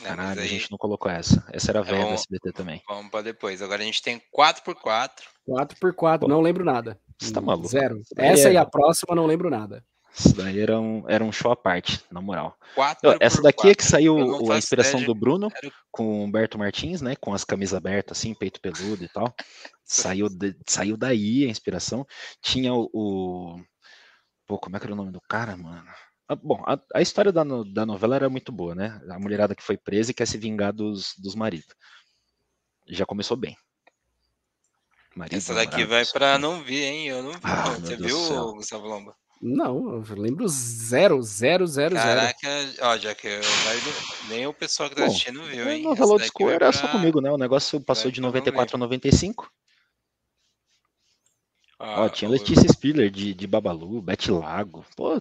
Não, 0.00 0.08
mas 0.08 0.16
Caralho, 0.16 0.40
a 0.40 0.42
aí 0.42 0.48
gente 0.48 0.70
não 0.70 0.76
colocou 0.76 1.10
essa. 1.10 1.46
Essa 1.52 1.70
era 1.70 1.78
a 1.80 1.82
velha 1.82 1.98
do 2.02 2.08
bom. 2.08 2.14
SBT 2.14 2.52
também. 2.52 2.82
vamos 2.88 3.10
pra 3.10 3.22
depois. 3.22 3.62
Agora 3.62 3.80
a 3.82 3.84
gente 3.86 4.02
tem 4.02 4.20
4x4. 4.36 5.10
4x4, 5.48 6.20
Pô, 6.20 6.28
não 6.28 6.40
lembro 6.40 6.64
nada. 6.64 7.00
você 7.18 7.32
tá 7.32 7.40
maluco. 7.40 7.68
Zero. 7.68 8.02
Essa 8.16 8.48
é- 8.48 8.54
e 8.54 8.56
a 8.56 8.66
próxima 8.66 9.14
não 9.14 9.24
lembro 9.26 9.48
nada. 9.48 9.84
Isso 10.16 10.34
daí 10.36 10.60
era 10.60 10.78
um, 10.80 11.04
era 11.08 11.24
um 11.24 11.32
show 11.32 11.50
à 11.50 11.56
parte, 11.56 12.00
na 12.10 12.20
moral. 12.20 12.56
4 12.74 13.10
Ó, 13.10 13.16
Essa 13.20 13.42
daqui 13.42 13.68
é 13.68 13.74
que 13.74 13.84
saiu 13.84 14.16
a 14.52 14.56
inspiração 14.56 15.00
ideia 15.00 15.06
do 15.06 15.14
Bruno 15.14 15.48
Era 15.52 15.72
com 15.90 16.20
o 16.20 16.24
Humberto 16.24 16.56
Martins, 16.58 17.02
né? 17.02 17.16
Com 17.16 17.34
as 17.34 17.42
camisas 17.44 17.74
abertas, 17.74 18.18
assim, 18.18 18.32
peito 18.34 18.60
peludo 18.60 19.02
e 19.04 19.08
tal. 19.08 19.34
Saiu, 19.84 20.28
de- 20.28 20.56
saiu 20.66 20.96
daí 20.96 21.44
a 21.44 21.50
inspiração. 21.50 22.06
Tinha 22.40 22.72
o, 22.72 22.88
o- 22.92 23.64
Pô, 24.46 24.58
como 24.58 24.76
é 24.76 24.78
que 24.80 24.86
era 24.86 24.92
o 24.92 24.96
nome 24.96 25.10
do 25.10 25.20
cara, 25.28 25.56
mano? 25.56 25.84
Ah, 26.28 26.36
bom, 26.36 26.62
a, 26.66 26.78
a 26.94 27.02
história 27.02 27.32
da, 27.32 27.44
no- 27.44 27.64
da 27.64 27.84
novela 27.84 28.14
era 28.14 28.28
muito 28.30 28.52
boa, 28.52 28.74
né? 28.74 29.00
A 29.10 29.18
mulherada 29.18 29.54
que 29.54 29.62
foi 29.62 29.76
presa 29.76 30.10
e 30.10 30.14
quer 30.14 30.26
se 30.26 30.38
vingar 30.38 30.72
dos, 30.72 31.14
dos 31.18 31.34
maridos. 31.34 31.74
Já 32.86 33.04
começou 33.04 33.36
bem. 33.36 33.56
Marido, 35.16 35.36
Essa 35.36 35.54
daqui 35.54 35.70
namorado, 35.84 35.90
vai 35.90 36.04
aqui. 36.34 36.42
não 36.42 36.62
vi, 36.62 36.82
hein? 36.82 37.08
Eu 37.08 37.22
não 37.22 37.32
vi. 37.32 37.40
Ah, 37.44 37.74
Você 37.78 37.96
viu. 37.96 38.52
Gustavo 38.54 38.86
Lomba? 38.86 39.16
Não, 39.40 40.02
eu 40.06 40.14
lembro 40.16 40.48
zero, 40.48 41.22
zero, 41.22 41.66
zero, 41.66 41.94
zero. 41.94 42.20
Caraca, 42.20 42.48
ó, 42.80 42.96
já 42.96 43.14
que 43.14 43.26
eu- 43.26 43.40
nem 44.28 44.46
o 44.46 44.54
pessoal 44.54 44.88
que 44.88 44.94
tá 44.96 45.02
Bom, 45.02 45.08
assistindo 45.08 45.42
viu, 45.44 45.68
hein? 45.70 45.82
novela 45.82 46.12
old 46.12 46.24
school 46.26 46.50
era 46.50 46.72
só 46.72 46.80
pra- 46.82 46.92
comigo, 46.92 47.20
né? 47.20 47.30
O 47.30 47.36
negócio 47.36 47.78
passou 47.80 48.04
vai 48.04 48.12
de 48.12 48.20
pra 48.20 48.26
não 48.26 48.32
ver. 48.32 48.38
94 48.38 48.76
a 48.76 48.78
95. 48.78 49.50
Ó, 51.78 52.04
Ó, 52.04 52.08
tinha 52.08 52.28
o- 52.28 52.32
Letícia 52.32 52.66
Spiller 52.72 53.10
de, 53.10 53.34
de 53.34 53.46
Babalu, 53.46 54.00
Bete 54.00 54.30
Lago. 54.30 54.84
Pô. 54.96 55.20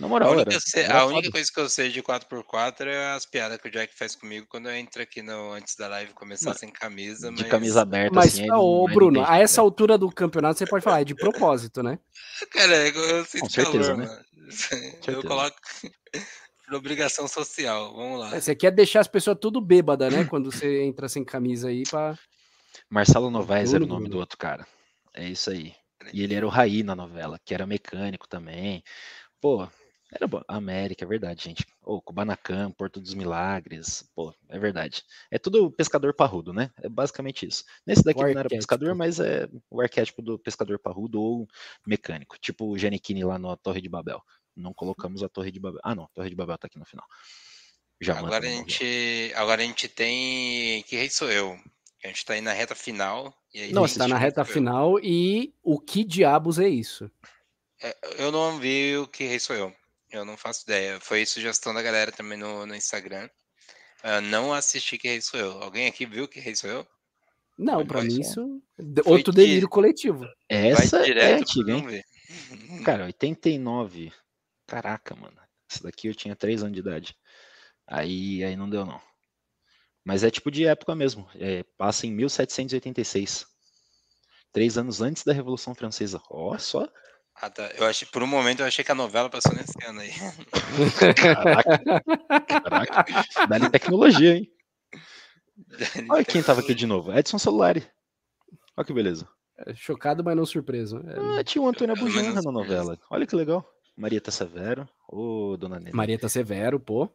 Na 0.00 0.06
A 0.06 0.08
moral, 0.08 0.32
única, 0.32 0.56
era, 0.76 1.00
a 1.00 1.04
única 1.04 1.30
coisa 1.30 1.50
que 1.52 1.60
eu 1.60 1.68
sei 1.68 1.90
de 1.90 2.02
4x4 2.02 2.86
é 2.86 3.12
as 3.12 3.26
piadas 3.26 3.58
que 3.58 3.68
o 3.68 3.70
Jack 3.70 3.94
faz 3.96 4.16
comigo 4.16 4.46
quando 4.48 4.66
eu 4.70 4.74
entro 4.74 5.02
aqui 5.02 5.20
no, 5.20 5.52
antes 5.52 5.76
da 5.76 5.88
live 5.88 6.14
começar 6.14 6.46
Mano, 6.46 6.58
sem 6.58 6.70
camisa. 6.70 7.30
De 7.30 7.42
mas- 7.42 7.50
camisa 7.50 7.82
aberta, 7.82 8.14
Mas, 8.14 8.32
assim. 8.32 8.44
aí 8.44 8.50
ô, 8.50 8.52
não- 8.78 8.86
aí 8.88 8.94
Bruno, 8.94 9.20
a 9.20 9.26
jeito, 9.26 9.42
essa 9.42 9.60
altura 9.60 9.98
do 9.98 10.10
campeonato 10.10 10.58
você 10.58 10.66
pode 10.66 10.82
falar, 10.82 11.02
é 11.02 11.04
de 11.04 11.14
propósito, 11.14 11.82
né? 11.82 11.98
Cara, 12.50 12.88
eu, 12.88 12.94
eu 12.94 13.24
sinto 13.26 13.42
Com 13.42 13.50
certeza, 13.50 13.90
calor, 13.94 13.98
né? 13.98 14.06
mano. 14.06 14.24
Eu 14.50 14.52
certeza. 14.52 15.22
coloco 15.22 15.56
por 16.66 16.74
obrigação 16.74 17.28
social. 17.28 17.94
Vamos 17.94 18.20
lá. 18.20 18.34
É, 18.34 18.40
Você 18.40 18.54
quer 18.56 18.70
deixar 18.72 19.00
as 19.00 19.06
pessoas 19.08 19.36
tudo 19.40 19.60
bêbada, 19.60 20.08
né? 20.10 20.24
Quando 20.24 20.50
você 20.50 20.82
entra 20.82 21.08
sem 21.10 21.22
camisa 21.22 21.68
aí 21.68 21.82
pra. 21.88 22.18
Marcelo 22.88 23.30
Novaes 23.30 23.74
era 23.74 23.84
o 23.84 23.86
Bruno, 23.86 24.00
nome 24.00 24.08
do 24.10 24.18
outro 24.18 24.38
cara. 24.38 24.66
É 25.14 25.24
isso 25.28 25.50
aí. 25.50 25.74
E 26.12 26.22
ele 26.24 26.34
era 26.34 26.46
o 26.46 26.48
Raí 26.50 26.82
na 26.82 26.96
novela, 26.96 27.38
que 27.44 27.52
era 27.54 27.66
mecânico 27.66 28.26
também. 28.26 28.82
Pô, 29.40 29.68
era 30.12 30.26
bom. 30.26 30.42
América, 30.48 31.04
é 31.04 31.08
verdade, 31.08 31.44
gente. 31.44 31.66
Ô, 31.82 32.00
Kubanacan, 32.00 32.70
Porto 32.72 33.00
dos 33.00 33.14
Milagres. 33.14 34.04
Pô, 34.14 34.34
é 34.48 34.58
verdade. 34.58 35.04
É 35.30 35.38
tudo 35.38 35.70
pescador 35.70 36.12
parrudo, 36.14 36.52
né? 36.52 36.70
É 36.82 36.88
basicamente 36.88 37.46
isso. 37.46 37.64
Nesse 37.86 38.02
daqui 38.02 38.20
O 38.20 38.22
não 38.22 38.40
era 38.40 38.48
pescador, 38.48 38.94
mas 38.94 39.20
é 39.20 39.48
o 39.70 39.80
arquétipo 39.80 40.20
do 40.20 40.38
pescador 40.38 40.78
parrudo 40.78 41.20
ou 41.20 41.48
mecânico. 41.86 42.36
Tipo 42.38 42.66
o 42.66 42.78
Giannichini 42.78 43.24
lá 43.24 43.38
na 43.38 43.56
Torre 43.56 43.80
de 43.80 43.88
Babel. 43.88 44.20
Não 44.56 44.74
colocamos 44.74 45.22
a 45.22 45.28
Torre 45.28 45.52
de 45.52 45.60
Babel. 45.60 45.80
Ah, 45.84 45.94
não, 45.94 46.04
a 46.04 46.08
Torre 46.08 46.30
de 46.30 46.36
Babel 46.36 46.58
tá 46.58 46.66
aqui 46.66 46.78
no 46.78 46.84
final. 46.84 47.06
Jamanta 48.00 48.36
Agora 48.36 48.48
a 48.48 48.50
gente, 48.50 49.32
agora 49.36 49.62
a 49.62 49.64
gente 49.64 49.88
tem 49.88 50.82
que 50.84 50.96
rei 50.96 51.10
sou 51.10 51.30
eu. 51.30 51.56
A 52.02 52.08
gente 52.08 52.24
tá 52.24 52.32
aí 52.32 52.40
na 52.40 52.52
reta 52.52 52.74
final. 52.74 53.34
E 53.52 53.60
aí 53.60 53.72
Não, 53.72 53.82
tá 53.82 53.88
gente 53.88 54.08
na 54.08 54.18
reta 54.18 54.44
final 54.44 54.98
e 54.98 55.54
o 55.62 55.78
que 55.78 56.02
diabos 56.02 56.58
é 56.58 56.68
isso? 56.68 57.10
É, 57.82 57.96
Eu 58.18 58.32
não 58.32 58.58
vi 58.58 58.96
o 58.96 59.06
que 59.06 59.24
rei 59.24 59.38
sou 59.38 59.54
eu. 59.54 59.79
Eu 60.10 60.24
não 60.24 60.36
faço 60.36 60.62
ideia. 60.64 60.98
Foi 61.00 61.24
sugestão 61.24 61.72
da 61.72 61.82
galera 61.82 62.10
também 62.10 62.38
no, 62.38 62.66
no 62.66 62.74
Instagram. 62.74 63.28
Eu 64.02 64.20
não 64.22 64.52
assisti 64.52 64.98
que 64.98 65.08
rei 65.08 65.20
sou 65.20 65.38
eu. 65.38 65.52
Alguém 65.62 65.86
aqui 65.86 66.06
viu 66.06 66.26
que 66.26 66.40
rei 66.40 66.54
sou 66.56 66.70
eu? 66.70 66.86
Não, 67.58 67.80
só. 67.80 68.02
mim 68.02 68.20
isso. 68.20 68.62
Foi 69.04 69.12
Outro 69.12 69.32
de- 69.32 69.38
delírio 69.42 69.68
coletivo. 69.68 70.26
Essa 70.48 70.98
Vai 70.98 71.02
é 71.02 71.04
direto 71.06 71.40
antiga, 71.42 71.72
hein? 71.72 72.04
Cara, 72.84 73.04
89. 73.04 74.12
Caraca, 74.66 75.14
mano. 75.14 75.36
Essa 75.70 75.82
daqui 75.84 76.08
eu 76.08 76.14
tinha 76.14 76.34
3 76.34 76.62
anos 76.62 76.74
de 76.74 76.80
idade. 76.80 77.16
Aí, 77.86 78.42
aí 78.42 78.56
não 78.56 78.68
deu, 78.70 78.86
não. 78.86 79.00
Mas 80.04 80.24
é 80.24 80.30
tipo 80.30 80.50
de 80.50 80.64
época 80.66 80.94
mesmo. 80.94 81.28
É, 81.34 81.62
passa 81.76 82.06
em 82.06 82.12
1786. 82.12 83.46
três 84.52 84.78
anos 84.78 85.00
antes 85.00 85.22
da 85.22 85.32
Revolução 85.32 85.74
Francesa. 85.74 86.20
Ó, 86.30 86.56
só. 86.58 86.88
Ah, 87.42 87.48
tá. 87.48 87.70
Eu 87.76 87.86
achei, 87.86 88.06
por 88.06 88.22
um 88.22 88.26
momento 88.26 88.60
eu 88.60 88.66
achei 88.66 88.84
que 88.84 88.92
a 88.92 88.94
novela 88.94 89.30
passou 89.30 89.54
nesse 89.54 89.72
ano 89.86 90.00
aí. 90.00 90.10
Caraca. 91.14 91.80
Caraca. 92.46 93.46
Dá-lhe 93.48 93.70
tecnologia, 93.70 94.36
hein? 94.36 94.52
Olha 96.10 96.24
quem 96.24 96.42
tava 96.42 96.60
aqui 96.60 96.74
de 96.74 96.86
novo. 96.86 97.12
Edson 97.16 97.38
Celulari. 97.38 97.86
Olha 98.76 98.84
que 98.86 98.92
beleza. 98.92 99.26
É, 99.58 99.74
Chocado, 99.74 100.22
mas 100.24 100.36
não 100.36 100.44
surpreso. 100.44 100.98
É, 101.06 101.40
Ah, 101.40 101.44
tinha 101.44 101.62
o 101.62 101.68
Antônio 101.68 101.94
Abujanra 101.94 102.42
na 102.42 102.52
novela. 102.52 102.98
Olha 103.10 103.26
que 103.26 103.36
legal. 103.36 103.66
Marieta 103.96 104.30
Severo. 104.30 104.88
Ô, 105.08 105.56
dona 105.58 105.78
Nena. 105.78 105.96
Marieta 105.96 106.28
Severo, 106.28 106.78
pô. 106.80 107.08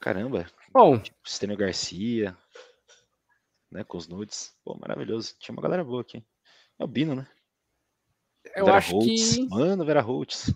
Caramba. 0.00 0.46
Bom, 0.72 1.00
Estênio 1.24 1.56
Garcia. 1.56 2.36
Né, 3.70 3.84
com 3.84 3.98
os 3.98 4.08
nudes. 4.08 4.54
Pô, 4.64 4.76
maravilhoso. 4.80 5.34
Tinha 5.38 5.52
uma 5.52 5.62
galera 5.62 5.84
boa 5.84 6.00
aqui. 6.00 6.24
É 6.78 6.84
o 6.84 6.88
Bino, 6.88 7.14
né? 7.14 7.26
Eu 8.56 8.64
Vera 8.64 8.78
acho 8.78 8.92
Holtz. 8.92 9.36
que. 9.36 9.48
Mano, 9.48 9.84
Vera 9.84 10.00
Holtz. 10.00 10.52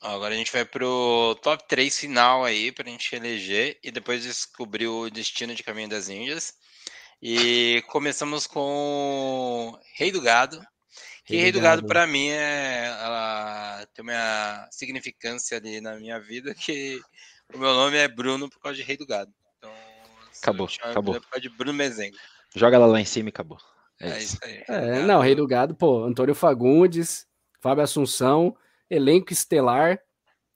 Agora 0.00 0.32
a 0.32 0.36
gente 0.36 0.52
vai 0.52 0.64
pro 0.64 1.36
top 1.42 1.66
3 1.66 1.98
final 1.98 2.44
aí 2.44 2.70
pra 2.70 2.88
gente 2.88 3.14
eleger 3.16 3.78
e 3.82 3.90
depois 3.90 4.22
descobrir 4.22 4.86
o 4.86 5.10
destino 5.10 5.54
de 5.54 5.64
Caminho 5.64 5.88
das 5.88 6.08
Índias. 6.08 6.54
E 7.20 7.82
começamos 7.88 8.46
com 8.46 9.76
Rei 9.96 10.12
do 10.12 10.20
Gado. 10.20 10.64
Que 11.24 11.36
Rei, 11.36 11.52
do 11.52 11.60
Gado, 11.60 11.84
pra 11.84 12.06
mim, 12.06 12.28
é, 12.28 12.86
ela 12.86 13.86
tem 13.92 14.02
uma 14.02 14.66
significância 14.70 15.58
ali 15.58 15.78
na 15.78 15.96
minha 15.96 16.18
vida 16.18 16.54
que 16.54 16.98
o 17.52 17.58
meu 17.58 17.74
nome 17.74 17.98
é 17.98 18.08
Bruno 18.08 18.48
por 18.48 18.60
causa 18.60 18.76
de 18.76 18.82
Rei 18.82 18.96
do 18.96 19.06
Gado. 19.06 19.30
Então, 19.58 19.70
Acabou, 20.40 20.68
acabou. 20.80 21.14
Por 21.20 21.28
causa 21.28 21.40
de 21.40 21.48
Bruno 21.50 21.74
Mezengo. 21.74 22.16
Joga 22.54 22.76
ela 22.76 22.86
lá 22.86 23.00
em 23.00 23.04
cima 23.04 23.28
e 23.28 23.30
acabou. 23.30 23.58
É, 24.00 24.10
É 24.10 24.18
isso. 24.18 24.38
aí. 24.42 24.64
É, 24.68 25.02
não, 25.02 25.20
Rei 25.20 25.34
do 25.34 25.46
Gado, 25.46 25.74
pô, 25.74 26.04
Antônio 26.04 26.34
Fagundes, 26.34 27.26
Fábio 27.60 27.82
Assunção, 27.84 28.56
elenco 28.88 29.32
estelar, 29.32 29.98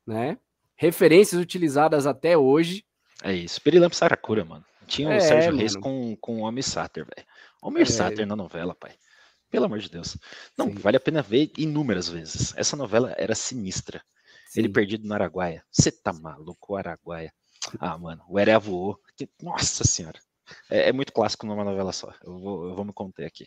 né? 0.07 0.39
Referências 0.77 1.41
utilizadas 1.41 2.07
até 2.07 2.37
hoje. 2.37 2.85
É 3.23 3.33
isso. 3.33 3.61
Perilampo 3.61 3.95
Saracura, 3.95 4.45
mano. 4.45 4.65
Tinha 4.87 5.09
o 5.09 5.13
É, 5.13 5.21
Sérgio 5.21 5.57
Reis 5.57 5.75
mano. 5.75 5.83
com, 5.85 6.17
com 6.21 6.37
o 6.39 6.45
Homem 6.45 6.63
Sater, 6.63 7.05
velho. 7.05 7.27
Homer 7.63 7.83
É. 7.83 7.87
Sater 7.87 8.27
na 8.27 8.35
novela, 8.35 8.75
pai. 8.75 8.93
Pelo 9.49 9.67
amor 9.67 9.79
de 9.79 9.89
Deus. 9.89 10.17
Não, 10.59 10.67
Sim. 10.67 10.75
vale 10.75 10.97
a 10.97 11.01
pena 11.01 11.23
ver 11.23 11.53
inúmeras 11.57 12.09
vezes. 12.09 12.53
Essa 12.57 12.75
novela 12.77 13.15
era 13.17 13.35
sinistra. 13.35 14.03
Ele 14.57 14.67
Sim. 14.69 14.73
perdido 14.73 15.07
no 15.07 15.15
Araguaia. 15.15 15.63
Você 15.71 15.93
tá 15.93 16.13
maluco, 16.13 16.73
o 16.73 16.77
Araguaia. 16.77 17.33
Ah, 17.79 17.97
mano, 17.97 18.23
o 18.29 18.41
Erea 18.41 18.59
voou. 18.59 18.99
Nossa 19.41 19.85
senhora. 19.85 20.19
É, 20.71 20.89
é 20.89 20.93
muito 20.93 21.13
clássico 21.13 21.47
numa 21.47 21.65
novela 21.65 21.93
só. 21.93 22.13
Eu 22.25 22.39
vou, 22.39 22.69
eu 22.69 22.75
vou 22.75 22.85
me 22.85 22.93
conter 22.93 23.27
aqui. 23.27 23.47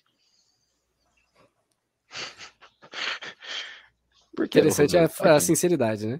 Por 4.35 4.49
que, 4.49 4.59
Interessante 4.59 4.97
é 4.97 5.01
a, 5.01 5.35
a 5.35 5.39
sinceridade, 5.39 6.07
né? 6.07 6.19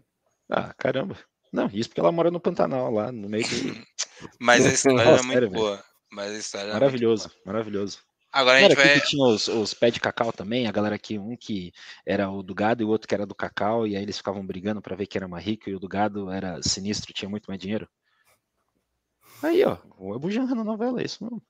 Ah, 0.50 0.74
caramba. 0.78 1.18
Não, 1.52 1.70
isso 1.74 1.90
porque 1.90 2.00
ela 2.00 2.12
mora 2.12 2.32
no 2.32 2.40
Pantanal, 2.40 2.92
lá 2.92 3.12
no 3.12 3.30
meio 3.30 3.48
do. 3.48 3.86
Mas 4.40 4.66
a 4.66 4.70
história 4.70 5.02
é 5.02 5.06
Nossa, 5.06 5.24
muito 5.24 5.34
sério, 5.34 5.50
velho. 5.50 5.62
boa. 5.62 5.84
Mas 6.12 6.32
a 6.32 6.38
história 6.38 6.64
é 6.64 6.68
muito 6.68 6.82
Maravilhoso, 6.82 7.32
maravilhoso. 7.46 8.00
Agora 8.32 8.58
a 8.58 8.62
gente 8.62 8.76
vai. 8.76 9.00
que 9.00 9.08
tinha 9.08 9.26
os, 9.26 9.48
os 9.48 9.74
pés 9.74 9.94
de 9.94 10.02
cacau 10.02 10.32
também, 10.34 10.68
a 10.68 10.72
galera 10.72 10.96
aqui, 10.96 11.18
um 11.18 11.38
que 11.38 11.72
era 12.06 12.30
o 12.30 12.44
do 12.44 12.54
gado 12.54 12.84
e 12.84 12.86
o 12.86 12.90
outro 12.90 13.08
que 13.08 13.16
era 13.16 13.26
do 13.26 13.34
cacau, 13.34 13.88
e 13.88 13.96
aí 13.96 14.04
eles 14.04 14.18
ficavam 14.18 14.46
brigando 14.46 14.82
pra 14.82 14.96
ver 14.96 15.08
quem 15.08 15.20
era 15.20 15.28
mais 15.28 15.46
rico, 15.46 15.70
e 15.70 15.76
o 15.76 15.80
do 15.80 15.88
gado 15.88 16.30
era 16.30 16.62
sinistro, 16.62 17.14
tinha 17.14 17.30
muito 17.30 17.46
mais 17.48 17.60
dinheiro. 17.60 17.88
Aí, 19.44 19.64
ó, 19.64 19.78
o 19.98 20.14
Abu 20.14 20.32
Janra 20.32 20.56
na 20.56 20.64
novela, 20.64 21.02
é 21.02 21.06
isso 21.06 21.24
mesmo. 21.24 21.42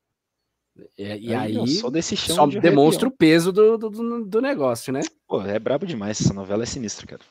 E, 0.97 1.29
e 1.29 1.33
aí, 1.33 1.57
ó, 1.57 1.65
só 1.65 1.89
desse 1.89 2.17
chão 2.17 2.35
só 2.35 2.47
de 2.47 2.59
demonstra 2.59 3.07
o 3.07 3.11
peso 3.11 3.51
do, 3.51 3.77
do, 3.77 4.25
do- 4.25 4.41
negócio, 4.41 4.91
né? 4.91 5.01
Pô, 5.27 5.41
é 5.41 5.57
brabo 5.57 5.85
demais, 5.85 6.19
essa 6.19 6.33
novela 6.33 6.63
é 6.63 6.65
sinistra, 6.65 7.07
cara. 7.07 7.21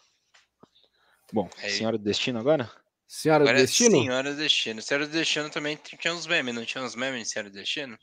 Bom, 1.33 1.49
É. 1.59 1.69
Senhora 1.69 1.99
do 1.99 2.05
Destino 2.05 2.39
agora? 2.39 2.71
Senhora 3.07 3.45
Agora 3.45 3.57
do 3.59 3.61
é 3.61 3.63
Destino? 3.67 3.99
Senhora 4.01 4.31
do 4.33 4.37
Destino. 4.39 4.83
Senhora 4.83 5.07
do 5.07 5.13
Destino 5.13 5.51
também 5.51 5.77
tinha 6.01 6.15
uns 6.15 6.27
memes, 6.27 6.55
não 6.55 6.65
tinha 6.65 6.83
uns 6.83 6.95
memes 6.95 7.23
de 7.25 7.29
Senhora 7.29 7.51
do 7.51 7.55
Destino? 7.55 7.99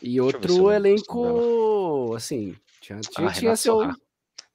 E 0.00 0.16
eu 0.16 0.24
outro 0.24 0.70
elenco, 0.70 2.14
assim, 2.14 2.56
tinha, 2.80 3.00
tinha, 3.00 3.28
Ah, 3.28 3.32
tinha 3.32 3.54
Renato 3.54 3.56
seu. 3.58 3.76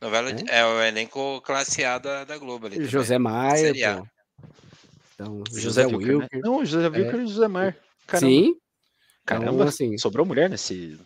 Novela 0.01 0.29
É? 0.31 0.33
de- 0.33 0.49
é, 0.51 0.65
o 0.65 0.81
elenco 0.81 1.41
classe 1.41 1.83
A 1.83 1.97
da, 1.97 2.23
da 2.23 2.37
Globo 2.37 2.65
ali. 2.65 2.75
também. 2.75 2.89
José 2.89 3.17
Maia. 3.17 4.03
Então, 5.23 5.43
José 5.49 5.61
José 5.61 5.85
Wilker, 5.85 6.07
né? 6.07 6.13
Wilker. 6.23 6.41
Não, 6.41 6.65
José 6.65 6.87
Wilker 6.89 7.19
e 7.21 7.27
José 7.27 7.47
Mar. 7.47 7.77
Caramba, 8.07 8.27
Sim, 8.31 8.55
caramba, 9.25 9.51
então, 9.53 9.67
assim, 9.67 9.97
sobrou 9.97 10.25
mulher 10.25 10.49
nesse... 10.49 10.99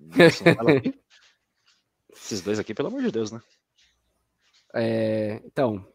Esses 2.12 2.40
dois 2.42 2.58
aqui, 2.58 2.74
pelo 2.74 2.88
amor 2.88 3.02
de 3.02 3.10
Deus, 3.10 3.30
né? 3.30 3.40
é, 4.74 5.40
então, 5.44 5.86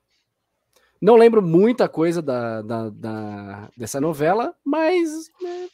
não 1.02 1.16
lembro 1.16 1.42
muita 1.42 1.88
coisa 1.90 2.22
da, 2.22 2.62
da- 2.62 2.90
da- 2.90 3.70
dessa 3.78 4.00
novela, 4.02 4.56
mas 4.64 5.30
né, 5.42 5.70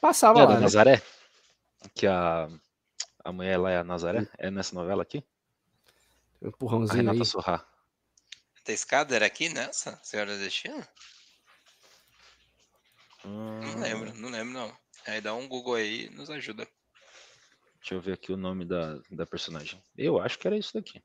passava 0.00 0.40
É 0.40 0.42
lá, 0.42 0.48
da 0.48 0.54
né? 0.56 0.60
Nazaré? 0.60 1.02
Que 1.94 2.06
a, 2.06 2.48
a 3.22 3.32
mulher 3.32 3.58
lá 3.58 3.70
é 3.70 3.78
a 3.78 3.84
Nazaré? 3.84 4.26
É 4.38 4.50
nessa 4.50 4.74
novela 4.74 5.02
aqui? 5.02 5.22
Um 6.42 6.46
A 6.46 6.48
empurrãozinho 6.48 6.96
Renata 7.12 7.18
aí. 7.22 7.60
A 8.66 8.72
escada 8.72 9.14
era 9.14 9.26
aqui 9.26 9.48
nessa? 9.48 9.98
Senhora 10.02 10.34
do 10.36 10.42
Destino? 10.42 10.86
Hum, 13.24 13.60
Não 13.60 13.80
lembro, 13.80 14.14
não 14.14 14.28
lembro 14.30 14.52
não. 14.52 14.76
Aí 15.06 15.20
dá 15.20 15.34
um 15.34 15.46
Google 15.46 15.74
aí 15.74 16.06
e 16.06 16.10
nos 16.10 16.30
ajuda. 16.30 16.66
Deixa 17.80 17.94
eu 17.94 18.00
ver 18.00 18.12
aqui 18.14 18.32
o 18.32 18.36
nome 18.36 18.64
da, 18.64 18.98
da 19.10 19.26
personagem. 19.26 19.82
Eu 19.96 20.18
acho 20.18 20.38
que 20.38 20.46
era 20.46 20.56
isso 20.56 20.72
daqui. 20.74 21.02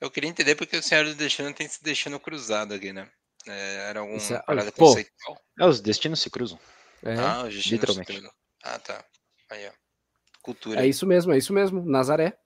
Eu 0.00 0.10
queria 0.10 0.28
entender 0.28 0.54
porque 0.56 0.76
o 0.76 0.82
Senhora 0.82 1.08
do 1.08 1.14
Destino 1.14 1.52
tem 1.54 1.66
esse 1.66 1.82
destino 1.82 2.20
cruzado 2.20 2.74
aqui, 2.74 2.92
né? 2.92 3.10
É, 3.46 3.88
era 3.88 4.00
alguma 4.00 4.18
Isso 4.18 4.34
é- 4.34 4.42
parada 4.42 4.70
pô. 4.72 4.86
conceitual? 4.88 5.40
É, 5.58 5.64
os 5.66 5.80
destinos 5.80 6.20
se 6.20 6.28
cruzam. 6.28 6.58
É, 7.02 7.14
Ah, 7.16 7.44
os 7.44 7.54
destinos 7.54 7.70
literalmente. 7.80 8.12
se 8.12 8.18
cruzam. 8.18 8.34
Ah, 8.62 8.78
tá. 8.78 9.04
Aí, 9.50 9.66
ó. 9.68 9.72
Cultura. 10.42 10.84
é 10.84 10.86
isso 10.88 11.06
mesmo, 11.06 11.32
é 11.32 11.38
isso 11.38 11.52
mesmo. 11.52 11.82
Nazaré. 11.84 12.36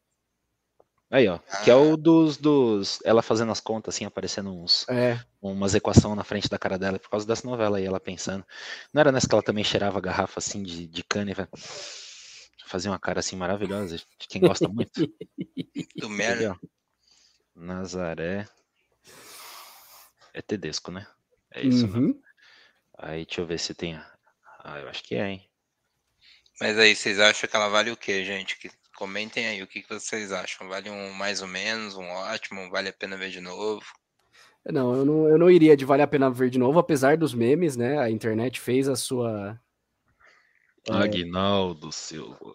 Aí, 1.10 1.28
ó. 1.28 1.38
Que 1.64 1.70
é 1.70 1.74
Ah. 1.74 1.78
o 1.78 1.96
dos, 1.96 2.36
dos. 2.36 2.98
Ela 3.04 3.22
fazendo 3.22 3.52
as 3.52 3.60
contas, 3.60 3.94
assim, 3.94 4.04
aparecendo 4.04 4.50
uns, 4.52 4.86
É, 4.88 5.18
umas 5.40 5.74
equações 5.74 6.16
na 6.16 6.24
frente 6.24 6.48
da 6.48 6.58
cara 6.58 6.78
dela 6.78 6.98
por 6.98 7.08
causa 7.10 7.26
dessa 7.26 7.46
novela 7.46 7.78
aí, 7.78 7.84
ela 7.84 8.00
pensando. 8.00 8.44
Não 8.92 9.00
era 9.00 9.12
nessa 9.12 9.28
que 9.28 9.34
ela 9.34 9.42
também 9.42 9.64
cheirava 9.64 9.98
a 9.98 10.00
garrafa 10.00 10.38
assim 10.38 10.62
de, 10.62 10.86
de 10.86 11.04
cana 11.04 11.30
fazia 12.66 12.90
uma 12.90 12.98
cara 12.98 13.20
assim 13.20 13.36
maravilhosa, 13.36 13.96
de 13.96 14.28
quem 14.28 14.40
gosta 14.42 14.68
muito. 14.68 14.92
Do 15.96 16.08
ó? 16.50 16.56
Nazaré. 17.54 18.46
É 20.34 20.42
Tedesco, 20.42 20.90
né? 20.90 21.06
É 21.50 21.62
isso, 21.62 21.86
né? 21.86 21.98
uhum. 21.98 22.20
Aí 22.98 23.24
deixa 23.24 23.40
eu 23.40 23.46
ver 23.46 23.58
se 23.58 23.74
tem. 23.74 23.96
Ah, 24.64 24.78
eu 24.80 24.88
acho 24.88 25.02
que 25.02 25.14
é, 25.14 25.28
hein? 25.28 25.48
Mas 26.60 26.78
aí, 26.78 26.94
vocês 26.94 27.18
acham 27.20 27.48
que 27.48 27.56
ela 27.56 27.68
vale 27.68 27.90
o 27.90 27.96
quê, 27.96 28.24
gente? 28.24 28.56
Que- 28.58 28.70
Comentem 28.96 29.46
aí 29.46 29.62
o 29.62 29.66
que, 29.66 29.82
que 29.82 29.92
vocês 29.92 30.32
acham. 30.32 30.68
Vale 30.68 30.90
um 30.90 31.12
mais 31.12 31.42
ou 31.42 31.48
menos, 31.48 31.96
um 31.96 32.08
ótimo, 32.08 32.70
vale 32.70 32.88
a 32.88 32.92
pena 32.92 33.16
ver 33.16 33.30
de 33.30 33.40
novo? 33.40 33.84
Não, 34.64 34.96
eu 34.96 35.04
não, 35.04 35.28
eu 35.28 35.38
não 35.38 35.50
iria 35.50 35.76
de 35.76 35.84
Vale 35.84 36.02
a 36.02 36.06
Pena 36.08 36.28
Ver 36.28 36.50
de 36.50 36.58
novo, 36.58 36.78
apesar 36.78 37.16
dos 37.16 37.32
memes, 37.32 37.76
né? 37.76 37.98
A 37.98 38.10
internet 38.10 38.58
fez 38.58 38.88
a 38.88 38.96
sua. 38.96 39.60
É. 40.88 40.92
Aguinaldo 40.92 41.92
Silva. 41.92 42.54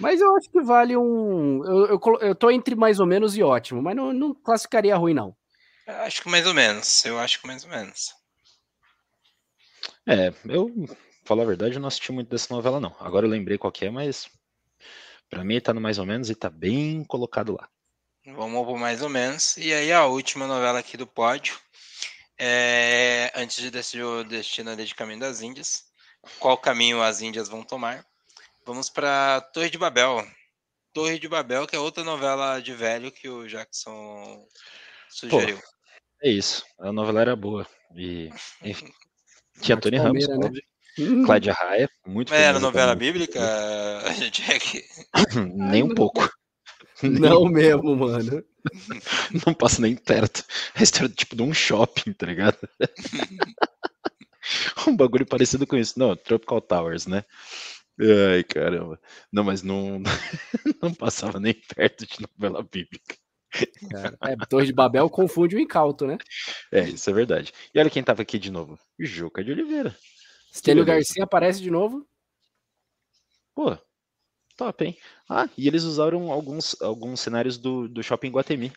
Mas 0.00 0.20
eu 0.20 0.34
acho 0.36 0.50
que 0.50 0.60
vale 0.62 0.96
um. 0.96 1.62
Eu, 1.64 1.86
eu, 1.86 2.00
eu 2.20 2.34
tô 2.34 2.50
entre 2.50 2.74
mais 2.74 2.98
ou 2.98 3.06
menos 3.06 3.36
e 3.36 3.42
ótimo, 3.42 3.82
mas 3.82 3.94
não, 3.94 4.12
não 4.12 4.34
classificaria 4.34 4.96
ruim, 4.96 5.12
não. 5.12 5.36
Eu 5.86 5.96
acho 5.96 6.22
que 6.22 6.28
mais 6.30 6.46
ou 6.46 6.54
menos. 6.54 7.04
Eu 7.04 7.18
acho 7.18 7.40
que 7.40 7.46
mais 7.46 7.64
ou 7.64 7.70
menos. 7.70 8.14
É, 10.06 10.32
eu, 10.46 10.70
falar 11.24 11.42
a 11.42 11.46
verdade, 11.46 11.74
eu 11.74 11.80
não 11.80 11.88
assisti 11.88 12.10
muito 12.10 12.28
dessa 12.28 12.52
novela, 12.54 12.80
não. 12.80 12.94
Agora 12.98 13.26
eu 13.26 13.30
lembrei 13.30 13.58
qual 13.58 13.72
que 13.72 13.84
é, 13.84 13.90
mas 13.90 14.28
pra 15.34 15.44
mim 15.44 15.60
tá 15.60 15.74
no 15.74 15.80
mais 15.80 15.98
ou 15.98 16.06
menos 16.06 16.30
e 16.30 16.34
tá 16.34 16.48
bem 16.48 17.04
colocado 17.04 17.54
lá. 17.54 17.68
Vamos 18.26 18.64
por 18.64 18.78
mais 18.78 19.02
ou 19.02 19.08
menos. 19.08 19.56
E 19.56 19.72
aí, 19.74 19.92
a 19.92 20.06
última 20.06 20.46
novela 20.46 20.78
aqui 20.78 20.96
do 20.96 21.06
pódio. 21.06 21.58
É... 22.38 23.32
Antes 23.34 23.56
de 23.56 23.70
decidir 23.70 24.04
o 24.04 24.24
destino 24.24 24.70
ali 24.70 24.84
de 24.84 24.94
Caminho 24.94 25.20
das 25.20 25.42
Índias. 25.42 25.84
Qual 26.38 26.56
caminho 26.56 27.02
as 27.02 27.20
Índias 27.20 27.48
vão 27.48 27.62
tomar? 27.62 28.06
Vamos 28.64 28.88
para 28.88 29.42
Torre 29.52 29.68
de 29.68 29.76
Babel. 29.76 30.26
Torre 30.92 31.18
de 31.18 31.28
Babel, 31.28 31.66
que 31.66 31.76
é 31.76 31.78
outra 31.78 32.02
novela 32.02 32.60
de 32.60 32.72
velho 32.72 33.12
que 33.12 33.28
o 33.28 33.46
Jackson 33.46 34.46
sugeriu. 35.10 35.60
É 36.22 36.30
isso, 36.30 36.64
a 36.78 36.92
novela 36.92 37.20
era 37.20 37.36
boa. 37.36 37.66
E, 37.94 38.30
enfim, 38.62 38.90
tinha 39.60 39.76
Tony 39.76 39.98
Ramos, 39.98 40.26
Palmeira, 40.26 40.50
né? 40.50 40.60
Óbvio, 40.98 41.22
Hum, 41.22 41.24
Cláudia 41.24 41.52
Raia, 41.52 41.88
muito 42.06 42.30
Mas 42.30 42.40
era 42.40 42.58
novela 42.60 42.92
também. 42.92 43.12
bíblica, 43.12 43.40
Jack? 44.32 44.84
Nem 45.54 45.82
um 45.82 45.88
não. 45.88 45.94
pouco. 45.94 46.28
Não 47.02 47.44
mesmo, 47.46 47.96
mano. 47.96 48.42
Não 49.46 49.52
passa 49.52 49.82
nem 49.82 49.94
perto. 49.96 50.44
É 50.74 50.80
a 50.80 50.82
história 50.82 51.08
tipo 51.08 51.36
de 51.36 51.42
um 51.42 51.52
shopping, 51.52 52.12
tá 52.12 52.26
ligado? 52.26 52.56
um 54.86 54.96
bagulho 54.96 55.26
parecido 55.26 55.66
com 55.66 55.76
isso. 55.76 55.98
Não, 55.98 56.16
Tropical 56.16 56.60
Towers, 56.60 57.06
né? 57.06 57.24
Ai, 58.00 58.44
caramba. 58.44 59.00
Não, 59.32 59.44
mas 59.44 59.62
não, 59.62 60.00
não 60.82 60.94
passava 60.94 61.38
nem 61.40 61.54
perto 61.54 62.06
de 62.06 62.16
novela 62.20 62.62
bíblica. 62.62 63.16
É, 64.22 64.32
é, 64.32 64.36
Torre 64.48 64.66
de 64.66 64.72
Babel 64.72 65.08
confunde 65.08 65.56
o 65.56 65.60
incauto, 65.60 66.06
né? 66.06 66.18
É, 66.72 66.80
isso 66.88 67.08
é 67.08 67.12
verdade. 67.12 67.52
E 67.74 67.78
olha 67.78 67.90
quem 67.90 68.02
tava 68.02 68.22
aqui 68.22 68.38
de 68.38 68.50
novo. 68.50 68.78
Juca 68.98 69.44
de 69.44 69.52
Oliveira. 69.52 69.96
Stênio 70.54 70.84
Garcia 70.84 71.24
aparece 71.24 71.60
de 71.60 71.70
novo. 71.70 72.06
Pô, 73.54 73.76
top, 74.56 74.84
hein? 74.84 74.98
Ah, 75.28 75.48
e 75.56 75.66
eles 75.66 75.82
usaram 75.82 76.30
alguns, 76.30 76.80
alguns 76.80 77.20
cenários 77.20 77.58
do, 77.58 77.88
do 77.88 78.02
Shopping 78.02 78.30
Guatemi. 78.30 78.72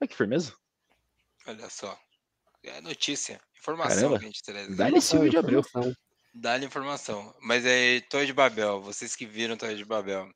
Olha 0.00 0.08
que 0.08 0.16
firmeza. 0.16 0.54
Olha 1.46 1.68
só. 1.68 1.98
É 2.62 2.80
notícia. 2.80 3.40
Informação 3.58 3.96
Caramba. 3.96 4.18
que 4.18 4.24
a 4.24 4.28
gente 4.28 4.42
traz. 4.42 4.76
Dá-lhe 4.76 4.98
esse 4.98 5.18
vídeo 5.18 5.38
abriu. 5.38 5.62
Dá-lhe 6.34 6.66
informação. 6.66 7.34
Mas 7.40 7.64
é 7.66 8.00
Torre 8.00 8.26
de 8.26 8.32
Babel. 8.32 8.80
Vocês 8.80 9.14
que 9.14 9.26
viram 9.26 9.56
Torre 9.56 9.74
de 9.74 9.84
Babel. 9.84 10.28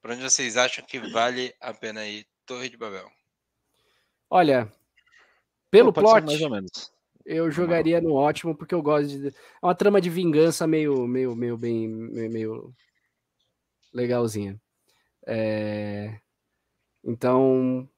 Por 0.00 0.10
onde 0.10 0.22
vocês 0.22 0.56
acham 0.56 0.84
que 0.84 0.98
vale 1.10 1.54
a 1.60 1.72
pena 1.72 2.06
ir 2.06 2.26
Torre 2.44 2.68
de 2.68 2.76
Babel? 2.76 3.10
Olha, 4.28 4.70
pelo 5.70 5.92
Pô, 5.92 6.00
plot, 6.00 6.26
mais 6.26 6.40
ou 6.40 6.50
menos. 6.50 6.92
Eu 7.24 7.50
jogaria 7.50 8.00
no 8.00 8.14
ótimo 8.14 8.56
porque 8.56 8.74
eu 8.74 8.82
gosto 8.82 9.08
de. 9.08 9.28
É 9.28 9.32
uma 9.62 9.74
trama 9.74 10.00
de 10.00 10.10
vingança 10.10 10.66
meio, 10.66 11.06
meio, 11.06 11.34
meio 11.34 11.56
bem, 11.56 11.88
meio, 11.88 12.30
meio 12.30 12.74
legalzinha. 13.92 14.60
É... 15.26 16.18
Então, 17.04 17.88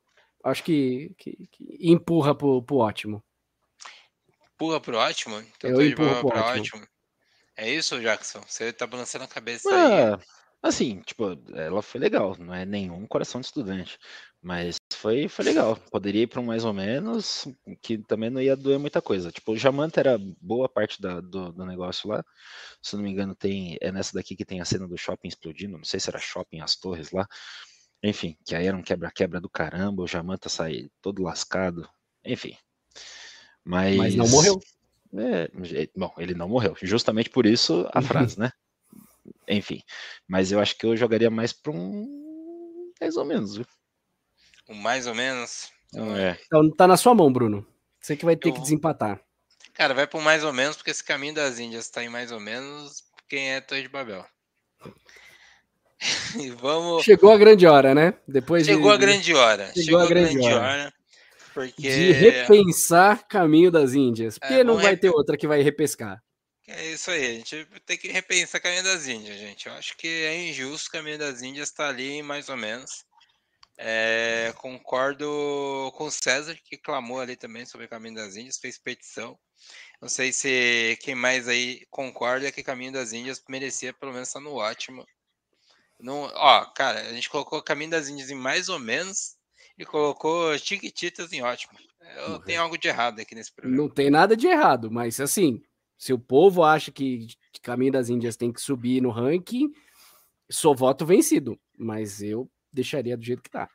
acho 0.42 0.62
que, 0.64 1.14
que, 1.18 1.48
que 1.50 1.78
empurra 1.80 2.34
pro, 2.34 2.62
pro 2.62 2.76
ótimo. 2.76 3.22
Empurra 4.54 4.80
pro 4.80 4.96
ótimo? 4.96 5.38
Então 5.56 5.70
eu 5.70 5.86
empurro 5.86 6.20
pro 6.20 6.38
ótimo. 6.38 6.78
ótimo. 6.78 6.88
É 7.56 7.70
isso, 7.70 8.00
Jackson? 8.00 8.40
Você 8.46 8.72
tá 8.72 8.86
balançando 8.86 9.24
a 9.24 9.28
cabeça 9.28 9.68
ah, 9.72 10.16
aí. 10.16 10.20
Assim, 10.64 11.02
tipo, 11.02 11.38
ela 11.52 11.82
foi 11.82 12.00
legal, 12.00 12.34
não 12.38 12.54
é 12.54 12.64
nenhum 12.64 13.06
coração 13.06 13.38
de 13.38 13.48
estudante, 13.48 13.98
mas 14.40 14.76
foi, 14.94 15.28
foi 15.28 15.44
legal. 15.44 15.76
Poderia 15.90 16.22
ir 16.22 16.26
para 16.26 16.40
um 16.40 16.46
mais 16.46 16.64
ou 16.64 16.72
menos, 16.72 17.46
que 17.82 17.98
também 17.98 18.30
não 18.30 18.40
ia 18.40 18.56
doer 18.56 18.78
muita 18.78 19.02
coisa. 19.02 19.30
Tipo, 19.30 19.52
o 19.52 19.58
Jamanta 19.58 20.00
era 20.00 20.18
boa 20.40 20.66
parte 20.66 21.02
da, 21.02 21.20
do, 21.20 21.52
do 21.52 21.66
negócio 21.66 22.08
lá. 22.08 22.24
Se 22.80 22.96
não 22.96 23.02
me 23.02 23.10
engano, 23.10 23.34
tem 23.34 23.76
é 23.78 23.92
nessa 23.92 24.14
daqui 24.14 24.34
que 24.34 24.44
tem 24.46 24.62
a 24.62 24.64
cena 24.64 24.88
do 24.88 24.96
shopping 24.96 25.28
explodindo, 25.28 25.76
não 25.76 25.84
sei 25.84 26.00
se 26.00 26.08
era 26.08 26.18
shopping 26.18 26.60
As 26.60 26.76
Torres 26.76 27.10
lá. 27.10 27.28
Enfim, 28.02 28.34
que 28.42 28.54
aí 28.54 28.66
era 28.66 28.76
um 28.76 28.82
quebra-quebra 28.82 29.42
do 29.42 29.50
caramba, 29.50 30.02
o 30.02 30.08
Jamanta 30.08 30.48
sai 30.48 30.88
todo 31.02 31.22
lascado. 31.22 31.86
Enfim. 32.24 32.56
Mas, 33.62 33.98
mas 33.98 34.14
não 34.14 34.28
morreu. 34.28 34.58
É, 35.12 35.50
bom, 35.94 36.10
ele 36.16 36.32
não 36.32 36.48
morreu. 36.48 36.74
Justamente 36.80 37.28
por 37.28 37.44
isso 37.44 37.86
a 37.92 38.00
frase, 38.00 38.40
né? 38.40 38.50
Enfim. 39.48 39.82
Mas 40.26 40.52
eu 40.52 40.60
acho 40.60 40.76
que 40.76 40.86
eu 40.86 40.96
jogaria 40.96 41.30
mais 41.30 41.52
para 41.52 41.72
um. 41.72 42.92
Mais 43.00 43.16
ou 43.16 43.24
menos, 43.24 43.56
viu? 43.56 43.66
Um 44.68 44.74
mais 44.74 45.06
ou 45.06 45.14
menos? 45.14 45.70
Então, 45.88 46.16
é. 46.16 46.38
Então 46.46 46.70
tá 46.70 46.86
na 46.86 46.96
sua 46.96 47.14
mão, 47.14 47.32
Bruno. 47.32 47.66
Você 48.00 48.16
que 48.16 48.24
vai 48.24 48.36
ter 48.36 48.48
eu... 48.48 48.54
que 48.54 48.60
desempatar. 48.60 49.20
Cara, 49.74 49.92
vai 49.92 50.06
para 50.06 50.20
mais 50.20 50.44
ou 50.44 50.52
menos, 50.52 50.76
porque 50.76 50.90
esse 50.90 51.02
caminho 51.02 51.34
das 51.34 51.58
Índias 51.58 51.86
está 51.86 52.02
em 52.02 52.08
mais 52.08 52.30
ou 52.30 52.38
menos 52.38 53.02
quem 53.28 53.52
é 53.52 53.60
Torre 53.60 53.82
de 53.82 53.88
Babel. 53.88 54.24
e 56.38 56.50
vamos... 56.50 57.02
Chegou 57.02 57.32
a 57.32 57.36
grande 57.36 57.66
hora, 57.66 57.94
né? 57.94 58.14
Depois 58.26 58.64
Chegou 58.64 58.90
de... 58.90 58.94
a 58.94 58.96
grande 58.96 59.34
hora. 59.34 59.66
Chegou, 59.68 59.82
Chegou 59.82 60.00
a 60.00 60.06
grande, 60.06 60.34
grande 60.34 60.46
hora. 60.46 60.60
hora. 60.60 60.94
porque... 61.52 61.82
De 61.82 62.12
repensar 62.12 63.26
caminho 63.26 63.70
das 63.70 63.94
Índias. 63.94 64.38
Porque 64.38 64.54
é, 64.54 64.64
não 64.64 64.76
vai 64.76 64.92
rep... 64.92 65.00
ter 65.00 65.10
outra 65.10 65.36
que 65.36 65.48
vai 65.48 65.60
repescar. 65.62 66.22
É 66.66 66.92
isso 66.92 67.10
aí, 67.10 67.26
a 67.26 67.32
gente 67.34 67.66
tem 67.84 67.98
que 67.98 68.08
repensar 68.08 68.60
Caminho 68.60 68.84
das 68.84 69.06
Índias, 69.06 69.38
gente. 69.38 69.66
Eu 69.66 69.74
acho 69.74 69.96
que 69.98 70.08
é 70.08 70.48
injusto 70.48 70.88
o 70.88 70.92
Caminho 70.92 71.18
das 71.18 71.42
Índias 71.42 71.68
estar 71.68 71.84
tá 71.84 71.90
ali, 71.90 72.22
mais 72.22 72.48
ou 72.48 72.56
menos. 72.56 73.04
É, 73.76 74.52
concordo 74.56 75.92
com 75.96 76.06
o 76.06 76.10
César, 76.10 76.56
que 76.64 76.78
clamou 76.78 77.20
ali 77.20 77.36
também 77.36 77.66
sobre 77.66 77.86
o 77.86 77.88
Caminho 77.88 78.14
das 78.14 78.36
Índias, 78.36 78.58
fez 78.58 78.78
petição. 78.78 79.38
Não 80.00 80.08
sei 80.08 80.32
se 80.32 80.96
quem 81.02 81.14
mais 81.14 81.48
aí 81.48 81.84
concorda 81.90 82.50
que 82.50 82.62
Caminho 82.62 82.92
das 82.92 83.12
Índias 83.12 83.42
merecia 83.48 83.92
pelo 83.92 84.12
menos 84.12 84.28
estar 84.28 84.40
no 84.40 84.54
ótimo. 84.54 85.04
Não, 86.00 86.30
ó, 86.34 86.64
cara, 86.72 87.00
a 87.00 87.12
gente 87.12 87.28
colocou 87.28 87.62
Caminho 87.62 87.90
das 87.90 88.08
Índias 88.08 88.30
em 88.30 88.34
mais 88.34 88.68
ou 88.68 88.78
menos 88.78 89.36
e 89.76 89.84
colocou 89.84 90.56
Chiquititas 90.58 91.32
em 91.32 91.42
ótimo. 91.42 91.78
Eu 92.26 92.38
tenho 92.40 92.62
algo 92.62 92.78
de 92.78 92.88
errado 92.88 93.20
aqui 93.20 93.34
nesse 93.34 93.52
programa. 93.52 93.82
Não 93.82 93.88
tem 93.88 94.10
nada 94.10 94.36
de 94.36 94.46
errado, 94.46 94.90
mas 94.90 95.18
assim, 95.20 95.62
se 95.96 96.12
o 96.12 96.18
povo 96.18 96.62
acha 96.62 96.92
que 96.92 97.26
Caminho 97.64 97.92
das 97.92 98.10
Índias 98.10 98.36
tem 98.36 98.52
que 98.52 98.60
subir 98.60 99.00
no 99.00 99.10
ranking, 99.10 99.72
sou 100.50 100.74
voto 100.74 101.06
vencido. 101.06 101.58
Mas 101.76 102.22
eu 102.22 102.48
deixaria 102.72 103.16
do 103.16 103.24
jeito 103.24 103.42
que 103.42 103.50
tá. 103.50 103.68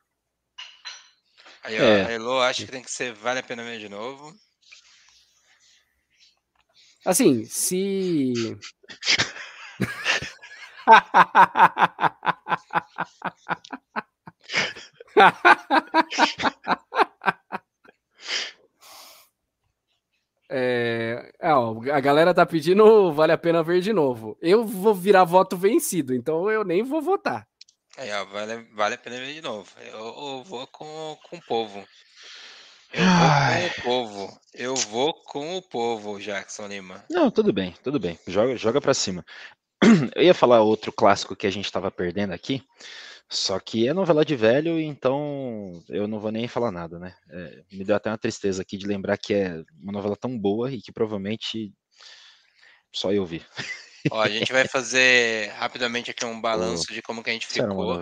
Aí, 1.64 1.78
ó, 1.80 1.84
é. 1.84 2.06
a 2.06 2.12
Elo 2.12 2.40
acha 2.40 2.66
que 2.66 2.72
tem 2.72 2.84
que 2.84 2.92
ser 2.92 3.14
vale 3.14 3.40
a 3.40 3.44
pena 3.44 3.64
ver 3.64 3.80
de 3.80 3.90
novo. 3.90 4.34
Assim, 7.04 7.44
se. 7.46 8.34
É, 20.50 21.32
é, 21.40 21.54
ó, 21.54 21.80
a 21.94 22.00
galera 22.00 22.34
tá 22.34 22.44
pedindo 22.46 23.14
vale 23.14 23.32
a 23.32 23.38
pena 23.38 23.62
ver 23.62 23.82
de 23.82 23.94
novo. 23.94 24.38
Eu 24.42 24.66
vou 24.66 24.96
virar 24.96 25.24
voto 25.24 25.56
vencido, 25.56 26.14
então 26.14 26.50
eu 26.50 26.64
nem 26.64 26.84
vou 26.84 27.02
votar. 27.02 27.48
É, 27.98 28.20
ó, 28.20 28.26
vale, 28.26 28.68
vale 28.74 28.96
a 28.96 28.98
pena 28.98 29.18
ver 29.18 29.34
de 29.34 29.42
novo. 29.42 29.70
Eu, 29.80 30.00
eu 30.00 30.44
vou 30.44 30.66
com, 30.68 31.18
com 31.30 31.38
o 31.38 31.42
povo. 31.42 31.86
Eu 32.92 33.06
vou 33.06 33.30
com 33.30 33.68
o 33.68 33.84
povo. 33.84 34.40
Eu 34.54 34.76
vou 34.76 35.14
com 35.14 35.58
o 35.58 35.62
povo, 35.62 36.20
Jackson 36.20 36.68
Lima. 36.68 37.04
Não, 37.10 37.30
tudo 37.30 37.54
bem, 37.54 37.76
tudo 37.84 38.00
bem. 38.00 38.18
Joga, 38.28 38.56
joga 38.56 38.82
para 38.82 38.94
cima. 38.96 39.24
Eu 40.16 40.24
ia 40.24 40.34
falar 40.34 40.62
outro 40.62 40.92
clássico 40.92 41.36
que 41.36 41.46
a 41.46 41.52
gente 41.52 41.66
estava 41.66 41.92
perdendo 41.92 42.34
aqui, 42.34 42.64
só 43.32 43.60
que 43.60 43.88
é 43.88 43.94
novela 43.94 44.26
de 44.26 44.36
velho, 44.36 44.80
então 44.80 45.84
eu 45.88 46.08
não 46.08 46.20
vou 46.20 46.32
nem 46.32 46.48
falar 46.48 46.72
nada, 46.72 46.98
né? 46.98 47.16
É, 47.30 47.64
me 47.72 47.84
deu 47.84 47.96
até 47.96 48.10
uma 48.10 48.18
tristeza 48.18 48.64
aqui 48.64 48.76
de 48.76 48.88
lembrar 48.88 49.18
que 49.18 49.36
é 49.36 49.64
uma 49.80 49.92
novela 49.92 50.16
tão 50.16 50.36
boa 50.38 50.72
e 50.72 50.82
que 50.82 50.92
provavelmente 50.92 51.72
só 52.92 53.14
eu 53.14 53.26
vi. 53.26 53.46
Ó, 54.10 54.20
a 54.20 54.30
gente 54.30 54.52
vai 54.52 54.68
fazer 54.68 55.52
rapidamente 55.52 56.10
aqui 56.10 56.26
um 56.26 56.40
balanço 56.42 56.88
oh, 56.90 56.94
de 56.94 57.04
como 57.04 57.24
que 57.24 57.30
a 57.30 57.34
gente 57.34 57.46
ficou. 57.46 57.94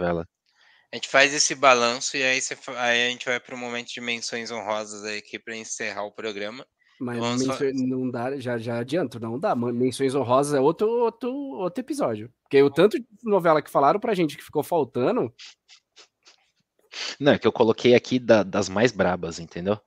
A 0.89 0.95
gente 0.95 1.09
faz 1.09 1.33
esse 1.33 1.53
balanço 1.53 2.15
e 2.15 2.23
aí, 2.23 2.41
você, 2.41 2.57
aí 2.77 3.07
a 3.07 3.09
gente 3.09 3.25
vai 3.25 3.39
para 3.41 3.53
um 3.53 3.59
momento 3.59 3.89
de 3.89 3.99
menções 3.99 4.49
honrosas 4.49 5.03
aqui 5.03 5.37
para 5.37 5.57
encerrar 5.57 6.03
o 6.03 6.13
programa. 6.13 6.65
Mas 6.99 7.19
menções, 7.19 7.81
não 7.81 8.09
dá, 8.09 8.37
já, 8.39 8.57
já 8.57 8.79
adianto, 8.79 9.19
não 9.19 9.39
dá. 9.39 9.55
Menções 9.55 10.15
honrosas 10.15 10.55
é 10.55 10.59
outro, 10.59 10.89
outro, 10.89 11.31
outro 11.31 11.81
episódio. 11.81 12.33
Porque 12.43 12.61
o 12.61 12.71
tanto 12.71 12.99
de 12.99 13.05
novela 13.23 13.61
que 13.61 13.69
falaram 13.69 13.99
pra 13.99 14.15
gente 14.15 14.35
que 14.35 14.43
ficou 14.43 14.63
faltando. 14.63 15.33
Não, 17.19 17.33
é 17.33 17.39
que 17.39 17.45
eu 17.45 17.51
coloquei 17.51 17.93
aqui 17.93 18.17
da, 18.17 18.41
das 18.41 18.67
mais 18.67 18.91
brabas, 18.91 19.39
entendeu? 19.39 19.79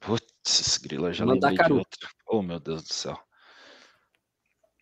Putz, 0.00 0.78
grila, 0.78 1.12
já 1.12 1.24
Mandar 1.24 1.48
lembrei 1.48 1.66
de 1.66 1.72
outra. 1.72 2.08
Oh, 2.26 2.42
meu 2.42 2.60
Deus 2.60 2.82
do 2.82 2.92
céu. 2.92 3.18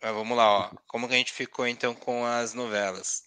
Mas 0.02 0.12
vamos 0.12 0.36
lá, 0.36 0.51
ó. 0.51 0.70
Como 0.89 1.06
que 1.06 1.14
a 1.14 1.18
gente 1.18 1.32
ficou 1.32 1.66
então 1.66 1.94
com 1.94 2.24
as 2.26 2.55
novelas? 2.55 3.22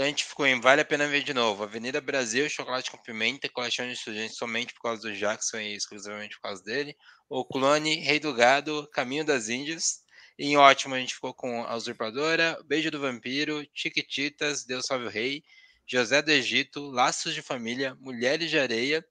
Então 0.00 0.06
a 0.06 0.08
gente 0.08 0.24
ficou 0.24 0.46
em 0.46 0.58
Vale 0.58 0.80
a 0.80 0.84
Pena 0.86 1.06
Ver 1.06 1.22
de 1.22 1.34
Novo, 1.34 1.62
Avenida 1.62 2.00
Brasil, 2.00 2.48
Chocolate 2.48 2.90
com 2.90 2.96
Pimenta, 2.96 3.50
Coleção 3.50 3.86
de 3.86 3.92
Estudantes 3.92 4.34
somente 4.34 4.72
por 4.72 4.80
causa 4.80 5.02
do 5.02 5.14
Jackson 5.14 5.58
e 5.58 5.74
exclusivamente 5.74 6.36
por 6.36 6.44
causa 6.44 6.64
dele. 6.64 6.96
O 7.28 7.44
Clone, 7.44 7.96
Rei 7.96 8.18
do 8.18 8.32
Gado, 8.32 8.88
Caminho 8.94 9.26
das 9.26 9.50
Índias. 9.50 10.00
E 10.38 10.46
em 10.46 10.56
ótimo 10.56 10.94
a 10.94 10.98
gente 10.98 11.14
ficou 11.14 11.34
com 11.34 11.64
A 11.64 11.76
Usurpadora, 11.76 12.58
Beijo 12.64 12.90
do 12.90 12.98
Vampiro, 12.98 13.62
Chiquititas, 13.74 14.64
Deus 14.64 14.86
Salve 14.86 15.04
o 15.04 15.10
Rei, 15.10 15.44
José 15.86 16.22
do 16.22 16.30
Egito, 16.30 16.80
Laços 16.80 17.34
de 17.34 17.42
Família, 17.42 17.94
Mulheres 18.00 18.48
de 18.48 18.58
Areia, 18.58 19.04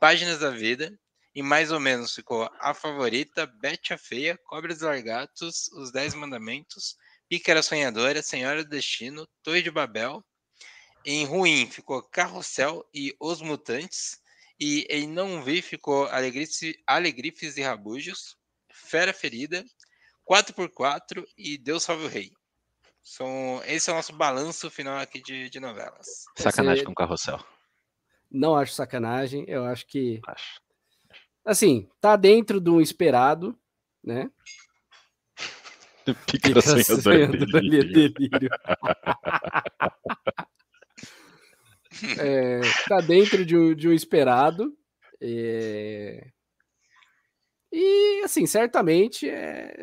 Páginas 0.00 0.38
da 0.38 0.50
Vida. 0.50 0.96
E 1.34 1.42
mais 1.42 1.72
ou 1.72 1.80
menos 1.80 2.14
ficou 2.14 2.48
A 2.60 2.72
Favorita, 2.74 3.44
Bete 3.44 3.92
a 3.92 3.98
Feia, 3.98 4.38
Cobras 4.44 4.82
e 4.82 4.84
Largatos, 4.84 5.66
Os 5.72 5.90
Dez 5.90 6.14
Mandamentos, 6.14 6.96
Pícara 7.28 7.62
Sonhadora, 7.62 8.22
Senhora 8.22 8.64
do 8.64 8.70
Destino, 8.70 9.28
Torre 9.42 9.62
de 9.62 9.70
Babel. 9.70 10.24
Em 11.04 11.24
ruim 11.24 11.66
ficou 11.70 12.02
Carrossel 12.02 12.84
e 12.92 13.14
Os 13.20 13.42
Mutantes. 13.42 14.20
E 14.58 14.86
em 14.90 15.06
não 15.06 15.42
vi 15.42 15.62
ficou 15.62 16.06
Alegrifes, 16.06 16.74
Alegrifes 16.86 17.56
e 17.56 17.62
Rabujos, 17.62 18.36
Fera 18.72 19.12
Ferida, 19.12 19.64
4x4 20.28 21.24
e 21.36 21.56
Deus 21.56 21.84
Salve 21.84 22.06
o 22.06 22.08
Rei. 22.08 22.32
São, 23.02 23.62
esse 23.64 23.88
é 23.88 23.92
o 23.92 23.96
nosso 23.96 24.12
balanço 24.12 24.70
final 24.70 24.98
aqui 24.98 25.22
de, 25.22 25.48
de 25.48 25.60
novelas. 25.60 26.24
Sacanagem 26.36 26.84
com 26.84 26.92
o 26.92 26.94
Carrossel. 26.94 27.38
Não 28.30 28.54
acho 28.54 28.72
sacanagem, 28.74 29.44
eu 29.48 29.64
acho 29.64 29.86
que. 29.86 30.20
Acho. 30.26 30.60
Assim, 31.44 31.88
tá 32.00 32.16
dentro 32.16 32.60
do 32.60 32.80
esperado, 32.80 33.58
né? 34.04 34.30
Pícara 36.14 36.60
sonhadora 36.62 37.26
delírio. 37.46 37.92
delírio. 38.14 38.50
É, 42.18 42.60
tá 42.88 43.00
dentro 43.00 43.44
de 43.44 43.56
um, 43.56 43.74
de 43.74 43.88
um 43.88 43.92
esperado. 43.92 44.72
é, 45.20 46.28
E, 47.72 48.22
assim, 48.24 48.46
certamente 48.46 49.28
é, 49.28 49.74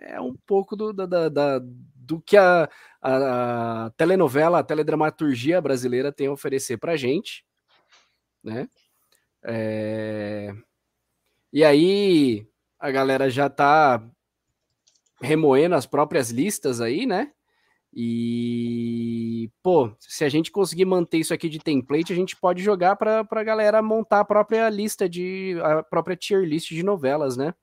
é 0.00 0.20
um 0.20 0.34
pouco 0.46 0.74
do, 0.76 0.92
da- 0.92 1.06
da- 1.06 1.28
da- 1.28 1.60
do 1.60 2.20
que 2.22 2.36
a, 2.36 2.68
a- 3.02 3.86
a 3.86 3.90
telenovela, 3.90 4.58
a 4.60 4.64
teledramaturgia 4.64 5.60
brasileira 5.60 6.10
tem 6.12 6.26
a 6.28 6.32
oferecer 6.32 6.78
pra 6.78 6.96
gente, 6.96 7.44
né? 8.42 8.68
É, 9.44 10.52
E 11.52 11.64
aí, 11.64 12.46
a 12.78 12.90
galera 12.90 13.28
já 13.30 13.48
tá 13.48 14.02
remoendo 15.20 15.74
as 15.74 15.86
próprias 15.86 16.30
listas 16.30 16.80
aí, 16.80 17.06
né? 17.06 17.32
E, 17.92 19.50
pô, 19.62 19.90
se 19.98 20.24
a 20.24 20.28
gente 20.28 20.50
conseguir 20.50 20.84
manter 20.84 21.18
isso 21.18 21.32
aqui 21.32 21.48
de 21.48 21.58
template, 21.58 22.12
a 22.12 22.16
gente 22.16 22.36
pode 22.36 22.62
jogar 22.62 22.96
para 22.96 23.26
a 23.28 23.44
galera 23.44 23.82
montar 23.82 24.20
a 24.20 24.24
própria 24.24 24.68
lista 24.68 25.08
de 25.08 25.56
a 25.62 25.82
própria 25.82 26.16
tier 26.16 26.44
list 26.44 26.68
de 26.68 26.82
novelas, 26.82 27.36
né? 27.36 27.54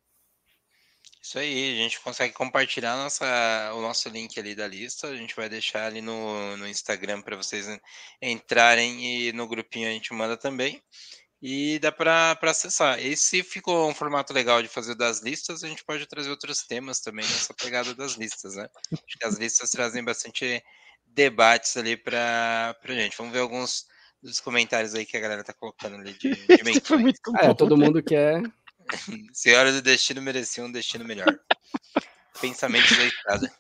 Isso 1.22 1.40
aí, 1.40 1.74
a 1.74 1.84
gente 1.84 2.00
consegue 2.02 2.34
compartilhar 2.34 2.96
nossa, 2.98 3.26
o 3.74 3.82
nosso 3.82 4.08
link 4.10 4.40
ali 4.40 4.54
da 4.54 4.68
lista. 4.68 5.08
A 5.08 5.16
gente 5.16 5.36
vai 5.36 5.50
deixar 5.50 5.88
ali 5.88 6.00
no, 6.00 6.56
no 6.56 6.68
Instagram 6.68 7.20
para 7.22 7.36
vocês 7.36 7.68
entrarem 8.22 9.04
e 9.04 9.34
no 9.34 9.48
grupinho 9.48 9.90
a 9.90 9.92
gente 9.92 10.14
manda 10.14 10.38
também. 10.38 10.80
E 11.42 11.78
dá 11.80 11.92
para 11.92 12.38
acessar. 12.44 13.00
E 13.00 13.16
se 13.16 13.44
ficou 13.44 13.90
um 13.90 13.94
formato 13.94 14.34
legal 14.34 14.62
de 14.64 14.68
fazer 14.68 14.96
das 14.96 15.22
listas, 15.22 15.64
a 15.64 15.68
gente 15.68 15.84
pode 15.84 16.06
trazer 16.08 16.30
outros 16.30 16.64
temas 16.64 17.00
também 17.00 17.26
nessa 17.26 17.54
pegada 17.54 17.94
das 17.94 18.14
listas, 18.14 18.56
né? 18.56 18.68
Acho 18.92 19.18
que 19.20 19.26
as 19.26 19.38
listas 19.38 19.70
trazem 19.70 20.04
bastante 20.04 20.64
debates 21.06 21.78
ali 21.78 21.96
para 21.98 22.76
a 22.82 22.92
gente. 22.92 23.18
Vamos 23.18 23.34
ver 23.34 23.40
alguns 23.40 23.86
dos 24.22 24.40
comentários 24.40 24.96
aí 24.96 25.06
que 25.06 25.16
a 25.16 25.20
galera 25.20 25.44
tá 25.44 25.54
colocando 25.54 25.98
ali 25.98 26.14
de, 26.14 26.34
de 26.34 26.54
Isso 26.54 26.64
foi 26.64 26.64
menções. 26.64 27.02
muito 27.02 27.20
Ah, 27.36 27.46
é, 27.46 27.54
todo 27.54 27.78
mundo 27.78 28.02
quer. 28.02 28.42
Senhora 29.34 29.72
do 29.72 29.82
Destino 29.82 30.22
merecia 30.22 30.64
um 30.64 30.72
destino 30.72 31.06
melhor. 31.06 31.38
Pensamentos 32.42 32.98
da 32.98 33.06
estrada. 33.06 33.52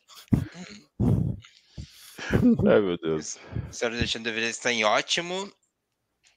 Ai, 2.68 2.82
meu 2.82 2.98
Deus. 2.98 3.38
Senhora 3.72 3.96
do 3.96 4.02
Destino 4.02 4.24
deveria 4.24 4.50
estar 4.50 4.72
em 4.72 4.84
ótimo. 4.84 5.52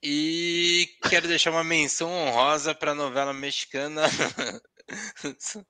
E 0.03 0.87
quero 1.09 1.27
deixar 1.27 1.51
uma 1.51 1.65
menção 1.65 2.11
honrosa 2.11 2.75
para 2.75 2.93
a 2.93 2.95
novela 2.95 3.33
mexicana. 3.33 4.03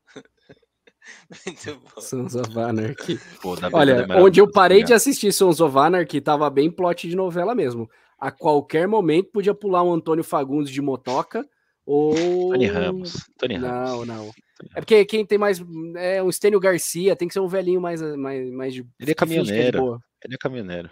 Muito 1.46 1.80
bom. 1.80 2.00
Sons 2.00 2.34
of 2.34 2.59
Anarchy. 2.59 3.18
Pô, 3.40 3.56
Olha, 3.72 4.06
é 4.09 4.16
onde 4.20 4.40
eu 4.40 4.50
parei 4.50 4.82
de 4.82 4.92
assistir 4.92 5.32
Sons 5.32 5.60
of 5.60 5.76
Anarchy, 5.78 6.20
tava 6.20 6.50
bem 6.50 6.70
plot 6.70 7.09
de 7.09 7.16
novela 7.16 7.55
mesmo. 7.55 7.88
A 8.18 8.30
qualquer 8.30 8.86
momento 8.86 9.30
podia 9.32 9.55
pular 9.55 9.82
um 9.82 9.92
Antônio 9.92 10.24
Fagundes 10.24 10.70
de 10.70 10.82
motoca 10.82 11.48
ou. 11.86 12.14
Tony 12.50 12.66
Ramos. 12.66 13.30
Tony 13.38 13.56
Ramos. 13.56 14.06
Não, 14.06 14.16
não. 14.16 14.30
É 14.74 14.80
porque 14.80 15.05
quem 15.05 15.24
tem 15.24 15.38
mais. 15.38 15.62
É 15.96 16.22
um 16.22 16.28
Estênio 16.28 16.60
Garcia, 16.60 17.16
tem 17.16 17.28
que 17.28 17.34
ser 17.34 17.40
um 17.40 17.48
velhinho 17.48 17.80
mais, 17.80 18.02
mais, 18.16 18.50
mais 18.50 18.74
de. 18.74 18.80
Ele 19.00 19.10
é 19.10 19.12
é 19.12 19.14
caminhoneiro. 19.14 20.02
Ele 20.22 20.34
é 20.34 20.38
caminhoneiro. 20.38 20.90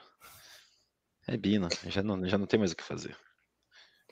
É 1.28 1.36
Bina, 1.36 1.68
já 1.88 2.02
não, 2.02 2.24
já 2.26 2.38
não 2.38 2.46
tem 2.46 2.58
mais 2.58 2.70
o 2.70 2.76
que 2.76 2.84
fazer. 2.84 3.16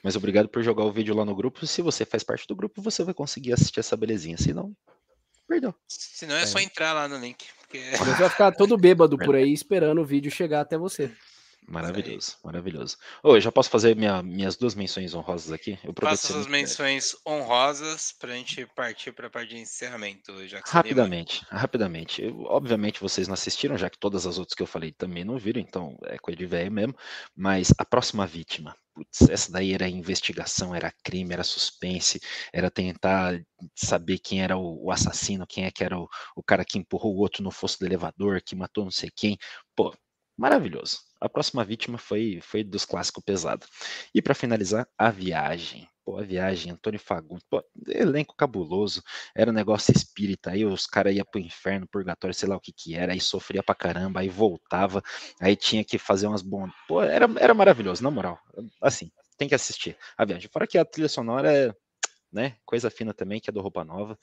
Mas 0.04 0.16
obrigado 0.16 0.50
por 0.50 0.62
jogar 0.62 0.84
o 0.84 0.92
vídeo 0.92 1.14
lá 1.14 1.24
no 1.24 1.34
grupo. 1.34 1.66
Se 1.66 1.80
você 1.80 2.04
faz 2.04 2.22
parte 2.22 2.46
do 2.46 2.54
grupo, 2.54 2.82
você 2.82 3.02
vai 3.02 3.14
conseguir 3.14 3.54
assistir 3.54 3.80
essa 3.80 3.96
belezinha. 3.96 4.36
Se 4.36 4.52
não, 4.52 4.76
perdão. 5.48 5.74
Se 5.88 6.26
não 6.26 6.36
é 6.36 6.44
só 6.44 6.58
entrar 6.58 6.92
lá 6.92 7.08
no 7.08 7.16
link. 7.16 7.46
Porque... 7.60 7.80
Você 7.96 8.20
vai 8.20 8.28
ficar 8.28 8.52
todo 8.52 8.76
bêbado 8.76 9.16
por 9.24 9.34
aí 9.34 9.50
esperando 9.50 10.02
o 10.02 10.04
vídeo 10.04 10.30
chegar 10.30 10.60
até 10.60 10.76
você. 10.76 11.10
Maravilhoso, 11.66 12.36
maravilhoso. 12.44 12.96
Eu 13.22 13.40
já 13.40 13.50
posso 13.50 13.70
fazer 13.70 13.96
minha- 13.96 14.22
minhas 14.22 14.56
duas 14.56 14.74
menções 14.74 15.14
honrosas 15.14 15.50
aqui? 15.50 15.78
Eu 15.82 15.94
Faça 15.98 16.28
suas 16.28 16.46
menções 16.46 17.16
honrosas 17.26 18.12
para 18.12 18.32
a 18.32 18.36
gente 18.36 18.66
partir 18.74 19.12
para 19.12 19.28
a 19.28 19.30
parte 19.30 19.50
de 19.50 19.58
encerramento. 19.60 20.46
Já 20.46 20.60
que 20.60 20.68
você 20.68 20.74
Rapidamente, 20.74 21.44
rapidamente. 21.50 22.22
Eu- 22.22 22.42
obviamente 22.42 23.00
vocês 23.00 23.26
não 23.26 23.34
assistiram, 23.34 23.78
já 23.78 23.88
que 23.88 23.98
todas 23.98 24.26
as 24.26 24.38
outras 24.38 24.54
que 24.54 24.62
eu 24.62 24.66
falei 24.66 24.92
também 24.92 25.24
não 25.24 25.38
viram, 25.38 25.60
então 25.60 25.96
é 26.04 26.18
coisa 26.18 26.36
de 26.36 26.46
velho 26.46 26.70
mesmo. 26.70 26.94
Mas 27.34 27.72
a 27.78 27.84
próxima 27.84 28.26
vítima, 28.26 28.76
putz, 28.94 29.22
essa 29.30 29.50
daí 29.50 29.72
era 29.72 29.88
investigação, 29.88 30.74
era 30.74 30.92
crime, 31.02 31.32
era 31.32 31.42
suspense, 31.42 32.20
era 32.52 32.70
tentar 32.70 33.40
saber 33.74 34.18
quem 34.18 34.42
era 34.42 34.56
o, 34.56 34.84
o 34.84 34.90
assassino, 34.90 35.46
quem 35.46 35.64
é 35.64 35.70
que 35.70 35.82
era 35.82 35.98
o, 35.98 36.08
o 36.36 36.42
cara 36.42 36.64
que 36.64 36.78
empurrou 36.78 37.14
o 37.14 37.18
outro 37.20 37.42
no 37.42 37.50
fosso 37.50 37.78
do 37.78 37.86
elevador, 37.86 38.42
que 38.42 38.54
matou 38.54 38.84
não 38.84 38.90
sei 38.90 39.10
quem. 39.14 39.38
Pô, 39.74 39.94
maravilhoso. 40.36 41.00
A 41.20 41.28
próxima 41.28 41.64
vítima 41.64 41.98
foi, 41.98 42.40
foi 42.42 42.62
dos 42.62 42.84
clássicos 42.84 43.22
pesado. 43.24 43.66
E 44.14 44.20
para 44.20 44.34
finalizar, 44.34 44.86
a 44.98 45.10
viagem. 45.10 45.88
Pô, 46.04 46.18
a 46.18 46.22
viagem, 46.22 46.70
Antônio 46.70 47.00
Fagundes, 47.00 47.46
pô, 47.48 47.64
elenco 47.88 48.36
cabuloso, 48.36 49.02
era 49.34 49.50
um 49.50 49.54
negócio 49.54 49.90
espírita, 49.90 50.50
aí 50.50 50.62
os 50.62 50.86
caras 50.86 51.16
iam 51.16 51.24
pro 51.24 51.40
inferno, 51.40 51.88
purgatório, 51.88 52.34
sei 52.34 52.46
lá 52.46 52.56
o 52.56 52.60
que 52.60 52.74
que 52.74 52.94
era, 52.94 53.14
aí 53.14 53.20
sofria 53.20 53.62
pra 53.62 53.74
caramba, 53.74 54.20
aí 54.20 54.28
voltava, 54.28 55.02
aí 55.40 55.56
tinha 55.56 55.82
que 55.82 55.96
fazer 55.96 56.26
umas 56.26 56.42
bombas. 56.42 56.74
Pô, 56.86 57.02
era, 57.02 57.26
era 57.40 57.54
maravilhoso, 57.54 58.02
na 58.02 58.10
moral. 58.10 58.38
Assim, 58.82 59.10
tem 59.38 59.48
que 59.48 59.54
assistir 59.54 59.96
a 60.16 60.26
viagem. 60.26 60.50
Fora 60.52 60.66
que 60.66 60.76
a 60.76 60.84
trilha 60.84 61.08
sonora 61.08 61.50
é, 61.50 61.74
né, 62.30 62.56
coisa 62.66 62.90
fina 62.90 63.14
também, 63.14 63.40
que 63.40 63.48
é 63.48 63.52
do 63.52 63.62
Roupa 63.62 63.82
Nova. 63.82 64.18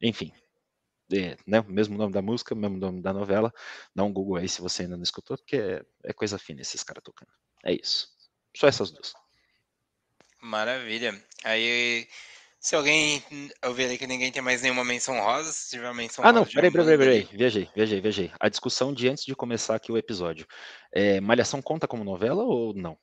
Enfim, 0.00 0.32
é, 1.12 1.36
né, 1.46 1.62
mesmo 1.68 1.96
nome 1.96 2.12
da 2.12 2.22
música, 2.22 2.54
mesmo 2.54 2.76
nome 2.76 3.00
da 3.02 3.12
novela. 3.12 3.52
Dá 3.94 4.04
um 4.04 4.12
Google 4.12 4.36
aí 4.36 4.48
se 4.48 4.60
você 4.60 4.82
ainda 4.82 4.96
não 4.96 5.02
escutou, 5.02 5.36
porque 5.36 5.56
é, 5.56 5.82
é 6.04 6.12
coisa 6.12 6.38
fina 6.38 6.60
esses 6.60 6.82
caras 6.82 7.02
tocando. 7.04 7.30
É 7.64 7.72
isso. 7.72 8.08
Só 8.56 8.66
essas 8.68 8.90
duas. 8.90 9.12
Maravilha. 10.40 11.20
Aí, 11.44 12.06
se 12.60 12.74
alguém. 12.76 13.22
Eu 13.62 13.74
vi 13.74 13.84
ali 13.84 13.98
que 13.98 14.06
ninguém 14.06 14.30
tem 14.32 14.42
mais 14.42 14.62
nenhuma 14.62 14.84
menção 14.84 15.18
rosa. 15.20 15.52
Se 15.52 15.70
tiver 15.70 15.86
uma 15.88 15.94
menção 15.94 16.24
Ah, 16.24 16.32
não, 16.32 16.40
rosa, 16.40 16.50
já 16.52 16.54
peraí, 16.60 16.70
peraí, 16.70 16.86
peraí, 16.98 17.08
ali. 17.08 17.24
peraí. 17.24 17.36
Viajei, 17.36 17.68
viajei, 17.74 18.00
viajei. 18.00 18.32
A 18.40 18.48
discussão 18.48 18.92
de 18.92 19.08
antes 19.08 19.24
de 19.24 19.34
começar 19.34 19.74
aqui 19.76 19.90
o 19.92 19.96
episódio. 19.98 20.46
É, 20.92 21.20
Malhação 21.20 21.60
conta 21.62 21.88
como 21.88 22.04
novela 22.04 22.42
ou 22.44 22.74
não? 22.74 22.98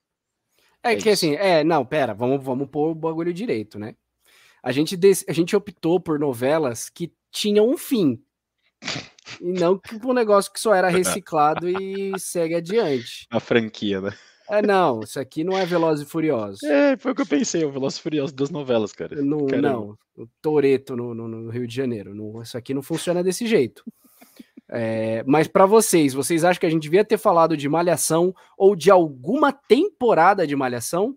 É 0.84 0.94
É 0.94 0.96
que 0.96 1.10
isso. 1.10 1.26
assim, 1.26 1.36
é, 1.36 1.64
não, 1.64 1.86
pera, 1.86 2.14
vamos, 2.14 2.44
vamos 2.44 2.70
pôr 2.70 2.92
o 2.92 2.96
bagulho 2.96 3.34
direito, 3.34 3.80
né? 3.80 3.96
A 4.64 4.72
gente, 4.72 4.96
dec- 4.96 5.26
a 5.28 5.34
gente 5.34 5.56
optou 5.56 6.00
por 6.00 6.18
novelas 6.18 6.90
que 6.90 7.12
tinham 7.32 7.70
um 7.70 7.78
fim. 7.78 8.20
E 9.42 9.52
não 9.60 9.78
que 9.78 9.96
um 10.06 10.14
negócio 10.14 10.52
que 10.52 10.60
só 10.60 10.74
era 10.74 10.88
reciclado 11.28 11.68
e 11.70 12.18
segue 12.18 12.56
adiante. 12.56 13.28
A 13.30 13.40
franquia, 13.40 14.00
né? 14.02 14.14
É, 14.50 14.62
não, 14.62 15.00
isso 15.02 15.20
aqui 15.20 15.44
não 15.44 15.58
é 15.58 15.66
Velozes 15.66 16.06
e 16.06 16.10
Furiosos. 16.10 16.62
É, 16.64 16.98
foi 16.98 17.12
o 17.14 17.16
que 17.16 17.22
eu 17.22 17.26
pensei, 17.26 17.64
o 17.64 17.72
Velozes 17.72 17.98
e 17.98 18.02
Furiosos 18.02 18.34
das 18.34 18.50
novelas, 18.50 18.92
cara. 18.92 19.22
Não, 19.22 19.46
Caramba. 19.48 19.70
não, 19.70 19.98
o 20.18 20.28
Toreto 20.42 20.96
no, 20.96 21.14
no- 21.16 21.28
no 21.28 21.50
Rio 21.50 21.66
de 21.68 21.74
Janeiro. 21.76 22.14
Não, 22.14 22.42
isso 22.42 22.58
aqui 22.58 22.74
não 22.74 22.82
funciona 22.82 23.24
desse 23.24 23.48
jeito. 23.48 23.84
É, 24.70 25.24
mas 25.28 25.48
para 25.48 25.66
vocês, 25.66 26.14
vocês 26.14 26.44
acham 26.44 26.60
que 26.60 26.66
a 26.66 26.70
gente 26.70 26.82
devia 26.84 27.06
ter 27.06 27.18
falado 27.18 27.56
de 27.56 27.70
Malhação 27.70 28.34
ou 28.58 28.76
de 28.76 28.90
alguma 28.92 29.52
temporada 29.54 30.46
de 30.48 30.56
Malhação? 30.56 31.16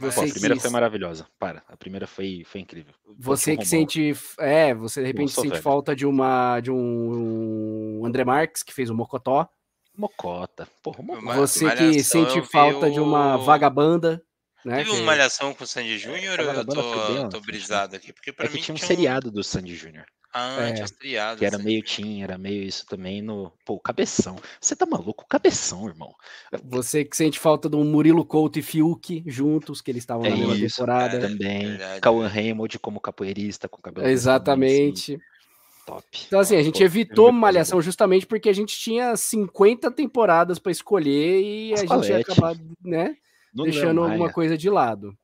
Pô, 0.00 0.10
Você 0.10 0.20
a 0.24 0.28
primeira 0.32 0.54
que- 0.56 0.60
foi 0.60 0.70
maravilhosa. 0.70 1.26
Para, 1.38 1.62
a 1.68 1.76
primeira 1.76 2.06
foi, 2.06 2.42
foi 2.46 2.60
incrível. 2.60 2.92
Você 3.18 3.56
que 3.56 3.64
sente, 3.64 4.14
é, 4.38 4.74
você 4.74 5.00
de 5.00 5.06
repente 5.08 5.32
sente 5.32 5.50
velho. 5.50 5.62
falta 5.62 5.94
de 5.94 6.06
uma 6.06 6.60
de 6.60 6.70
um 6.70 8.02
André 8.04 8.24
Marques 8.24 8.62
que 8.62 8.72
fez 8.72 8.90
o 8.90 8.94
Mocotó. 8.94 9.48
Mocota. 9.96 10.66
Porra, 10.82 11.02
Mocota. 11.02 11.34
Você 11.36 11.60
que 11.60 11.64
Malhação, 11.84 12.02
sente 12.30 12.42
falta 12.50 12.90
de 12.90 12.98
uma 13.00 13.36
o- 13.36 13.44
vagabanda, 13.44 14.22
né? 14.64 14.78
Teve 14.78 14.90
que- 14.90 14.96
uma 14.96 15.04
malhação 15.06 15.52
com 15.52 15.64
o 15.64 15.66
Sandy 15.66 15.98
Júnior 15.98 16.40
ou 16.40 16.46
eu 16.46 16.54
foi 16.64 16.64
bem 17.14 17.22
tô, 17.24 17.28
tô 17.28 17.40
brisado 17.40 17.96
aqui? 17.96 18.12
Porque 18.12 18.32
pra 18.32 18.46
É 18.46 18.48
que 18.48 18.54
mim 18.54 18.60
tinha 18.62 18.74
um 18.74 18.76
tinha 18.78 18.86
seriado 18.86 19.30
do 19.30 19.44
Sandy 19.44 19.74
Júnior, 19.76 20.06
Ah, 20.32 20.68
É, 20.68 20.82
um 20.82 20.86
seriado. 20.86 21.38
que 21.38 21.44
era 21.44 21.56
Sandy 21.58 21.64
meio 21.68 21.84
teen, 21.84 22.22
era 22.22 22.38
meio 22.38 22.62
isso 22.62 22.86
também 22.86 23.20
no. 23.20 23.52
Pô, 23.66 23.78
cabeção. 23.78 24.36
Você 24.60 24.74
tá 24.74 24.86
maluco? 24.86 25.26
Cabeção, 25.28 25.86
irmão. 25.86 26.14
Você 26.64 27.04
que 27.04 27.16
sente 27.16 27.38
falta 27.38 27.68
de 27.68 27.76
um 27.76 27.84
Murilo 27.84 28.24
Couto 28.24 28.58
e 28.58 28.62
Fiuk 28.62 29.22
juntos, 29.26 29.80
que 29.82 29.90
eles 29.90 30.02
estavam 30.02 30.24
É 30.24 30.30
na 30.30 30.36
mesma 30.36 30.56
isso, 30.56 30.76
temporada. 30.76 31.20
Também. 31.20 31.68
verdade, 31.68 32.00
Cauã 32.00 32.26
Raymond 32.26 32.78
como 32.78 32.98
capoeirista, 33.00 33.68
com 33.68 33.80
cabelo. 33.82 34.06
Exatamente. 34.08 35.14
assim, 35.14 35.22
top. 35.86 36.06
Então, 36.26 36.40
assim, 36.40 36.56
a 36.56 36.62
gente 36.62 36.78
pô, 36.78 36.84
evitou 36.84 37.32
Malhação 37.32 37.82
justamente 37.82 38.26
porque 38.26 38.48
a 38.48 38.54
gente 38.54 38.76
tinha 38.78 39.14
50 39.16 39.90
temporadas 39.90 40.58
para 40.58 40.72
escolher 40.72 41.42
e 41.42 41.74
a 41.74 41.84
gente 41.84 42.08
ia 42.08 42.18
acabar, 42.18 42.56
né, 42.82 43.16
No 43.52 43.64
deixando 43.64 44.02
alguma 44.02 44.32
coisa 44.32 44.56
de 44.56 44.70
lado. 44.70 45.14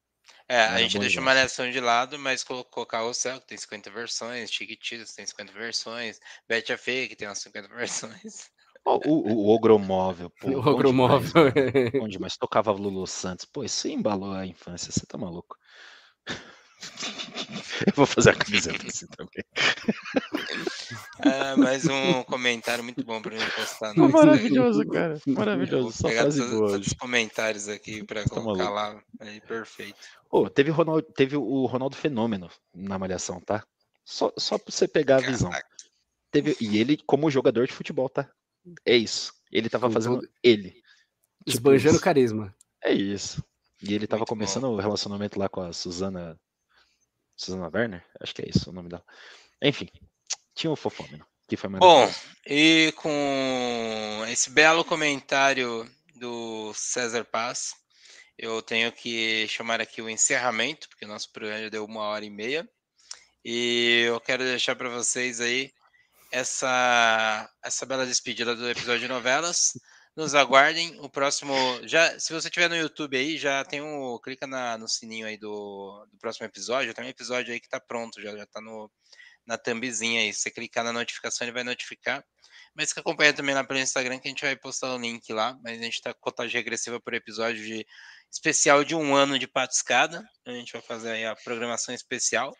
É, 0.48 0.62
a 0.62 0.78
gente 0.78 0.98
deixou 0.98 1.20
demais. 1.20 1.36
Malhação 1.36 1.70
de 1.70 1.78
lado, 1.78 2.18
mas 2.18 2.42
colocou 2.42 2.86
Carrossel, 2.86 3.38
que 3.40 3.48
tem 3.48 3.58
50 3.58 3.90
versões, 3.90 4.50
Chiquititas, 4.50 5.12
tem 5.12 5.26
50 5.26 5.52
versões, 5.52 6.18
Betty 6.48 6.72
a 6.72 6.78
Feia, 6.78 7.06
que 7.06 7.14
tem 7.14 7.28
umas 7.28 7.38
50 7.38 7.68
versões. 7.74 8.50
O, 8.84 9.18
o, 9.18 9.54
Ogromóvel, 9.54 10.30
pô. 10.40 10.48
O 10.48 10.66
Ogromóvel. 10.66 11.52
Bom 12.00 12.08
demais. 12.08 12.36
Tocava 12.38 12.72
Lulu 12.72 13.06
Santos. 13.06 13.44
Pô, 13.44 13.62
isso 13.62 13.86
embalou 13.88 14.32
a 14.32 14.46
infância. 14.46 14.90
Você 14.90 15.04
tá 15.06 15.18
maluco? 15.18 15.56
Eu 17.86 17.92
vou 17.94 18.06
fazer 18.06 18.30
a 18.30 18.34
camiseta 18.34 18.86
assim 18.86 19.06
também. 19.09 19.44
Ah, 21.24 21.56
mais 21.56 21.86
um 21.86 22.22
comentário 22.24 22.82
muito 22.84 23.05
bom 23.05 23.20
para 23.20 23.34
mim 23.34 23.40
postar 23.56 23.94
Tá 23.94 23.94
no 23.94 24.06
Instagram. 24.06 24.26
maravilhoso, 24.26 24.86
cara. 24.88 25.20
Maravilhoso. 25.26 25.92
Só 25.92 26.09
pegar 26.09 26.22
frase 26.22 26.40
todos, 26.40 26.72
todos 26.72 26.86
os 26.86 26.92
comentários 26.94 27.68
aqui 27.68 28.05
para 28.05 28.24
Tá 28.24 28.30
colocar 28.30 28.64
maluco. 28.70 28.74
lá. 28.74 29.02
Aí, 29.20 29.40
perfeito. 29.40 29.98
Ô, 30.30 30.48
teve, 30.48 30.70
Ronaldo, 30.70 31.02
teve 31.14 31.36
o 31.36 31.66
Ronaldo 31.66 31.96
Fenômeno 31.96 32.50
na 32.74 32.98
Malhação, 32.98 33.40
tá? 33.40 33.64
Só, 34.05 34.32
só 34.38 34.56
pra 34.59 34.72
você 34.72 34.86
pegar 34.88 35.16
a 35.16 35.20
visão. 35.20 35.50
Caraca. 35.50 35.68
Teve, 36.30 36.56
e 36.60 36.78
ele, 36.78 36.98
como 37.06 37.30
jogador 37.30 37.66
de 37.66 37.72
futebol, 37.72 38.09
tá? 38.09 38.30
É 38.84 38.96
isso. 38.96 39.32
Ele 39.50 39.68
tava 39.68 39.90
fazendo 39.90 40.20
ele. 40.42 40.70
Tipo 40.72 40.82
Esbanjando 41.46 41.94
isso. 41.96 42.05
carisma. 42.05 42.55
É 42.84 42.92
isso. 42.92 43.42
E 43.82 43.94
ele 43.94 44.06
tava 44.06 44.20
Muito 44.20 44.28
começando 44.28 44.64
o 44.64 44.76
relacionamento 44.76 45.38
lá 45.38 45.48
com 45.48 45.60
a 45.62 45.72
Suzana. 45.72 46.38
Suzana 47.39 47.70
Werner? 47.73 48.05
Acho 48.20 48.35
que 48.35 48.43
é 48.43 48.48
isso 48.48 48.69
o 48.69 48.73
nome 48.73 48.89
dela. 48.89 49.05
Enfim, 49.62 49.89
tinha 50.55 50.70
o 50.70 50.77
Fofômeno, 50.77 51.24
que 51.47 51.56
foi 51.56 51.70
Bom, 51.70 52.12
e 52.44 52.93
com 52.97 54.24
esse 54.28 54.51
belo 54.51 54.85
comentário 54.85 55.89
do 56.16 56.74
César 56.74 57.24
Paz, 57.24 57.74
eu 58.36 58.60
tenho 58.60 58.90
que 58.93 59.47
chamar 59.48 59.81
aqui 59.81 60.02
o 60.02 60.10
encerramento, 60.10 60.89
porque 60.89 61.05
o 61.05 61.09
nosso 61.09 61.32
programa 61.32 61.62
já 61.62 61.69
deu 61.69 61.85
uma 61.85 62.02
hora 62.02 62.24
e 62.24 62.31
meia. 62.31 62.69
E 63.44 64.05
eu 64.06 64.20
quero 64.20 64.43
deixar 64.44 64.74
para 64.74 64.89
vocês 64.89 65.40
aí 65.40 65.73
essa, 66.31 67.51
essa 67.62 67.86
bela 67.86 68.05
despedida 68.05 68.55
do 68.55 68.69
episódio 68.69 69.01
de 69.01 69.09
novelas. 69.09 69.78
Nos 70.19 70.35
aguardem. 70.35 70.99
O 71.01 71.09
próximo. 71.09 71.55
Já, 71.85 72.19
se 72.19 72.32
você 72.32 72.51
tiver 72.51 72.69
no 72.69 72.74
YouTube 72.74 73.16
aí, 73.16 73.39
já 73.39 73.65
tem 73.65 73.81
um. 73.81 74.19
Clica 74.19 74.49
na, 74.49 74.77
no 74.77 74.89
sininho 74.89 75.24
aí 75.28 75.36
do, 75.36 76.05
do 76.11 76.19
próximo 76.19 76.45
episódio. 76.45 76.93
Tem 76.93 77.05
um 77.05 77.09
episódio 77.09 77.53
aí 77.53 77.61
que 77.61 77.69
tá 77.69 77.78
pronto, 77.78 78.20
já, 78.20 78.36
já 78.36 78.45
tá 78.45 78.61
no, 78.61 78.90
na 79.47 79.57
thumbzinha 79.57 80.23
aí. 80.23 80.35
Se 80.35 80.40
você 80.40 80.51
clicar 80.51 80.82
na 80.82 80.93
notificação, 80.93 81.45
ele 81.45 81.55
vai 81.55 81.62
notificar. 81.62 82.24
Mas 82.74 82.93
que 82.93 82.99
acompanha 82.99 83.32
também 83.32 83.55
lá 83.55 83.62
pelo 83.62 83.78
Instagram, 83.78 84.19
que 84.19 84.27
a 84.27 84.31
gente 84.32 84.45
vai 84.45 84.57
postar 84.57 84.93
o 84.93 84.99
link 84.99 85.32
lá. 85.32 85.57
Mas 85.62 85.78
a 85.78 85.85
gente 85.85 86.03
tá 86.03 86.12
com 86.12 86.19
contagem 86.20 86.57
regressiva 86.57 86.99
por 86.99 87.15
episódio 87.15 87.65
de 87.65 87.86
especial 88.28 88.82
de 88.82 88.97
um 88.97 89.15
ano 89.15 89.39
de 89.39 89.47
Pato 89.47 89.74
Escada. 89.74 90.28
A 90.45 90.51
gente 90.51 90.73
vai 90.73 90.82
fazer 90.82 91.12
aí 91.12 91.27
a 91.27 91.36
programação 91.36 91.95
especial. 91.95 92.53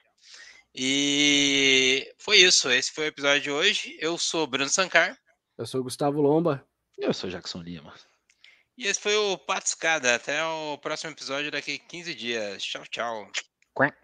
E 0.73 2.09
foi 2.21 2.37
isso. 2.37 2.71
Esse 2.71 2.93
foi 2.93 3.07
o 3.07 3.09
episódio 3.09 3.43
de 3.43 3.51
hoje. 3.51 3.99
Eu 3.99 4.17
sou 4.17 4.47
Bruno 4.47 4.71
Sancar. 4.71 5.19
Eu 5.59 5.67
sou 5.67 5.83
Gustavo 5.83 6.21
Lomba. 6.21 6.68
Eu 6.99 7.15
sou 7.15 7.31
Jackson 7.31 7.62
Lima. 7.62 7.95
E 8.77 8.87
esse 8.87 9.01
foi 9.01 9.16
o 9.16 9.39
Pato 9.39 9.66
Escada. 9.66 10.15
Até 10.16 10.45
o 10.45 10.77
próximo 10.79 11.12
episódio 11.12 11.51
daqui 11.51 11.81
a 11.83 11.89
15 11.89 12.15
dias. 12.15 12.62
Tchau, 12.62 12.85
tchau. 12.91 13.31
Quack. 13.73 13.97